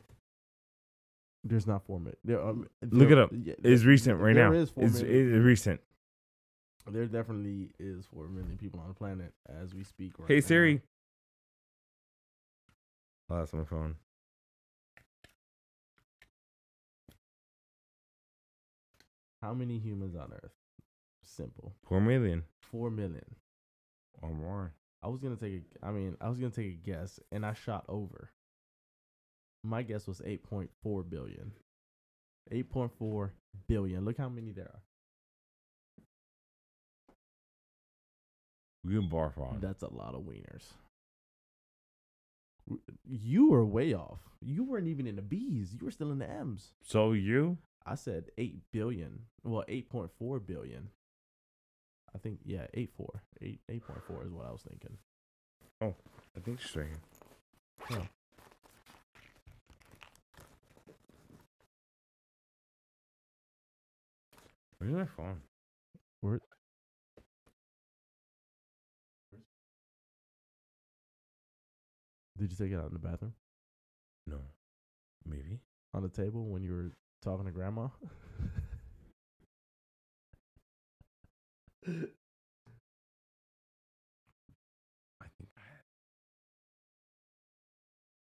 There's 1.43 1.65
not 1.67 1.83
four 1.85 1.99
million. 1.99 2.17
There, 2.23 2.41
um, 2.45 2.67
Look 2.81 3.09
there- 3.09 3.17
it 3.17 3.21
up. 3.23 3.31
yeah, 3.33 3.53
It's 3.63 3.81
there- 3.81 3.89
recent 3.89 4.19
right 4.19 4.33
there 4.35 4.49
now. 4.49 4.55
is 4.55 4.69
four 4.69 4.83
It's, 4.85 4.99
it's 4.99 5.43
recent. 5.45 5.81
There 6.87 7.05
definitely 7.05 7.71
is 7.79 8.05
four 8.07 8.27
million 8.27 8.57
people 8.57 8.79
on 8.79 8.87
the 8.87 8.93
planet 8.95 9.33
as 9.47 9.73
we 9.75 9.83
speak. 9.83 10.17
Right 10.19 10.27
Hey 10.27 10.35
now. 10.35 10.41
Siri. 10.41 10.81
Oh, 13.29 13.37
that's 13.37 13.53
my 13.53 13.63
phone. 13.63 13.95
How 19.41 19.53
many 19.53 19.77
humans 19.79 20.15
on 20.15 20.33
Earth? 20.33 20.53
Simple. 21.23 21.73
Four 21.83 22.01
million 22.01 22.43
Four 22.59 22.89
million. 22.91 23.35
or 24.21 24.31
more. 24.31 24.73
I 25.01 25.07
was 25.07 25.21
gonna 25.21 25.35
take 25.37 25.63
a. 25.81 25.85
I 25.85 25.91
mean, 25.91 26.17
I 26.19 26.27
was 26.29 26.39
gonna 26.39 26.51
take 26.51 26.67
a 26.73 26.75
guess, 26.91 27.19
and 27.31 27.45
I 27.45 27.53
shot 27.53 27.85
over. 27.87 28.29
My 29.63 29.81
guess 29.83 30.07
was 30.07 30.21
eight 30.25 30.43
point 30.43 30.69
four 30.81 31.03
billion. 31.03 31.51
Eight 32.51 32.69
point 32.69 32.91
four 32.97 33.33
billion. 33.67 34.05
Look 34.05 34.17
how 34.17 34.29
many 34.29 34.51
there 34.51 34.65
are. 34.65 34.81
We 38.85 38.95
can 38.95 39.09
barf 39.09 39.37
on. 39.37 39.59
That's 39.61 39.83
a 39.83 39.93
lot 39.93 40.15
of 40.15 40.21
wieners. 40.21 40.63
You 43.05 43.49
were 43.49 43.65
way 43.65 43.93
off. 43.93 44.19
You 44.41 44.63
weren't 44.63 44.87
even 44.87 45.05
in 45.07 45.15
the 45.15 45.21
B's. 45.21 45.73
You 45.73 45.85
were 45.85 45.91
still 45.91 46.11
in 46.11 46.19
the 46.19 46.29
M's. 46.29 46.73
So 46.81 47.11
you? 47.11 47.57
I 47.85 47.95
said 47.95 48.25
eight 48.37 48.59
billion. 48.71 49.23
Well, 49.43 49.65
eight 49.67 49.89
point 49.89 50.11
four 50.17 50.39
billion. 50.39 50.89
I 52.15 52.19
think 52.19 52.39
yeah, 52.45 52.67
eight 52.73 52.91
four. 52.95 53.23
Eight 53.41 53.59
eight 53.69 53.85
point 53.85 54.01
four 54.07 54.23
is 54.23 54.31
what 54.31 54.45
I 54.45 54.51
was 54.51 54.61
thinking. 54.61 54.97
Oh, 55.81 55.95
I 56.37 56.39
think 56.39 56.61
straight. 56.61 56.87
Oh. 57.91 58.07
Where's 64.79 64.93
my 64.93 65.05
phone? 65.05 65.41
Where? 66.21 66.39
Did 72.37 72.51
you 72.51 72.57
take 72.57 72.71
it 72.71 72.79
out 72.79 72.87
in 72.87 72.93
the 72.93 72.99
bathroom? 72.99 73.33
No. 74.25 74.39
Maybe. 75.25 75.59
On 75.93 76.01
the 76.01 76.07
table 76.07 76.45
when 76.45 76.63
you 76.63 76.71
were 76.71 76.91
talking 77.21 77.45
to 77.45 77.51
grandma? 77.51 77.89